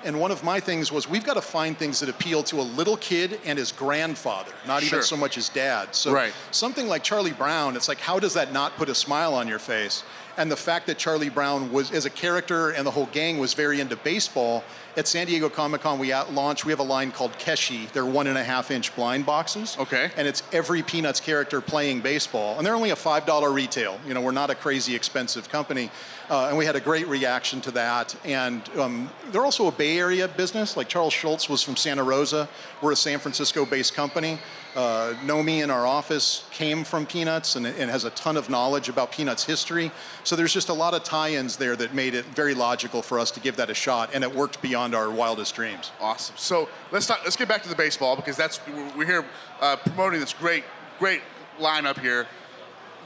And 0.05 0.19
one 0.19 0.33
of 0.33 0.43
my 0.43 0.59
things 0.59 0.91
was 0.91 1.09
we've 1.09 1.23
got 1.25 1.35
to 1.35 1.41
find 1.41 1.79
things 1.79 2.01
that 2.01 2.09
appeal 2.09 2.43
to 2.45 2.61
a 2.61 2.63
little 2.63 2.97
kid 2.97 3.39
and 3.45 3.57
his 3.57 3.71
grandfather, 3.71 4.51
not 4.67 4.83
Sure. 4.83 4.99
even 4.99 5.07
so 5.07 5.17
much 5.17 5.37
his 5.37 5.49
dad. 5.49 5.95
So 5.95 6.13
Right. 6.13 6.33
something 6.51 6.89
like 6.89 7.05
Charlie 7.05 7.33
Brown, 7.33 7.77
it's 7.77 7.87
like, 7.87 8.01
how 8.01 8.19
does 8.19 8.35
that 8.35 8.53
not 8.53 8.77
put 8.77 8.89
a 8.89 8.95
smile 8.97 9.33
on 9.35 9.47
your 9.47 9.61
face? 9.61 10.03
And 10.37 10.51
the 10.51 10.57
fact 10.57 10.87
that 10.87 10.99
Charlie 10.99 11.29
Brown 11.29 11.73
was, 11.73 11.91
as 11.91 12.07
a 12.07 12.11
character, 12.11 12.71
and 12.71 12.87
the 12.87 12.91
whole 12.91 13.07
gang 13.07 13.39
was 13.39 13.55
very 13.55 13.81
into 13.81 13.97
baseball. 13.97 14.65
At 14.97 15.09
San 15.09 15.27
Diego 15.27 15.49
Comic 15.49 15.81
Con, 15.81 15.99
we 15.99 16.13
out 16.13 16.33
launched. 16.35 16.67
We 16.67 16.73
have 16.73 16.79
a 16.79 16.85
line 16.85 17.13
called 17.13 17.33
Keshi. 17.39 17.91
They're 17.93 18.05
one 18.05 18.27
and 18.27 18.37
a 18.37 18.45
half 18.45 18.71
inch 18.71 18.95
blind 18.95 19.25
boxes. 19.25 19.77
Okay. 19.79 20.11
And 20.17 20.29
it's 20.29 20.43
every 20.53 20.83
Peanuts 20.83 21.19
character 21.19 21.61
playing 21.63 22.03
baseball, 22.03 22.59
and 22.59 22.67
they're 22.67 22.75
only 22.75 22.91
a 22.91 22.97
five 22.97 23.25
dollar 23.25 23.53
retail. 23.53 23.99
You 24.07 24.13
know, 24.13 24.21
we're 24.21 24.33
not 24.33 24.51
a 24.51 24.55
crazy 24.55 24.95
expensive 24.95 25.49
company, 25.49 25.91
uh, 26.29 26.49
and 26.49 26.59
we 26.59 26.67
had 26.67 26.77
a 26.77 26.81
great 26.81 27.09
reaction 27.09 27.61
to 27.63 27.71
that. 27.71 28.15
And 28.25 28.63
um, 28.79 29.11
they're 29.31 29.45
also 29.45 29.67
a 29.69 29.73
Bay 29.73 29.99
Area 29.99 30.29
business. 30.29 30.77
Like 30.77 30.89
Charles 30.89 31.15
Schulz 31.15 31.49
was 31.49 31.63
from 31.63 31.77
Santa 31.77 32.03
Rosa. 32.03 32.49
We're 32.83 32.93
a 32.93 32.97
San 32.97 33.19
Francisco-based 33.19 33.95
company. 33.95 34.39
Uh, 34.75 35.13
Nomi 35.25 35.63
in 35.63 35.71
our 35.71 35.87
office 35.87 36.45
came 36.51 36.83
from 36.83 37.05
Peanuts 37.05 37.57
and, 37.57 37.67
and 37.67 37.91
has 37.91 38.05
a 38.05 38.11
ton 38.11 38.39
of 38.39 38.49
knowledge 38.49 38.89
about 38.89 39.13
Peanuts 39.13 39.45
history. 39.45 39.91
So 40.25 40.35
there's 40.35 40.53
just 40.53 40.71
a 40.71 40.73
lot 40.73 40.95
of 40.95 41.05
tie-ins 41.05 41.57
there 41.57 41.77
that 41.77 41.93
made 41.93 42.15
it 42.15 42.25
very 42.27 42.55
logical 42.55 43.03
for 43.03 43.19
us 43.19 43.31
to 43.33 43.41
give 43.41 43.57
that 43.57 43.69
a 43.69 43.75
shot, 43.75 44.11
and 44.15 44.25
it 44.25 44.35
worked 44.35 44.63
beyond 44.63 44.95
our 44.95 45.11
wildest 45.11 45.55
dreams. 45.55 45.91
Awesome. 46.01 46.37
So 46.39 46.71
let's 46.91 47.07
talk, 47.07 47.21
let's 47.25 47.37
get 47.37 47.49
back 47.49 47.63
to 47.65 47.69
the 47.69 47.77
baseball 47.77 48.17
because 48.17 48.37
that's 48.37 48.61
we're 48.97 49.05
here 49.05 49.27
uh, 49.61 49.77
promoting 49.77 50.21
this 50.21 50.33
great 50.33 50.65
great 50.99 51.21
lineup 51.59 51.99
here. 51.99 52.27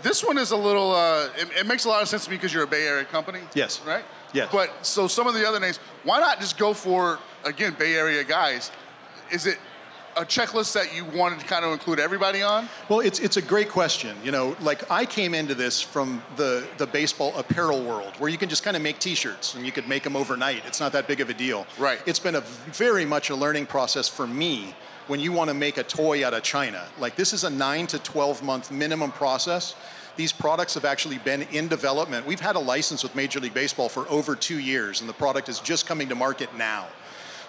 This 0.03 0.23
one 0.23 0.39
is 0.39 0.53
a 0.53 0.57
little. 0.57 0.93
Uh, 0.93 1.31
it, 1.37 1.49
it 1.61 1.67
makes 1.67 1.85
a 1.85 1.89
lot 1.89 2.03
of 2.03 2.09
sense 2.09 2.27
to 2.27 2.31
me 2.31 2.37
because 2.37 2.55
you're 2.55 2.64
a 2.64 2.67
Bay 2.67 2.87
Area 2.87 3.05
company. 3.05 3.41
Yes. 3.55 3.81
Right. 3.85 4.05
Yes. 4.33 4.51
But 4.53 4.87
so 4.87 5.09
some 5.09 5.27
of 5.27 5.35
the 5.35 5.49
other 5.49 5.59
names, 5.59 5.79
why 6.05 6.21
not 6.21 6.39
just 6.39 6.59
go 6.59 6.75
for 6.75 7.19
again 7.45 7.75
Bay 7.79 7.95
Area 7.95 8.23
guys? 8.23 8.71
Is 9.33 9.47
it 9.47 9.59
a 10.17 10.25
checklist 10.25 10.73
that 10.73 10.95
you 10.97 11.05
wanted 11.05 11.39
to 11.41 11.47
kind 11.47 11.64
of 11.64 11.73
include 11.73 12.01
everybody 12.01 12.43
on? 12.43 12.69
Well, 12.89 13.01
it's 13.01 13.19
it's 13.21 13.37
a 13.37 13.43
great 13.43 13.69
question. 13.69 14.17
You 14.25 14.33
know, 14.33 14.57
like 14.61 14.91
I 14.91 15.05
came 15.05 15.35
into 15.35 15.55
this 15.55 15.81
from 15.81 16.23
the 16.37 16.67
the 16.79 16.87
baseball 16.87 17.37
apparel 17.37 17.85
world, 17.85 18.14
where 18.19 18.31
you 18.31 18.39
can 18.39 18.49
just 18.49 18.62
kind 18.62 18.77
of 18.77 18.83
make 18.83 18.99
T-shirts 18.99 19.55
and 19.55 19.67
you 19.67 19.73
could 19.73 19.89
make 19.89 20.03
them 20.03 20.17
overnight. 20.17 20.62
It's 20.67 20.81
not 20.81 20.93
that 20.93 21.07
big 21.07 21.21
of 21.21 21.29
a 21.29 21.35
deal. 21.35 21.67
Right. 21.79 22.01
It's 22.07 22.19
been 22.19 22.37
a 22.37 22.41
very 22.73 23.05
much 23.05 23.31
a 23.31 23.35
learning 23.35 23.67
process 23.67 24.09
for 24.09 24.27
me 24.27 24.75
when 25.07 25.21
you 25.21 25.33
want 25.33 25.49
to 25.49 25.55
make 25.55 25.77
a 25.77 25.85
toy 25.85 26.27
out 26.27 26.35
of 26.35 26.43
China. 26.43 26.87
Like 26.99 27.17
this 27.17 27.33
is 27.33 27.45
a 27.45 27.51
nine 27.51 27.87
to 27.89 27.99
twelve 27.99 28.43
month 28.43 28.71
minimum 28.71 29.12
process. 29.12 29.75
These 30.17 30.33
products 30.33 30.73
have 30.75 30.87
actually 30.87 31.19
been 31.19 31.43
in 31.53 31.69
development. 31.69 32.27
We've 32.27 32.41
had 32.41 32.57
a 32.57 32.61
license 32.61 33.03
with 33.03 33.14
Major 33.14 33.39
League 33.39 33.53
Baseball 33.53 33.91
for 33.91 34.09
over 34.09 34.35
two 34.35 34.59
years, 34.59 35.03
and 35.03 35.09
the 35.11 35.12
product 35.12 35.51
is 35.51 35.61
just 35.61 35.87
coming 35.87 36.09
to 36.09 36.14
market 36.14 36.57
now. 36.57 36.87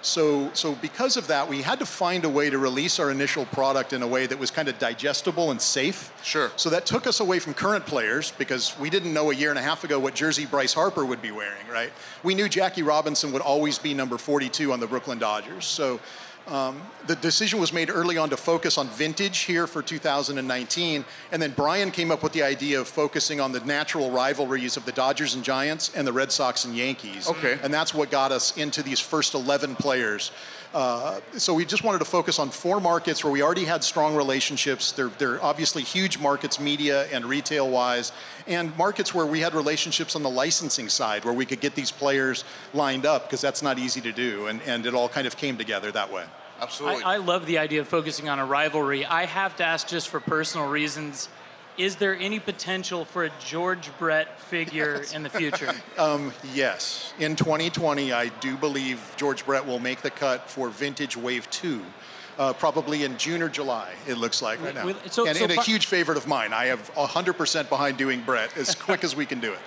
So, 0.02 0.52
so 0.54 0.76
because 0.76 1.18
of 1.18 1.28
that, 1.28 1.48
we 1.48 1.62
had 1.62 1.80
to 1.80 1.86
find 1.86 2.26
a 2.26 2.30
way 2.30 2.50
to 2.50 2.58
release 2.58 3.00
our 3.00 3.12
initial 3.12 3.46
product 3.46 3.94
in 3.94 4.02
a 4.02 4.08
way 4.08 4.26
that 4.26 4.38
was 4.38 4.52
kind 4.52 4.68
of 4.68 4.80
digestible 4.80 5.52
and 5.52 5.62
safe. 5.62 6.12
Sure. 6.24 6.52
So 6.56 6.70
that 6.70 6.86
took 6.86 7.08
us 7.08 7.20
away 7.20 7.40
from 7.40 7.54
current 7.54 7.86
players 7.86 8.32
because 8.38 8.78
we 8.80 8.90
didn't 8.90 9.14
know 9.14 9.32
a 9.32 9.36
year 9.36 9.50
and 9.50 9.60
a 9.60 9.62
half 9.62 9.84
ago 9.84 10.00
what 10.00 10.16
jersey 10.16 10.46
Bryce 10.46 10.74
Harper 10.74 11.06
would 11.06 11.22
be 11.22 11.32
wearing, 11.32 11.68
right? 11.72 11.92
We 12.24 12.36
knew 12.36 12.48
Jackie 12.50 12.84
Robinson 12.84 13.32
would 13.34 13.42
always 13.42 13.78
be 13.80 13.94
number 13.94 14.18
42 14.18 14.72
on 14.72 14.80
the 14.80 14.88
Brooklyn 14.88 15.20
Dodgers. 15.20 15.66
So 15.66 16.00
um, 16.48 16.82
the 17.08 17.16
decision 17.16 17.60
was 17.60 17.74
made 17.74 17.90
early 17.90 18.18
on 18.18 18.30
to 18.30 18.38
focus 18.38 18.78
on 18.78 18.88
vintage 18.88 19.40
here 19.40 19.68
for 19.68 19.82
2019, 19.82 21.06
and 21.32 21.42
then 21.42 21.52
Brian 21.52 21.92
came 21.92 22.12
up 22.12 22.24
with 22.24 22.34
the 22.34 22.44
idea 22.44 22.80
of 22.80 22.88
focusing 22.88 23.40
on 23.40 23.52
the 23.52 23.60
natural 23.62 24.12
rivalries 24.12 24.78
of 24.78 24.86
the 24.86 24.92
Dodgers 24.92 25.36
and 25.36 25.44
Giants 25.44 25.92
and 25.96 26.08
the 26.08 26.14
Red 26.14 26.32
Sox 26.32 26.66
and 26.66 26.76
Yankees. 26.76 27.30
Okay. 27.30 27.60
And 27.62 27.74
that's 27.74 27.94
what 27.94 28.12
got 28.12 28.32
us 28.32 28.58
into 28.58 28.82
these 28.82 29.00
first 29.00 29.34
11 29.34 29.76
players. 29.76 30.32
Uh, 30.74 31.20
so 31.38 31.54
we 31.54 31.66
just 31.66 31.84
wanted 31.84 32.00
to 32.00 32.06
focus 32.06 32.40
on 32.40 32.50
four 32.50 32.80
markets 32.80 33.24
where 33.24 33.32
we 33.32 33.42
already 33.42 33.66
had 33.66 33.84
strong 33.84 34.16
relationships. 34.16 34.92
They're, 34.92 35.08
they're 35.18 35.42
obviously 35.44 35.84
huge 35.84 36.20
markets, 36.20 36.60
media 36.60 37.08
and 37.12 37.26
retail 37.26 37.70
wise, 37.70 38.12
and 38.48 38.76
markets 38.78 39.14
where 39.14 39.26
we 39.26 39.40
had 39.40 39.54
relationships 39.54 40.16
on 40.16 40.24
the 40.24 40.30
licensing 40.30 40.90
side 40.90 41.26
where 41.26 41.34
we 41.34 41.46
could 41.46 41.62
get 41.62 41.76
these 41.76 41.92
players 41.92 42.44
lined 42.74 43.06
up 43.06 43.24
because 43.24 43.42
that's 43.42 43.62
not 43.62 43.80
easy 43.80 44.02
to 44.02 44.12
do. 44.12 44.48
And, 44.48 44.62
and 44.64 44.86
it 44.86 44.94
all 44.94 45.10
kind 45.10 45.26
of 45.26 45.38
came 45.38 45.58
together 45.58 45.92
that 45.92 46.12
way. 46.12 46.26
Absolutely. 46.60 47.04
I, 47.04 47.16
I 47.16 47.18
love 47.18 47.46
the 47.46 47.60
idea 47.60 47.82
of 47.82 47.88
focusing 47.88 48.30
on 48.30 48.40
a 48.40 48.46
rivalry. 48.46 49.06
I 49.06 49.26
have 49.26 49.56
to 49.58 49.64
ask, 49.64 49.88
just 49.88 50.10
for 50.10 50.20
personal 50.20 50.68
reasons, 50.68 51.30
is 51.78 51.96
there 51.98 52.16
any 52.16 52.40
potential 52.40 53.06
for 53.06 53.26
a 53.26 53.32
George 53.40 53.90
Brett 54.00 54.40
figure 54.40 55.04
in 55.14 55.24
the 55.24 55.30
future? 55.30 55.74
Um, 55.98 56.32
yes. 56.54 57.14
In 57.18 57.36
2020, 57.36 58.14
I 58.14 58.28
do 58.40 58.56
believe 58.56 59.02
George 59.18 59.46
Brett 59.46 59.66
will 59.66 59.80
make 59.80 60.02
the 60.02 60.12
cut 60.12 60.48
for 60.50 60.70
Vintage 60.70 61.18
Wave 61.18 61.50
2. 61.50 61.84
Uh, 62.38 62.54
probably 62.54 63.04
in 63.04 63.18
June 63.18 63.42
or 63.42 63.50
July, 63.50 63.94
it 64.08 64.16
looks 64.20 64.44
like 64.44 64.62
right 64.64 64.76
now. 64.76 64.84
So- 65.10 65.26
and, 65.26 65.36
so 65.36 65.44
and 65.46 65.54
a 65.54 65.62
huge 65.62 65.88
favorite 65.88 66.20
of 66.20 66.28
mine. 66.28 66.54
I 66.54 66.66
have 66.66 66.94
100% 66.94 67.68
behind 67.70 67.98
doing 67.98 68.22
Brett 68.22 68.56
as 68.56 68.76
quick 68.76 69.04
as 69.04 69.16
we 69.16 69.26
can 69.26 69.40
do 69.40 69.54
it. 69.54 69.60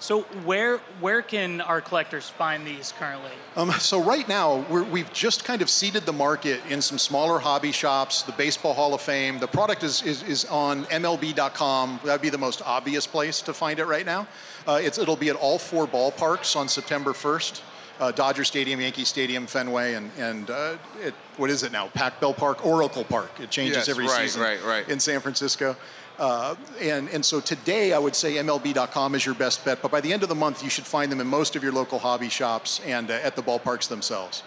So 0.00 0.22
where 0.44 0.78
where 1.00 1.20
can 1.20 1.60
our 1.60 1.82
collectors 1.82 2.28
find 2.30 2.66
these 2.66 2.92
currently? 2.98 3.32
Um, 3.54 3.70
so 3.72 4.02
right 4.02 4.26
now, 4.26 4.64
we're, 4.70 4.82
we've 4.82 5.12
just 5.12 5.44
kind 5.44 5.60
of 5.60 5.68
seeded 5.68 6.06
the 6.06 6.12
market 6.12 6.62
in 6.70 6.80
some 6.80 6.96
smaller 6.96 7.38
hobby 7.38 7.70
shops, 7.70 8.22
the 8.22 8.32
Baseball 8.32 8.72
Hall 8.72 8.94
of 8.94 9.02
Fame. 9.02 9.38
The 9.38 9.46
product 9.46 9.82
is, 9.82 10.02
is, 10.02 10.22
is 10.22 10.46
on 10.46 10.84
MLB.com. 10.86 12.00
That'd 12.02 12.22
be 12.22 12.30
the 12.30 12.38
most 12.38 12.62
obvious 12.64 13.06
place 13.06 13.42
to 13.42 13.52
find 13.52 13.78
it 13.78 13.84
right 13.84 14.06
now. 14.06 14.26
Uh, 14.66 14.80
it's, 14.82 14.96
it'll 14.96 15.16
be 15.16 15.28
at 15.28 15.36
all 15.36 15.58
four 15.58 15.86
ballparks 15.86 16.56
on 16.56 16.66
September 16.66 17.12
1st. 17.12 17.60
Uh, 17.98 18.10
Dodger 18.10 18.44
Stadium, 18.44 18.80
Yankee 18.80 19.04
Stadium, 19.04 19.46
Fenway, 19.46 19.92
and, 19.92 20.10
and 20.16 20.48
uh, 20.48 20.78
it, 21.02 21.12
what 21.36 21.50
is 21.50 21.62
it 21.64 21.72
now? 21.72 21.88
Pac 21.88 22.18
Bell 22.18 22.32
Park, 22.32 22.64
Oracle 22.64 23.04
Park. 23.04 23.30
It 23.38 23.50
changes 23.50 23.76
Yes, 23.76 23.88
every 23.90 24.06
right, 24.06 24.22
season 24.22 24.40
right, 24.40 24.64
right. 24.64 24.88
in 24.88 24.98
San 24.98 25.20
Francisco. 25.20 25.76
Uh, 26.20 26.54
and, 26.82 27.08
and 27.08 27.24
so 27.24 27.40
today, 27.40 27.94
I 27.94 27.98
would 27.98 28.14
say 28.14 28.34
MLB.com 28.34 29.14
is 29.14 29.24
your 29.24 29.34
best 29.34 29.64
bet. 29.64 29.80
But 29.80 29.90
by 29.90 30.02
the 30.02 30.12
end 30.12 30.22
of 30.22 30.28
the 30.28 30.34
month, 30.34 30.62
you 30.62 30.68
should 30.68 30.84
find 30.84 31.10
them 31.10 31.18
in 31.18 31.26
most 31.26 31.56
of 31.56 31.62
your 31.62 31.72
local 31.72 31.98
hobby 31.98 32.28
shops 32.28 32.78
and 32.86 33.10
uh, 33.10 33.14
at 33.14 33.36
the 33.36 33.42
ballparks 33.42 33.88
themselves. 33.88 34.42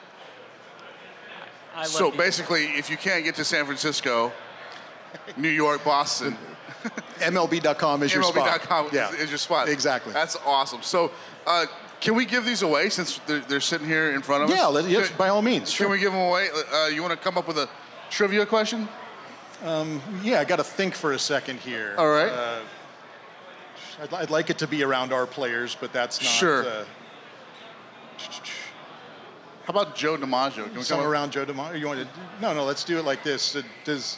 So 1.84 2.12
the- 2.12 2.18
basically, 2.18 2.66
if 2.66 2.92
you 2.92 2.98
can't 2.98 3.24
get 3.26 3.34
to 3.36 3.44
San 3.44 3.66
Francisco, 3.66 4.32
New 5.36 5.50
York, 5.50 5.84
Boston, 5.84 6.38
MLB.com 7.20 8.04
is 8.04 8.14
your 8.14 8.22
spot. 8.22 8.62
MLB.com 8.62 8.90
Yeah. 8.94 9.10
is, 9.14 9.22
is 9.22 9.30
your 9.32 9.40
spot. 9.40 9.68
Exactly. 9.68 10.14
That's 10.14 10.36
awesome. 10.46 10.84
So, 10.84 11.12
uh, 11.48 11.66
can 12.00 12.14
we 12.14 12.26
give 12.26 12.46
these 12.46 12.62
away 12.62 12.90
since 12.90 13.20
they're, 13.26 13.40
they're 13.40 13.60
sitting 13.62 13.88
here 13.88 14.12
in 14.12 14.22
front 14.22 14.44
of 14.44 14.52
us? 14.52 14.56
Yeah, 14.58 14.88
yes, 15.00 15.10
by 15.12 15.30
all 15.30 15.42
means. 15.42 15.76
Can 15.76 15.90
we 15.90 15.98
give 15.98 16.12
them 16.12 16.22
away? 16.22 16.50
Uh, 16.72 16.88
you 16.88 17.02
want 17.02 17.14
to 17.14 17.18
come 17.18 17.38
up 17.38 17.48
with 17.48 17.58
a 17.58 17.68
trivia 18.12 18.46
question? 18.46 18.88
Um, 19.64 20.02
yeah, 20.22 20.42
I 20.42 20.44
got 20.44 20.58
to 20.58 20.64
think 20.64 20.94
for 20.94 21.14
a 21.14 21.20
second 21.20 21.60
here. 21.60 21.96
All 21.98 22.10
right. 22.10 22.30
Uh, 22.30 22.60
I'd, 24.02 24.14
I'd 24.14 24.30
like 24.30 24.50
it 24.50 24.58
to 24.58 24.68
be 24.68 24.84
around 24.84 25.14
our 25.14 25.26
players, 25.26 25.78
but 25.80 25.94
that's 25.94 26.22
not. 26.22 26.28
Sure. 26.28 26.66
Uh, 26.68 26.86
How 29.64 29.70
about 29.70 29.96
Joe 29.96 30.18
DiMaggio? 30.18 30.66
Can 30.66 30.76
we 30.76 30.84
come 30.84 31.00
around 31.00 31.32
Joe 31.32 31.46
DeMar. 31.46 31.78
You 31.78 31.88
want 31.88 32.02
to? 32.02 32.08
No, 32.42 32.54
no. 32.54 32.66
Let's 32.66 32.84
do 32.84 33.00
it 33.00 33.06
like 33.06 33.24
this. 33.24 33.56
Uh, 33.56 33.62
does 33.86 34.18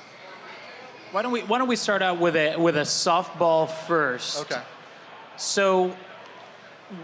Why 1.11 1.21
don't 1.21 1.31
we 1.31 1.41
Why 1.41 1.59
don't 1.59 1.67
we 1.67 1.75
start 1.75 2.01
out 2.01 2.19
with 2.19 2.35
a 2.35 2.57
with 2.57 2.75
a 2.77 2.81
softball 2.81 3.69
first? 3.69 4.41
okay. 4.41 4.61
So, 5.37 5.95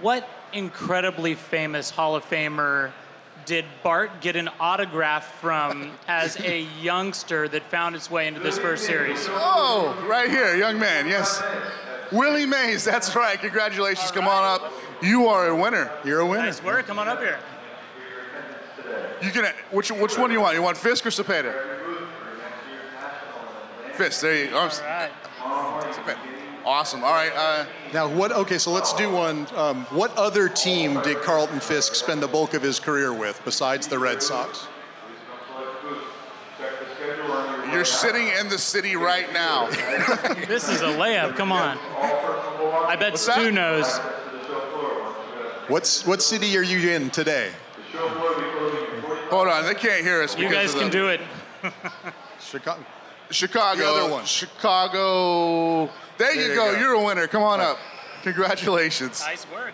what 0.01 0.27
incredibly 0.51 1.35
famous 1.35 1.91
Hall 1.91 2.15
of 2.15 2.25
Famer 2.25 2.91
did 3.45 3.65
Bart 3.83 4.21
get 4.21 4.35
an 4.35 4.49
autograph 4.59 5.39
from 5.39 5.91
as 6.07 6.39
a 6.39 6.61
youngster 6.81 7.47
that 7.47 7.63
found 7.63 7.95
its 7.95 8.09
way 8.09 8.27
into 8.27 8.39
this 8.39 8.57
first 8.57 8.85
series? 8.85 9.25
Oh, 9.29 9.97
right 10.07 10.29
here, 10.29 10.55
young 10.55 10.79
man. 10.79 11.07
Yes. 11.07 11.41
Willie 12.11 12.45
Mays. 12.45 12.83
That's 12.83 13.15
right. 13.15 13.39
Congratulations. 13.39 14.11
Come 14.11 14.27
on 14.27 14.43
up. 14.43 14.73
You 15.01 15.27
are 15.27 15.47
a 15.47 15.55
winner. 15.55 15.89
You're 16.03 16.19
a 16.19 16.25
winner. 16.25 16.43
Nice 16.43 16.63
work. 16.63 16.87
Come 16.87 16.99
on 16.99 17.07
up 17.07 17.19
here. 17.19 17.39
You 19.21 19.31
can. 19.31 19.45
Which 19.71 19.91
which 19.91 20.17
one 20.17 20.29
do 20.29 20.33
you 20.33 20.41
want? 20.41 20.55
You 20.55 20.61
want 20.61 20.77
Fisk 20.77 21.05
or 21.05 21.09
Cepeda? 21.09 21.53
Fisk. 23.93 24.21
There 24.21 24.45
you 24.45 24.49
go. 24.49 24.59
All 24.59 24.67
right. 24.67 25.11
Cepeda. 25.93 26.17
Awesome. 26.65 27.03
All 27.03 27.11
right. 27.13 27.31
Uh, 27.35 27.65
Now, 27.93 28.07
what? 28.07 28.31
Okay, 28.31 28.57
so 28.57 28.71
let's 28.71 28.93
do 28.93 29.09
one. 29.11 29.47
Um, 29.55 29.85
what 29.85 30.15
other 30.17 30.47
team 30.47 31.01
did 31.01 31.17
Carlton 31.21 31.59
Fisk 31.59 31.95
spend 31.95 32.21
the 32.21 32.27
bulk 32.27 32.53
of 32.53 32.61
his 32.61 32.79
career 32.79 33.11
with 33.13 33.41
besides 33.43 33.87
the 33.87 33.97
Red 33.99 34.21
Sox? 34.21 34.67
you're 37.71 37.85
sitting 37.85 38.27
in 38.39 38.49
the 38.49 38.57
city 38.57 38.95
right 38.97 39.31
now. 39.33 39.67
This 40.47 40.67
is 40.69 40.81
a 40.81 40.85
layup. 40.87 41.35
Come 41.37 41.51
on. 41.53 41.77
I 41.77 42.95
bet 42.99 43.13
What's 43.13 43.25
that? 43.25 43.35
Stu 43.39 43.51
knows. 43.51 43.97
What's 45.69 46.05
what 46.05 46.21
city 46.21 46.57
are 46.57 46.61
you 46.63 46.89
in 46.91 47.09
today? 47.11 47.51
Hold 49.29 49.47
on. 49.47 49.63
They 49.65 49.73
can't 49.73 50.03
hear 50.03 50.21
us. 50.21 50.37
You 50.37 50.49
because 50.49 50.73
guys 50.73 50.81
can 50.81 50.89
the- 50.91 50.97
do 50.97 51.07
it. 51.07 51.21
Chicago. 52.41 52.83
Chicago. 53.31 53.79
The 53.81 53.87
other 54.03 54.11
one. 54.11 54.25
Chicago. 54.25 55.85
There, 55.85 55.91
There 56.17 56.35
you 56.35 56.41
you 56.49 56.55
go. 56.55 56.73
go. 56.73 56.79
You're 56.79 56.93
a 56.93 57.03
winner. 57.03 57.27
Come 57.27 57.43
on 57.43 57.59
up. 57.59 57.77
Congratulations. 58.23 59.21
Nice 59.25 59.45
work. 59.51 59.73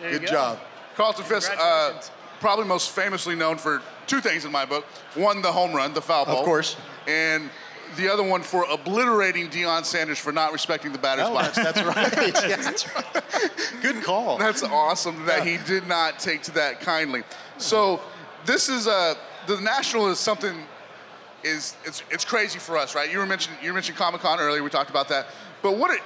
There 0.00 0.12
you 0.12 0.18
Good 0.18 0.26
go. 0.26 0.32
job. 0.32 0.58
Carlton 0.96 1.24
Fisk, 1.24 1.50
uh, 1.58 1.92
probably 2.40 2.64
most 2.66 2.90
famously 2.90 3.34
known 3.34 3.56
for 3.58 3.82
two 4.06 4.20
things 4.20 4.44
in 4.44 4.52
my 4.52 4.64
book. 4.64 4.84
One, 5.14 5.42
the 5.42 5.50
home 5.52 5.72
run, 5.72 5.92
the 5.94 6.02
foul 6.02 6.24
ball. 6.24 6.38
Of 6.40 6.44
course. 6.44 6.76
And 7.06 7.50
the 7.96 8.08
other 8.08 8.22
one 8.22 8.42
for 8.42 8.64
obliterating 8.70 9.48
Deion 9.48 9.84
Sanders 9.84 10.18
for 10.18 10.32
not 10.32 10.52
respecting 10.52 10.92
the 10.92 10.98
batter's 10.98 11.26
Oh, 11.28 11.34
box. 11.34 11.56
that's, 11.56 11.80
that's 11.80 11.96
right. 11.96 12.32
Yeah, 12.48 12.56
that's 12.56 12.94
right. 12.94 13.52
Good 13.82 14.02
call. 14.02 14.36
That's 14.38 14.62
awesome 14.62 15.24
that 15.26 15.46
he 15.46 15.58
did 15.58 15.86
not 15.86 16.18
take 16.18 16.42
to 16.44 16.50
that 16.52 16.80
kindly. 16.80 17.22
So 17.58 18.00
this 18.46 18.68
is 18.68 18.86
uh, 18.88 19.14
the 19.46 19.60
national 19.60 20.08
is 20.10 20.18
something 20.18 20.56
is 21.44 21.76
it's 21.84 22.02
it's 22.10 22.24
crazy 22.24 22.58
for 22.58 22.76
us, 22.76 22.94
right? 22.94 23.10
You 23.10 23.18
were 23.18 23.26
mentioning 23.26 23.58
you 23.62 23.72
mentioned 23.72 23.98
Comic 23.98 24.20
Con 24.22 24.40
earlier. 24.40 24.62
We 24.62 24.70
talked 24.70 24.90
about 24.90 25.08
that. 25.08 25.26
But 25.62 25.76
what 25.78 25.90
are 25.90 25.98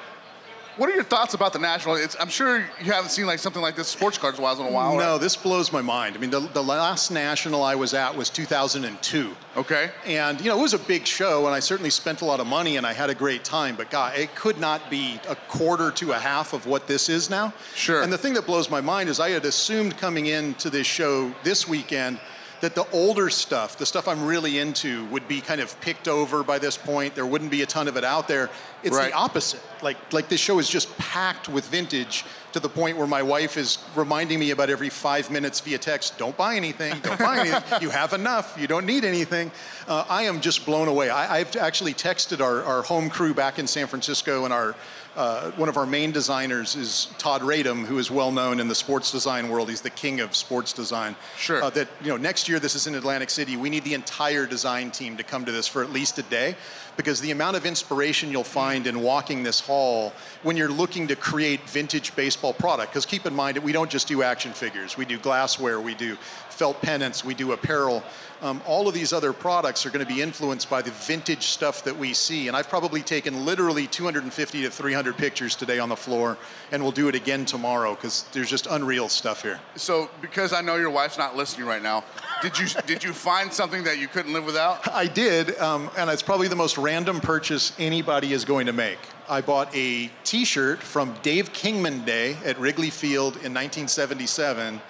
what 0.78 0.88
are 0.88 0.94
your 0.94 1.04
thoughts 1.04 1.34
about 1.34 1.52
the 1.52 1.58
national? 1.58 1.96
It's, 1.96 2.16
I'm 2.20 2.28
sure 2.28 2.58
you 2.58 2.92
haven't 2.92 3.10
seen 3.10 3.26
like 3.26 3.40
something 3.40 3.60
like 3.60 3.74
this 3.74 3.88
sports 3.88 4.16
cards 4.16 4.38
wise 4.38 4.60
in 4.60 4.66
a 4.66 4.70
while. 4.70 4.96
No, 4.96 5.12
right? 5.12 5.20
this 5.20 5.34
blows 5.34 5.72
my 5.72 5.82
mind. 5.82 6.16
I 6.16 6.20
mean, 6.20 6.30
the, 6.30 6.38
the 6.38 6.62
last 6.62 7.10
national 7.10 7.64
I 7.64 7.74
was 7.74 7.94
at 7.94 8.16
was 8.16 8.30
2002. 8.30 9.34
Okay. 9.56 9.90
And, 10.06 10.40
you 10.40 10.48
know, 10.48 10.58
it 10.58 10.62
was 10.62 10.74
a 10.74 10.78
big 10.78 11.04
show, 11.04 11.46
and 11.46 11.54
I 11.54 11.58
certainly 11.58 11.90
spent 11.90 12.20
a 12.20 12.24
lot 12.24 12.38
of 12.38 12.46
money, 12.46 12.76
and 12.76 12.86
I 12.86 12.92
had 12.92 13.10
a 13.10 13.14
great 13.14 13.42
time. 13.42 13.74
But, 13.74 13.90
God, 13.90 14.16
it 14.16 14.34
could 14.36 14.58
not 14.58 14.88
be 14.88 15.20
a 15.28 15.34
quarter 15.34 15.90
to 15.90 16.12
a 16.12 16.18
half 16.18 16.52
of 16.52 16.66
what 16.66 16.86
this 16.86 17.08
is 17.08 17.28
now. 17.28 17.52
Sure. 17.74 18.02
And 18.02 18.12
the 18.12 18.18
thing 18.18 18.34
that 18.34 18.46
blows 18.46 18.70
my 18.70 18.80
mind 18.80 19.08
is 19.08 19.18
I 19.18 19.30
had 19.30 19.44
assumed 19.44 19.96
coming 19.96 20.26
into 20.26 20.70
this 20.70 20.86
show 20.86 21.34
this 21.42 21.66
weekend 21.66 22.20
that 22.60 22.74
the 22.74 22.86
older 22.92 23.30
stuff, 23.30 23.78
the 23.78 23.86
stuff 23.86 24.08
I'm 24.08 24.24
really 24.26 24.58
into, 24.58 25.04
would 25.06 25.28
be 25.28 25.40
kind 25.40 25.60
of 25.60 25.80
picked 25.80 26.08
over 26.08 26.42
by 26.42 26.58
this 26.58 26.76
point. 26.76 27.14
There 27.14 27.26
wouldn't 27.26 27.50
be 27.50 27.62
a 27.62 27.66
ton 27.66 27.88
of 27.88 27.96
it 27.96 28.04
out 28.04 28.26
there. 28.28 28.50
It's 28.82 28.96
Right. 28.96 29.10
the 29.10 29.16
opposite. 29.16 29.60
Like, 29.82 29.96
like 30.12 30.28
this 30.28 30.40
show 30.40 30.58
is 30.58 30.68
just 30.68 30.96
packed 30.98 31.48
with 31.48 31.66
vintage 31.68 32.24
to 32.52 32.60
the 32.60 32.68
point 32.68 32.96
where 32.96 33.06
my 33.06 33.22
wife 33.22 33.56
is 33.56 33.78
reminding 33.94 34.38
me 34.40 34.50
about 34.50 34.70
every 34.70 34.88
five 34.88 35.30
minutes 35.30 35.60
via 35.60 35.78
text, 35.78 36.16
don't 36.18 36.36
buy 36.36 36.56
anything, 36.56 36.98
don't 37.00 37.18
buy 37.18 37.38
anything. 37.40 37.62
You 37.82 37.90
have 37.90 38.12
enough, 38.12 38.56
you 38.58 38.66
don't 38.66 38.86
need 38.86 39.04
anything. 39.04 39.50
Uh, 39.86 40.04
I 40.08 40.22
am 40.24 40.40
just 40.40 40.64
blown 40.66 40.88
away. 40.88 41.10
I, 41.10 41.38
I've 41.40 41.54
actually 41.56 41.94
texted 41.94 42.40
our, 42.40 42.62
our 42.64 42.82
home 42.82 43.10
crew 43.10 43.34
back 43.34 43.58
in 43.58 43.66
San 43.66 43.86
Francisco 43.86 44.44
and 44.44 44.52
our 44.52 44.74
uh, 45.18 45.50
one 45.52 45.68
of 45.68 45.76
our 45.76 45.84
main 45.84 46.12
designers 46.12 46.76
is 46.76 47.08
Todd 47.18 47.42
Radom, 47.42 47.84
who 47.84 47.98
is 47.98 48.08
well 48.08 48.30
known 48.30 48.60
in 48.60 48.68
the 48.68 48.74
sports 48.74 49.10
design 49.10 49.48
world. 49.48 49.68
He's 49.68 49.80
the 49.80 49.90
king 49.90 50.20
of 50.20 50.36
sports 50.36 50.72
design. 50.72 51.16
Sure. 51.36 51.60
Uh, 51.60 51.70
that 51.70 51.88
you 52.00 52.08
know, 52.08 52.16
next 52.16 52.48
year 52.48 52.60
this 52.60 52.76
is 52.76 52.86
in 52.86 52.94
Atlantic 52.94 53.28
City. 53.28 53.56
We 53.56 53.68
need 53.68 53.82
the 53.82 53.94
entire 53.94 54.46
design 54.46 54.92
team 54.92 55.16
to 55.16 55.24
come 55.24 55.44
to 55.44 55.50
this 55.50 55.66
for 55.66 55.82
at 55.82 55.90
least 55.90 56.18
a 56.18 56.22
day, 56.22 56.54
because 56.96 57.20
the 57.20 57.32
amount 57.32 57.56
of 57.56 57.66
inspiration 57.66 58.30
you'll 58.30 58.44
find 58.44 58.86
in 58.86 59.00
walking 59.00 59.42
this 59.42 59.58
hall 59.58 60.12
when 60.44 60.56
you're 60.56 60.70
looking 60.70 61.08
to 61.08 61.16
create 61.16 61.68
vintage 61.68 62.14
baseball 62.14 62.52
product. 62.52 62.92
Because 62.92 63.04
keep 63.04 63.26
in 63.26 63.34
mind 63.34 63.56
that 63.56 63.64
we 63.64 63.72
don't 63.72 63.90
just 63.90 64.06
do 64.06 64.22
action 64.22 64.52
figures. 64.52 64.96
We 64.96 65.04
do 65.04 65.18
glassware. 65.18 65.80
We 65.80 65.96
do 65.96 66.16
felt 66.50 66.80
pennants. 66.80 67.24
We 67.24 67.34
do 67.34 67.52
apparel. 67.52 68.04
Um, 68.40 68.62
all 68.66 68.86
of 68.86 68.94
these 68.94 69.12
other 69.12 69.32
products 69.32 69.84
are 69.84 69.90
going 69.90 70.06
to 70.06 70.12
be 70.12 70.22
influenced 70.22 70.70
by 70.70 70.82
the 70.82 70.90
vintage 70.90 71.48
stuff 71.48 71.82
that 71.84 71.96
we 71.96 72.14
see. 72.14 72.48
And 72.48 72.56
I've 72.56 72.68
probably 72.68 73.02
taken 73.02 73.44
literally 73.44 73.86
250 73.86 74.62
to 74.62 74.70
300 74.70 75.16
pictures 75.16 75.56
today 75.56 75.78
on 75.78 75.88
the 75.88 75.96
floor, 75.96 76.38
and 76.70 76.82
we'll 76.82 76.92
do 76.92 77.08
it 77.08 77.14
again 77.14 77.44
tomorrow 77.44 77.94
because 77.94 78.24
there's 78.32 78.50
just 78.50 78.66
unreal 78.66 79.08
stuff 79.08 79.42
here. 79.42 79.60
So, 79.74 80.08
because 80.20 80.52
I 80.52 80.60
know 80.60 80.76
your 80.76 80.90
wife's 80.90 81.18
not 81.18 81.36
listening 81.36 81.66
right 81.66 81.82
now, 81.82 82.04
did 82.42 82.58
you 82.58 82.66
did 82.86 83.02
you 83.02 83.12
find 83.12 83.52
something 83.52 83.84
that 83.84 83.98
you 83.98 84.08
couldn't 84.08 84.32
live 84.32 84.44
without? 84.44 84.88
I 84.92 85.06
did, 85.06 85.58
um, 85.58 85.90
and 85.96 86.08
it's 86.10 86.22
probably 86.22 86.48
the 86.48 86.56
most 86.56 86.78
random 86.78 87.20
purchase 87.20 87.72
anybody 87.78 88.32
is 88.32 88.44
going 88.44 88.66
to 88.66 88.72
make. 88.72 88.98
I 89.28 89.42
bought 89.42 89.74
a 89.76 90.10
T-shirt 90.24 90.82
from 90.82 91.14
Dave 91.22 91.52
Kingman 91.52 92.04
Day 92.06 92.38
at 92.46 92.58
Wrigley 92.58 92.88
Field 92.88 93.34
in 93.34 93.52
1977, 93.52 94.80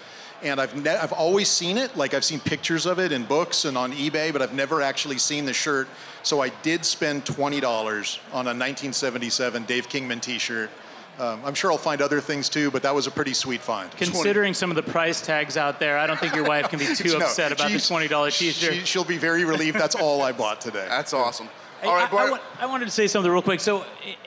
and 0.43 0.61
I've 0.61 0.75
ne- 0.77 0.97
I've 0.97 1.13
always 1.13 1.49
seen 1.49 1.79
it. 1.79 1.97
Like 1.97 2.15
I've 2.15 2.25
seen 2.25 2.41
pictures 2.41 2.87
of 2.87 2.99
it 2.99 3.13
in 3.13 3.25
books 3.25 3.65
and 3.65 3.77
on 3.77 3.93
eBay, 3.93 4.33
but 4.33 4.43
I've 4.43 4.55
never 4.55 4.83
actually 4.83 5.19
seen 5.19 5.45
the 5.45 5.53
shirt. 5.53 5.89
So 6.23 6.41
I 6.43 6.51
did 6.63 6.85
spend 6.85 7.25
twenty 7.27 7.61
dollars 7.61 8.19
on 8.33 8.47
a 8.47 8.55
1977 8.55 9.65
Dave 9.65 9.89
Kingman 9.89 10.21
T-shirt. 10.21 10.71
Um, 11.19 11.41
I'm 11.45 11.55
sure 11.55 11.73
I'll 11.73 11.79
find 11.79 12.01
other 12.01 12.21
things 12.21 12.49
too, 12.49 12.71
but 12.71 12.83
that 12.85 12.95
was 12.95 13.09
a 13.09 13.11
pretty 13.11 13.35
sweet 13.35 13.61
find. 13.61 13.91
Considering 13.93 14.55
some 14.55 14.71
of 14.71 14.77
the 14.77 14.85
price 14.85 15.21
tags 15.21 15.57
out 15.57 15.81
there, 15.81 15.99
I 15.99 16.07
don't 16.07 16.19
think 16.21 16.33
your 16.35 16.45
wife 16.45 16.69
can 16.69 16.79
be 16.79 16.95
too 16.95 17.09
No, 17.19 17.25
upset 17.25 17.51
about 17.51 17.73
the 17.73 17.81
twenty 17.81 18.07
dollar 18.07 18.31
T-shirt. 18.31 18.75
She, 18.75 18.81
she'll 18.85 19.05
be 19.05 19.19
very 19.19 19.45
relieved. 19.45 19.79
That's 19.79 19.97
all 19.97 20.23
I 20.23 20.33
bought 20.33 20.61
today. 20.61 20.87
That's 20.89 21.13
awesome. 21.13 21.49
Hey, 21.83 21.89
I, 21.89 22.07
I 22.11 22.31
wa- 22.31 22.41
I 22.61 22.67
wanted 22.67 22.87
to 22.87 22.91
say 22.91 23.07
something 23.07 23.31
real 23.31 23.41
quick. 23.43 23.61
So, 23.61 23.85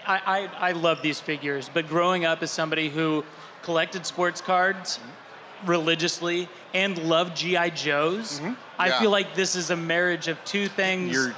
I, 0.08 0.50
I, 0.60 0.70
I 0.70 0.72
love 0.72 1.02
these 1.02 1.20
figures, 1.20 1.70
but 1.74 1.88
growing 1.90 2.24
up 2.24 2.42
as 2.44 2.50
somebody 2.52 2.88
who 2.90 3.26
collected 3.62 4.06
sports 4.06 4.40
cards 4.40 5.00
religiously 5.66 6.48
and 6.74 6.98
love 6.98 7.34
GI 7.36 7.72
Joes, 7.72 8.40
I 8.40 8.44
Mm-hmm. 8.44 8.54
Yeah. 8.88 9.00
feel 9.00 9.12
like 9.12 9.36
this 9.36 9.56
is 9.56 9.70
a 9.70 9.76
marriage 9.76 10.28
of 10.28 10.44
two 10.46 10.68
things. 10.68 11.14
You're- 11.14 11.34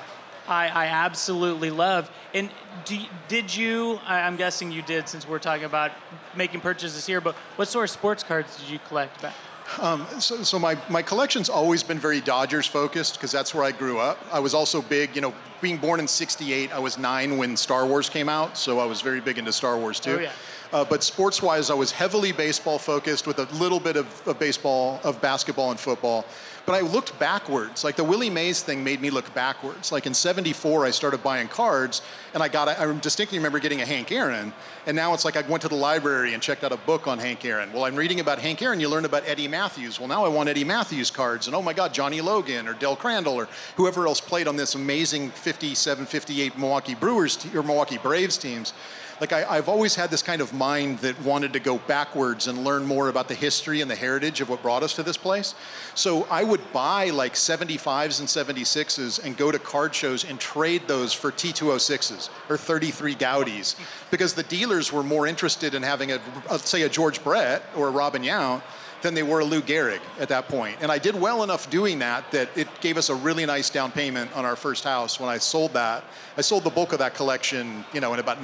I, 0.45 0.67
I 0.67 0.85
absolutely 0.87 1.69
love. 1.71 2.11
And 2.33 2.49
do, 2.83 2.97
did 3.29 3.55
you? 3.55 3.97
I, 4.05 4.19
I'm 4.21 4.35
guessing 4.35 4.73
you 4.73 4.81
did, 4.81 5.07
since 5.07 5.25
we're 5.25 5.39
talking 5.39 5.63
about 5.63 5.91
making 6.35 6.59
purchases 6.59 7.05
here. 7.05 7.21
But 7.21 7.35
what 7.55 7.69
sort 7.69 7.85
of 7.85 7.91
sports 7.91 8.23
cards 8.23 8.57
did 8.59 8.67
you 8.69 8.77
collect 8.89 9.21
back? 9.21 9.35
Um, 9.79 10.05
so, 10.19 10.43
so 10.43 10.59
my, 10.59 10.77
my 10.89 11.01
collection's 11.01 11.47
always 11.47 11.81
been 11.81 11.97
very 11.97 12.19
Dodgers 12.19 12.67
focused 12.67 13.13
because 13.13 13.31
that's 13.31 13.55
where 13.55 13.63
I 13.63 13.71
grew 13.71 13.99
up. 13.99 14.19
I 14.33 14.39
was 14.41 14.53
also 14.53 14.81
big, 14.81 15.15
you 15.15 15.21
know, 15.21 15.33
being 15.61 15.77
born 15.77 16.01
in 16.01 16.07
68, 16.09 16.73
I 16.73 16.79
was 16.79 16.97
nine 16.97 17.37
when 17.37 17.55
Star 17.55 17.85
Wars 17.85 18.09
came 18.09 18.27
out, 18.27 18.57
so 18.57 18.79
I 18.79 18.85
was 18.85 18.99
very 18.99 19.21
big 19.21 19.37
into 19.37 19.53
Star 19.53 19.77
Wars 19.77 19.97
too. 20.01 20.17
Oh, 20.17 20.19
yeah. 20.19 20.31
Uh, 20.73 20.83
but 20.83 21.03
sports 21.03 21.39
wise, 21.39 21.69
I 21.69 21.75
was 21.75 21.91
heavily 21.91 22.31
baseball 22.31 22.79
focused 22.79 23.27
with 23.27 23.37
a 23.37 23.43
little 23.57 23.79
bit 23.79 23.95
of, 23.95 24.27
of 24.27 24.39
baseball, 24.39 24.99
of 25.03 25.21
basketball 25.21 25.69
and 25.69 25.79
football. 25.79 26.25
But 26.65 26.73
I 26.73 26.79
looked 26.79 27.19
backwards. 27.19 27.83
Like 27.83 27.95
the 27.95 28.03
Willie 28.03 28.31
Mays 28.31 28.63
thing 28.63 28.83
made 28.83 28.99
me 28.99 29.11
look 29.11 29.31
backwards. 29.35 29.91
Like 29.91 30.07
in 30.07 30.15
74, 30.15 30.85
I 30.85 30.89
started 30.89 31.21
buying 31.21 31.47
cards 31.47 32.01
and 32.33 32.41
I 32.41 32.47
got, 32.47 32.69
I 32.69 32.91
distinctly 32.99 33.37
remember 33.37 33.59
getting 33.59 33.81
a 33.81 33.85
Hank 33.85 34.11
Aaron. 34.11 34.51
And 34.87 34.95
now 34.95 35.13
it's 35.13 35.25
like 35.25 35.37
I 35.37 35.41
went 35.41 35.61
to 35.61 35.67
the 35.67 35.75
library 35.75 36.33
and 36.33 36.41
checked 36.41 36.63
out 36.63 36.71
a 36.71 36.77
book 36.77 37.05
on 37.05 37.19
Hank 37.19 37.45
Aaron. 37.45 37.71
Well, 37.71 37.85
I'm 37.85 37.95
reading 37.95 38.19
about 38.19 38.39
Hank 38.39 38.59
Aaron, 38.63 38.79
you 38.79 38.89
learn 38.89 39.05
about 39.05 39.27
Eddie 39.27 39.47
Mathews. 39.47 39.99
Well, 39.99 40.09
now 40.09 40.25
I 40.25 40.29
want 40.29 40.49
Eddie 40.49 40.63
Mathews 40.63 41.11
cards. 41.11 41.45
And 41.45 41.55
oh 41.55 41.61
my 41.61 41.73
God, 41.73 41.93
Johnny 41.93 42.21
Logan 42.21 42.67
or 42.67 42.73
Del 42.73 42.95
Crandall 42.95 43.35
or 43.35 43.47
whoever 43.75 44.07
else 44.07 44.21
played 44.21 44.47
on 44.47 44.55
this 44.55 44.73
amazing 44.73 45.29
57, 45.31 46.07
58 46.07 46.57
Milwaukee 46.57 46.95
Brewers 46.95 47.45
or 47.53 47.61
Milwaukee 47.61 47.99
Braves 47.99 48.37
teams 48.37 48.73
like 49.21 49.33
I, 49.33 49.45
I've 49.57 49.69
always 49.69 49.95
had 49.95 50.09
this 50.09 50.21
kind 50.21 50.41
of 50.41 50.53
mind 50.53 50.99
that 50.99 51.19
wanted 51.21 51.53
to 51.53 51.59
go 51.59 51.77
backwards 51.77 52.47
and 52.47 52.63
learn 52.63 52.85
more 52.85 53.09
about 53.09 53.27
the 53.27 53.35
history 53.35 53.81
and 53.81 53.89
the 53.89 53.95
heritage 53.95 54.41
of 54.41 54.49
what 54.49 54.61
brought 54.61 54.83
us 54.83 54.93
to 54.95 55.03
this 55.03 55.17
place. 55.17 55.55
So 55.95 56.23
I 56.29 56.43
would 56.43 56.71
buy 56.73 57.09
like 57.09 57.33
75s 57.33 58.19
and 58.19 58.27
76s 58.27 59.23
and 59.23 59.37
go 59.37 59.51
to 59.51 59.59
card 59.59 59.93
shows 59.93 60.23
and 60.25 60.39
trade 60.39 60.87
those 60.87 61.13
for 61.13 61.31
T206s 61.31 62.29
or 62.49 62.57
33 62.57 63.15
Goudeys 63.15 63.75
because 64.11 64.33
the 64.33 64.43
dealers 64.43 64.91
were 64.91 65.03
more 65.03 65.27
interested 65.27 65.73
in 65.75 65.83
having 65.83 66.11
a, 66.11 66.19
a 66.49 66.59
say 66.59 66.83
a 66.83 66.89
George 66.89 67.23
Brett 67.23 67.63
or 67.75 67.87
a 67.87 67.91
Robin 67.91 68.23
Yount 68.23 68.61
than 69.03 69.13
they 69.13 69.21
were 69.21 69.41
a 69.41 69.45
Lou 69.45 69.61
Gehrig 69.61 69.99
at 70.19 70.29
that 70.29 70.47
point. 70.47 70.77
And 70.81 70.91
I 70.91 70.97
did 70.97 71.13
well 71.13 71.43
enough 71.43 71.69
doing 71.69 71.99
that 71.99 72.31
that 72.31 72.49
it 72.57 72.67
gave 72.79 72.97
us 72.97 73.09
a 73.09 73.15
really 73.15 73.45
nice 73.45 73.69
down 73.69 73.91
payment 73.91 74.35
on 74.35 74.45
our 74.45 74.55
first 74.55 74.83
house 74.83 75.19
when 75.19 75.29
I 75.29 75.37
sold 75.37 75.73
that. 75.73 76.05
I 76.37 76.41
sold 76.41 76.63
the 76.63 76.69
bulk 76.69 76.93
of 76.93 76.99
that 76.99 77.13
collection, 77.13 77.85
you 77.93 77.99
know, 77.99 78.13
in 78.13 78.19
about 78.19 78.41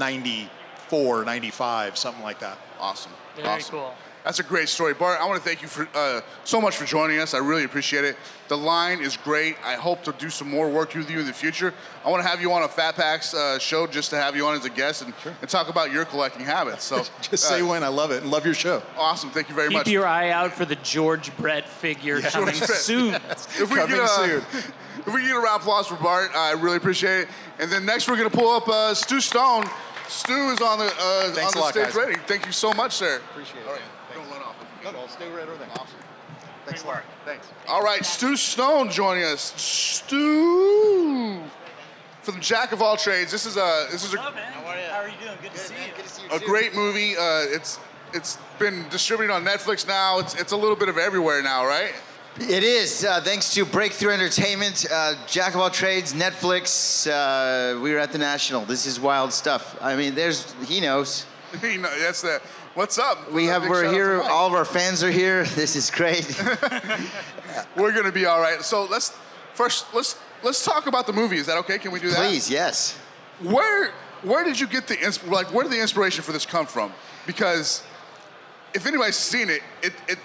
94, 0.92 1.26
95, 1.26 1.98
something 1.98 2.24
like 2.24 2.40
that. 2.40 2.58
Awesome. 2.80 3.12
Very 3.36 3.48
awesome. 3.48 3.72
cool. 3.76 3.94
That's 4.26 4.40
a 4.40 4.44
great 4.44 4.68
story, 4.68 4.94
Bart. 4.94 5.20
I 5.22 5.26
want 5.26 5.42
to 5.42 5.48
thank 5.48 5.62
you 5.62 5.68
for 5.70 5.88
uh, 5.96 6.22
so 6.44 6.60
much 6.60 6.76
for 6.76 6.86
joining 6.86 7.20
us. 7.20 7.34
I 7.34 7.38
really 7.38 7.64
appreciate 7.64 8.04
it. 8.04 8.18
The 8.50 8.58
line 8.58 9.00
is 9.00 9.16
great. 9.16 9.56
I 9.64 9.76
hope 9.76 10.04
to 10.04 10.12
do 10.12 10.30
some 10.30 10.50
more 10.50 10.70
work 10.70 10.94
with 10.94 11.10
you 11.10 11.20
in 11.20 11.26
the 11.26 11.34
future. 11.34 11.74
I 12.04 12.10
want 12.10 12.22
to 12.22 12.28
have 12.28 12.42
you 12.42 12.52
on 12.52 12.64
a 12.64 12.68
Fat 12.68 12.96
Packs 12.96 13.34
uh, 13.34 13.58
show 13.60 13.88
just 13.88 14.10
to 14.10 14.18
have 14.18 14.36
you 14.36 14.46
on 14.46 14.56
as 14.58 14.66
a 14.66 14.70
guest 14.70 15.04
and, 15.04 15.14
and 15.42 15.50
talk 15.50 15.70
about 15.70 15.92
your 15.94 16.04
collecting 16.06 16.46
habits. 16.46 16.84
So 16.84 17.04
Just 17.22 17.48
say 17.48 17.62
uh, 17.62 17.66
when. 17.68 17.84
I 17.84 17.88
love 17.88 18.12
it 18.12 18.22
and 18.24 18.30
love 18.32 18.46
your 18.46 18.54
show. 18.54 18.84
Awesome. 18.98 19.30
Thank 19.30 19.48
you 19.50 19.56
very 19.56 19.70
Keep 19.70 19.78
much. 19.78 19.86
Keep 19.86 19.94
your 19.94 20.08
eye 20.08 20.32
out 20.32 20.52
for 20.54 20.66
the 20.66 20.76
George 20.78 21.36
Brett 21.38 21.68
figure 21.70 22.18
Yeah. 22.20 22.30
coming 22.30 22.56
George 22.56 22.68
Brett. 22.68 22.80
soon. 22.80 23.14
If 23.62 23.70
we 23.72 23.78
Coming 23.78 23.96
get 23.96 24.04
a, 24.04 24.08
soon. 24.10 24.44
If 25.08 25.14
we 25.14 25.22
get 25.22 25.32
a 25.32 25.40
round 25.40 25.56
of 25.56 25.62
applause 25.62 25.88
for 25.88 25.96
Bart, 25.96 26.32
I 26.36 26.52
really 26.52 26.78
appreciate 26.78 27.22
it. 27.22 27.28
And 27.58 27.72
then 27.72 27.86
next 27.86 28.08
we're 28.10 28.18
going 28.18 28.30
to 28.30 28.38
pull 28.38 28.52
up 28.52 28.68
uh, 28.68 28.94
Stu 28.94 29.22
Stone. 29.22 29.64
Stu 30.10 30.50
is 30.50 30.60
on 30.62 30.80
the 30.80 30.86
uh, 30.86 31.28
on 31.46 31.52
the 31.54 31.60
lot, 31.60 31.72
stage 31.72 31.86
guys. 31.86 31.96
ready. 31.96 32.16
Thank 32.26 32.46
you 32.46 32.52
so 32.52 32.74
much, 32.74 32.94
sir. 32.94 33.22
Appreciate 33.32 33.62
it. 33.62 33.68
All 33.68 33.74
right, 33.74 33.82
don't 34.14 34.30
run 34.30 34.42
off. 34.42 34.56
No, 34.84 34.92
no, 34.92 35.00
I'll 35.00 35.08
stay 35.08 35.30
right 35.30 35.48
over 35.48 35.58
there. 35.58 35.70
Awesome. 35.72 36.00
Thanks 36.66 36.84
a 36.84 36.88
lot. 36.88 37.04
Thanks. 37.26 37.48
All 37.68 37.82
right, 37.82 38.04
Stu 38.06 38.36
Stone 38.36 38.92
joining 38.92 39.24
us. 39.24 39.54
Stu 39.62 41.42
from 42.22 42.36
the 42.36 42.42
Jack 42.42 42.72
of 42.72 42.82
All 42.82 42.98
Trades. 42.98 43.32
This 43.32 43.46
is 43.46 43.58
a 43.58 43.88
this 43.92 44.04
is 44.04 44.14
a, 44.14 44.18
How 44.18 44.30
are 44.30 44.76
you 44.76 44.82
How 44.90 45.02
are 45.02 45.08
you 45.08 45.14
doing? 45.22 45.38
Good 45.42 45.52
to 45.52 45.58
see 45.58 46.24
you. 46.24 46.36
a 46.36 46.40
great 46.40 46.76
movie. 46.76 47.16
Uh, 47.16 47.46
it's 47.48 47.80
it's 48.14 48.38
been 48.58 48.88
distributed 48.90 49.34
on 49.34 49.46
Netflix 49.46 49.88
now. 49.88 50.20
It's 50.20 50.36
it's 50.36 50.52
a 50.52 50.58
little 50.58 50.76
bit 50.76 50.90
of 50.90 50.98
everywhere 50.98 51.42
now, 51.42 51.66
right? 51.66 51.94
It 52.42 52.64
is, 52.64 53.04
uh, 53.04 53.20
thanks 53.22 53.54
to 53.56 53.66
Breakthrough 53.66 54.14
Entertainment, 54.14 54.86
uh, 54.90 55.16
Jack 55.28 55.56
of 55.56 55.60
All 55.60 55.70
Trades, 55.70 56.14
Netflix. 56.14 57.06
Uh, 57.06 57.78
we 57.82 57.92
were 57.92 58.00
at 58.00 58.14
the 58.14 58.18
National. 58.18 58.64
This 58.64 58.86
is 58.86 58.98
wild 58.98 59.34
stuff. 59.34 59.78
I 59.82 59.98
mean, 59.98 60.16
there's, 60.16 60.54
he 60.66 60.80
knows. 60.80 61.26
you 61.62 61.80
know, 61.80 62.00
that's 62.00 62.22
the. 62.22 62.42
What's 62.76 62.98
up? 62.98 63.32
We 63.34 63.46
have, 63.48 63.68
we're 63.68 63.92
here, 63.92 64.22
all 64.22 64.48
of 64.48 64.54
our 64.54 64.64
fans 64.64 65.04
are 65.04 65.12
here. 65.12 65.46
This 65.56 65.76
is 65.76 65.92
great. 65.92 66.26
We're 67.76 67.92
gonna 67.92 68.12
be 68.12 68.26
all 68.26 68.40
right. 68.40 68.62
So 68.62 68.86
let's 68.86 69.18
first 69.54 69.94
let's 69.94 70.18
let's 70.42 70.64
talk 70.64 70.88
about 70.88 71.08
the 71.08 71.14
movie. 71.14 71.38
Is 71.38 71.48
that 71.48 71.58
okay? 71.58 71.78
Can 71.78 71.92
we 71.92 72.00
do 72.00 72.10
that? 72.10 72.18
Please, 72.18 72.50
yes. 72.50 72.98
Where 73.42 73.92
where 74.22 74.46
did 74.46 74.60
you 74.60 74.68
get 74.68 74.88
the 74.88 74.96
like 75.28 75.52
where 75.54 75.64
did 75.64 75.74
the 75.74 75.82
inspiration 75.82 76.24
for 76.24 76.32
this 76.32 76.46
come 76.46 76.68
from? 76.68 76.94
Because 77.26 77.84
if 78.74 78.86
anybody's 78.86 79.18
seen 79.18 79.50
it, 79.50 79.62
it 79.82 79.94
it 80.08 80.20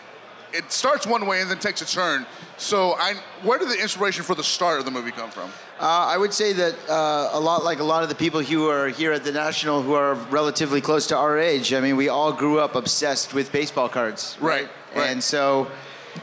it 0.55 0.71
starts 0.71 1.07
one 1.07 1.27
way 1.27 1.41
and 1.41 1.51
then 1.51 1.59
takes 1.59 1.83
a 1.83 1.87
turn. 1.87 2.25
So 2.57 2.93
I 2.93 3.15
where 3.43 3.59
did 3.59 3.69
the 3.69 3.81
inspiration 3.81 4.23
for 4.23 4.35
the 4.35 4.45
start 4.45 4.79
of 4.79 4.85
the 4.85 4.91
movie 4.91 5.11
come 5.11 5.31
from? 5.31 5.51
Uh, 5.81 6.07
I 6.15 6.17
would 6.17 6.33
say 6.33 6.53
that 6.53 6.75
uh, 6.89 7.31
a 7.33 7.41
lot 7.41 7.65
like 7.65 7.81
a 7.81 7.85
lot 7.85 8.05
of 8.05 8.09
the 8.09 8.15
people 8.15 8.41
who 8.41 8.69
are 8.71 8.89
here 8.89 9.13
at 9.13 9.25
the 9.25 9.33
National 9.33 9.83
who 9.83 9.95
are 9.95 10.15
relatively 10.15 10.81
close 10.81 11.09
to 11.09 11.17
our 11.17 11.39
age. 11.39 11.75
I 11.75 11.81
mean, 11.81 11.97
we 11.97 12.09
all 12.09 12.33
grew 12.33 12.61
up 12.61 12.77
obsessed 12.77 13.35
with 13.35 13.51
baseball 13.51 13.89
cards. 13.89 14.39
Right, 14.41 14.69
right. 14.95 15.11
And 15.11 15.23
so, 15.23 15.69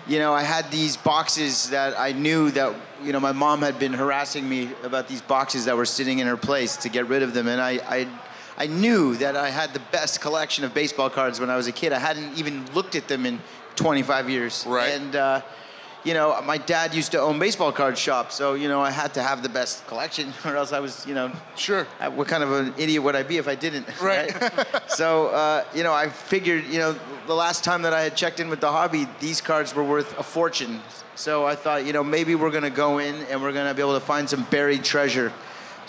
you 0.07 0.19
know, 0.19 0.33
I 0.33 0.43
had 0.43 0.71
these 0.71 0.95
boxes 0.95 1.69
that 1.71 1.99
I 1.99 2.13
knew 2.13 2.49
that, 2.51 2.73
you 3.03 3.11
know, 3.11 3.19
my 3.19 3.33
mom 3.33 3.61
had 3.61 3.77
been 3.77 3.93
harassing 3.93 4.47
me 4.47 4.69
about 4.83 5.09
these 5.09 5.21
boxes 5.21 5.65
that 5.65 5.75
were 5.75 5.85
sitting 5.85 6.19
in 6.19 6.27
her 6.27 6.37
place 6.37 6.77
to 6.77 6.89
get 6.89 7.07
rid 7.07 7.21
of 7.21 7.33
them. 7.33 7.49
And 7.49 7.59
I, 7.59 7.71
I, 7.85 8.07
I 8.57 8.67
knew 8.67 9.15
that 9.17 9.35
I 9.35 9.49
had 9.49 9.73
the 9.73 9.81
best 9.91 10.21
collection 10.21 10.63
of 10.63 10.73
baseball 10.73 11.09
cards 11.09 11.41
when 11.41 11.49
I 11.49 11.57
was 11.57 11.67
a 11.67 11.71
kid. 11.73 11.91
I 11.91 11.99
hadn't 11.99 12.37
even 12.37 12.65
looked 12.73 12.95
at 12.95 13.09
them 13.09 13.25
in 13.25 13.41
25 13.75 14.29
years. 14.29 14.65
Right. 14.67 14.89
And, 14.93 15.15
uh, 15.15 15.41
you 16.03 16.15
know, 16.15 16.41
my 16.41 16.57
dad 16.57 16.95
used 16.95 17.11
to 17.11 17.21
own 17.21 17.37
baseball 17.37 17.71
card 17.71 17.95
shops, 17.95 18.33
so 18.33 18.55
you 18.55 18.67
know 18.67 18.81
I 18.81 18.89
had 18.89 19.13
to 19.13 19.21
have 19.21 19.43
the 19.43 19.49
best 19.49 19.85
collection, 19.85 20.33
or 20.45 20.55
else 20.55 20.73
I 20.73 20.79
was, 20.79 21.05
you 21.05 21.13
know, 21.13 21.31
Sure. 21.55 21.85
I- 21.99 22.07
what 22.07 22.27
kind 22.27 22.41
of 22.43 22.51
an 22.51 22.73
idiot 22.77 23.03
would 23.03 23.15
I 23.15 23.21
be 23.21 23.37
if 23.37 23.47
I 23.47 23.53
didn't? 23.53 23.85
Right. 24.01 24.33
so, 24.87 25.27
uh, 25.27 25.63
you 25.75 25.83
know, 25.83 25.93
I 25.93 26.09
figured, 26.09 26.65
you 26.65 26.79
know, 26.79 26.95
the 27.27 27.35
last 27.35 27.63
time 27.63 27.83
that 27.83 27.93
I 27.93 28.01
had 28.01 28.15
checked 28.15 28.39
in 28.39 28.49
with 28.49 28.61
the 28.61 28.71
hobby, 28.71 29.07
these 29.19 29.41
cards 29.41 29.75
were 29.75 29.83
worth 29.83 30.17
a 30.17 30.23
fortune. 30.23 30.81
So 31.13 31.45
I 31.45 31.53
thought, 31.55 31.85
you 31.85 31.93
know, 31.93 32.03
maybe 32.03 32.33
we're 32.33 32.49
gonna 32.49 32.71
go 32.71 32.97
in 32.97 33.13
and 33.29 33.39
we're 33.41 33.53
gonna 33.53 33.75
be 33.75 33.81
able 33.83 33.93
to 33.93 33.99
find 34.05 34.27
some 34.27 34.43
buried 34.49 34.83
treasure. 34.83 35.31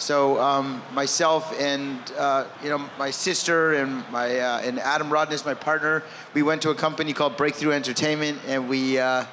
So 0.03 0.41
um, 0.41 0.83
myself 0.93 1.55
and 1.61 1.97
uh, 2.19 2.47
you 2.61 2.71
know 2.71 2.91
my 2.99 3.13
sister 3.13 3.75
and 3.75 4.03
my 4.11 4.41
uh, 4.41 4.61
and 4.65 4.81
Adam 4.81 5.13
Rodness, 5.13 5.47
my 5.47 5.55
partner, 5.55 6.03
we 6.35 6.43
went 6.43 6.61
to 6.63 6.71
a 6.71 6.75
company 6.75 7.13
called 7.13 7.37
Breakthrough 7.37 7.71
Entertainment, 7.71 8.41
and 8.49 8.69
we 8.69 8.99
uh, 8.99 9.25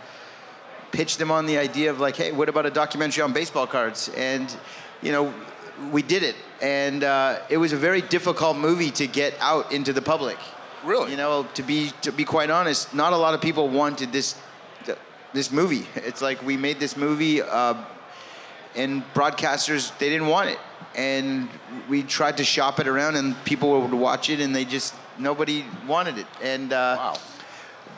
pitched 0.92 1.18
them 1.18 1.32
on 1.32 1.48
the 1.48 1.58
idea 1.58 1.90
of 1.90 2.00
like, 2.00 2.16
hey, 2.16 2.32
what 2.32 2.50
about 2.50 2.68
a 2.68 2.70
documentary 2.70 3.24
on 3.24 3.34
baseball 3.34 3.66
cards? 3.66 4.12
And 4.16 4.56
you 5.02 5.12
know, 5.12 5.34
we 5.92 6.04
did 6.04 6.22
it, 6.22 6.36
and 6.62 7.04
uh, 7.04 7.40
it 7.50 7.58
was 7.58 7.74
a 7.74 7.78
very 7.78 8.02
difficult 8.04 8.56
movie 8.56 8.92
to 8.92 9.08
get 9.08 9.34
out 9.40 9.72
into 9.72 9.92
the 9.92 10.04
public. 10.04 10.38
Really? 10.86 11.10
You 11.10 11.18
know, 11.18 11.48
to 11.56 11.64
be 11.64 11.92
to 12.04 12.12
be 12.12 12.26
quite 12.26 12.52
honest, 12.52 12.94
not 12.94 13.12
a 13.12 13.18
lot 13.18 13.34
of 13.34 13.42
people 13.42 13.70
wanted 13.70 14.12
this 14.12 14.36
this 15.34 15.52
movie. 15.52 15.88
It's 15.96 16.22
like 16.22 16.44
we 16.44 16.58
made 16.58 16.80
this 16.80 16.96
movie, 16.96 17.42
uh, 17.42 17.74
and 18.76 19.04
broadcasters 19.14 19.98
they 19.98 20.10
didn't 20.10 20.28
want 20.28 20.50
it, 20.50 20.60
and 20.96 21.50
we 21.88 22.04
tried 22.04 22.38
to 22.38 22.44
shop 22.44 22.80
it 22.80 22.88
around, 22.88 23.16
and 23.16 23.36
people 23.46 23.82
would 23.82 23.94
watch 23.94 24.30
it, 24.30 24.40
and 24.40 24.56
they 24.56 24.66
just 24.66 24.94
nobody 25.18 25.66
wanted 25.88 26.18
it. 26.18 26.28
And 26.42 26.74
uh, 26.74 26.96
wow. 26.98 27.18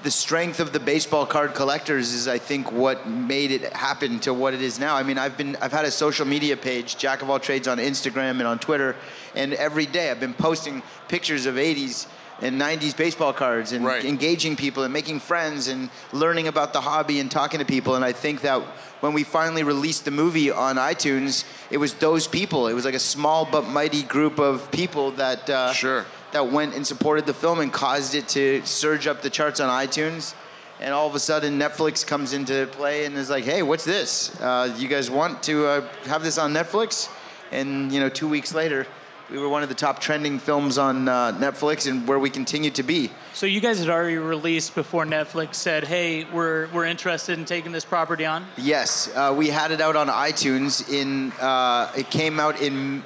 The 0.03 0.10
strength 0.10 0.60
of 0.60 0.73
the 0.73 0.80
baseball 0.80 1.27
card 1.27 1.53
collectors 1.53 2.11
is, 2.11 2.27
I 2.27 2.39
think, 2.39 2.72
what 2.72 3.07
made 3.07 3.52
it 3.52 3.72
happen 3.72 4.19
to 4.22 4.34
what 4.34 4.56
it 4.56 4.61
is 4.64 4.80
now. 4.80 4.95
I 4.95 5.03
mean, 5.03 5.19
I've 5.19 5.38
been, 5.38 5.56
I've 5.61 5.72
had 5.72 5.85
a 5.85 5.91
social 5.91 6.26
media 6.26 6.57
page, 6.57 6.98
Jack 6.98 7.22
of 7.22 7.30
All 7.30 7.39
Trades, 7.39 7.68
on 7.68 7.77
Instagram 7.77 8.39
and 8.39 8.48
on 8.48 8.57
Twitter, 8.57 8.95
and 9.35 9.53
every 9.53 9.85
day 9.85 10.10
I've 10.10 10.19
been 10.19 10.34
posting 10.34 10.81
pictures 11.07 11.45
of 11.45 11.53
'80s 11.53 12.07
and 12.41 12.59
90s 12.59 12.93
baseball 12.95 13.34
cards 13.34 13.72
and 13.72 13.85
Right. 13.85 14.03
engaging 14.03 14.55
people 14.55 14.84
and 14.84 14.91
making 14.91 15.19
friends 15.19 15.68
and 15.68 15.89
learning 16.11 16.47
about 16.47 16.73
the 16.73 16.81
hobby 16.81 17.19
and 17.19 17.30
talking 17.30 17.59
to 17.59 17.65
people. 17.65 17.95
And 17.95 18.03
I 18.03 18.11
think 18.11 18.41
that 18.41 18.61
when 19.01 19.13
we 19.13 19.23
finally 19.23 19.63
released 19.63 20.05
the 20.05 20.11
movie 20.11 20.51
on 20.51 20.77
iTunes, 20.77 21.43
it 21.69 21.77
was 21.77 21.93
those 21.95 22.27
people. 22.27 22.68
It 22.68 22.73
was 22.73 22.85
like 22.85 22.95
a 22.95 22.99
small 22.99 23.45
but 23.45 23.68
mighty 23.68 24.03
group 24.03 24.39
of 24.39 24.72
people 24.72 25.11
that 25.11 25.49
uh, 25.49 25.73
sure. 25.73 26.05
that 26.31 26.47
went 26.51 26.76
and 26.76 26.85
supported 26.85 27.26
the 27.26 27.34
film 27.34 27.59
and 27.59 27.72
caused 27.72 28.15
it 28.15 28.27
to 28.30 28.61
surge 28.65 29.07
up 29.07 29.22
the 29.22 29.30
charts 29.30 29.59
on 29.59 29.69
iTunes. 29.69 30.34
And 30.80 30.95
all 30.95 31.05
of 31.05 31.13
a 31.13 31.19
sudden, 31.19 31.59
Netflix 31.59 32.05
comes 32.05 32.34
into 32.34 32.65
play 32.72 33.05
and 33.05 33.15
is 33.15 33.30
like, 33.30 33.43
"Hey, 33.43 33.61
what's 33.61 33.84
this? 33.85 34.35
Uh, 34.41 34.73
you 34.80 34.88
guys 34.88 35.11
want 35.11 35.43
to 35.43 35.68
uh, 35.68 35.88
have 36.05 36.23
this 36.23 36.39
on 36.39 36.53
Netflix?" 36.53 37.07
And 37.51 37.91
you 37.91 37.99
know, 37.99 38.09
two 38.09 38.27
weeks 38.27 38.53
later, 38.55 38.88
we 39.31 39.37
were 39.37 39.47
one 39.47 39.63
of 39.63 39.69
the 39.69 39.75
top 39.75 39.99
trending 39.99 40.39
films 40.39 40.77
on 40.77 41.07
uh, 41.07 41.31
Netflix, 41.31 41.89
and 41.89 42.05
where 42.07 42.19
we 42.19 42.29
continue 42.29 42.69
to 42.71 42.83
be. 42.83 43.09
So 43.33 43.45
you 43.45 43.61
guys 43.61 43.79
had 43.79 43.89
already 43.89 44.17
released 44.17 44.75
before 44.75 45.05
Netflix 45.05 45.55
said, 45.55 45.85
"Hey, 45.85 46.25
we're 46.25 46.67
we're 46.73 46.85
interested 46.85 47.39
in 47.39 47.45
taking 47.45 47.71
this 47.71 47.85
property 47.85 48.25
on." 48.25 48.45
Yes, 48.57 49.09
uh, 49.15 49.33
we 49.35 49.47
had 49.47 49.71
it 49.71 49.79
out 49.79 49.95
on 49.95 50.07
iTunes. 50.07 50.91
In 50.91 51.31
uh, 51.39 51.91
it 51.95 52.09
came 52.09 52.39
out 52.39 52.61
in 52.61 53.03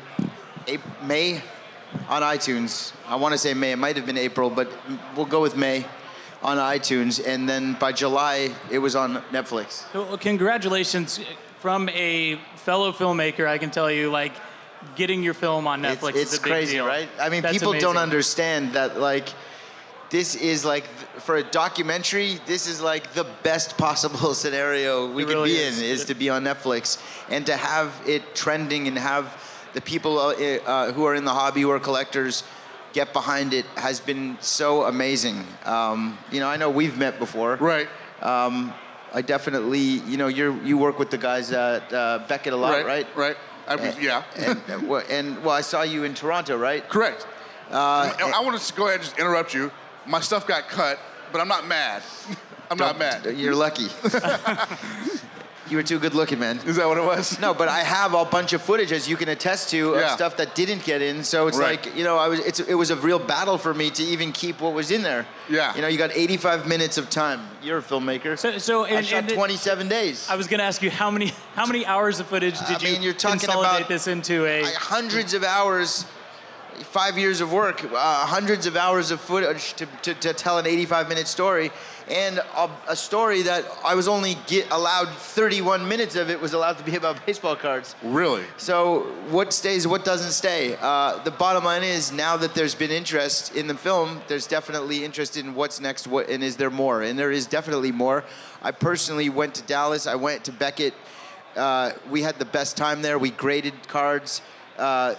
May 1.03 1.43
on 2.09 2.23
iTunes. 2.23 2.93
I 3.07 3.15
want 3.17 3.33
to 3.33 3.37
say 3.37 3.53
May. 3.53 3.73
It 3.73 3.77
might 3.77 3.95
have 3.95 4.07
been 4.07 4.17
April, 4.17 4.49
but 4.49 4.71
we'll 5.15 5.27
go 5.27 5.41
with 5.41 5.55
May 5.55 5.85
on 6.41 6.57
iTunes. 6.57 7.25
And 7.25 7.47
then 7.47 7.73
by 7.73 7.91
July, 7.91 8.53
it 8.71 8.79
was 8.79 8.95
on 8.95 9.21
Netflix. 9.31 9.83
Well, 9.93 10.17
congratulations 10.17 11.19
from 11.59 11.87
a 11.89 12.35
fellow 12.55 12.91
filmmaker. 12.91 13.47
I 13.47 13.57
can 13.57 13.71
tell 13.71 13.89
you, 13.89 14.11
like, 14.11 14.33
getting 14.95 15.23
your 15.23 15.33
film 15.33 15.67
on 15.67 15.81
Netflix 15.81 16.15
It's, 16.15 16.33
is 16.33 16.39
a 16.39 16.41
big 16.41 16.51
crazy, 16.51 16.73
deal. 16.75 16.85
right? 16.87 17.09
I 17.19 17.29
mean, 17.29 17.41
That's 17.41 17.57
people 17.57 17.73
don't 17.73 17.97
understand 17.97 18.73
that 18.73 18.99
like 18.99 19.29
this 20.09 20.35
is 20.35 20.63
like 20.63 20.85
for 21.19 21.37
a 21.37 21.43
documentary. 21.43 22.39
This 22.45 22.67
is 22.67 22.81
like 22.81 23.13
the 23.13 23.25
best 23.43 23.77
possible 23.77 24.33
scenario 24.43 25.11
we 25.11 25.23
It 25.23 25.25
could 25.27 25.33
really 25.35 25.49
be 25.51 25.57
is. 25.57 25.79
in 25.79 25.85
is 25.85 26.05
to 26.05 26.15
be 26.15 26.29
on 26.29 26.43
Netflix 26.43 27.01
and 27.29 27.45
to 27.47 27.55
have 27.57 27.91
it 28.07 28.35
trending 28.35 28.87
and 28.87 28.97
have 28.97 29.25
the 29.73 29.81
people 29.81 30.19
uh, 30.19 30.31
uh, 30.33 30.91
who 30.93 31.03
are 31.05 31.15
in 31.15 31.25
the 31.25 31.33
hobby 31.33 31.61
who 31.61 31.71
are 31.71 31.79
collectors 31.79 32.43
get 32.93 33.11
behind 33.11 33.53
it 33.53 33.65
has 33.75 33.99
been 33.99 34.37
so 34.39 34.83
amazing. 34.83 35.43
Um, 35.65 36.17
you 36.31 36.39
know, 36.39 36.47
I 36.47 36.55
know 36.55 36.69
we've 36.69 36.97
met 36.97 37.19
before, 37.19 37.55
right? 37.57 37.89
Um, 38.21 38.73
I 39.13 39.21
definitely, 39.21 39.79
you 40.09 40.15
know, 40.17 40.27
you 40.27 40.59
you 40.63 40.77
work 40.77 40.97
with 40.97 41.09
the 41.09 41.17
guys 41.17 41.51
at 41.51 41.91
uh, 41.91 42.19
Beckett 42.29 42.53
a 42.53 42.55
lot, 42.55 42.71
Right, 42.71 42.85
right? 42.85 43.07
right. 43.17 43.37
I 43.67 43.75
was- 43.75 43.95
And- 43.95 44.03
yeah. 44.03 44.23
and, 44.35 44.61
and, 45.09 45.43
well, 45.43 45.55
I 45.55 45.61
saw 45.61 45.81
you 45.83 46.03
in 46.03 46.13
Toronto, 46.13 46.57
right? 46.57 46.87
Correct. 46.87 47.25
Uh, 47.71 48.13
I, 48.19 48.33
I 48.35 48.39
want 48.41 48.59
to 48.59 48.73
go 48.73 48.83
ahead 48.87 48.99
and 48.99 49.03
just 49.05 49.17
interrupt 49.17 49.53
you. 49.53 49.71
My 50.05 50.19
stuff 50.19 50.45
got 50.47 50.67
cut, 50.69 50.99
but 51.31 51.41
I'm 51.41 51.47
not 51.47 51.67
mad. 51.67 52.03
I'm 52.71 52.77
not 52.77 52.97
mad. 52.99 53.25
You're 53.35 53.55
lucky. 53.55 53.87
you 55.69 55.77
were 55.77 55.83
too 55.83 55.97
good 55.99 56.13
looking, 56.13 56.39
man. 56.39 56.57
Is 56.65 56.75
that 56.75 56.87
what 56.87 56.97
it 56.97 57.03
was? 57.03 57.39
No, 57.39 57.53
but 57.53 57.67
I 57.67 57.79
have 57.79 58.13
a 58.13 58.23
bunch 58.25 58.53
of 58.53 58.61
footage, 58.61 58.91
as 58.91 59.07
you 59.09 59.17
can 59.17 59.29
attest 59.29 59.69
to, 59.71 59.95
of 59.95 60.01
Yeah. 60.01 60.15
stuff 60.15 60.37
that 60.37 60.53
didn't 60.55 60.83
get 60.83 61.01
in. 61.01 61.23
So 61.23 61.47
it's 61.47 61.57
Right. 61.57 61.83
like, 61.85 61.95
you 61.97 62.03
know, 62.03 62.17
I 62.17 62.27
was. 62.27 62.39
It's, 62.39 62.59
it 62.59 62.75
was 62.75 62.91
a 62.91 62.95
real 62.95 63.19
battle 63.19 63.57
for 63.57 63.73
me 63.73 63.89
to 63.91 64.03
even 64.03 64.31
keep 64.31 64.61
what 64.61 64.73
was 64.73 64.91
in 64.91 65.01
there. 65.01 65.25
Yeah. 65.49 65.75
You 65.75 65.81
know, 65.81 65.87
you 65.87 65.97
got 65.97 66.11
85 66.15 66.67
minutes 66.67 66.97
of 66.97 67.09
time. 67.09 67.41
You're 67.63 67.79
a 67.79 67.81
filmmaker. 67.81 68.37
So, 68.37 68.57
so 68.59 68.85
I 68.85 69.01
shot 69.01 69.19
and 69.23 69.31
it- 69.31 69.35
27 69.35 69.87
days. 69.87 70.27
I 70.29 70.35
was 70.35 70.47
going 70.47 70.59
to 70.59 70.65
ask 70.65 70.81
you 70.81 70.91
how 70.91 71.09
many 71.09 71.33
how 71.55 71.65
many 71.65 71.85
hours 71.85 72.19
of 72.19 72.27
footage 72.27 72.59
did 72.67 72.83
I 72.83 72.87
you 72.89 72.99
you're 73.01 73.13
talking 73.13 73.39
consolidate 73.39 73.77
about 73.77 73.89
this 73.89 74.07
into 74.07 74.45
a? 74.45 74.63
hundreds 74.75 75.33
of 75.33 75.43
hours, 75.43 76.05
five 76.91 77.17
years 77.17 77.41
of 77.41 77.51
work, 77.51 77.83
uh, 77.83 78.25
hundreds 78.25 78.65
of 78.65 78.75
hours 78.75 79.09
of 79.11 79.19
footage 79.21 79.73
to, 79.75 79.85
to, 80.03 80.13
to 80.15 80.33
tell 80.33 80.57
an 80.59 80.67
85 80.67 81.09
minute 81.09 81.27
story, 81.27 81.71
and 82.07 82.37
a, 82.37 82.69
a 82.87 82.95
story 82.95 83.41
that 83.43 83.65
I 83.83 83.95
was 83.95 84.07
only 84.07 84.37
get 84.47 84.69
allowed 84.71 85.09
31 85.09 85.87
minutes 85.87 86.15
of 86.15 86.29
it 86.29 86.39
was 86.39 86.53
allowed 86.53 86.77
to 86.77 86.83
be 86.83 86.95
about 86.95 87.25
baseball 87.25 87.55
cards. 87.55 87.95
Really? 88.03 88.43
So 88.57 89.01
what 89.29 89.53
stays, 89.53 89.87
what 89.87 90.05
doesn't 90.05 90.31
stay? 90.31 90.77
Uh, 90.79 91.23
the 91.23 91.31
bottom 91.31 91.63
line 91.63 91.83
is 91.83 92.11
now 92.11 92.37
that 92.37 92.53
there's 92.53 92.75
been 92.75 92.91
interest 92.91 93.55
in 93.55 93.67
the 93.67 93.75
film, 93.75 94.21
there's 94.27 94.47
definitely 94.47 95.03
interest 95.03 95.37
in 95.37 95.55
what's 95.55 95.79
next, 95.79 96.07
what, 96.07 96.29
and 96.29 96.43
is 96.43 96.57
there 96.57 96.69
more? 96.69 97.01
And 97.01 97.17
there 97.17 97.31
is 97.31 97.47
definitely 97.47 97.91
more. 97.91 98.23
I 98.61 98.71
personally 98.71 99.29
went 99.29 99.55
to 99.55 99.63
Dallas. 99.63 100.07
I 100.07 100.15
went 100.15 100.43
to 100.45 100.51
Beckett. 100.51 100.93
Uh, 101.55 101.93
we 102.09 102.21
had 102.21 102.37
the 102.37 102.45
best 102.45 102.77
time 102.77 103.01
there. 103.01 103.17
We 103.17 103.31
graded 103.31 103.87
cards. 103.87 104.41
Uh, 104.77 105.15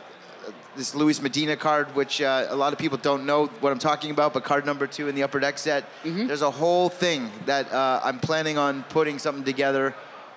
this 0.77 0.95
Luis 0.95 1.21
Medina 1.21 1.57
card, 1.57 1.95
which 1.95 2.21
uh, 2.21 2.47
a 2.49 2.57
lot 2.57 2.73
of 2.73 2.79
people 2.79 2.99
don't 2.99 3.25
know 3.25 3.47
what 3.61 3.73
I'm 3.73 3.79
talking 3.79 4.11
about, 4.11 4.35
but 4.35 4.45
card 4.45 4.67
number 4.67 4.87
two 4.87 5.09
in 5.09 5.15
the 5.15 5.23
upper 5.23 5.41
deck 5.41 5.59
set. 5.59 5.85
Mm-hmm. 6.05 6.27
There's 6.27 6.43
a 6.43 6.51
whole 6.51 6.89
thing 6.89 7.31
that 7.47 7.73
uh, 7.73 8.01
I'm 8.05 8.21
planning 8.21 8.59
on 8.59 8.83
putting 8.85 9.19
something 9.19 9.45
together. 9.45 9.95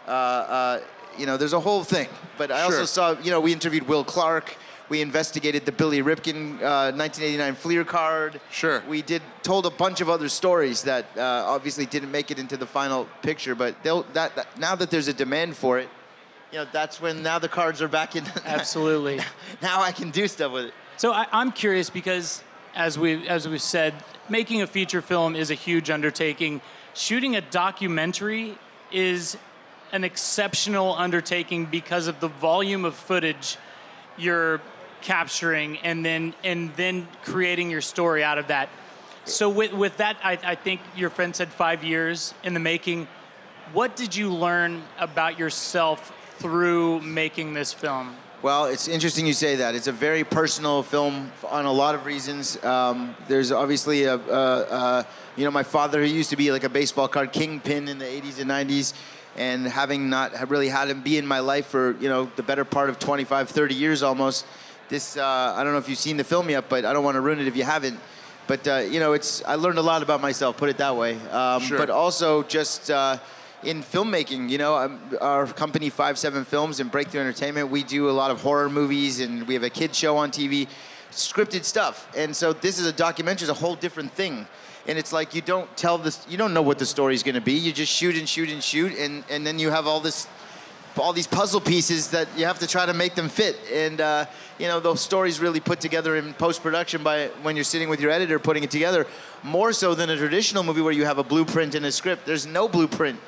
Uh, 0.07 0.11
uh, 0.11 0.79
you 1.17 1.25
know, 1.25 1.37
there's 1.37 1.53
a 1.53 1.59
whole 1.59 1.83
thing. 1.83 2.07
But 2.37 2.51
I 2.51 2.61
also 2.61 2.85
saw, 2.85 3.19
you 3.21 3.31
know, 3.31 3.41
we 3.41 3.51
interviewed 3.51 3.87
Will 3.87 4.03
Clark. 4.03 4.55
We 4.87 5.01
investigated 5.01 5.65
the 5.65 5.71
Billy 5.71 6.01
Ripken 6.01 6.55
uh, 6.61 6.91
1989 6.97 7.55
Fleer 7.55 7.83
card. 7.83 8.41
Sure. 8.49 8.81
We 8.87 9.03
did 9.03 9.21
told 9.43 9.67
a 9.67 9.69
bunch 9.69 10.01
of 10.01 10.09
other 10.09 10.29
stories 10.29 10.81
that 10.83 11.05
uh, 11.15 11.21
obviously 11.45 11.85
didn't 11.85 12.11
make 12.11 12.31
it 12.31 12.39
into 12.39 12.57
the 12.57 12.65
final 12.65 13.07
picture, 13.21 13.53
but 13.53 13.83
they'll 13.83 14.03
that, 14.13 14.35
that 14.35 14.57
now 14.57 14.75
that 14.75 14.89
there's 14.89 15.07
a 15.07 15.13
demand 15.13 15.55
for 15.55 15.77
it, 15.77 15.89
you 16.51 16.59
know, 16.59 16.67
that's 16.71 16.99
when 16.99 17.21
now 17.21 17.39
the 17.39 17.47
cards 17.47 17.81
are 17.81 17.87
back 17.87 18.15
in. 18.15 18.25
Absolutely. 18.45 19.19
now 19.61 19.81
I 19.81 19.91
can 19.91 20.11
do 20.11 20.27
stuff 20.27 20.51
with 20.51 20.65
it. 20.65 20.73
So 20.97 21.13
I, 21.13 21.27
I'm 21.31 21.51
curious 21.51 21.89
because, 21.89 22.43
as 22.75 22.97
we 22.97 23.27
as 23.27 23.47
we 23.47 23.57
said, 23.57 23.93
making 24.29 24.61
a 24.61 24.67
feature 24.67 25.01
film 25.01 25.35
is 25.35 25.51
a 25.51 25.55
huge 25.55 25.89
undertaking. 25.89 26.61
Shooting 26.93 27.35
a 27.35 27.41
documentary 27.41 28.57
is 28.91 29.37
an 29.91 30.03
exceptional 30.03 30.93
undertaking 30.93 31.65
because 31.65 32.07
of 32.07 32.19
the 32.19 32.27
volume 32.27 32.85
of 32.85 32.95
footage 32.95 33.57
you're 34.17 34.61
capturing, 35.01 35.77
and 35.79 36.03
then 36.03 36.33
and 36.43 36.75
then 36.75 37.07
creating 37.23 37.69
your 37.71 37.81
story 37.81 38.23
out 38.23 38.37
of 38.37 38.47
that. 38.47 38.69
So 39.25 39.49
with 39.49 39.71
with 39.73 39.97
that, 39.97 40.17
I, 40.23 40.37
I 40.43 40.55
think 40.55 40.81
your 40.95 41.11
friend 41.11 41.35
said 41.35 41.49
five 41.49 41.83
years 41.83 42.33
in 42.43 42.53
the 42.53 42.59
making. 42.59 43.07
What 43.71 43.95
did 43.95 44.15
you 44.15 44.33
learn 44.33 44.81
about 44.97 45.37
yourself 45.37 46.11
through 46.39 47.01
making 47.01 47.53
this 47.53 47.73
film? 47.73 48.15
Well, 48.41 48.65
it's 48.65 48.87
interesting 48.87 49.27
you 49.27 49.33
say 49.33 49.57
that. 49.57 49.75
It's 49.75 49.87
a 49.87 49.91
very 49.91 50.23
personal 50.23 50.81
film 50.81 51.29
on 51.49 51.65
a 51.65 51.71
lot 51.71 51.93
of 51.93 52.05
reasons. 52.05 52.61
Um, 52.63 53.13
there's 53.27 53.51
obviously 53.51 54.05
a, 54.05 54.15
a, 54.15 54.61
a, 54.61 55.07
you 55.35 55.43
know, 55.43 55.51
my 55.51 55.63
father, 55.63 56.01
he 56.01 56.13
used 56.13 56.29
to 56.29 56.37
be 56.37 56.49
like 56.51 56.63
a 56.63 56.69
baseball 56.69 57.09
card 57.09 57.33
kingpin 57.33 57.89
in 57.89 57.99
the 57.99 58.05
80s 58.05 58.39
and 58.39 58.49
90s, 58.49 58.93
and 59.35 59.67
having 59.67 60.09
not 60.09 60.49
really 60.49 60.69
had 60.69 60.89
him 60.89 61.01
be 61.01 61.17
in 61.17 61.27
my 61.27 61.39
life 61.39 61.67
for, 61.67 61.97
you 61.99 62.07
know, 62.07 62.31
the 62.37 62.43
better 62.43 62.63
part 62.63 62.89
of 62.89 62.97
25, 62.97 63.49
30 63.49 63.75
years 63.75 64.03
almost. 64.03 64.45
This, 64.87 65.17
uh, 65.17 65.53
I 65.57 65.61
don't 65.65 65.73
know 65.73 65.79
if 65.79 65.89
you've 65.89 65.99
seen 65.99 66.15
the 66.15 66.23
film 66.23 66.49
yet, 66.49 66.69
but 66.69 66.85
I 66.85 66.93
don't 66.93 67.03
want 67.03 67.15
to 67.15 67.21
ruin 67.21 67.39
it 67.39 67.47
if 67.47 67.57
you 67.57 67.63
haven't. 67.65 67.99
But 68.47 68.67
uh, 68.67 68.77
you 68.77 68.99
know, 68.99 69.13
it's 69.13 69.43
I 69.43 69.55
learned 69.55 69.77
a 69.77 69.83
lot 69.83 70.01
about 70.01 70.21
myself. 70.21 70.57
Put 70.57 70.69
it 70.69 70.77
that 70.77 70.95
way. 70.95 71.19
Um, 71.29 71.61
Sure. 71.61 71.77
But 71.77 71.89
also 71.89 72.41
just. 72.43 72.89
Uh, 72.89 73.17
in 73.63 73.81
filmmaking, 73.81 74.49
you 74.49 74.57
know, 74.57 74.97
our 75.19 75.47
company 75.47 75.89
Five 75.89 76.17
Seven 76.17 76.45
Films 76.45 76.79
and 76.79 76.89
Breakthrough 76.89 77.21
Entertainment, 77.21 77.69
we 77.69 77.83
do 77.83 78.09
a 78.09 78.11
lot 78.11 78.31
of 78.31 78.41
horror 78.41 78.69
movies, 78.69 79.19
and 79.19 79.47
we 79.47 79.53
have 79.53 79.63
a 79.63 79.69
kids 79.69 79.97
show 79.97 80.17
on 80.17 80.31
TV, 80.31 80.67
scripted 81.11 81.63
stuff. 81.63 82.07
And 82.15 82.35
so 82.35 82.53
this 82.53 82.79
is 82.79 82.85
a 82.85 82.93
documentary, 82.93 83.45
is 83.45 83.49
a 83.49 83.53
whole 83.53 83.75
different 83.75 84.11
thing. 84.13 84.47
And 84.87 84.97
it's 84.97 85.11
like 85.11 85.35
you 85.35 85.41
don't 85.41 85.75
tell 85.75 85.97
this, 85.97 86.25
you 86.29 86.37
don't 86.37 86.53
know 86.53 86.61
what 86.61 86.79
the 86.79 86.85
story's 86.85 87.21
going 87.21 87.35
to 87.35 87.41
be. 87.41 87.53
You 87.53 87.71
just 87.71 87.91
shoot 87.91 88.17
and 88.17 88.27
shoot 88.27 88.49
and 88.49 88.63
shoot, 88.63 88.97
and 88.97 89.23
and 89.29 89.45
then 89.45 89.59
you 89.59 89.69
have 89.69 89.87
all 89.87 89.99
this 89.99 90.27
all 90.97 91.13
these 91.13 91.27
puzzle 91.27 91.61
pieces 91.61 92.09
that 92.09 92.27
you 92.35 92.45
have 92.45 92.59
to 92.59 92.67
try 92.67 92.85
to 92.85 92.93
make 92.93 93.15
them 93.15 93.29
fit. 93.29 93.57
And 93.71 94.01
uh, 94.01 94.25
you 94.57 94.67
know, 94.67 94.79
those 94.79 95.01
stories 95.01 95.39
really 95.39 95.59
put 95.59 95.79
together 95.79 96.15
in 96.15 96.33
post 96.33 96.63
production 96.63 97.03
by 97.03 97.27
when 97.43 97.55
you're 97.55 97.65
sitting 97.65 97.89
with 97.89 97.99
your 97.99 98.11
editor 98.11 98.39
putting 98.39 98.63
it 98.63 98.71
together, 98.71 99.05
more 99.43 99.73
so 99.73 99.93
than 99.93 100.09
a 100.09 100.17
traditional 100.17 100.63
movie 100.63 100.81
where 100.81 100.93
you 100.93 101.05
have 101.05 101.17
a 101.17 101.23
blueprint 101.23 101.75
and 101.75 101.85
a 101.85 101.91
script. 101.91 102.25
There's 102.25 102.47
no 102.47 102.67
blueprint. 102.67 103.19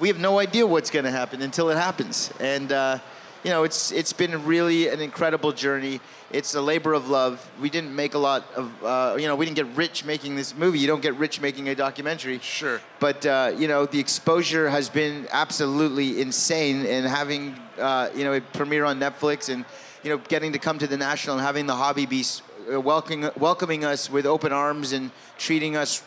We 0.00 0.08
have 0.08 0.18
no 0.18 0.38
idea 0.38 0.66
what's 0.66 0.88
going 0.88 1.04
to 1.04 1.10
happen 1.10 1.42
until 1.42 1.68
it 1.68 1.76
happens. 1.76 2.32
And 2.40 2.72
uh, 2.72 2.98
you 3.44 3.50
know, 3.50 3.64
it's 3.64 3.92
it's 3.92 4.14
been 4.14 4.46
really 4.46 4.88
an 4.88 5.00
incredible 5.00 5.52
journey. 5.52 6.00
It's 6.30 6.54
a 6.54 6.60
labor 6.62 6.94
of 6.94 7.10
love. 7.10 7.50
We 7.60 7.68
didn't 7.68 7.94
make 7.94 8.14
a 8.14 8.18
lot 8.18 8.44
of, 8.54 8.84
uh, 8.84 9.16
you 9.18 9.26
know, 9.26 9.36
we 9.36 9.44
didn't 9.44 9.56
get 9.56 9.66
rich 9.76 10.04
making 10.04 10.36
this 10.36 10.54
movie. 10.56 10.78
You 10.78 10.86
don't 10.86 11.02
get 11.02 11.16
rich 11.16 11.40
making 11.40 11.68
a 11.68 11.74
documentary. 11.74 12.38
Sure. 12.38 12.80
But 12.98 13.26
uh, 13.26 13.52
you 13.58 13.68
know, 13.68 13.84
the 13.84 13.98
exposure 13.98 14.70
has 14.70 14.88
been 14.88 15.28
absolutely 15.32 16.22
insane, 16.22 16.86
and 16.86 17.04
having 17.04 17.56
uh, 17.78 18.08
you 18.14 18.24
know 18.24 18.32
it 18.32 18.50
premiere 18.54 18.86
on 18.86 18.98
Netflix, 18.98 19.52
and 19.52 19.66
you 20.02 20.08
know, 20.08 20.18
getting 20.28 20.52
to 20.52 20.58
come 20.58 20.78
to 20.78 20.86
the 20.86 20.96
national 20.96 21.36
and 21.36 21.44
having 21.44 21.66
the 21.66 21.76
hobby 21.76 22.06
be 22.06 22.24
uh, 22.72 22.80
welcoming 22.80 23.30
welcoming 23.36 23.84
us 23.84 24.10
with 24.10 24.24
open 24.24 24.50
arms 24.50 24.92
and 24.92 25.10
treating 25.36 25.76
us 25.76 26.02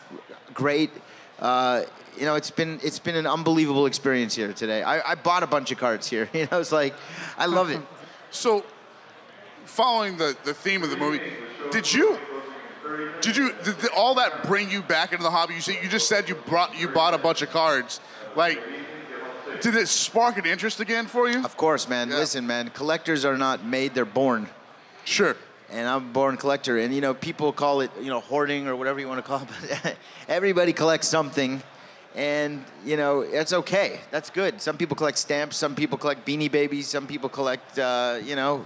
great. 0.56 0.90
You 2.18 2.26
know, 2.26 2.35
it's 2.35 2.52
been 2.52 2.80
it's 2.84 2.99
been 2.99 3.15
an 3.15 3.27
unbelievable 3.27 3.85
experience 3.85 4.35
here 4.35 4.53
today. 4.53 4.84
I, 4.84 5.11
I 5.11 5.15
bought 5.15 5.44
a 5.44 5.48
bunch 5.48 5.72
of 5.72 5.77
cards 5.77 6.07
here. 6.10 6.30
You 6.34 6.48
know, 6.52 6.60
it's 6.60 6.72
like 6.72 6.94
I 7.38 7.45
love 7.45 7.69
it. 7.69 7.81
So, 8.31 8.65
following 9.65 10.18
the, 10.18 10.35
the 10.44 10.56
theme 10.56 10.81
of 10.81 10.90
the 10.90 10.98
movie, 10.98 11.22
did 11.72 11.94
you 11.94 12.18
did 13.22 13.38
you 13.38 13.53
did 13.64 13.90
all 13.95 14.15
that 14.15 14.44
bring 14.44 14.72
you 14.72 14.81
back 14.81 15.11
into 15.11 15.23
the 15.23 15.30
hobby? 15.30 15.53
You 15.53 15.61
see, 15.61 15.77
you 15.81 15.88
just 15.88 16.10
said 16.10 16.27
you 16.27 16.34
brought 16.34 16.76
you 16.76 16.88
bought 16.88 17.14
a 17.14 17.19
bunch 17.19 17.44
of 17.44 17.52
cards. 17.52 17.99
Like, 18.35 18.60
did 19.61 19.76
it 19.76 19.88
spark 19.88 20.38
an 20.38 20.48
interest 20.48 20.80
again 20.80 21.06
for 21.06 21.30
you? 21.30 21.45
Of 21.45 21.56
course, 21.56 21.88
man. 21.88 22.10
Listen, 22.10 22.48
man. 22.48 22.69
Collectors 22.69 23.23
are 23.23 23.38
not 23.38 23.64
made; 23.64 23.94
they're 23.94 24.03
born. 24.03 24.49
Sure. 25.06 25.35
And 25.69 25.88
I'm 25.88 25.98
a 25.98 26.14
born 26.14 26.38
collector, 26.38 26.77
and 26.77 26.94
you 26.94 27.02
know, 27.02 27.14
people 27.14 27.52
call 27.53 27.81
it, 27.81 27.91
you 27.99 28.10
know, 28.10 28.19
hoarding 28.19 28.68
or 28.68 28.76
whatever 28.76 28.99
you 28.99 29.07
want 29.07 29.19
to 29.19 29.27
call 29.27 29.41
it. 29.41 29.48
But 29.84 29.95
everybody 30.27 30.73
collects 30.73 31.07
something, 31.07 31.64
and 32.15 32.64
you 32.85 32.98
know, 32.98 33.23
that's 33.30 33.53
okay. 33.53 33.99
That's 34.11 34.30
good. 34.30 34.61
Some 34.61 34.77
people 34.77 34.95
collect 34.95 35.18
stamps. 35.18 35.57
Some 35.57 35.76
people 35.76 35.98
collect 35.98 36.26
Beanie 36.26 36.52
Babies. 36.52 36.88
Some 36.88 37.07
people 37.07 37.30
collect, 37.30 37.80
uh, 37.80 38.19
you 38.23 38.35
know, 38.35 38.65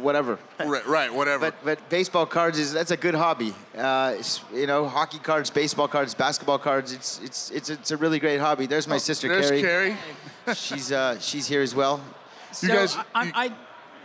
whatever. 0.00 0.38
Right, 0.58 0.86
right, 0.86 1.12
whatever. 1.12 1.50
But 1.50 1.64
but 1.64 1.88
baseball 1.88 2.26
cards 2.26 2.58
is 2.58 2.72
that's 2.72 2.90
a 2.90 2.96
good 2.96 3.14
hobby. 3.14 3.54
Uh, 3.76 4.14
you 4.52 4.66
know, 4.66 4.86
hockey 4.88 5.18
cards, 5.18 5.50
baseball 5.50 5.88
cards, 5.88 6.14
basketball 6.14 6.58
cards. 6.58 6.92
It's 6.92 7.20
it's 7.22 7.50
it's 7.50 7.70
it's 7.70 7.90
a 7.90 7.96
really 7.96 8.18
great 8.18 8.40
hobby. 8.40 8.66
There's 8.66 8.88
my 8.88 8.96
Oh, 8.96 8.98
sister 8.98 9.28
there's 9.28 9.50
Carrie. 9.50 9.62
Carrie. 9.62 10.54
she's 10.54 10.90
uh, 10.92 11.18
she's 11.20 11.46
here 11.46 11.62
as 11.62 11.74
well. 11.74 12.00
So 12.52 12.68
I, 13.14 13.32
I, 13.34 13.52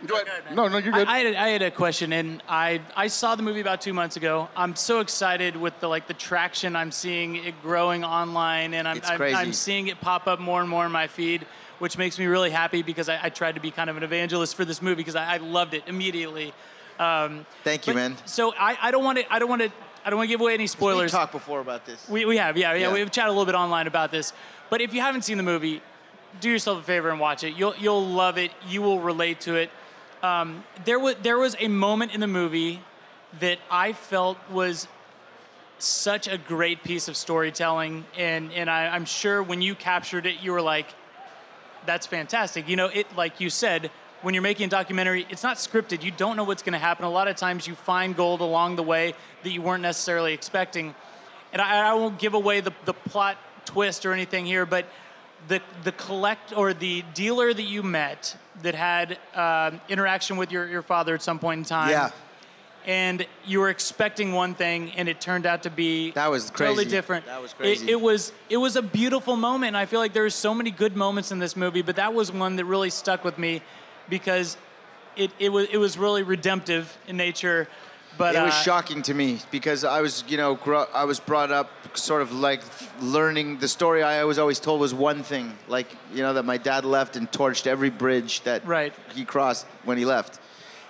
Go 0.06 0.16
ahead. 0.22 0.56
No, 0.56 0.68
no, 0.68 0.78
you're 0.78 0.94
good. 0.94 1.08
I, 1.08 1.16
I, 1.16 1.18
had 1.20 1.28
a, 1.28 1.42
I 1.42 1.48
had 1.50 1.62
a 1.62 1.72
question, 1.72 2.14
and 2.14 2.44
I 2.48 2.82
I 2.96 3.08
saw 3.08 3.36
the 3.36 3.44
movie 3.44 3.62
about 3.62 3.82
two 3.82 3.94
months 3.94 4.16
ago. 4.16 4.48
I'm 4.56 4.76
so 4.76 5.00
excited 5.00 5.56
with 5.56 5.80
the 5.80 5.88
like 5.88 6.08
the 6.08 6.14
traction 6.14 6.76
I'm 6.76 6.92
seeing 6.92 7.36
it 7.38 7.62
growing 7.64 8.04
online, 8.04 8.74
and 8.74 8.88
I'm 8.88 8.98
It's 8.98 9.10
I'm, 9.10 9.18
crazy. 9.18 9.36
I'm 9.36 9.54
seeing 9.54 9.88
it 9.88 10.00
pop 10.00 10.28
up 10.28 10.40
more 10.40 10.62
and 10.62 10.70
more 10.70 10.86
in 10.86 10.92
my 10.92 11.08
feed, 11.08 11.48
which 11.80 11.98
makes 11.98 12.20
me 12.20 12.28
really 12.28 12.52
happy 12.52 12.84
because 12.84 13.10
I, 13.10 13.20
I 13.24 13.30
tried 13.30 13.56
to 13.56 13.62
be 13.62 13.72
kind 13.72 13.90
of 13.90 13.98
an 13.98 14.04
evangelist 14.04 14.56
for 14.56 14.66
this 14.66 14.82
movie 14.82 14.96
because 14.98 15.16
I, 15.16 15.36
I 15.36 15.38
loved 15.38 15.74
it 15.74 15.84
immediately. 15.88 16.54
Um, 17.00 17.46
Thank 17.64 17.88
you, 17.88 17.94
but- 17.94 18.00
man. 18.00 18.18
So 18.26 18.54
I, 18.54 18.78
I 18.82 18.92
don't 18.92 19.04
want 19.04 19.18
to 19.18 19.34
I 19.34 19.40
don't 19.40 19.50
want 19.50 19.64
to 19.64 19.72
I 20.06 20.10
don't 20.10 20.18
want 20.18 20.30
to 20.30 20.34
give 20.34 20.42
away 20.42 20.54
any 20.54 20.68
spoilers. 20.68 21.12
We 21.12 21.18
talked 21.18 21.34
before 21.34 21.60
about 21.60 21.86
this. 21.86 22.08
We, 22.08 22.24
we 22.24 22.38
have, 22.38 22.56
yeah, 22.56 22.72
yeah, 22.74 22.88
Yeah. 22.88 22.94
We've 22.94 23.12
chatted 23.12 23.28
a 23.28 23.32
little 23.32 23.46
bit 23.46 23.56
online 23.56 23.88
about 23.88 24.10
this. 24.10 24.32
But 24.70 24.80
if 24.80 24.94
you 24.94 25.02
haven't 25.02 25.24
seen 25.24 25.36
the 25.36 25.44
movie, 25.44 25.82
do 26.40 26.50
yourself 26.50 26.80
a 26.80 26.84
favor 26.84 27.10
and 27.10 27.20
watch 27.20 27.44
it. 27.44 27.56
You'll 27.56 27.76
you'll 27.78 28.06
love 28.06 28.38
it. 28.38 28.52
You 28.68 28.82
will 28.82 29.00
relate 29.00 29.42
to 29.42 29.56
it. 29.56 29.70
Um, 30.24 30.64
there 30.86 31.00
was 31.00 31.16
there 31.22 31.38
was 31.38 31.56
a 31.60 31.68
moment 31.68 32.14
in 32.14 32.20
the 32.20 32.28
movie 32.28 32.82
that 33.40 33.60
I 33.70 33.94
felt 33.94 34.38
was 34.52 34.88
such 35.80 36.28
a 36.28 36.38
great 36.38 36.84
piece 36.84 37.08
of 37.08 37.16
storytelling, 37.16 38.06
and 38.18 38.52
and 38.54 38.70
I, 38.70 38.88
I'm 38.88 39.06
sure 39.06 39.44
when 39.44 39.62
you 39.62 39.76
captured 39.76 40.26
it, 40.26 40.42
you 40.42 40.52
were 40.52 40.62
like, 40.62 40.88
"That's 41.86 42.08
fantastic." 42.08 42.68
You 42.68 42.76
know, 42.76 42.88
it 42.88 43.16
like 43.16 43.40
you 43.40 43.50
said. 43.50 43.92
When 44.24 44.34
you're 44.34 44.42
making 44.42 44.66
a 44.66 44.70
documentary, 44.70 45.28
it's 45.30 45.44
not 45.44 45.58
scripted. 45.58 46.02
You 46.02 46.10
don't 46.10 46.36
know 46.36 46.44
what's 46.44 46.64
going 46.64 46.74
to 46.74 46.80
happen. 46.80 47.06
A 47.06 47.10
lot 47.10 47.28
of 47.28 47.36
times, 47.36 47.68
you 47.68 47.76
find 47.76 48.16
gold 48.16 48.42
along 48.42 48.76
the 48.76 48.82
way 48.82 49.14
that 49.44 49.52
you 49.52 49.62
weren't 49.62 49.84
necessarily 49.84 50.34
expecting 50.34 50.96
and 51.54 51.62
I, 51.62 51.90
I 51.90 51.94
won't 51.94 52.20
give 52.20 52.34
away 52.34 52.62
the, 52.62 52.72
the 52.86 52.94
plot 52.94 53.38
twist 53.66 54.06
or 54.06 54.14
anything 54.14 54.46
here, 54.46 54.66
but 54.66 54.86
the 55.48 55.62
the 55.84 55.92
collect 55.92 56.52
or 56.56 56.74
the 56.74 57.04
dealer 57.14 57.54
that 57.54 57.64
you 57.64 57.84
met 57.84 58.36
that 58.64 58.76
had 58.76 59.18
um, 59.36 59.80
interaction 59.88 60.38
with 60.38 60.52
your, 60.52 60.68
your 60.68 60.82
father 60.82 61.14
at 61.14 61.22
some 61.22 61.40
point 61.40 61.60
in 61.60 61.66
time. 61.66 61.90
Yeah. 61.92 62.12
And 62.86 63.28
you 63.46 63.60
were 63.60 63.70
expecting 63.70 64.32
one 64.32 64.56
thing, 64.56 64.92
and 64.96 65.10
it 65.10 65.20
turned 65.20 65.46
out 65.46 65.64
to 65.64 65.70
be 65.70 66.12
That 66.12 66.32
was 66.32 66.50
crazy. 66.50 66.70
totally 66.70 66.86
different. 66.86 67.26
That 67.26 67.42
was 67.42 67.52
It- 67.52 67.58
crazy. 67.58 67.92
It, 67.92 68.00
was 68.00 68.32
it 68.50 68.58
was 68.58 68.78
a 68.78 68.82
beautiful 68.82 69.36
moment. 69.36 69.68
And 69.70 69.78
I 69.78 69.86
feel 69.86 70.00
like 70.00 70.14
there's 70.14 70.34
so 70.34 70.54
many 70.54 70.72
good 70.72 70.96
moments 70.96 71.32
in 71.32 71.40
this 71.40 71.56
movie, 71.58 71.82
but 71.82 71.98
that 71.98 72.14
was 72.14 72.32
one 72.32 72.56
that 72.56 72.66
really 72.66 72.90
stuck 72.90 73.26
with 73.26 73.38
me 73.38 73.62
because 74.10 74.56
it, 75.18 75.32
it 75.38 75.50
was 75.50 75.68
it 75.72 75.78
was 75.78 75.98
really 75.98 76.24
redemptive 76.24 76.98
in 77.08 77.18
nature. 77.18 77.68
But 78.18 78.36
it 78.36 78.42
was 78.42 78.54
uh, 78.54 78.62
shocking 78.64 79.02
to 79.04 79.14
me 79.14 79.40
because 79.52 79.84
I 79.84 80.02
was, 80.02 80.24
you 80.28 80.38
know, 80.38 80.56
gro- 80.56 80.88
I 80.94 81.06
was 81.06 81.20
brought 81.20 81.52
up 81.52 81.70
sort 81.98 82.22
of 82.22 82.32
like 82.32 82.62
learning 83.00 83.60
the 83.60 83.68
story 83.68 84.02
I 84.04 84.24
was 84.24 84.40
always 84.40 84.60
told 84.60 84.80
was 84.82 84.94
one 84.94 85.24
thing, 85.24 85.54
like 85.68 85.88
you 86.14 86.22
know 86.24 86.34
that 86.34 86.44
my 86.44 86.58
dad 86.58 86.86
left 86.86 87.16
and 87.16 87.32
torched 87.32 87.68
every 87.68 87.90
bridge 87.90 88.42
that 88.42 88.66
Right. 88.66 88.94
he 89.14 89.24
crossed 89.26 89.66
when 89.86 89.98
he 89.98 90.06
left, 90.06 90.40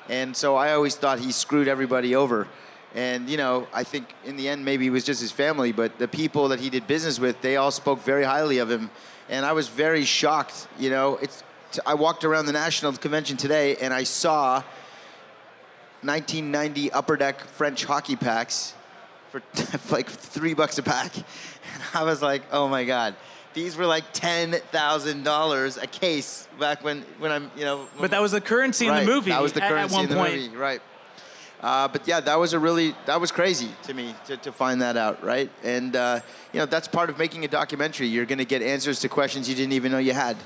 and 0.10 0.36
so 0.36 0.56
I 0.56 0.74
always 0.74 0.96
thought 0.96 1.20
he 1.20 1.32
screwed 1.32 1.68
everybody 1.68 2.16
over. 2.16 2.48
And 2.96 3.30
you 3.30 3.38
know, 3.38 3.68
I 3.74 3.84
think 3.84 4.06
in 4.26 4.38
the 4.38 4.48
end 4.50 4.64
maybe 4.64 4.88
it 4.88 4.92
was 4.92 5.04
just 5.04 5.20
his 5.22 5.32
family, 5.32 5.72
but 5.72 5.98
the 6.00 6.08
people 6.08 6.48
that 6.50 6.60
he 6.60 6.70
did 6.70 6.88
business 6.88 7.20
with, 7.20 7.42
they 7.42 7.58
all 7.58 7.72
spoke 7.72 8.02
very 8.04 8.24
highly 8.24 8.60
of 8.60 8.72
him, 8.72 8.90
and 9.30 9.46
I 9.46 9.52
was 9.52 9.68
very 9.68 10.06
shocked. 10.06 10.68
You 10.80 10.90
know, 10.90 11.18
it's 11.22 11.44
I 11.86 11.94
walked 11.96 12.24
around 12.24 12.46
the 12.46 12.54
national 12.54 12.94
convention 12.94 13.36
today 13.38 13.76
and 13.76 13.94
I 13.94 14.04
saw 14.04 14.64
1990 16.02 16.92
upper 16.92 17.18
deck 17.18 17.42
French 17.42 17.86
hockey 17.86 18.16
packs 18.16 18.74
for 19.32 19.42
like 19.92 20.08
three 20.10 20.54
bucks 20.54 20.78
a 20.78 20.84
pack. 20.84 21.16
And 21.16 21.26
I 21.94 22.04
was 22.04 22.22
like, 22.22 22.44
oh 22.52 22.68
my 22.68 22.86
God. 22.86 23.16
These 23.54 23.76
were 23.76 23.88
like 23.88 24.04
ten 24.14 24.52
thousand 24.72 25.24
dollars 25.24 25.78
a 25.78 25.88
case 25.88 26.48
back 26.60 26.84
when, 26.84 27.02
when 27.18 27.32
I'm, 27.32 27.50
you 27.58 27.66
know. 27.66 27.88
But 28.00 28.12
that 28.12 28.22
was 28.22 28.32
the 28.32 28.42
currency 28.42 28.86
in 28.86 28.96
the 28.96 29.04
movie 29.06 29.32
That 29.32 29.42
was 29.42 29.54
the 29.54 29.64
at- 29.64 29.72
at 29.72 29.76
currency 29.76 29.96
one 29.96 30.04
in 30.06 30.10
the 30.12 30.16
point. 30.16 30.36
movie, 30.36 30.56
right? 30.56 30.82
Uh, 31.60 31.88
but 31.88 32.08
yeah, 32.08 32.20
that 32.20 32.36
was 32.40 32.54
a 32.54 32.60
really 32.60 32.94
that 33.08 33.20
was 33.20 33.32
crazy 33.32 33.70
to 33.82 33.96
me 33.96 34.14
to, 34.28 34.38
to 34.38 34.52
find 34.52 34.80
that 34.84 34.96
out, 34.96 35.24
right? 35.24 35.50
And 35.64 35.96
uh, 35.96 36.20
you 36.54 36.60
know 36.60 36.68
that's 36.68 36.88
part 36.88 37.10
of 37.10 37.18
making 37.18 37.46
a 37.46 37.48
documentary. 37.48 38.06
You're 38.06 38.28
going 38.28 38.38
to 38.38 38.46
get 38.46 38.62
answers 38.62 39.00
to 39.00 39.10
questions 39.10 39.50
you 39.50 39.56
didn't 39.56 39.74
even 39.74 39.92
know 39.92 39.98
you 39.98 40.14
had. 40.14 40.38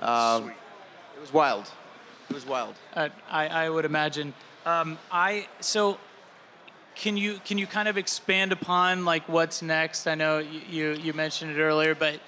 Um, 0.00 0.48
it 0.48 1.20
was 1.20 1.32
wild. 1.34 1.70
It 2.30 2.34
was 2.34 2.46
wild. 2.46 2.74
Uh, 2.94 3.10
I, 3.30 3.48
I 3.48 3.68
would 3.68 3.84
imagine. 3.84 4.32
Um, 4.66 4.98
I 5.12 5.46
so 5.60 5.96
can 6.96 7.16
you 7.16 7.38
can 7.44 7.56
you 7.56 7.68
kind 7.68 7.86
of 7.86 7.96
expand 7.96 8.50
upon 8.50 9.04
like 9.04 9.28
what's 9.28 9.62
next? 9.62 10.08
I 10.08 10.16
know 10.16 10.38
you 10.38 10.90
you, 10.94 11.12
mentioned 11.12 11.52
it 11.52 11.60
earlier, 11.60 11.94
but 11.94 12.18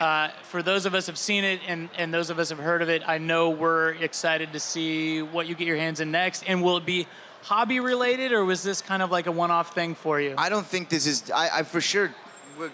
uh, 0.00 0.30
for 0.42 0.64
those 0.64 0.84
of 0.84 0.96
us 0.96 1.06
have 1.06 1.16
seen 1.16 1.44
it 1.44 1.60
and 1.68 1.88
and 1.96 2.12
those 2.12 2.28
of 2.28 2.40
us 2.40 2.48
have 2.48 2.58
heard 2.58 2.82
of 2.82 2.88
it, 2.88 3.04
I 3.06 3.18
know 3.18 3.50
we're 3.50 3.90
excited 3.90 4.52
to 4.52 4.58
see 4.58 5.22
what 5.22 5.46
you 5.46 5.54
get 5.54 5.68
your 5.68 5.76
hands 5.76 6.00
in 6.00 6.10
next. 6.10 6.42
And 6.48 6.60
will 6.60 6.76
it 6.76 6.84
be 6.84 7.06
hobby 7.42 7.78
related, 7.78 8.32
or 8.32 8.44
was 8.44 8.64
this 8.64 8.82
kind 8.82 9.00
of 9.00 9.12
like 9.12 9.28
a 9.28 9.32
one-off 9.32 9.72
thing 9.72 9.94
for 9.94 10.20
you? 10.20 10.34
I 10.36 10.48
don't 10.48 10.66
think 10.66 10.88
this 10.88 11.06
is. 11.06 11.30
I, 11.30 11.60
I 11.60 11.62
for 11.62 11.80
sure 11.80 12.12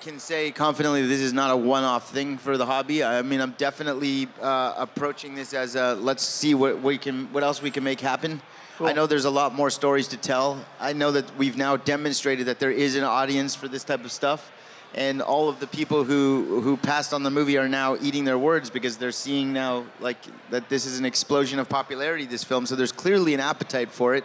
can 0.01 0.21
say 0.21 0.53
confidently 0.53 1.07
this 1.07 1.21
is 1.21 1.35
not 1.35 1.51
a 1.51 1.57
one-off 1.57 2.11
thing 2.11 2.39
for 2.39 2.57
the 2.57 2.65
hobby. 2.65 3.05
I 3.05 3.21
mean, 3.21 3.43
I'm 3.43 3.53
definitely 3.59 4.29
uh, 4.41 4.73
approaching 4.79 5.35
this 5.35 5.53
as 5.53 5.77
a 5.77 5.97
let's 5.97 6.23
see 6.23 6.55
what 6.55 6.81
we 6.81 6.97
can, 6.97 7.31
what 7.31 7.43
else 7.43 7.61
we 7.61 7.71
can 7.71 7.85
make 7.85 8.01
happen. 8.01 8.41
I 8.87 8.93
know 8.93 9.07
there's 9.07 9.25
a 9.25 9.31
lot 9.31 9.55
more 9.55 9.71
stories 9.71 10.09
to 10.09 10.17
tell. 10.17 10.65
I 10.81 10.93
know 10.93 11.13
that 11.13 11.37
we've 11.37 11.57
now 11.57 11.77
demonstrated 11.77 12.47
that 12.47 12.59
there 12.59 12.71
is 12.71 12.97
an 12.97 13.05
audience 13.05 13.55
for 13.55 13.69
this 13.69 13.85
type 13.85 14.05
of 14.05 14.13
stuff, 14.13 14.51
and 14.95 15.23
all 15.23 15.49
of 15.49 15.61
the 15.61 15.67
people 15.67 16.05
who 16.05 16.61
who 16.61 16.77
passed 16.77 17.13
on 17.13 17.23
the 17.23 17.31
movie 17.31 17.59
are 17.59 17.69
now 17.69 17.97
eating 18.01 18.25
their 18.25 18.39
words 18.39 18.71
because 18.71 18.97
they're 18.97 19.13
seeing 19.13 19.53
now 19.53 19.85
like 20.01 20.19
that 20.51 20.69
this 20.69 20.87
is 20.87 20.99
an 20.99 21.05
explosion 21.05 21.59
of 21.59 21.69
popularity. 21.69 22.27
This 22.27 22.45
film, 22.45 22.67
so 22.67 22.77
there's 22.77 22.93
clearly 22.93 23.35
an 23.35 23.41
appetite 23.41 23.91
for 23.91 24.15
it 24.15 24.25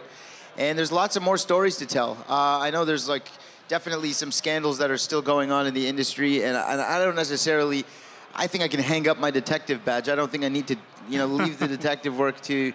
and 0.58 0.76
there's 0.76 0.92
lots 0.92 1.16
of 1.16 1.22
more 1.22 1.38
stories 1.38 1.76
to 1.76 1.86
tell. 1.86 2.18
Uh, 2.28 2.58
I 2.58 2.70
know 2.70 2.84
there's 2.84 3.08
like 3.08 3.28
definitely 3.68 4.12
some 4.12 4.32
scandals 4.32 4.78
that 4.78 4.90
are 4.90 4.98
still 4.98 5.22
going 5.22 5.52
on 5.52 5.66
in 5.66 5.72
the 5.72 5.86
industry, 5.86 6.42
and 6.42 6.56
I, 6.56 6.72
and 6.72 6.80
I 6.80 7.02
don't 7.02 7.14
necessarily. 7.14 7.86
I 8.34 8.46
think 8.46 8.62
I 8.62 8.68
can 8.68 8.80
hang 8.80 9.08
up 9.08 9.18
my 9.18 9.30
detective 9.30 9.84
badge. 9.84 10.08
I 10.08 10.14
don't 10.14 10.30
think 10.30 10.44
I 10.44 10.48
need 10.48 10.66
to, 10.66 10.76
you 11.08 11.18
know, 11.18 11.26
leave 11.26 11.58
the 11.58 11.68
detective 11.76 12.18
work 12.18 12.40
to 12.42 12.72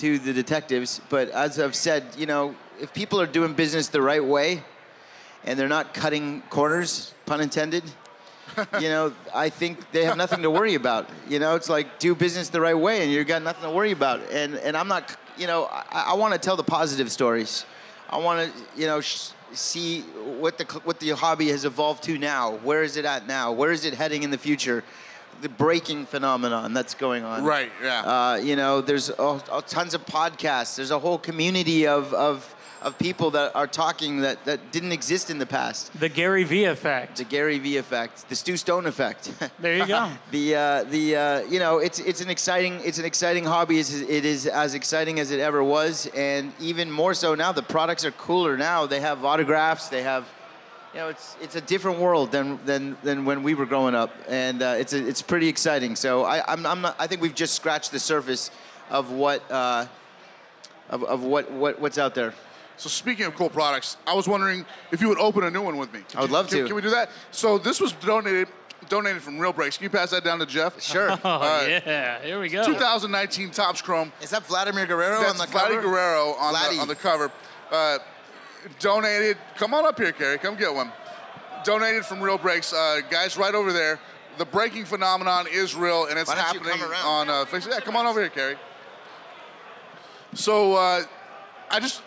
to 0.00 0.18
the 0.18 0.32
detectives. 0.32 1.00
But 1.08 1.28
as 1.30 1.58
I've 1.60 1.74
said, 1.74 2.04
you 2.16 2.26
know, 2.26 2.54
if 2.80 2.92
people 2.92 3.20
are 3.20 3.26
doing 3.26 3.52
business 3.54 3.88
the 3.88 4.02
right 4.02 4.24
way, 4.24 4.62
and 5.44 5.58
they're 5.58 5.68
not 5.68 5.94
cutting 5.94 6.42
corners, 6.50 7.14
pun 7.26 7.40
intended, 7.40 7.84
you 8.80 8.88
know, 8.88 9.12
I 9.34 9.48
think 9.48 9.90
they 9.92 10.04
have 10.04 10.16
nothing 10.16 10.42
to 10.42 10.50
worry 10.50 10.74
about. 10.74 11.08
You 11.28 11.38
know, 11.38 11.54
it's 11.54 11.68
like 11.68 11.98
do 11.98 12.14
business 12.14 12.48
the 12.48 12.60
right 12.60 12.76
way, 12.76 13.02
and 13.02 13.12
you've 13.12 13.26
got 13.26 13.42
nothing 13.42 13.62
to 13.62 13.70
worry 13.70 13.92
about. 13.92 14.20
And 14.30 14.56
and 14.56 14.76
I'm 14.76 14.88
not, 14.88 15.16
you 15.36 15.46
know, 15.46 15.64
I, 15.70 16.06
I 16.08 16.14
want 16.14 16.34
to 16.34 16.40
tell 16.40 16.56
the 16.56 16.64
positive 16.64 17.10
stories. 17.12 17.64
I 18.08 18.18
want 18.18 18.52
to, 18.52 18.80
you 18.80 18.86
know, 18.86 19.00
sh- 19.00 19.30
see 19.52 20.00
what 20.40 20.58
the 20.58 20.64
what 20.84 20.98
the 20.98 21.10
hobby 21.10 21.48
has 21.48 21.64
evolved 21.64 22.02
to 22.04 22.18
now. 22.18 22.56
Where 22.56 22.82
is 22.82 22.96
it 22.96 23.04
at 23.04 23.26
now? 23.26 23.52
Where 23.52 23.70
is 23.70 23.84
it 23.84 23.94
heading 23.94 24.22
in 24.22 24.30
the 24.30 24.38
future? 24.38 24.82
The 25.40 25.48
breaking 25.48 26.06
phenomenon 26.06 26.74
that's 26.74 26.94
going 26.94 27.24
on. 27.24 27.44
Right, 27.44 27.70
yeah. 27.82 28.02
Uh, 28.02 28.34
you 28.36 28.56
know, 28.56 28.80
there's 28.80 29.10
uh, 29.10 29.34
uh, 29.36 29.60
tons 29.62 29.94
of 29.94 30.04
podcasts. 30.06 30.76
There's 30.76 30.90
a 30.90 30.98
whole 30.98 31.18
community 31.18 31.86
of 31.86 32.12
of 32.12 32.54
of 32.82 32.98
people 32.98 33.30
that 33.32 33.54
are 33.54 33.66
talking 33.66 34.20
that, 34.20 34.42
that 34.44 34.72
didn't 34.72 34.92
exist 34.92 35.30
in 35.30 35.38
the 35.38 35.46
past. 35.46 35.92
The 35.98 36.08
Gary 36.08 36.44
V 36.44 36.64
effect. 36.64 37.18
The 37.18 37.24
Gary 37.24 37.58
V 37.58 37.76
effect. 37.76 38.28
The 38.28 38.36
Stu 38.36 38.56
Stone 38.56 38.86
effect. 38.86 39.30
There 39.60 39.76
you 39.76 39.86
go. 39.86 40.10
the 40.30 40.54
uh, 40.54 40.84
the 40.84 41.16
uh, 41.16 41.40
you 41.42 41.58
know 41.58 41.78
it's 41.78 41.98
it's 41.98 42.22
an 42.22 42.30
exciting 42.30 42.80
it's 42.82 42.98
an 42.98 43.04
exciting 43.04 43.44
hobby. 43.44 43.78
It's, 43.78 43.92
it 43.92 44.24
is 44.24 44.46
as 44.46 44.74
exciting 44.74 45.20
as 45.20 45.30
it 45.30 45.40
ever 45.40 45.62
was, 45.62 46.06
and 46.14 46.52
even 46.60 46.90
more 46.90 47.12
so 47.14 47.34
now. 47.34 47.52
The 47.52 47.62
products 47.62 48.04
are 48.04 48.12
cooler 48.12 48.56
now. 48.56 48.86
They 48.86 49.00
have 49.00 49.24
autographs. 49.24 49.88
They 49.88 50.02
have. 50.02 50.24
You 50.92 51.00
know, 51.00 51.08
it's 51.08 51.36
it's 51.40 51.54
a 51.54 51.60
different 51.60 52.00
world 52.00 52.32
than 52.32 52.58
than, 52.64 52.96
than 53.02 53.24
when 53.24 53.42
we 53.44 53.54
were 53.54 53.66
growing 53.66 53.94
up, 53.94 54.10
and 54.28 54.60
uh, 54.60 54.74
it's 54.76 54.92
a, 54.92 55.06
it's 55.06 55.22
pretty 55.22 55.46
exciting. 55.46 55.94
So 55.94 56.24
I 56.24 56.42
I'm, 56.50 56.66
I'm 56.66 56.80
not, 56.80 56.96
I 56.98 57.06
think 57.06 57.22
we've 57.22 57.34
just 57.34 57.54
scratched 57.54 57.92
the 57.92 58.00
surface 58.00 58.50
of 58.90 59.12
what 59.12 59.48
uh, 59.50 59.86
of, 60.88 61.04
of 61.04 61.22
what, 61.22 61.50
what 61.52 61.80
what's 61.80 61.96
out 61.96 62.14
there. 62.16 62.34
So 62.76 62.88
speaking 62.88 63.26
of 63.26 63.36
cool 63.36 63.50
products, 63.50 63.98
I 64.06 64.14
was 64.14 64.26
wondering 64.26 64.64
if 64.90 65.00
you 65.00 65.08
would 65.08 65.18
open 65.18 65.44
a 65.44 65.50
new 65.50 65.62
one 65.62 65.76
with 65.76 65.92
me. 65.92 66.00
I 66.16 66.22
would 66.22 66.30
love 66.30 66.48
Can, 66.48 66.60
to. 66.60 66.66
can 66.66 66.74
we 66.74 66.82
do 66.82 66.90
that? 66.90 67.10
So 67.30 67.58
this 67.58 67.78
was 67.80 67.92
donated 67.92 68.48
donated 68.88 69.22
from 69.22 69.38
Real 69.38 69.52
Breaks. 69.52 69.76
Can 69.76 69.84
you 69.84 69.90
pass 69.90 70.10
that 70.10 70.24
down 70.24 70.38
to 70.40 70.46
Jeff? 70.46 70.80
Sure. 70.82 71.10
Oh, 71.24 71.66
yeah. 71.66 72.20
Here 72.22 72.40
we 72.40 72.48
go. 72.48 72.64
2019 72.64 73.50
Topps 73.50 73.82
Chrome. 73.82 74.12
Is 74.22 74.30
that 74.30 74.44
Vladimir 74.46 74.86
Guerrero 74.86 75.20
That's 75.20 75.32
on 75.32 75.38
the 75.38 75.52
Vladdy 75.52 75.68
cover? 75.68 75.82
Guerrero 75.82 76.34
on 76.38 76.52
the, 76.54 76.80
on 76.80 76.88
the 76.88 76.94
cover. 76.94 77.30
Uh, 77.70 77.98
donated. 78.78 79.36
Come 79.56 79.74
on 79.74 79.86
up 79.86 79.98
here, 79.98 80.12
Kerry. 80.12 80.38
Come 80.38 80.56
get 80.56 80.72
one. 80.72 80.92
Donated 81.64 82.04
from 82.04 82.20
Real 82.20 82.38
Breaks. 82.38 82.72
Uh, 82.72 83.00
guys, 83.10 83.36
right 83.36 83.54
over 83.54 83.72
there. 83.72 84.00
The 84.38 84.44
breaking 84.44 84.84
phenomenon 84.86 85.46
is 85.50 85.74
real, 85.74 86.06
and 86.06 86.18
it's 86.18 86.28
Why 86.28 86.36
don't 86.36 86.54
you 86.54 86.60
happening 86.60 86.96
on 87.04 87.28
uh, 87.28 87.44
Facebook. 87.44 87.72
Yeah, 87.72 87.80
come 87.80 87.96
on 87.96 88.06
over 88.06 88.20
here, 88.20 88.30
Kerry. 88.30 88.56
So 90.34 90.74
uh, 90.74 91.02
I 91.70 91.80
just 91.80 92.02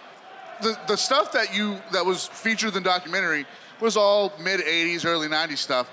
the 0.61 0.77
the 0.87 0.95
stuff 0.95 1.33
that 1.33 1.55
you 1.55 1.79
that 1.91 2.05
was 2.05 2.27
featured 2.27 2.69
in 2.69 2.83
the 2.83 2.89
documentary 2.89 3.45
was 3.79 3.97
all 3.97 4.33
mid 4.39 4.61
'80s, 4.61 5.05
early 5.05 5.27
'90s 5.27 5.57
stuff. 5.57 5.89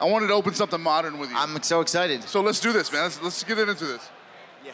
I 0.00 0.04
wanted 0.06 0.28
to 0.28 0.34
open 0.34 0.54
something 0.54 0.80
modern 0.80 1.18
with 1.18 1.30
you. 1.30 1.36
I'm 1.36 1.62
so 1.62 1.80
excited. 1.80 2.22
So 2.24 2.40
let's 2.40 2.60
do 2.60 2.72
this, 2.72 2.92
man. 2.92 3.04
Let's, 3.04 3.22
let's 3.22 3.44
get 3.44 3.58
into 3.58 3.86
this. 3.86 4.10
Yeah. 4.64 4.72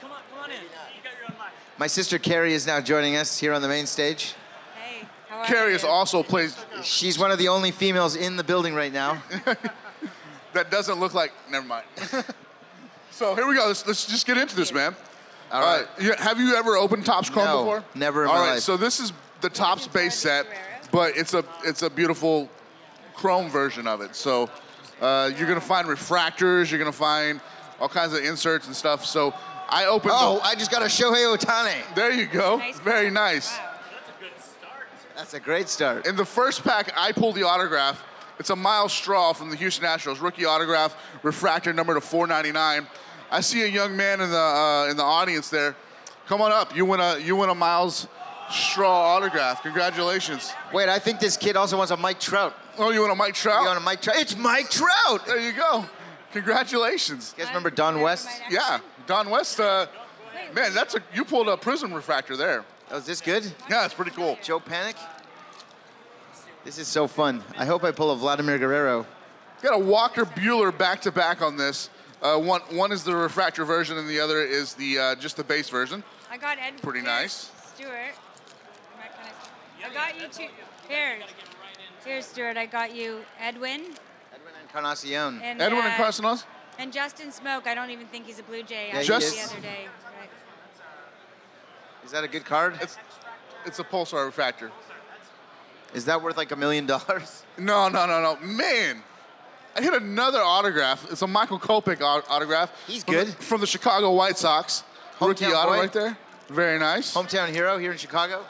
Come 0.00 0.12
on, 0.12 0.18
come 0.30 0.42
on 0.42 0.50
in. 0.50 0.56
You 0.60 0.68
got 1.02 1.12
your 1.16 1.30
own 1.30 1.36
mic. 1.38 1.52
My 1.80 1.86
sister 1.86 2.18
Carrie 2.18 2.52
is 2.52 2.66
now 2.66 2.78
joining 2.82 3.16
us 3.16 3.38
here 3.38 3.54
on 3.54 3.62
the 3.62 3.68
main 3.68 3.86
stage. 3.86 4.34
Hey, 4.78 5.06
how 5.30 5.38
are 5.38 5.46
Carrie 5.46 5.70
you? 5.70 5.76
is 5.76 5.82
also 5.82 6.22
plays 6.22 6.54
She's 6.82 7.18
one 7.18 7.30
of 7.30 7.38
the 7.38 7.48
only 7.48 7.70
females 7.70 8.16
in 8.16 8.36
the 8.36 8.44
building 8.44 8.74
right 8.74 8.92
now. 8.92 9.22
that 10.52 10.70
doesn't 10.70 11.00
look 11.00 11.14
like. 11.14 11.32
Never 11.50 11.64
mind. 11.64 11.86
so 13.10 13.34
here 13.34 13.46
we 13.46 13.54
go. 13.54 13.66
Let's, 13.66 13.86
let's 13.86 14.04
just 14.04 14.26
get 14.26 14.36
into 14.36 14.54
this, 14.56 14.74
man. 14.74 14.94
All 15.50 15.62
right. 15.62 15.86
Uh, 15.98 16.22
have 16.22 16.38
you 16.38 16.54
ever 16.54 16.76
opened 16.76 17.06
Topps 17.06 17.30
Chrome 17.30 17.46
No, 17.46 17.64
before? 17.64 17.84
never 17.94 18.24
in 18.24 18.28
All 18.28 18.34
my 18.34 18.40
right. 18.42 18.50
life. 18.56 18.60
So 18.60 18.76
this 18.76 19.00
is 19.00 19.14
the 19.40 19.48
Topps 19.48 19.86
base 19.88 20.16
set, 20.16 20.44
but 20.92 21.16
it's 21.16 21.32
a 21.32 21.42
it's 21.64 21.80
a 21.80 21.88
beautiful 21.88 22.50
Chrome 23.14 23.48
version 23.48 23.86
of 23.86 24.02
it. 24.02 24.14
So 24.14 24.50
uh, 25.00 25.30
you're 25.34 25.48
gonna 25.48 25.62
find 25.62 25.88
refractors. 25.88 26.70
You're 26.70 26.78
gonna 26.78 26.92
find 26.92 27.40
all 27.80 27.88
kinds 27.88 28.12
of 28.12 28.22
inserts 28.22 28.66
and 28.66 28.76
stuff. 28.76 29.06
So 29.06 29.32
I 29.70 29.86
opened. 29.86 30.12
Oh, 30.16 30.36
the- 30.38 30.44
I 30.46 30.54
just 30.54 30.70
got 30.70 30.82
a 30.82 30.86
Shohei 30.86 31.36
Ohtani. 31.36 31.94
there 31.94 32.10
you 32.12 32.26
go. 32.26 32.56
Nice 32.58 32.78
Very 32.80 33.02
card. 33.04 33.14
nice. 33.14 33.56
Wow. 33.56 33.70
That's 33.82 34.08
a 34.08 34.22
good 34.22 34.42
start. 34.42 34.88
That's 35.16 35.34
a 35.34 35.40
great 35.40 35.68
start. 35.68 36.06
In 36.06 36.16
the 36.16 36.24
first 36.24 36.64
pack, 36.64 36.92
I 36.96 37.12
pulled 37.12 37.34
the 37.36 37.44
autograph. 37.44 38.02
It's 38.38 38.50
a 38.50 38.56
Myles 38.56 38.92
Straw 38.92 39.32
from 39.34 39.50
the 39.50 39.56
Houston 39.56 39.84
Nationals, 39.84 40.18
rookie 40.18 40.44
autograph, 40.46 40.96
refractor 41.22 41.72
number 41.74 41.92
to 41.94 42.00
499. 42.00 42.86
I 43.30 43.40
see 43.42 43.62
a 43.62 43.66
young 43.66 43.96
man 43.96 44.20
in 44.20 44.30
the 44.30 44.36
uh, 44.38 44.88
in 44.90 44.96
the 44.96 45.02
audience 45.04 45.50
there. 45.50 45.76
Come 46.26 46.40
on 46.40 46.50
up. 46.52 46.74
You 46.74 46.84
win 46.86 47.00
a 47.00 47.18
you 47.18 47.36
win 47.36 47.50
a 47.50 47.54
Myles 47.54 48.08
Straw 48.50 49.14
autograph. 49.14 49.62
Congratulations. 49.62 50.52
Wait, 50.72 50.88
I 50.88 50.98
think 50.98 51.20
this 51.20 51.36
kid 51.36 51.54
also 51.54 51.76
wants 51.76 51.92
a 51.92 51.96
Mike 51.96 52.18
Trout. 52.18 52.54
Oh, 52.78 52.90
you 52.90 53.00
want 53.00 53.12
a 53.12 53.14
Mike 53.14 53.34
Trout? 53.34 53.60
You 53.60 53.66
want 53.66 53.78
a 53.78 53.82
Mike 53.82 54.00
Trout? 54.02 54.16
It's 54.18 54.36
Mike 54.36 54.70
Trout. 54.70 55.26
There 55.26 55.38
you 55.38 55.52
go. 55.52 55.84
Congratulations. 56.32 57.34
You 57.36 57.44
guys 57.44 57.50
remember 57.50 57.70
Don 57.70 58.00
West? 58.00 58.26
Yeah, 58.50 58.78
Don 59.10 59.28
West. 59.28 59.58
Uh, 59.58 59.86
man, 60.54 60.72
that's 60.72 60.94
a 60.94 61.02
you 61.12 61.24
pulled 61.24 61.48
a 61.48 61.56
Prism 61.56 61.92
refractor 61.92 62.36
there. 62.36 62.64
Oh, 62.92 62.98
is 62.98 63.06
this 63.06 63.20
good? 63.20 63.44
Yeah, 63.68 63.84
it's 63.84 63.92
pretty 63.92 64.12
cool. 64.12 64.38
Joe 64.40 64.60
Panik? 64.60 64.94
This 66.64 66.78
is 66.78 66.86
so 66.86 67.08
fun. 67.08 67.42
I 67.58 67.64
hope 67.64 67.82
I 67.82 67.90
pull 67.90 68.12
a 68.12 68.16
Vladimir 68.16 68.56
Guerrero. 68.56 69.04
Got 69.62 69.74
a 69.74 69.78
Walker 69.78 70.24
Buehler 70.24 70.70
back 70.76 71.00
to 71.00 71.10
back 71.10 71.42
on 71.42 71.56
this. 71.56 71.90
Uh, 72.22 72.38
one 72.38 72.60
one 72.70 72.92
is 72.92 73.02
the 73.02 73.16
refractor 73.16 73.64
version, 73.64 73.98
and 73.98 74.08
the 74.08 74.20
other 74.20 74.42
is 74.42 74.74
the 74.74 74.96
uh, 74.96 75.14
just 75.16 75.36
the 75.36 75.42
base 75.42 75.68
version. 75.68 76.04
I 76.30 76.36
got 76.36 76.58
Ed. 76.60 76.80
Pretty 76.80 77.00
here's 77.00 77.08
nice. 77.08 77.50
Stuart. 77.74 77.90
Am 77.90 78.12
I 79.00 79.88
kinda- 79.88 79.90
I 79.90 79.92
got 79.92 80.20
you 80.20 80.28
two. 80.28 80.52
Here. 80.88 81.18
Here's 82.04 82.26
Stuart. 82.26 82.56
I 82.56 82.66
got 82.66 82.94
you 82.94 83.22
Edwin 83.40 83.80
Edwin 84.32 84.54
Encarnacion. 84.62 85.40
and 85.42 85.60
Edwin 85.60 85.82
uh, 85.82 85.88
Encarnacion. 85.88 86.46
And 86.80 86.94
Justin 86.94 87.28
Smoak. 87.28 87.66
I 87.66 87.74
don't 87.74 87.90
even 87.90 88.06
think 88.06 88.24
he's 88.24 88.38
a 88.38 88.42
Blue 88.42 88.62
Jay. 88.62 88.88
Yeah, 88.88 88.98
I 88.98 89.02
he 89.02 89.06
just 89.06 89.26
is. 89.26 89.34
the 89.34 89.52
other 89.52 89.60
day. 89.62 89.86
Right. 90.18 90.30
Is 92.04 92.10
that 92.12 92.24
a 92.24 92.28
good 92.28 92.46
card? 92.46 92.78
It's 92.80 92.96
it's 93.66 93.78
a 93.78 93.84
Pulsar 93.84 94.24
refractor. 94.24 94.72
Is 95.92 96.06
that 96.06 96.22
worth 96.22 96.38
like 96.38 96.52
a 96.52 96.56
million 96.56 96.86
dollars? 96.86 97.44
No, 97.58 97.90
no, 97.90 98.06
no, 98.06 98.22
no. 98.22 98.36
Man, 98.42 99.02
I 99.76 99.82
hit 99.82 99.92
another 99.92 100.38
autograph. 100.38 101.06
It's 101.12 101.20
a 101.20 101.26
Michael 101.26 101.58
Kopech 101.58 102.00
autograph. 102.00 102.72
He's 102.86 103.04
from 103.04 103.14
the- 103.16 103.24
good. 103.26 103.34
from 103.34 103.60
the 103.60 103.66
Chicago 103.66 104.12
White 104.14 104.38
Sox. 104.38 104.82
Rookie 105.20 105.44
Hometown 105.44 105.54
auto 105.56 105.68
boy. 105.68 105.78
right 105.80 105.92
there. 105.92 106.18
Very 106.48 106.78
nice. 106.78 107.12
Hometown 107.12 107.48
hero 107.50 107.76
here 107.76 107.92
in 107.92 107.98
Chicago? 107.98 108.46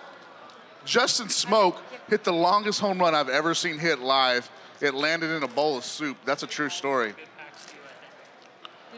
Justin 0.85 1.27
Smoak 1.27 1.79
hit 2.09 2.23
the 2.23 2.33
longest 2.33 2.79
home 2.79 3.01
run 3.01 3.17
I've 3.17 3.29
ever 3.31 3.53
seen 3.53 3.79
hit 3.79 3.99
live. 3.99 4.49
It 4.81 4.95
landed 4.95 5.31
in 5.31 5.43
a 5.43 5.49
bowl 5.49 5.77
of 5.77 5.85
soup. 5.85 6.17
That's 6.25 6.45
a 6.45 6.47
true 6.47 6.69
story. 6.69 7.15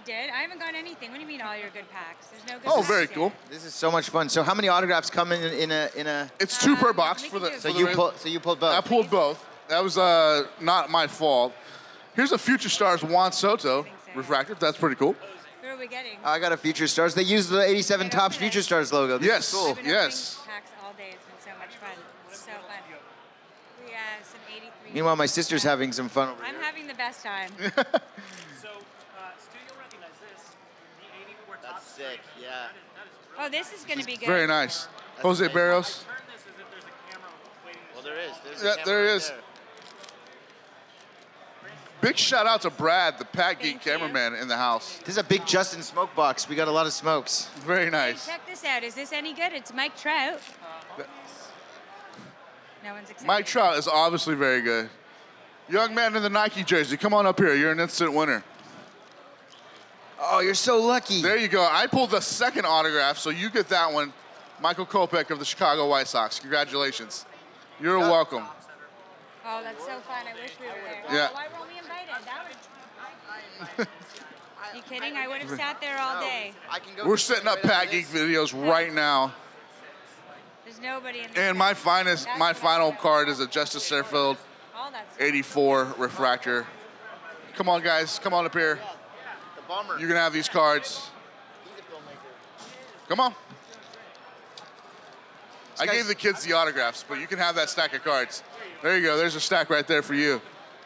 You 0.06 0.12
did? 0.14 0.30
I 0.30 0.38
haven't 0.42 0.58
got 0.58 0.74
anything. 0.74 1.10
What 1.10 1.16
do 1.16 1.20
you 1.22 1.28
mean 1.28 1.40
all 1.42 1.56
your 1.56 1.70
good 1.70 1.88
packs? 1.90 2.26
There's 2.28 2.46
no 2.46 2.54
good 2.58 2.68
Oh, 2.68 2.76
packs 2.76 2.88
very 2.88 3.00
yet. 3.02 3.14
cool. 3.14 3.32
This 3.50 3.64
is 3.64 3.72
so 3.74 3.90
much 3.90 4.08
fun. 4.08 4.28
So 4.28 4.42
how 4.42 4.54
many 4.54 4.68
autographs 4.68 5.10
come 5.10 5.30
in 5.32 5.42
in 5.52 5.70
a 5.70 5.88
in 5.94 6.06
a 6.06 6.30
It's 6.40 6.58
two 6.62 6.74
per 6.76 6.90
Um, 6.90 6.96
box 6.96 7.22
we 7.22 7.28
for 7.28 7.34
can 7.36 7.42
the. 7.44 7.48
do- 7.50 7.54
for 7.56 7.60
So 7.60 7.72
the 7.72 7.78
you 7.78 7.86
ra- 7.86 7.94
pull 7.94 8.12
so 8.16 8.28
you 8.28 8.40
pulled 8.40 8.58
both. 8.60 8.74
I 8.74 8.80
pulled 8.80 9.10
both. 9.10 9.44
That 9.68 9.82
was 9.82 9.96
uh, 9.98 10.46
not 10.60 10.90
my 10.90 11.06
fault. 11.06 11.52
Here's 12.14 12.32
a 12.32 12.38
Future 12.38 12.68
Stars 12.68 13.02
Juan 13.04 13.32
Soto 13.32 13.86
refractor. 14.14 14.54
That's 14.54 14.76
pretty 14.76 14.96
cool. 14.96 15.14
Who 15.62 15.68
are 15.68 15.76
we 15.76 15.86
getting? 15.86 16.18
I 16.24 16.38
got 16.40 16.50
a 16.52 16.56
Future 16.56 16.88
Stars. 16.88 17.14
They 17.14 17.22
use 17.22 17.48
the 17.48 17.62
87 17.62 18.10
Topps 18.10 18.36
Future 18.36 18.62
Stars 18.62 18.92
logo. 18.92 19.18
This 19.18 19.28
Yes. 19.28 19.48
is 19.48 19.54
cool. 19.54 19.68
I've 19.70 19.76
been 19.76 19.84
yes. 19.86 20.40
Packs 20.46 20.70
all 20.84 20.92
day. 20.94 21.10
It's 21.14 21.24
been 21.24 21.52
so 21.54 21.58
much 21.58 21.76
fun. 21.76 21.96
So 22.32 22.50
fun. 22.50 22.82
We 23.86 23.92
have 23.92 24.26
some 24.26 24.40
83. 24.50 24.92
Meanwhile, 24.92 25.16
my 25.16 25.26
sister's 25.26 25.62
having 25.62 25.92
some 25.92 26.08
fun 26.08 26.30
over 26.30 26.42
I'm 26.44 26.54
here. 26.56 26.64
having 26.64 26.86
the 26.88 26.94
best 26.94 27.22
time. 27.22 27.50
So, 28.62 28.68
uh, 28.68 29.34
Stu, 29.42 29.58
you'll 29.66 29.76
recognize 29.80 30.14
this. 30.22 30.54
The 31.00 31.06
84 31.26 31.56
top. 31.62 31.81
Sick. 31.96 32.20
Yeah. 32.40 32.68
Oh, 33.38 33.48
this 33.48 33.72
is 33.72 33.84
going 33.84 33.98
to 33.98 34.04
be 34.06 34.16
good. 34.16 34.26
Very 34.26 34.46
nice. 34.46 34.88
Jose 35.20 35.46
Berrios. 35.48 36.04
Turn 36.04 36.14
this 36.32 36.40
as 36.40 36.46
if 36.48 36.70
there's 36.70 36.84
a 36.84 37.12
camera 37.12 37.28
waiting. 37.66 37.80
Well, 37.94 38.02
there 38.02 38.18
is. 38.18 38.32
There's 38.60 38.76
Yeah, 38.78 38.84
there 38.84 39.04
is. 39.06 39.32
Big 42.00 42.16
shout 42.16 42.46
out 42.48 42.62
to 42.62 42.70
Brad, 42.70 43.16
the 43.18 43.24
Pat 43.24 43.60
Geek 43.60 43.74
Thank 43.80 43.86
you. 43.86 43.92
cameraman 43.92 44.34
in 44.34 44.48
the 44.48 44.56
house. 44.56 44.98
This 44.98 45.10
is 45.10 45.18
a 45.18 45.22
big 45.24 45.46
Justin 45.46 45.80
Smoak 45.82 46.12
box. 46.16 46.48
We 46.48 46.56
got 46.56 46.66
a 46.66 46.72
lot 46.72 46.86
of 46.86 46.92
smokes. 46.92 47.48
Very 47.60 47.84
Hey, 47.84 47.90
nice. 47.90 48.26
check 48.26 48.44
this 48.44 48.64
out. 48.64 48.82
Is 48.82 48.94
this 48.96 49.12
any 49.12 49.32
good? 49.34 49.52
It's 49.52 49.72
Mike 49.72 49.96
Trout. 49.96 50.40
No 52.84 52.92
one's 52.94 53.08
excited. 53.08 53.26
Mike 53.28 53.46
Trout 53.46 53.78
is 53.78 53.86
obviously 53.86 54.34
very 54.34 54.60
good. 54.62 54.90
Young 55.68 55.94
man 55.94 56.16
in 56.16 56.22
the 56.24 56.28
Nike 56.30 56.64
jersey, 56.64 56.96
come 56.96 57.14
on 57.14 57.24
up 57.24 57.38
here. 57.38 57.54
You're 57.54 57.70
an 57.70 57.78
instant 57.78 58.12
winner. 58.12 58.42
Oh, 60.24 60.38
you're 60.38 60.54
so 60.54 60.80
lucky. 60.80 61.20
There 61.20 61.36
you 61.36 61.48
go. 61.48 61.66
I 61.68 61.88
pulled 61.88 62.10
the 62.10 62.20
second 62.20 62.64
autograph, 62.64 63.18
so 63.18 63.30
you 63.30 63.50
get 63.50 63.68
that 63.68 63.92
one. 63.92 64.12
Michael 64.60 64.86
Kopech 64.86 65.30
of 65.30 65.40
the 65.40 65.44
Chicago 65.44 65.88
White 65.88 66.06
Sox. 66.06 66.38
Congratulations. 66.38 67.26
You're 67.80 67.98
welcome. 67.98 68.44
Oh, 69.44 69.60
that's 69.64 69.84
so 69.84 69.98
fun. 70.00 70.24
I 70.28 70.40
wish 70.40 70.52
we 70.60 70.66
were 70.66 70.72
there. 70.84 71.02
Yeah. 71.12 71.28
Why 71.32 71.46
weren't 71.52 71.72
we 71.72 71.78
invited? 71.78 72.08
That 72.24 72.46
would. 73.78 73.88
you 74.76 74.82
kidding? 74.82 75.16
I 75.16 75.26
would 75.26 75.38
have 75.38 75.58
sat 75.58 75.80
there 75.80 75.98
all 75.98 76.20
day. 76.20 76.52
I 76.70 76.78
can 76.78 76.94
go 76.96 77.06
We're 77.06 77.16
setting 77.16 77.48
up 77.48 77.60
Pat 77.62 77.90
Geek 77.90 78.06
videos 78.06 78.54
right 78.68 78.92
now. 78.92 79.34
There's 80.64 80.80
nobody 80.80 81.20
in 81.20 81.26
there. 81.34 81.48
And 81.48 81.58
my 81.58 81.74
finest, 81.74 82.28
my 82.38 82.52
final 82.52 82.92
card 82.92 83.28
is 83.28 83.40
a 83.40 83.48
Justice 83.48 83.88
Fairfield 83.88 84.36
oh, 84.76 84.78
all 84.84 84.90
that 84.92 85.12
stuff. 85.12 85.20
84 85.20 85.94
refractor. 85.98 86.66
Come 87.54 87.68
on, 87.68 87.82
guys. 87.82 88.20
Come 88.20 88.32
on 88.32 88.46
up 88.46 88.54
here. 88.54 88.78
The 89.72 89.76
bomber. 89.86 90.00
You 90.00 90.06
can 90.06 90.16
have 90.16 90.32
these 90.32 90.48
cards. 90.48 91.08
Come 93.08 93.20
on. 93.20 93.34
I 95.80 95.86
gave 95.86 96.06
the 96.06 96.14
kids 96.14 96.44
the 96.44 96.52
autographs, 96.52 97.04
but 97.08 97.18
you 97.18 97.26
can 97.26 97.38
have 97.38 97.54
that 97.56 97.68
stack 97.70 97.94
of 97.94 98.04
cards. 98.04 98.42
There 98.82 98.96
you 98.96 99.02
go. 99.02 99.16
There's 99.16 99.34
a 99.34 99.40
stack 99.40 99.70
right 99.70 99.86
there 99.86 100.02
for 100.02 100.14
you. 100.14 100.40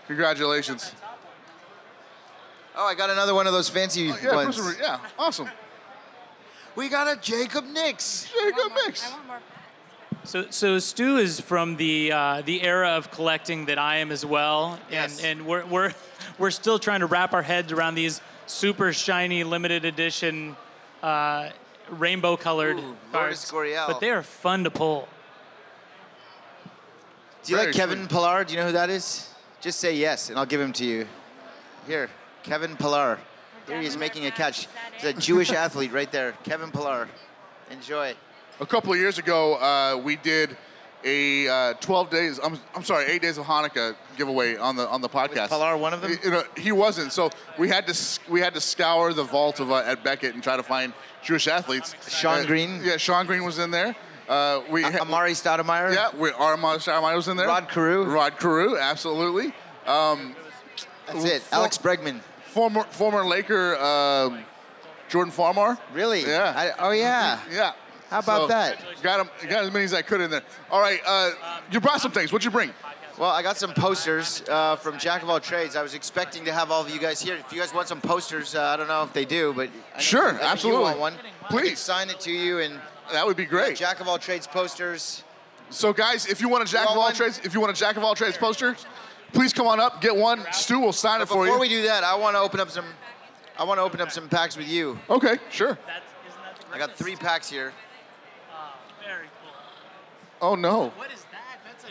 Congratulations. 0.06 0.92
Oh, 2.76 2.86
I 2.86 2.94
got 2.94 3.10
another 3.10 3.34
one 3.34 3.46
of 3.46 3.52
those 3.52 3.68
fancy 3.68 4.02
Yeah, 4.22 4.34
ones. 4.34 4.56
Bruce, 4.56 4.76
yeah, 4.80 5.00
awesome. 5.18 5.48
We 6.76 6.88
got 6.88 7.08
a 7.08 7.20
Jacob 7.20 7.64
Nix. 7.64 8.30
Jacob 8.38 8.72
Nix. 8.84 9.12
So, 10.24 10.46
so 10.50 10.78
Stu 10.78 11.16
is 11.16 11.40
from 11.40 11.76
the 11.76 12.12
uh, 12.12 12.42
the 12.44 12.62
era 12.62 12.90
of 12.90 13.10
collecting 13.10 13.66
that 13.66 13.78
I 13.78 13.96
am 13.96 14.10
as 14.12 14.24
well, 14.26 14.78
Yes. 14.90 15.18
and 15.18 15.40
and 15.40 15.46
we're 15.46 15.64
we're 15.66 15.92
we're 16.38 16.50
still 16.50 16.78
trying 16.78 17.00
to 17.00 17.06
wrap 17.06 17.32
our 17.32 17.42
heads 17.42 17.72
around 17.72 17.94
these 17.94 18.20
super 18.46 18.92
shiny 18.92 19.44
limited 19.44 19.84
edition, 19.84 20.56
uh, 21.02 21.50
rainbow 21.90 22.36
colored 22.36 22.78
Ooh, 22.78 22.96
cards. 23.12 23.52
Lourdes 23.52 23.76
But 23.86 24.00
they 24.00 24.10
are 24.10 24.22
fun 24.22 24.64
to 24.64 24.70
pull. 24.70 25.08
Do 27.44 27.52
you 27.52 27.58
Very 27.58 27.68
like 27.68 27.76
Kevin 27.76 27.98
sweet. 27.98 28.10
Pillar? 28.10 28.44
Do 28.44 28.54
you 28.54 28.60
know 28.60 28.66
who 28.66 28.72
that 28.72 28.90
is? 28.90 29.30
Just 29.60 29.78
say 29.78 29.94
yes, 29.94 30.30
and 30.30 30.38
I'll 30.38 30.46
give 30.46 30.60
him 30.60 30.72
to 30.74 30.84
you. 30.84 31.06
Here, 31.86 32.10
Kevin 32.42 32.76
Pillar. 32.76 33.18
Here 33.66 33.80
he 33.80 33.86
is 33.86 33.96
making 33.96 34.26
a 34.26 34.30
catch. 34.30 34.68
He's 34.94 35.04
a 35.04 35.12
Jewish 35.12 35.52
athlete 35.52 35.92
right 35.92 36.10
there. 36.10 36.32
Kevin 36.44 36.70
Pillar. 36.70 37.08
Enjoy. 37.70 38.14
A 38.60 38.66
couple 38.66 38.92
of 38.92 38.98
years 38.98 39.18
ago, 39.18 39.54
uh, 39.56 40.00
we 40.02 40.16
did 40.16 40.56
a 41.06 41.48
uh, 41.48 41.72
12 41.74 42.10
days. 42.10 42.40
I'm, 42.42 42.58
I'm 42.74 42.82
sorry, 42.82 43.06
eight 43.06 43.22
days 43.22 43.38
of 43.38 43.46
Hanukkah 43.46 43.94
giveaway 44.18 44.56
on 44.56 44.76
the 44.76 44.86
on 44.88 45.00
the 45.00 45.08
podcast. 45.08 45.48
Pillar 45.48 45.76
one 45.76 45.94
of 45.94 46.00
them? 46.02 46.18
You 46.24 46.30
know, 46.30 46.42
he 46.56 46.72
wasn't. 46.72 47.12
So 47.12 47.30
we 47.58 47.68
had 47.68 47.86
to 47.86 48.20
we 48.30 48.40
had 48.40 48.52
to 48.54 48.60
scour 48.60 49.12
the 49.12 49.24
vault 49.24 49.60
of 49.60 49.70
uh, 49.70 49.76
at 49.76 50.02
Beckett 50.04 50.34
and 50.34 50.42
try 50.42 50.56
to 50.56 50.62
find 50.62 50.92
Jewish 51.22 51.46
athletes. 51.48 51.94
Sean 52.08 52.40
Uh, 52.40 52.44
Green? 52.44 52.80
Yeah, 52.82 52.96
Shawn 52.96 53.26
Green 53.26 53.44
was 53.44 53.58
in 53.58 53.70
there. 53.70 53.94
Uh, 54.28 54.60
we 54.70 54.82
had- 54.82 54.94
Amar'e 54.94 55.30
Stoudemire. 55.30 55.94
Yeah, 55.94 56.10
we, 56.16 56.32
Armand 56.32 56.80
Stoudemire 56.80 57.14
was 57.14 57.28
in 57.28 57.36
there. 57.36 57.46
Rod 57.46 57.68
Carew. 57.68 58.04
Rod 58.06 58.36
Carew, 58.40 58.76
absolutely. 58.76 59.54
Um, 59.86 60.34
That's 61.06 61.24
it. 61.24 61.42
For- 61.42 61.54
Alex 61.54 61.78
Bregman. 61.78 62.20
former 62.46 62.82
former 62.90 63.24
Laker 63.24 63.76
um, 63.76 64.40
Jordan 65.08 65.32
Farmar. 65.32 65.78
Really? 65.92 66.22
Yeah. 66.22 66.52
I, 66.56 66.72
oh 66.80 66.90
yeah. 66.90 67.38
Yeah. 67.52 67.72
How 68.10 68.20
about 68.20 68.42
So, 68.42 68.46
that? 68.48 68.78
Got 69.02 69.20
him. 69.20 69.48
Got 69.48 69.64
as 69.64 69.72
many 69.72 69.84
as 69.84 69.94
I 69.94 70.02
could 70.02 70.20
in 70.20 70.30
there. 70.30 70.42
All 70.70 70.80
right. 70.80 71.00
Uh, 71.06 71.30
you 71.70 71.80
brought 71.80 72.00
some 72.00 72.12
things. 72.12 72.32
What'd 72.32 72.44
you 72.44 72.50
bring? 72.50 72.70
Well, 73.18 73.30
I 73.30 73.42
got 73.42 73.56
some 73.56 73.72
posters 73.72 74.42
uh, 74.48 74.76
from 74.76 74.98
Jack 74.98 75.22
of 75.22 75.30
All 75.30 75.40
Trades. 75.40 75.74
I 75.74 75.82
was 75.82 75.94
expecting 75.94 76.44
to 76.44 76.52
have 76.52 76.70
all 76.70 76.82
of 76.82 76.90
you 76.90 77.00
guys 77.00 77.20
here. 77.20 77.34
If 77.36 77.50
you 77.52 77.58
guys 77.58 77.72
want 77.72 77.88
some 77.88 78.00
posters, 78.00 78.54
uh, 78.54 78.62
I 78.62 78.76
don't 78.76 78.88
know 78.88 79.02
if 79.04 79.12
they 79.14 79.24
do, 79.24 79.54
but 79.56 79.70
Sure, 79.98 80.28
I 80.28 80.32
think 80.32 80.42
absolutely. 80.42 80.80
You 80.82 80.86
want 80.86 81.00
one? 81.00 81.12
I 81.14 81.48
can 81.48 81.58
Please. 81.58 81.78
sign 81.78 82.10
it 82.10 82.20
to 82.20 82.30
you 82.30 82.58
and 82.60 82.78
That 83.12 83.26
would 83.26 83.36
be 83.36 83.46
great. 83.46 83.76
Jack 83.76 84.00
of 84.00 84.08
All 84.08 84.18
Trades 84.18 84.46
posters. 84.46 85.24
So, 85.70 85.92
guys, 85.94 86.26
if 86.26 86.40
you 86.42 86.48
want 86.50 86.62
a 86.62 86.70
Jack 86.70 86.84
of 86.84 86.90
all 86.96 86.98
one? 87.04 87.14
trades, 87.14 87.40
if 87.42 87.54
you 87.54 87.60
want 87.60 87.74
a 87.74 87.78
Jack 87.80 87.96
of 87.96 88.04
all 88.04 88.14
trades 88.14 88.36
poster, 88.36 88.76
please 89.32 89.52
come 89.52 89.66
on 89.66 89.80
up, 89.80 90.00
get 90.00 90.14
one. 90.14 90.44
Stu 90.52 90.78
will 90.78 90.92
sign 90.92 91.20
it 91.20 91.24
for 91.24 91.28
before 91.28 91.46
you. 91.46 91.52
Before 91.52 91.60
we 91.60 91.68
do 91.68 91.82
that, 91.82 92.04
I 92.04 92.14
want 92.14 92.36
to 92.36 92.40
open 92.40 92.60
up 92.60 92.70
some. 92.70 92.84
I 93.58 93.64
want 93.64 93.78
to 93.78 93.82
open 93.82 94.00
up 94.02 94.12
some 94.12 94.28
packs 94.28 94.56
with 94.56 94.68
you. 94.68 94.98
okay, 95.10 95.38
sure. 95.50 95.76
I 96.72 96.78
got 96.78 96.92
three 96.94 97.16
packs 97.16 97.48
here. 97.48 97.72
Very 100.54 100.62
cool. 100.62 100.70
Oh 100.70 100.84
no, 100.84 100.88
What 100.90 101.12
is 101.12 101.24
that? 101.32 101.58
That's 101.64 101.84
a 101.84 101.88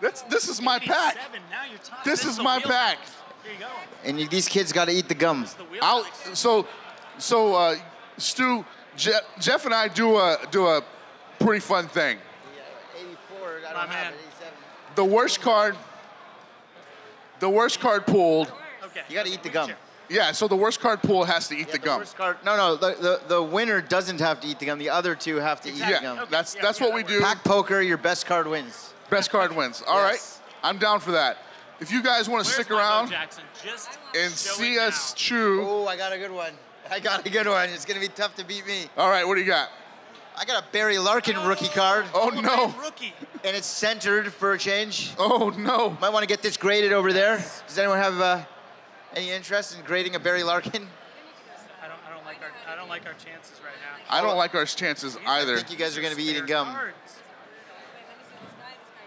that's 0.00 0.22
this 0.22 0.48
is 0.48 0.60
my 0.62 0.78
pack. 0.78 1.14
87. 1.16 1.40
Now 1.50 1.64
you're 1.68 1.78
talking. 1.78 2.10
This 2.10 2.20
That's 2.20 2.30
is 2.32 2.36
the 2.36 2.42
my 2.42 2.60
pack. 2.60 2.98
house. 2.98 3.14
Here 3.44 3.52
you 3.54 3.58
go. 3.60 3.66
And 4.04 4.20
you, 4.20 4.28
these 4.28 4.48
kids 4.48 4.72
got 4.72 4.86
to 4.86 4.92
eat 4.92 5.08
the 5.08 5.14
gum. 5.14 5.44
The 5.72 5.78
I'll, 5.82 6.04
so, 6.34 6.66
so 7.18 7.54
uh, 7.54 7.76
Stu, 8.16 8.64
Je- 8.96 9.12
Jeff 9.40 9.64
and 9.64 9.74
I 9.74 9.88
do 9.88 10.16
a 10.16 10.36
do 10.50 10.66
a 10.66 10.82
pretty 11.40 11.60
fun 11.60 11.88
thing. 11.88 12.18
84. 12.96 13.48
I 13.68 13.72
don't 13.72 13.80
have 13.80 13.88
man. 13.88 14.12
it. 14.12 14.16
87. 14.36 14.54
The 14.96 15.04
worst 15.04 15.40
card, 15.40 15.76
the 17.40 17.48
worst 17.48 17.80
card 17.80 18.06
pulled. 18.06 18.52
Okay. 18.84 19.02
You 19.08 19.14
got 19.14 19.26
to 19.26 19.32
eat 19.32 19.42
the 19.42 19.48
gum. 19.50 19.70
Yeah, 20.10 20.32
so 20.32 20.48
the 20.48 20.56
worst 20.56 20.80
card 20.80 21.02
pool 21.02 21.24
has 21.24 21.48
to 21.48 21.54
eat 21.54 21.66
Yeah, 21.66 21.72
the 21.72 21.78
gum. 21.78 21.98
worst 22.00 22.16
card- 22.16 22.38
no, 22.44 22.56
no. 22.56 22.76
The, 22.76 22.94
the, 23.00 23.20
the 23.28 23.42
winner 23.42 23.80
doesn't 23.82 24.20
have 24.20 24.40
to 24.40 24.48
eat 24.48 24.58
the 24.58 24.66
gum. 24.66 24.78
The 24.78 24.88
other 24.90 25.14
two 25.14 25.36
have 25.36 25.60
to 25.62 25.68
eat 25.68 25.72
the 25.78 25.78
Yeah, 25.90 26.00
gum. 26.02 26.26
that's 26.30 26.54
Yeah, 26.54 26.62
that's 26.62 26.80
yeah, 26.80 26.86
what 26.86 26.94
we 26.94 27.02
that 27.02 27.08
do. 27.08 27.20
Pack 27.20 27.44
poker, 27.44 27.80
your 27.82 27.98
best 27.98 28.24
card 28.26 28.46
wins. 28.46 28.94
Best 29.10 29.30
card 29.30 29.54
wins. 29.54 29.82
All 29.86 30.00
right, 30.00 30.12
Yes. 30.14 30.40
I'm 30.62 30.78
down 30.78 31.00
for 31.00 31.12
that. 31.12 31.38
If 31.80 31.92
you 31.92 32.02
guys 32.02 32.28
want 32.28 32.44
to 32.44 32.50
stick 32.50 32.70
around 32.70 33.14
Just 33.62 33.98
and 34.16 34.32
see 34.32 34.78
us 34.78 35.12
now. 35.12 35.16
chew. 35.16 35.64
Oh, 35.66 35.86
I 35.86 35.96
got 35.96 36.12
a 36.12 36.18
good 36.18 36.32
one. 36.32 36.52
I 36.90 37.00
got 37.00 37.24
a 37.26 37.30
good 37.30 37.46
one. 37.46 37.68
It's 37.68 37.84
gonna 37.84 38.00
be 38.00 38.08
tough 38.08 38.34
to 38.36 38.44
beat 38.44 38.66
me. 38.66 38.86
All 38.96 39.10
right, 39.10 39.26
what 39.26 39.34
do 39.34 39.40
you 39.40 39.46
got? 39.46 39.68
I 40.36 40.44
got 40.44 40.62
a 40.62 40.66
Barry 40.72 40.98
Larkin 40.98 41.36
rookie 41.46 41.68
card, 41.68 42.06
Oh 42.14 42.30
no! 42.30 42.74
Rookie. 42.82 43.12
and 43.44 43.56
it's 43.56 43.66
centered 43.66 44.32
for 44.32 44.52
a 44.54 44.58
change. 44.58 45.12
Oh 45.18 45.50
no! 45.56 45.90
Might 46.00 46.10
want 46.12 46.22
to 46.22 46.28
get 46.28 46.42
this 46.42 46.56
graded 46.56 46.92
over 46.92 47.12
there. 47.12 47.36
Does 47.66 47.78
anyone 47.78 47.98
have 47.98 48.20
uh, 48.20 48.44
any 49.14 49.30
interest 49.30 49.76
in 49.78 49.84
grading 49.84 50.14
a 50.14 50.18
Barry 50.20 50.42
Larkin? 50.42 50.86
I 51.82 51.88
don't. 51.88 51.98
I 52.06 52.14
don't 52.14 52.24
like 52.24 52.38
our. 52.42 52.72
I 52.72 52.76
don't 52.76 52.88
like 52.88 53.06
our 53.06 53.12
chances 53.14 53.60
right 53.64 53.72
now. 53.80 54.16
I 54.18 54.20
don't 54.22 54.36
like 54.36 54.54
our 54.54 54.64
chances 54.64 55.16
either. 55.26 55.54
I 55.54 55.56
think 55.56 55.70
you 55.70 55.76
guys 55.76 55.96
are 55.96 56.02
gonna 56.02 56.16
be 56.16 56.24
eating 56.24 56.46
gum. 56.46 56.68
Cards. 56.68 56.94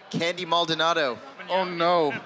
Candy 0.10 0.45
Maldonado, 0.45 1.18
Oh 1.49 1.64
no! 1.64 2.11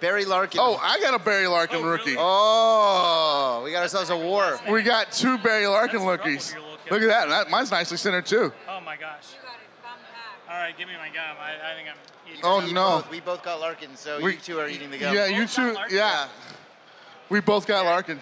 Barry 0.00 0.24
Larkin. 0.24 0.60
Oh, 0.62 0.76
I 0.80 0.98
got 1.00 1.12
a 1.12 1.18
Barry 1.22 1.46
Larkin 1.46 1.80
Oh, 1.84 1.88
rookie. 1.90 2.12
really? 2.12 2.16
Oh, 2.18 3.60
we 3.62 3.70
got 3.70 3.82
ourselves 3.82 4.08
a 4.08 4.16
war. 4.16 4.58
We 4.70 4.82
got 4.82 5.12
two 5.12 5.36
Barry 5.36 5.66
Larkin 5.66 5.98
That's 5.98 6.08
rough 6.08 6.20
rookies. 6.24 6.46
with 6.46 6.52
your 6.54 6.62
little 6.62 6.78
kid. 6.84 6.90
Look 6.92 7.02
at 7.02 7.08
that. 7.08 7.28
that. 7.28 7.50
Mine's 7.50 7.70
nicely 7.70 7.98
centered 7.98 8.24
too. 8.24 8.50
Oh 8.66 8.80
my 8.80 8.96
gosh. 8.96 9.34
All 10.48 10.56
right, 10.56 10.76
give 10.78 10.88
me 10.88 10.94
my 10.98 11.08
gum. 11.08 11.36
I, 11.38 11.72
I 11.72 11.74
think 11.76 11.88
I'm 11.90 11.96
eating. 12.30 12.40
Oh 12.42 12.64
We 12.64 12.72
no! 12.72 12.88
both- 13.02 13.10
we 13.10 13.20
both 13.20 13.42
got 13.42 13.60
Larkin, 13.60 13.94
so 13.94 14.22
We- 14.22 14.32
you 14.32 14.38
two 14.38 14.58
are 14.58 14.68
eating 14.68 14.90
the 14.90 14.96
gum. 14.96 15.14
Yeah, 15.14 15.26
you 15.26 15.42
Both 15.42 15.54
two. 15.54 15.76
Yeah, 15.90 16.28
we 17.30 17.40
both 17.40 17.66
got 17.66 17.84
Larkin. 17.86 18.20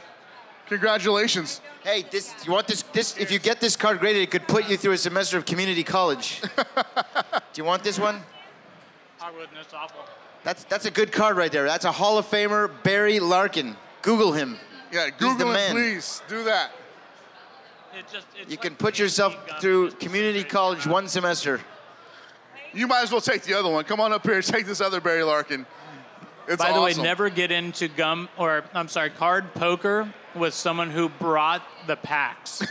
Congratulations. 0.68 1.60
Hey, 1.82 2.04
this 2.10 2.34
you 2.44 2.52
want 2.52 2.66
this 2.66 2.82
this 2.92 3.16
if 3.16 3.32
you 3.32 3.38
get 3.38 3.60
this 3.60 3.74
card 3.74 4.00
graded, 4.00 4.22
it 4.22 4.30
could 4.30 4.46
put 4.46 4.68
you 4.68 4.76
through 4.76 4.92
a 4.92 4.98
semester 4.98 5.38
of 5.38 5.46
community 5.46 5.82
college. 5.82 6.42
Do 6.76 7.40
you 7.54 7.64
want 7.64 7.82
this 7.82 7.98
one? 7.98 8.20
I 9.20 9.30
wouldn't. 9.30 9.50
It's 9.58 9.72
awful. 9.72 10.04
That's 10.44 10.64
that's 10.64 10.84
a 10.84 10.90
good 10.90 11.10
card 11.10 11.36
right 11.36 11.50
there. 11.50 11.64
That's 11.64 11.86
a 11.86 11.92
Hall 11.92 12.18
of 12.18 12.26
Famer, 12.26 12.70
Barry 12.82 13.18
Larkin. 13.18 13.76
Google 14.02 14.32
him. 14.32 14.58
Yeah, 14.92 15.08
Google 15.10 15.50
it, 15.50 15.54
man. 15.54 15.70
please. 15.72 16.22
Do 16.28 16.44
that. 16.44 16.72
It 17.98 18.04
just. 18.12 18.26
It's 18.38 18.50
You 18.50 18.56
like 18.56 18.60
can 18.60 18.76
put 18.76 18.98
yourself 18.98 19.34
through 19.60 19.92
community 19.92 20.44
college 20.44 20.86
one 20.86 21.08
semester. 21.08 21.60
You 22.74 22.86
might 22.86 23.02
as 23.02 23.10
well 23.10 23.22
take 23.22 23.42
the 23.42 23.54
other 23.54 23.70
one. 23.70 23.84
Come 23.84 24.00
on 24.00 24.12
up 24.12 24.24
here. 24.24 24.42
Take 24.42 24.66
this 24.66 24.82
other 24.82 25.00
Barry 25.00 25.22
Larkin. 25.22 25.64
It's 26.48 26.56
By 26.62 26.72
the 26.72 26.78
awesome. 26.78 27.02
way, 27.02 27.08
never 27.08 27.28
get 27.28 27.52
into 27.52 27.88
gum 27.88 28.28
or 28.38 28.64
I'm 28.72 28.88
sorry, 28.88 29.10
card 29.10 29.52
poker 29.54 30.12
with 30.34 30.54
someone 30.54 30.90
who 30.90 31.08
brought 31.10 31.62
the 31.86 31.96
packs. 31.96 32.62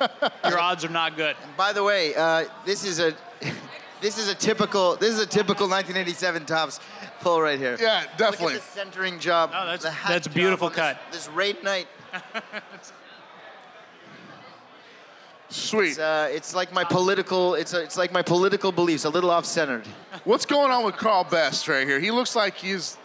Your 0.44 0.58
odds 0.58 0.84
are 0.84 0.90
not 0.90 1.16
good. 1.16 1.34
By 1.56 1.72
the 1.72 1.82
way, 1.82 2.14
uh, 2.14 2.44
this 2.66 2.84
is 2.84 3.00
a 3.00 3.14
this 4.02 4.18
is 4.18 4.28
a 4.28 4.34
typical 4.34 4.96
this 4.96 5.10
is 5.14 5.20
a 5.20 5.26
typical 5.26 5.66
1987 5.66 6.44
Topps 6.44 6.78
pull 7.20 7.40
right 7.40 7.58
here. 7.58 7.76
Yeah, 7.80 8.04
definitely. 8.18 8.54
Look 8.54 8.62
at 8.62 8.68
the 8.68 8.78
centering 8.78 9.18
job. 9.18 9.50
Oh, 9.54 9.64
that's- 9.64 9.82
the 9.82 9.90
hat 9.90 10.08
that's 10.10 10.26
job 10.26 10.34
beautiful 10.34 10.66
on 10.66 10.72
this- 10.72 10.78
cut. 10.82 10.98
This, 11.10 11.28
raid 11.28 11.62
night. 11.64 11.86
Sweet. 15.48 15.90
It's, 15.90 15.98
uh, 15.98 16.28
it's 16.32 16.54
like 16.54 16.72
my 16.72 16.82
political. 16.84 17.54
It's 17.54 17.74
a, 17.74 17.82
it's 17.82 17.96
like 17.98 18.10
my 18.12 18.22
political 18.22 18.72
beliefs. 18.72 19.04
A 19.04 19.10
little 19.10 19.30
off 19.30 19.44
centered. 19.44 19.86
What's 20.24 20.46
going 20.46 20.70
on 20.70 20.82
with 20.84 20.96
Carl 20.96 21.24
Best 21.24 21.68
right 21.68 21.86
here? 21.86 22.00
He 22.00 22.10
looks 22.10 22.34
like 22.34 22.54
he's 22.54 22.96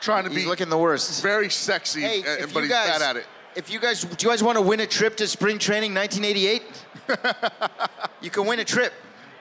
trying 0.00 0.24
to 0.24 0.30
He's 0.30 0.44
be 0.44 0.48
looking 0.48 0.68
the 0.68 0.78
worst. 0.78 1.22
very 1.22 1.50
sexy, 1.50 2.00
Hey, 2.02 2.20
uh, 2.22 2.44
if 2.44 2.52
but 2.54 2.60
you 2.60 2.66
he's 2.66 2.72
guys, 2.72 2.88
bad 2.98 3.02
at 3.02 3.16
it. 3.16 3.26
If 3.54 3.70
you 3.70 3.80
guys, 3.80 4.02
do 4.02 4.26
you 4.26 4.30
guys 4.30 4.42
want 4.42 4.56
to 4.56 4.62
win 4.62 4.80
a 4.80 4.86
trip 4.86 5.16
to 5.16 5.26
spring 5.26 5.58
training 5.58 5.94
1988? 5.94 6.62
you 8.20 8.30
can 8.30 8.46
win 8.46 8.58
a 8.60 8.64
trip 8.64 8.92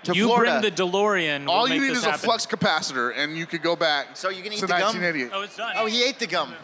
to 0.03 0.14
You 0.15 0.27
Florida. 0.27 0.60
bring 0.61 0.73
the 0.73 0.84
DeLorean. 0.84 1.41
We'll 1.45 1.52
All 1.52 1.68
you 1.68 1.73
make 1.76 1.82
need 1.82 1.90
this 1.90 1.98
is 1.99 2.06
a 2.06 2.14
flux 2.14 2.45
capacitor, 2.45 3.11
and 3.15 3.36
you 3.38 3.45
could 3.45 3.61
go 3.61 3.76
back 3.76 4.15
So 4.15 4.30
you 4.30 4.41
can 4.44 4.53
eat 4.53 4.60
to 4.60 4.68
the 4.68 4.73
gum? 4.73 4.94
1988. 4.95 5.32
Oh, 5.34 5.41
it's 5.41 5.57
done. 5.57 5.73
oh, 5.77 5.86
he 5.88 6.03
ate 6.07 6.19
the 6.19 6.27
gum. 6.27 6.52
We 6.52 6.56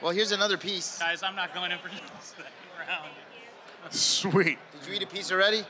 Well, 0.00 0.12
here's 0.12 0.32
another 0.32 0.56
piece. 0.56 0.98
Guys, 0.98 1.22
I'm 1.22 1.36
not 1.36 1.52
going 1.54 1.70
in 1.72 1.78
for 1.78 1.88
this 1.90 2.00
second 2.22 2.46
round. 2.88 3.10
Sweet. 3.90 4.58
Did 4.80 4.88
you 4.88 4.94
eat 4.94 5.02
a 5.02 5.06
piece 5.06 5.30
already? 5.32 5.62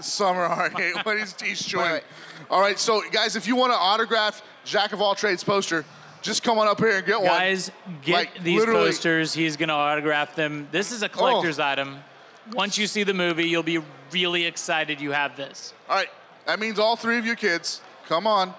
Summer 0.00 0.42
Art. 0.42 0.72
what 1.04 1.18
he's, 1.18 1.34
he's 1.40 1.64
chewing. 1.64 1.86
All 1.86 1.92
right. 1.92 2.04
All 2.50 2.60
right, 2.60 2.78
so 2.78 3.02
guys, 3.12 3.36
if 3.36 3.46
you 3.46 3.56
want 3.56 3.72
to 3.72 3.76
autograph 3.78 4.42
Jack 4.64 4.92
of 4.92 5.00
all 5.00 5.14
trades 5.14 5.44
poster, 5.44 5.84
just 6.22 6.44
come 6.44 6.58
on 6.58 6.68
up 6.68 6.78
here 6.78 6.96
and 6.96 7.04
get 7.04 7.20
Guys, 7.22 7.70
one. 7.70 7.94
Guys, 7.96 8.04
get 8.04 8.14
like, 8.14 8.42
these 8.42 8.58
literally. 8.60 8.86
posters. 8.86 9.34
He's 9.34 9.56
going 9.56 9.68
to 9.68 9.74
autograph 9.74 10.36
them. 10.36 10.68
This 10.70 10.92
is 10.92 11.02
a 11.02 11.08
collector's 11.08 11.58
oh. 11.58 11.64
item. 11.64 11.98
Once 12.52 12.78
you 12.78 12.86
see 12.86 13.02
the 13.02 13.14
movie, 13.14 13.48
you'll 13.48 13.62
be 13.62 13.80
really 14.12 14.44
excited 14.46 15.00
you 15.00 15.10
have 15.12 15.36
this. 15.36 15.74
All 15.88 15.96
right. 15.96 16.08
That 16.46 16.60
means 16.60 16.78
all 16.78 16.96
three 16.96 17.18
of 17.18 17.26
you 17.26 17.36
kids, 17.36 17.82
come 18.06 18.26
on. 18.26 18.54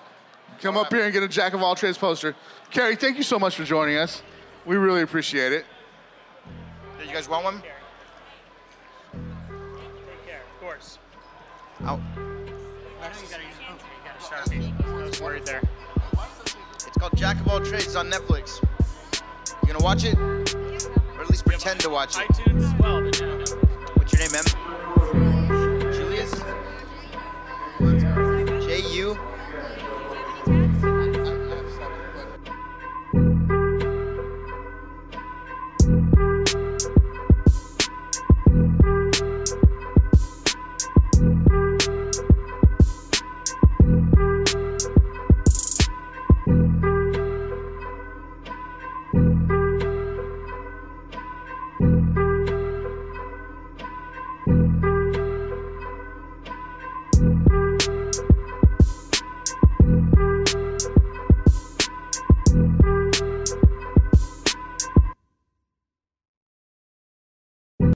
Come 0.62 0.78
all 0.78 0.84
up 0.84 0.92
right. 0.92 1.00
here 1.00 1.06
and 1.06 1.14
get 1.14 1.24
a 1.24 1.28
Jack 1.28 1.54
of 1.54 1.62
All 1.62 1.76
Trades 1.76 1.98
poster. 1.98 2.36
Carrie, 2.72 2.96
thank 2.96 3.18
you 3.18 3.24
so 3.24 3.38
much 3.38 3.56
for 3.56 3.64
joining 3.64 3.98
us. 3.98 4.22
We 4.66 4.78
really 4.78 5.02
appreciate 5.02 5.52
it. 5.52 5.66
You 7.06 7.12
guys 7.12 7.28
want 7.28 7.44
one? 7.44 7.62
Take 7.62 9.22
care, 10.26 10.42
of 10.42 10.62
course. 10.62 11.00
Out. 11.82 12.00
I 12.00 12.22
oh, 13.02 13.22
you 13.22 13.30
got 13.30 14.16
a 14.18 14.50
sharpie. 14.50 15.46
There 15.46 15.62
called 17.04 17.18
Jack 17.18 17.38
of 17.42 17.50
All 17.50 17.60
Trades 17.60 17.98
on 17.98 18.10
Netflix. 18.10 18.64
You 19.62 19.74
gonna 19.74 19.84
watch 19.84 20.06
it? 20.06 20.18
Or 20.18 21.22
at 21.22 21.30
least 21.30 21.46
pretend 21.46 21.82
to 21.82 21.90
watch 21.90 22.16
it. 22.18 22.30
iTunes 22.30 22.64
as 22.64 22.80
well, 22.80 23.02
but 23.02 23.20
yeah. 23.20 23.28
What's 23.96 24.14
your 24.14 24.22
name, 24.22 24.32
Em? 24.40 24.46
Julius? 25.92 26.32